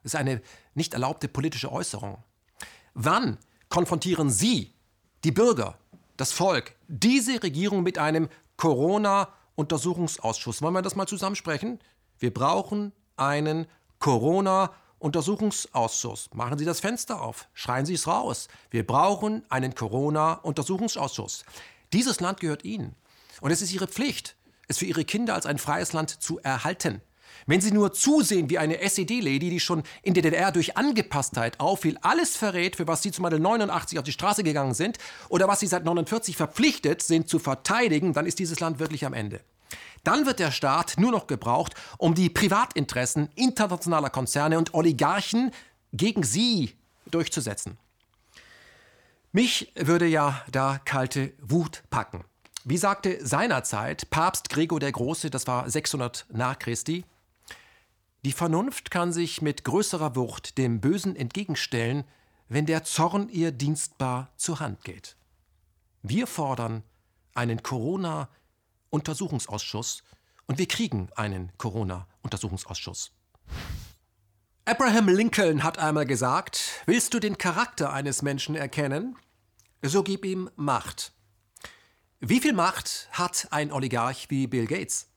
Das 0.03 0.15
ist 0.15 0.19
eine 0.19 0.43
nicht 0.75 0.95
erlaubte 0.95 1.29
politische 1.29 1.71
Äußerung. 1.71 2.19
Wann 2.95 3.39
konfrontieren 3.69 4.31
Sie, 4.31 4.73
die 5.23 5.31
Bürger, 5.31 5.79
das 6.17 6.33
Volk, 6.33 6.75
diese 6.89 7.41
Regierung 7.41 7.85
mit 7.85 7.99
einem 7.99 8.29
Corona-Untersuchungsausschuss? 8.57 10.61
Wollen 10.61 10.75
wir 10.75 10.83
das 10.83 10.97
mal 10.97 11.07
zusammensprechen? 11.07 11.79
Wir 12.19 12.35
brauchen 12.35 12.91
einen 13.17 13.69
Corona-Untersuchungsausschuss. 14.01 14.86
Untersuchungsausschuss. 15.07 16.31
Machen 16.35 16.59
Sie 16.59 16.65
das 16.65 16.81
Fenster 16.81 17.23
auf. 17.23 17.49
Schreien 17.55 17.87
Sie 17.87 17.95
es 17.95 18.09
raus. 18.09 18.49
Wir 18.71 18.85
brauchen 18.85 19.45
einen 19.49 19.75
Corona-Untersuchungsausschuss. 19.77 21.45
Dieses 21.93 22.19
Land 22.19 22.41
gehört 22.41 22.65
Ihnen. 22.65 22.97
Und 23.41 23.53
es 23.53 23.63
ist 23.63 23.73
Ihre 23.73 23.87
Pflicht, 23.87 24.35
es 24.67 24.79
für 24.79 24.85
Ihre 24.85 25.05
Kinder 25.05 25.35
als 25.35 25.47
ein 25.47 25.59
freies 25.59 25.93
Land 25.93 26.11
zu 26.11 26.41
erhalten. 26.41 27.03
Wenn 27.47 27.61
Sie 27.61 27.71
nur 27.71 27.93
zusehen 27.93 28.51
wie 28.51 28.59
eine 28.59 28.81
SED-Lady, 28.81 29.49
die 29.49 29.61
schon 29.61 29.85
in 30.03 30.15
der 30.15 30.25
DDR 30.25 30.51
durch 30.51 30.77
Angepasstheit 30.77 31.61
auffiel, 31.61 31.99
alles 32.03 32.37
verrät, 32.37 32.75
für 32.75 32.89
was 32.89 33.03
Sie 33.03 33.13
zum 33.13 33.23
Beispiel 33.23 33.39
89 33.39 34.01
auf 34.01 34.05
die 34.05 34.13
Straße 34.13 34.43
gegangen 34.43 34.75
sind 34.75 34.99
oder 35.29 35.47
was 35.47 35.61
Sie 35.61 35.69
seit 35.69 35.85
49 35.85 36.37
verpflichtet 36.37 37.03
sind 37.03 37.29
zu 37.29 37.39
verteidigen, 37.39 38.13
dann 38.13 38.27
ist 38.27 38.41
dieses 38.41 38.59
Land 38.59 38.81
wirklich 38.81 39.07
am 39.07 39.13
Ende. 39.13 39.41
Dann 40.07 40.25
wird 40.25 40.39
der 40.39 40.53
Staat 40.53 40.95
nur 40.99 41.11
noch 41.11 41.27
gebraucht, 41.27 41.75
um 41.99 42.15
die 42.15 42.31
Privatinteressen 42.31 43.29
internationaler 43.35 44.09
Konzerne 44.09 44.57
und 44.57 44.73
Oligarchen 44.73 45.51
gegen 45.93 46.23
sie 46.23 46.77
durchzusetzen. 47.07 47.77
Mich 49.33 49.73
würde 49.75 50.07
ja 50.07 50.41
da 50.53 50.81
kalte 50.85 51.33
Wut 51.41 51.83
packen. 51.91 52.25
Wie 52.63 52.77
sagte 52.77 53.19
seinerzeit 53.27 54.09
Papst 54.11 54.49
Gregor 54.49 54.79
der 54.79 54.93
Große, 54.93 55.29
das 55.29 55.49
war 55.49 55.69
600 55.69 56.27
nach 56.33 56.61
Christi, 56.61 57.05
die 58.25 58.33
Vernunft 58.33 58.93
kann 58.93 59.13
sich 59.13 59.43
mit 59.43 59.65
größerer 59.65 60.15
Wucht 60.15 60.57
dem 60.57 60.81
Bösen 60.81 61.17
entgegenstellen, 61.17 62.05
wenn 62.49 62.67
der 62.67 62.85
Zorn 62.85 63.29
ihr 63.29 63.51
dienstbar 63.51 64.31
zur 64.37 64.61
Hand 64.61 64.85
geht. 64.85 65.17
Wir 66.03 66.29
fordern 66.29 66.85
einen 67.35 67.65
Corona- 67.65 68.29
Untersuchungsausschuss 68.91 70.03
und 70.47 70.59
wir 70.59 70.69
kriegen 70.69 71.09
einen 71.17 71.53
Corona-Untersuchungsausschuss. 71.59 73.13
Abraham 74.65 75.09
Lincoln 75.09 75.63
hat 75.63 75.79
einmal 75.79 76.07
gesagt, 76.07 76.83
willst 76.87 77.15
du 77.15 77.21
den 77.21 77.39
Charakter 77.39 77.93
eines 77.93 78.23
Menschen 78.23 78.57
erkennen? 78.57 79.17
So 79.83 80.03
gib 80.03 80.25
ihm 80.25 80.51
Macht. 80.57 81.13
Wie 82.19 82.41
viel 82.41 82.53
Macht 82.53 83.09
hat 83.13 83.49
ein 83.51 83.71
Oligarch 83.71 84.29
wie 84.31 84.47
Bill 84.47 84.67
Gates? 84.67 85.09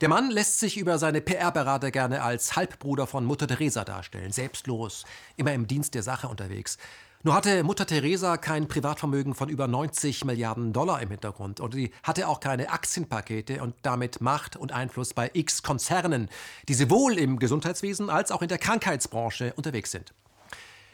Der 0.00 0.08
Mann 0.08 0.30
lässt 0.30 0.60
sich 0.60 0.78
über 0.78 0.98
seine 0.98 1.20
PR-Berater 1.20 1.90
gerne 1.90 2.22
als 2.22 2.56
Halbbruder 2.56 3.06
von 3.06 3.24
Mutter 3.24 3.46
Teresa 3.46 3.84
darstellen, 3.84 4.32
selbstlos, 4.32 5.04
immer 5.36 5.52
im 5.52 5.66
Dienst 5.66 5.94
der 5.94 6.02
Sache 6.02 6.28
unterwegs. 6.28 6.78
Nur 7.26 7.34
hatte 7.34 7.64
Mutter 7.64 7.86
Teresa 7.86 8.36
kein 8.36 8.68
Privatvermögen 8.68 9.34
von 9.34 9.48
über 9.48 9.66
90 9.66 10.24
Milliarden 10.24 10.72
Dollar 10.72 11.02
im 11.02 11.10
Hintergrund 11.10 11.58
und 11.58 11.74
sie 11.74 11.90
hatte 12.04 12.28
auch 12.28 12.38
keine 12.38 12.70
Aktienpakete 12.70 13.60
und 13.60 13.74
damit 13.82 14.20
Macht 14.20 14.54
und 14.54 14.70
Einfluss 14.70 15.12
bei 15.12 15.32
x 15.32 15.64
Konzernen, 15.64 16.28
die 16.68 16.74
sowohl 16.74 17.18
im 17.18 17.40
Gesundheitswesen 17.40 18.10
als 18.10 18.30
auch 18.30 18.42
in 18.42 18.48
der 18.48 18.58
Krankheitsbranche 18.58 19.54
unterwegs 19.56 19.90
sind. 19.90 20.14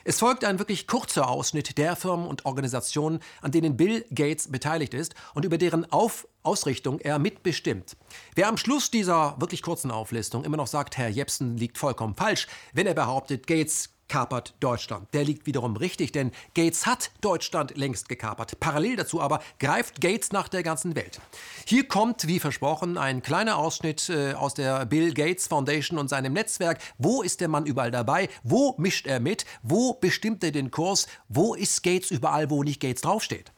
Es 0.05 0.21
folgt 0.21 0.47
ein 0.47 0.59
wirklich 0.59 0.87
kurzer 0.87 1.29
Ausschnitt 1.29 1.77
der 1.77 1.97
Firmen 1.97 2.27
und 2.27 2.47
Organisationen, 2.47 3.21
an 3.43 3.51
denen 3.51 3.77
Bill 3.77 4.03
Gates 4.11 4.51
beteiligt 4.51 4.95
ist 4.95 5.15
und 5.35 5.45
über 5.45 5.59
deren 5.59 5.93
Auf 5.93 6.27
Ausrichtung 6.43 6.99
er 7.01 7.19
mitbestimmt. 7.19 7.99
Wer 8.37 8.49
am 8.49 8.57
Schluss 8.57 8.91
dieser 8.91 9.39
wirklich 9.39 9.61
kurzen 9.61 9.91
Auflistung 9.91 10.45
immer 10.45 10.57
noch 10.57 10.67
sagt, 10.67 10.97
Herr 10.97 11.11
Jepsen 11.11 11.59
liegt 11.59 11.77
vollkommen 11.77 12.15
falsch, 12.15 12.47
wenn 12.73 12.87
er 12.87 12.95
behauptet, 12.95 13.47
Gates 13.47 13.91
kapert 14.12 14.52
Deutschland. 14.60 15.09
Der 15.14 15.24
liegt 15.24 15.47
wiederum 15.47 15.74
richtig, 15.74 16.12
denn 16.12 16.32
Gates 16.52 16.84
hat 16.84 17.12
Deutschland 17.22 17.78
längst 17.78 18.10
gekapert. 18.10 18.60
Parallel 18.60 18.97
dazu 18.97 19.22
aber 19.22 19.40
greift 19.59 20.02
Gates 20.02 20.32
nach 20.32 20.48
der 20.48 20.62
ganzen 20.62 20.94
Welt. 20.94 21.18
Hier 21.66 21.89
kommt, 21.89 22.28
wie 22.28 22.39
versprochen, 22.39 22.98
ein 22.98 23.22
kleiner 23.22 23.56
Ausschnitt 23.56 24.10
äh, 24.10 24.34
aus 24.34 24.52
der 24.52 24.84
Bill 24.84 25.14
Gates 25.14 25.47
Foundation 25.47 25.98
und 25.98 26.09
seinem 26.09 26.34
Netzwerk. 26.34 26.78
Wo 26.98 27.22
ist 27.22 27.40
der 27.40 27.48
Mann 27.48 27.64
überall 27.64 27.90
dabei? 27.90 28.28
Wo 28.43 28.74
mischt 28.76 29.06
er 29.06 29.18
mit? 29.18 29.47
Wo 29.62 29.94
bestimmt 29.94 30.44
er 30.44 30.52
den 30.52 30.70
Kurs? 30.70 31.06
Wo 31.30 31.55
ist 31.55 31.82
Gates 31.82 32.10
überall, 32.10 32.51
wo 32.51 32.62
nicht 32.62 32.80
Gates 32.80 33.01
draufsteht? 33.01 33.51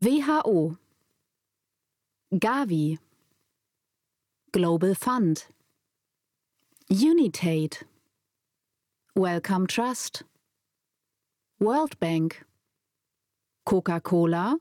WHO 0.00 0.76
Gavi 2.38 2.98
Global 4.52 4.94
Fund 4.94 5.48
Unitate 6.90 7.87
Wellcome 9.18 9.66
Trust, 9.66 10.22
World 11.58 11.98
Bank, 11.98 12.44
Coca-Cola, 13.66 14.58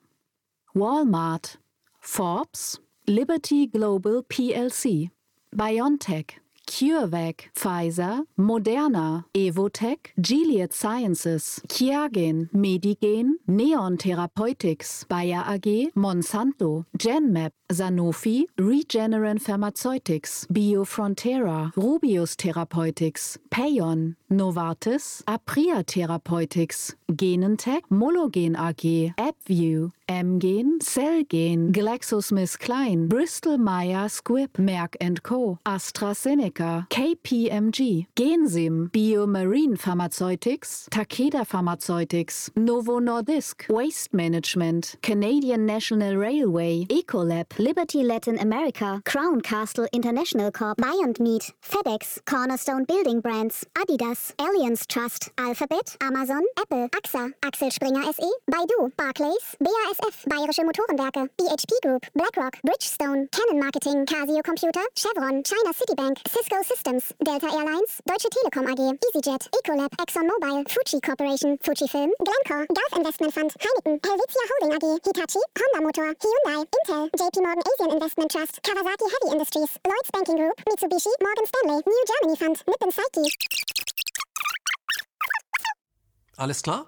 Walmart, 0.75 1.57
Forbes, 1.99 2.79
Liberty 3.05 3.67
Global 3.67 4.23
PLC, 4.23 5.11
BioNTech, 5.55 6.39
CureVac, 6.67 7.49
Pfizer, 7.55 8.25
Moderna, 8.37 9.25
Evotech, 9.33 10.11
Gilead 10.21 10.73
Sciences, 10.73 11.61
Chiagen, 11.67 12.49
Medigen, 12.51 13.35
Neon 13.47 13.97
Therapeutics, 13.97 15.05
Bayer 15.05 15.43
AG, 15.47 15.91
Monsanto, 15.95 16.85
Genmap, 16.97 17.51
Sanofi, 17.71 18.45
Regeneron 18.57 19.41
Pharmaceutics, 19.41 20.45
Biofrontera, 20.51 21.73
Rubius 21.73 22.35
Therapeutics, 22.35 23.37
Payon, 23.49 24.15
Novartis, 24.31 25.23
Apria 25.23 25.85
Therapeutics, 25.85 26.95
Genentech, 27.11 27.81
Mologen 27.89 28.55
AG, 28.57 29.13
AppView, 29.17 29.91
Amgen, 30.09 30.79
Cellgen, 30.79 31.73
GlaxoSmithKline, 31.73 33.09
Bristol 33.09 33.57
Myers 33.57 34.21
Squibb, 34.21 34.53
Merck 34.53 34.95
Co., 35.21 35.59
AstraZeneca, 35.65 36.87
KPMG, 36.89 38.07
Gensim, 38.15 38.89
Biomarine 38.89 39.77
Pharmaceutics, 39.77 40.87
Takeda 40.89 41.45
Pharmaceutics, 41.45 42.49
Novo 42.55 43.01
Nordisk, 43.01 43.67
Waste 43.69 44.13
Management, 44.13 44.95
Canadian 45.01 45.65
National 45.65 46.15
Railway, 46.15 46.85
Ecolab, 46.85 47.59
Liberty 47.59 48.01
Latin 48.01 48.39
America, 48.39 49.01
Crown 49.05 49.41
Castle 49.41 49.87
International 49.91 50.51
Corp, 50.51 50.77
Beyond 50.77 51.19
Meat, 51.19 51.51
FedEx, 51.61 52.23
Cornerstone 52.25 52.85
Building 52.85 53.19
Brands, 53.19 53.65
Adidas, 53.77 54.33
Allianz 54.37 54.87
Trust, 54.87 55.31
Alphabet, 55.37 55.97
Amazon, 55.99 56.43
Apple, 56.57 56.87
AXA, 56.95 57.33
Axel 57.43 57.71
Springer 57.71 58.03
SE, 58.03 58.31
Baidu, 58.49 58.95
Barclays, 58.95 59.57
BASF, 59.61 59.96
Bayerische 60.27 60.63
Motorenwerke, 60.63 61.29
BHP 61.37 61.71
Group, 61.83 62.05
BlackRock, 62.13 62.57
Bridgestone, 62.65 63.27
Canon 63.31 63.59
Marketing, 63.59 64.05
Casio 64.05 64.43
Computer, 64.43 64.81
Chevron, 64.95 65.43
China 65.43 65.71
Citibank, 65.73 66.17
Cisco 66.27 66.61
Systems, 66.63 67.13
Delta 67.23 67.47
Airlines, 67.47 68.01
Deutsche 68.05 68.29
Telekom 68.29 68.65
AG, 68.69 68.81
EasyJet, 69.05 69.47
Ecolab, 69.57 69.89
ExxonMobil, 70.01 70.69
Fuji 70.69 70.99
Corporation, 71.01 71.57
Fujifilm, 71.59 72.09
Glencore, 72.23 72.65
Gulf 72.67 72.93
Investment 72.95 73.33
Fund, 73.33 73.51
Heineken, 73.59 73.99
Helvetia 74.03 74.43
Holding 74.49 74.75
AG, 74.75 74.99
Hitachi, 75.05 75.39
Honda 75.57 75.81
Motor, 75.85 76.13
Hyundai, 76.21 76.65
Intel, 76.65 77.09
JP 77.17 77.35
Morgan 77.43 77.63
Asian 77.73 77.91
Investment 77.93 78.31
Trust, 78.31 78.61
Kawasaki 78.63 79.07
Heavy 79.13 79.33
Industries, 79.33 79.71
Lloyds 79.85 80.11
Banking 80.13 80.37
Group, 80.37 80.55
Mitsubishi, 80.69 81.11
Morgan 81.21 81.45
Stanley, 81.45 81.81
New 81.85 82.03
Germany 82.09 82.35
Fund, 82.37 82.63
Nippon 82.67 82.91
Psyche. 82.91 83.25
Alles 86.37 86.61
klar? 86.61 86.85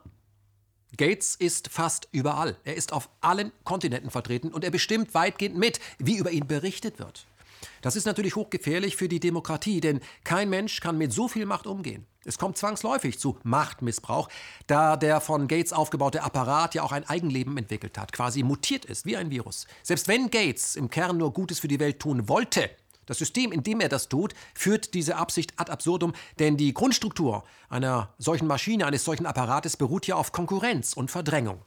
Gates 0.99 1.37
ist 1.37 1.69
fast 1.69 2.09
überall. 2.11 2.57
Er 2.65 2.75
ist 2.75 2.91
auf 2.91 3.09
allen 3.21 3.53
Kontinenten 3.63 4.11
vertreten 4.11 4.51
und 4.51 4.65
er 4.65 4.69
bestimmt 4.69 5.13
weitgehend 5.13 5.57
mit, 5.57 5.79
wie 5.97 6.17
über 6.17 6.29
ihn 6.29 6.45
berichtet 6.45 6.99
wird. 6.99 7.25
Das 7.81 7.95
ist 7.95 8.03
natürlich 8.03 8.35
hochgefährlich 8.35 8.97
für 8.97 9.07
die 9.07 9.21
Demokratie, 9.21 9.79
denn 9.79 10.01
kein 10.25 10.49
Mensch 10.49 10.81
kann 10.81 10.97
mit 10.97 11.13
so 11.13 11.29
viel 11.29 11.45
Macht 11.45 11.67
umgehen. 11.67 12.05
Es 12.25 12.37
kommt 12.37 12.57
zwangsläufig 12.57 13.17
zu 13.17 13.37
Machtmissbrauch, 13.43 14.27
da 14.67 14.97
der 14.97 15.21
von 15.21 15.47
Gates 15.47 15.71
aufgebaute 15.71 16.21
Apparat 16.21 16.75
ja 16.75 16.83
auch 16.83 16.91
ein 16.91 17.07
Eigenleben 17.07 17.57
entwickelt 17.57 17.97
hat, 17.97 18.11
quasi 18.11 18.43
mutiert 18.43 18.83
ist 18.83 19.05
wie 19.05 19.15
ein 19.15 19.31
Virus. 19.31 19.67
Selbst 19.83 20.09
wenn 20.09 20.29
Gates 20.29 20.75
im 20.75 20.89
Kern 20.89 21.15
nur 21.15 21.31
Gutes 21.31 21.61
für 21.61 21.69
die 21.69 21.79
Welt 21.79 22.01
tun 22.01 22.27
wollte, 22.27 22.69
das 23.09 23.17
System, 23.17 23.51
in 23.51 23.63
dem 23.63 23.81
er 23.81 23.89
das 23.89 24.07
tut, 24.07 24.33
führt 24.53 24.93
diese 24.93 25.15
Absicht 25.15 25.53
ad 25.57 25.71
absurdum, 25.71 26.13
denn 26.37 26.57
die 26.57 26.73
Grundstruktur 26.73 27.43
einer 27.69 28.13
solchen 28.17 28.47
Maschine, 28.47 28.85
eines 28.85 29.03
solchen 29.03 29.25
Apparates 29.25 29.77
beruht 29.77 30.05
ja 30.07 30.15
auf 30.15 30.31
Konkurrenz 30.31 30.93
und 30.93 31.09
Verdrängung. 31.09 31.59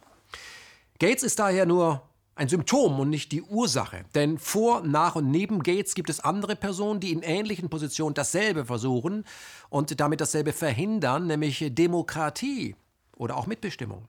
Gates 1.01 1.25
ist 1.25 1.41
daher 1.41 1.67
nur 1.67 2.03
ein 2.35 2.49
Symptom 2.49 2.99
und 3.01 3.11
nicht 3.11 3.33
die 3.33 3.43
Ursache. 3.43 4.05
Denn 4.15 4.39
vor, 4.39 4.83
nach 4.83 5.17
und 5.17 5.31
neben 5.31 5.63
Gates 5.63 5.95
gibt 5.95 6.09
es 6.11 6.21
andere 6.21 6.57
Personen, 6.57 7.01
die 7.01 7.13
in 7.13 7.23
ähnlichen 7.23 7.69
Positionen 7.69 8.15
dasselbe 8.15 8.65
versuchen 8.65 9.25
und 9.69 10.01
damit 10.01 10.21
dasselbe 10.21 10.53
verhindern, 10.53 11.27
nämlich 11.27 11.65
Demokratie 11.71 12.77
oder 13.17 13.37
auch 13.37 13.47
Mitbestimmung. 13.47 14.09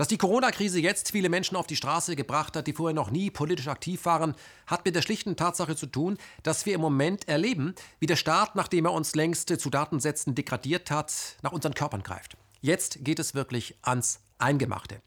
Dass 0.00 0.08
die 0.08 0.16
Corona-Krise 0.16 0.80
jetzt 0.80 1.10
viele 1.10 1.28
Menschen 1.28 1.58
auf 1.58 1.66
die 1.66 1.76
Straße 1.76 2.16
gebracht 2.16 2.56
hat, 2.56 2.66
die 2.66 2.72
vorher 2.72 2.94
noch 2.94 3.10
nie 3.10 3.30
politisch 3.30 3.68
aktiv 3.68 4.06
waren, 4.06 4.34
hat 4.66 4.86
mit 4.86 4.94
der 4.94 5.02
schlichten 5.02 5.36
Tatsache 5.36 5.76
zu 5.76 5.84
tun, 5.84 6.16
dass 6.42 6.64
wir 6.64 6.74
im 6.74 6.80
Moment 6.80 7.28
erleben, 7.28 7.74
wie 7.98 8.06
der 8.06 8.16
Staat, 8.16 8.56
nachdem 8.56 8.86
er 8.86 8.94
uns 8.94 9.14
längst 9.14 9.50
zu 9.60 9.68
Datensätzen 9.68 10.34
degradiert 10.34 10.90
hat, 10.90 11.36
nach 11.42 11.52
unseren 11.52 11.74
Körpern 11.74 12.02
greift. 12.02 12.38
Jetzt 12.62 13.04
geht 13.04 13.18
es 13.18 13.34
wirklich 13.34 13.76
ans 13.82 14.20
Eingemachte. 14.38 15.02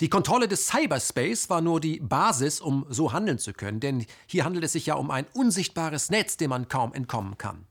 Die 0.00 0.08
Kontrolle 0.08 0.48
des 0.48 0.68
Cyberspace 0.68 1.50
war 1.50 1.60
nur 1.60 1.78
die 1.78 2.00
Basis, 2.00 2.62
um 2.62 2.86
so 2.88 3.12
handeln 3.12 3.38
zu 3.38 3.52
können, 3.52 3.80
denn 3.80 4.06
hier 4.26 4.46
handelt 4.46 4.64
es 4.64 4.72
sich 4.72 4.86
ja 4.86 4.94
um 4.94 5.10
ein 5.10 5.26
unsichtbares 5.34 6.08
Netz, 6.08 6.38
dem 6.38 6.48
man 6.48 6.66
kaum 6.66 6.94
entkommen 6.94 7.36
kann. 7.36 7.66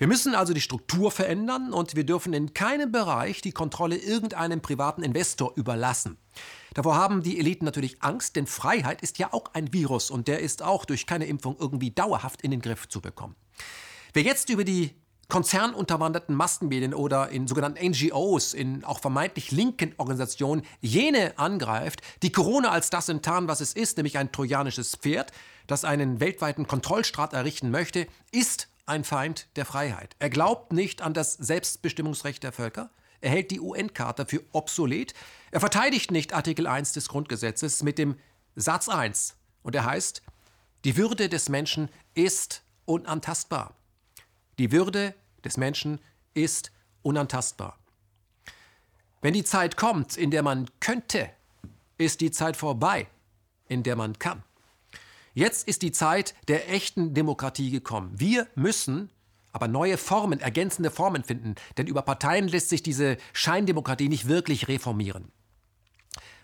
Wir 0.00 0.06
müssen 0.06 0.34
also 0.34 0.54
die 0.54 0.62
Struktur 0.62 1.10
verändern 1.10 1.74
und 1.74 1.94
wir 1.94 2.04
dürfen 2.04 2.32
in 2.32 2.54
keinem 2.54 2.90
Bereich 2.90 3.42
die 3.42 3.52
Kontrolle 3.52 3.98
irgendeinem 3.98 4.62
privaten 4.62 5.02
Investor 5.02 5.52
überlassen. 5.56 6.16
Davor 6.72 6.96
haben 6.96 7.22
die 7.22 7.38
Eliten 7.38 7.66
natürlich 7.66 8.02
Angst, 8.02 8.34
denn 8.34 8.46
Freiheit 8.46 9.02
ist 9.02 9.18
ja 9.18 9.30
auch 9.34 9.52
ein 9.52 9.74
Virus 9.74 10.10
und 10.10 10.26
der 10.26 10.38
ist 10.38 10.62
auch 10.62 10.86
durch 10.86 11.04
keine 11.04 11.26
Impfung 11.26 11.54
irgendwie 11.60 11.90
dauerhaft 11.90 12.40
in 12.40 12.50
den 12.50 12.62
Griff 12.62 12.88
zu 12.88 13.02
bekommen. 13.02 13.36
Wer 14.14 14.22
jetzt 14.22 14.48
über 14.48 14.64
die 14.64 14.94
konzernunterwanderten 15.28 16.34
Massenmedien 16.34 16.94
oder 16.94 17.28
in 17.28 17.46
sogenannten 17.46 17.86
NGOs, 17.86 18.54
in 18.54 18.84
auch 18.84 19.00
vermeintlich 19.00 19.50
linken 19.50 19.92
Organisationen 19.98 20.62
jene 20.80 21.38
angreift, 21.38 22.00
die 22.22 22.32
Corona 22.32 22.70
als 22.70 22.88
das 22.88 23.10
enttarnen, 23.10 23.50
was 23.50 23.60
es 23.60 23.74
ist, 23.74 23.98
nämlich 23.98 24.16
ein 24.16 24.32
trojanisches 24.32 24.96
Pferd, 24.96 25.30
das 25.66 25.84
einen 25.84 26.20
weltweiten 26.20 26.66
Kontrollstaat 26.66 27.34
errichten 27.34 27.70
möchte, 27.70 28.06
ist 28.32 28.69
ein 28.90 29.04
Feind 29.04 29.46
der 29.56 29.64
Freiheit. 29.64 30.16
Er 30.18 30.28
glaubt 30.28 30.72
nicht 30.72 31.00
an 31.00 31.14
das 31.14 31.34
Selbstbestimmungsrecht 31.34 32.42
der 32.42 32.52
Völker. 32.52 32.90
Er 33.20 33.30
hält 33.30 33.50
die 33.50 33.60
UN-Charta 33.60 34.24
für 34.24 34.42
obsolet. 34.52 35.14
Er 35.52 35.60
verteidigt 35.60 36.10
nicht 36.10 36.34
Artikel 36.34 36.66
1 36.66 36.92
des 36.92 37.08
Grundgesetzes 37.08 37.82
mit 37.82 37.98
dem 37.98 38.18
Satz 38.56 38.88
1. 38.88 39.36
Und 39.62 39.74
er 39.74 39.84
heißt, 39.84 40.22
die 40.84 40.96
Würde 40.96 41.28
des 41.28 41.48
Menschen 41.48 41.88
ist 42.14 42.62
unantastbar. 42.84 43.74
Die 44.58 44.72
Würde 44.72 45.14
des 45.44 45.56
Menschen 45.56 46.00
ist 46.34 46.72
unantastbar. 47.02 47.78
Wenn 49.22 49.34
die 49.34 49.44
Zeit 49.44 49.76
kommt, 49.76 50.16
in 50.16 50.30
der 50.30 50.42
man 50.42 50.68
könnte, 50.80 51.30
ist 51.96 52.20
die 52.20 52.30
Zeit 52.30 52.56
vorbei, 52.56 53.06
in 53.68 53.82
der 53.82 53.94
man 53.94 54.18
kann. 54.18 54.42
Jetzt 55.34 55.68
ist 55.68 55.82
die 55.82 55.92
Zeit 55.92 56.34
der 56.48 56.70
echten 56.70 57.14
Demokratie 57.14 57.70
gekommen. 57.70 58.12
Wir 58.16 58.46
müssen 58.54 59.10
aber 59.52 59.68
neue 59.68 59.96
Formen, 59.96 60.40
ergänzende 60.40 60.90
Formen 60.90 61.24
finden, 61.24 61.54
denn 61.76 61.86
über 61.86 62.02
Parteien 62.02 62.48
lässt 62.48 62.68
sich 62.68 62.82
diese 62.82 63.16
Scheindemokratie 63.32 64.08
nicht 64.08 64.28
wirklich 64.28 64.68
reformieren. 64.68 65.32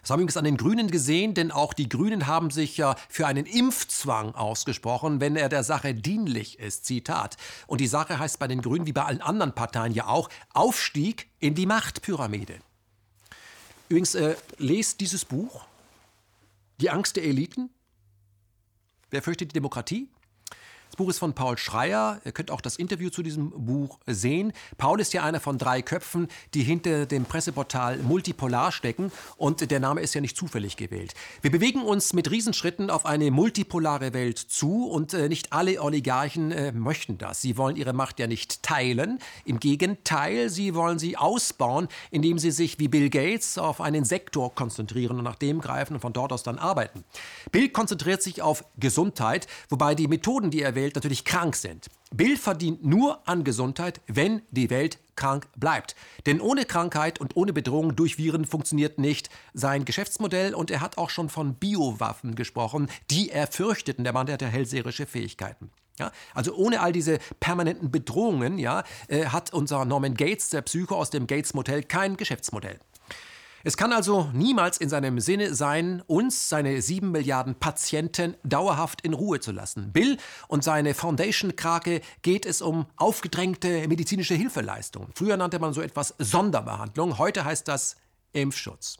Das 0.02 0.12
haben 0.12 0.20
wir 0.20 0.22
übrigens 0.22 0.36
an 0.36 0.44
den 0.44 0.56
Grünen 0.56 0.88
gesehen, 0.88 1.34
denn 1.34 1.50
auch 1.50 1.72
die 1.72 1.88
Grünen 1.88 2.28
haben 2.28 2.50
sich 2.52 2.76
ja 2.76 2.94
für 3.08 3.26
einen 3.26 3.44
Impfzwang 3.44 4.36
ausgesprochen, 4.36 5.20
wenn 5.20 5.34
er 5.34 5.48
der 5.48 5.64
Sache 5.64 5.94
dienlich 5.94 6.60
ist. 6.60 6.84
Zitat. 6.84 7.36
Und 7.66 7.80
die 7.80 7.88
Sache 7.88 8.20
heißt 8.20 8.38
bei 8.38 8.46
den 8.46 8.62
Grünen 8.62 8.86
wie 8.86 8.92
bei 8.92 9.02
allen 9.02 9.20
anderen 9.20 9.52
Parteien 9.52 9.92
ja 9.92 10.06
auch 10.06 10.28
Aufstieg 10.54 11.28
in 11.40 11.56
die 11.56 11.66
Machtpyramide. 11.66 12.60
Übrigens, 13.88 14.14
äh, 14.14 14.36
lest 14.58 15.00
dieses 15.00 15.24
Buch, 15.24 15.64
Die 16.78 16.90
Angst 16.90 17.16
der 17.16 17.24
Eliten, 17.24 17.70
Wer 19.10 19.22
fürchtet 19.22 19.50
die 19.50 19.54
Demokratie? 19.54 20.08
Das 20.96 21.04
Buch 21.04 21.10
ist 21.10 21.18
von 21.18 21.34
Paul 21.34 21.58
Schreier. 21.58 22.22
Ihr 22.24 22.32
könnt 22.32 22.50
auch 22.50 22.62
das 22.62 22.76
Interview 22.76 23.10
zu 23.10 23.22
diesem 23.22 23.50
Buch 23.50 23.98
sehen. 24.06 24.54
Paul 24.78 24.98
ist 24.98 25.12
ja 25.12 25.24
einer 25.24 25.40
von 25.40 25.58
drei 25.58 25.82
Köpfen, 25.82 26.26
die 26.54 26.62
hinter 26.62 27.04
dem 27.04 27.26
Presseportal 27.26 27.98
Multipolar 27.98 28.72
stecken. 28.72 29.12
Und 29.36 29.70
der 29.70 29.78
Name 29.78 30.00
ist 30.00 30.14
ja 30.14 30.22
nicht 30.22 30.38
zufällig 30.38 30.78
gewählt. 30.78 31.12
Wir 31.42 31.50
bewegen 31.50 31.82
uns 31.82 32.14
mit 32.14 32.30
Riesenschritten 32.30 32.88
auf 32.88 33.04
eine 33.04 33.30
multipolare 33.30 34.14
Welt 34.14 34.38
zu. 34.38 34.86
Und 34.86 35.12
äh, 35.12 35.28
nicht 35.28 35.52
alle 35.52 35.82
Oligarchen 35.82 36.50
äh, 36.50 36.72
möchten 36.72 37.18
das. 37.18 37.42
Sie 37.42 37.58
wollen 37.58 37.76
ihre 37.76 37.92
Macht 37.92 38.18
ja 38.18 38.26
nicht 38.26 38.62
teilen. 38.62 39.18
Im 39.44 39.60
Gegenteil, 39.60 40.48
sie 40.48 40.74
wollen 40.74 40.98
sie 40.98 41.18
ausbauen, 41.18 41.88
indem 42.10 42.38
sie 42.38 42.52
sich 42.52 42.78
wie 42.78 42.88
Bill 42.88 43.10
Gates 43.10 43.58
auf 43.58 43.82
einen 43.82 44.06
Sektor 44.06 44.54
konzentrieren 44.54 45.18
und 45.18 45.24
nach 45.24 45.36
dem 45.36 45.60
greifen 45.60 45.92
und 45.92 46.00
von 46.00 46.14
dort 46.14 46.32
aus 46.32 46.42
dann 46.42 46.58
arbeiten. 46.58 47.04
Bill 47.52 47.68
konzentriert 47.68 48.22
sich 48.22 48.40
auf 48.40 48.64
Gesundheit, 48.78 49.46
wobei 49.68 49.94
die 49.94 50.08
Methoden, 50.08 50.50
die 50.50 50.62
er 50.62 50.74
Welt 50.86 50.94
natürlich 50.94 51.24
krank 51.24 51.56
sind. 51.56 51.88
Bill 52.14 52.36
verdient 52.36 52.84
nur 52.84 53.28
an 53.28 53.42
Gesundheit, 53.42 54.00
wenn 54.06 54.42
die 54.52 54.70
Welt 54.70 54.98
krank 55.16 55.48
bleibt. 55.56 55.96
Denn 56.26 56.40
ohne 56.40 56.64
Krankheit 56.64 57.20
und 57.20 57.34
ohne 57.34 57.52
Bedrohung 57.52 57.96
durch 57.96 58.18
Viren 58.18 58.44
funktioniert 58.44 58.98
nicht 58.98 59.28
sein 59.52 59.84
Geschäftsmodell 59.84 60.54
und 60.54 60.70
er 60.70 60.80
hat 60.80 60.96
auch 60.96 61.10
schon 61.10 61.28
von 61.28 61.54
Biowaffen 61.54 62.36
gesprochen, 62.36 62.88
die 63.10 63.30
er 63.30 63.48
fürchtet. 63.48 63.98
Und 63.98 64.04
der 64.04 64.12
Mann 64.12 64.26
der 64.26 64.34
hat 64.34 64.42
ja 64.42 64.48
hellseherische 64.48 65.06
Fähigkeiten. 65.06 65.70
Ja, 65.98 66.12
also 66.34 66.54
ohne 66.54 66.80
all 66.80 66.92
diese 66.92 67.18
permanenten 67.40 67.90
Bedrohungen 67.90 68.58
ja, 68.58 68.84
äh, 69.08 69.26
hat 69.26 69.52
unser 69.52 69.84
Norman 69.86 70.14
Gates, 70.14 70.50
der 70.50 70.60
Psycho 70.62 70.94
aus 70.94 71.10
dem 71.10 71.26
Gates 71.26 71.54
Motel, 71.54 71.82
kein 71.82 72.16
Geschäftsmodell. 72.16 72.78
Es 73.66 73.76
kann 73.76 73.92
also 73.92 74.30
niemals 74.32 74.78
in 74.78 74.88
seinem 74.88 75.18
Sinne 75.18 75.52
sein, 75.52 76.00
uns, 76.06 76.48
seine 76.48 76.80
sieben 76.82 77.10
Milliarden 77.10 77.56
Patienten, 77.56 78.36
dauerhaft 78.44 79.00
in 79.00 79.12
Ruhe 79.12 79.40
zu 79.40 79.50
lassen. 79.50 79.90
Bill 79.92 80.18
und 80.46 80.62
seine 80.62 80.94
Foundation-Krake 80.94 82.00
geht 82.22 82.46
es 82.46 82.62
um 82.62 82.86
aufgedrängte 82.94 83.88
medizinische 83.88 84.34
Hilfeleistung. 84.34 85.08
Früher 85.16 85.36
nannte 85.36 85.58
man 85.58 85.72
so 85.72 85.80
etwas 85.80 86.14
Sonderbehandlung, 86.18 87.18
heute 87.18 87.44
heißt 87.44 87.66
das 87.66 87.96
Impfschutz. 88.32 88.98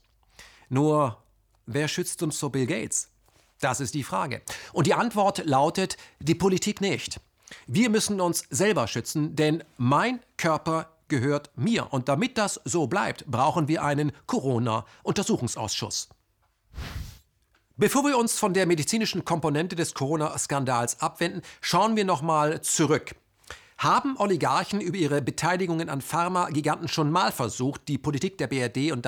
Nur, 0.68 1.16
wer 1.66 1.86
schützt 1.86 2.20
uns 2.24 2.36
vor 2.36 2.50
Bill 2.50 2.66
Gates? 2.66 3.10
Das 3.60 3.78
ist 3.78 3.94
die 3.94 4.02
Frage. 4.02 4.42
Und 4.72 4.88
die 4.88 4.94
Antwort 4.94 5.46
lautet, 5.46 5.96
die 6.18 6.34
Politik 6.34 6.80
nicht. 6.80 7.20
Wir 7.68 7.88
müssen 7.88 8.20
uns 8.20 8.42
selber 8.50 8.88
schützen, 8.88 9.36
denn 9.36 9.62
mein 9.76 10.18
Körper 10.36 10.95
gehört 11.08 11.50
mir. 11.56 11.92
Und 11.92 12.08
damit 12.08 12.38
das 12.38 12.60
so 12.64 12.86
bleibt, 12.86 13.26
brauchen 13.26 13.68
wir 13.68 13.82
einen 13.82 14.12
Corona-Untersuchungsausschuss. 14.26 16.08
Bevor 17.76 18.04
wir 18.04 18.16
uns 18.16 18.38
von 18.38 18.54
der 18.54 18.64
medizinischen 18.64 19.26
Komponente 19.26 19.76
des 19.76 19.92
Corona-Skandals 19.92 21.02
abwenden, 21.02 21.42
schauen 21.60 21.94
wir 21.94 22.06
nochmal 22.06 22.62
zurück. 22.62 23.14
Haben 23.76 24.16
Oligarchen 24.16 24.80
über 24.80 24.96
ihre 24.96 25.20
Beteiligungen 25.20 25.90
an 25.90 26.00
Pharma-Giganten 26.00 26.88
schon 26.88 27.10
mal 27.10 27.32
versucht, 27.32 27.88
die 27.88 27.98
Politik 27.98 28.38
der 28.38 28.46
BRD 28.46 28.92
und 28.92 29.04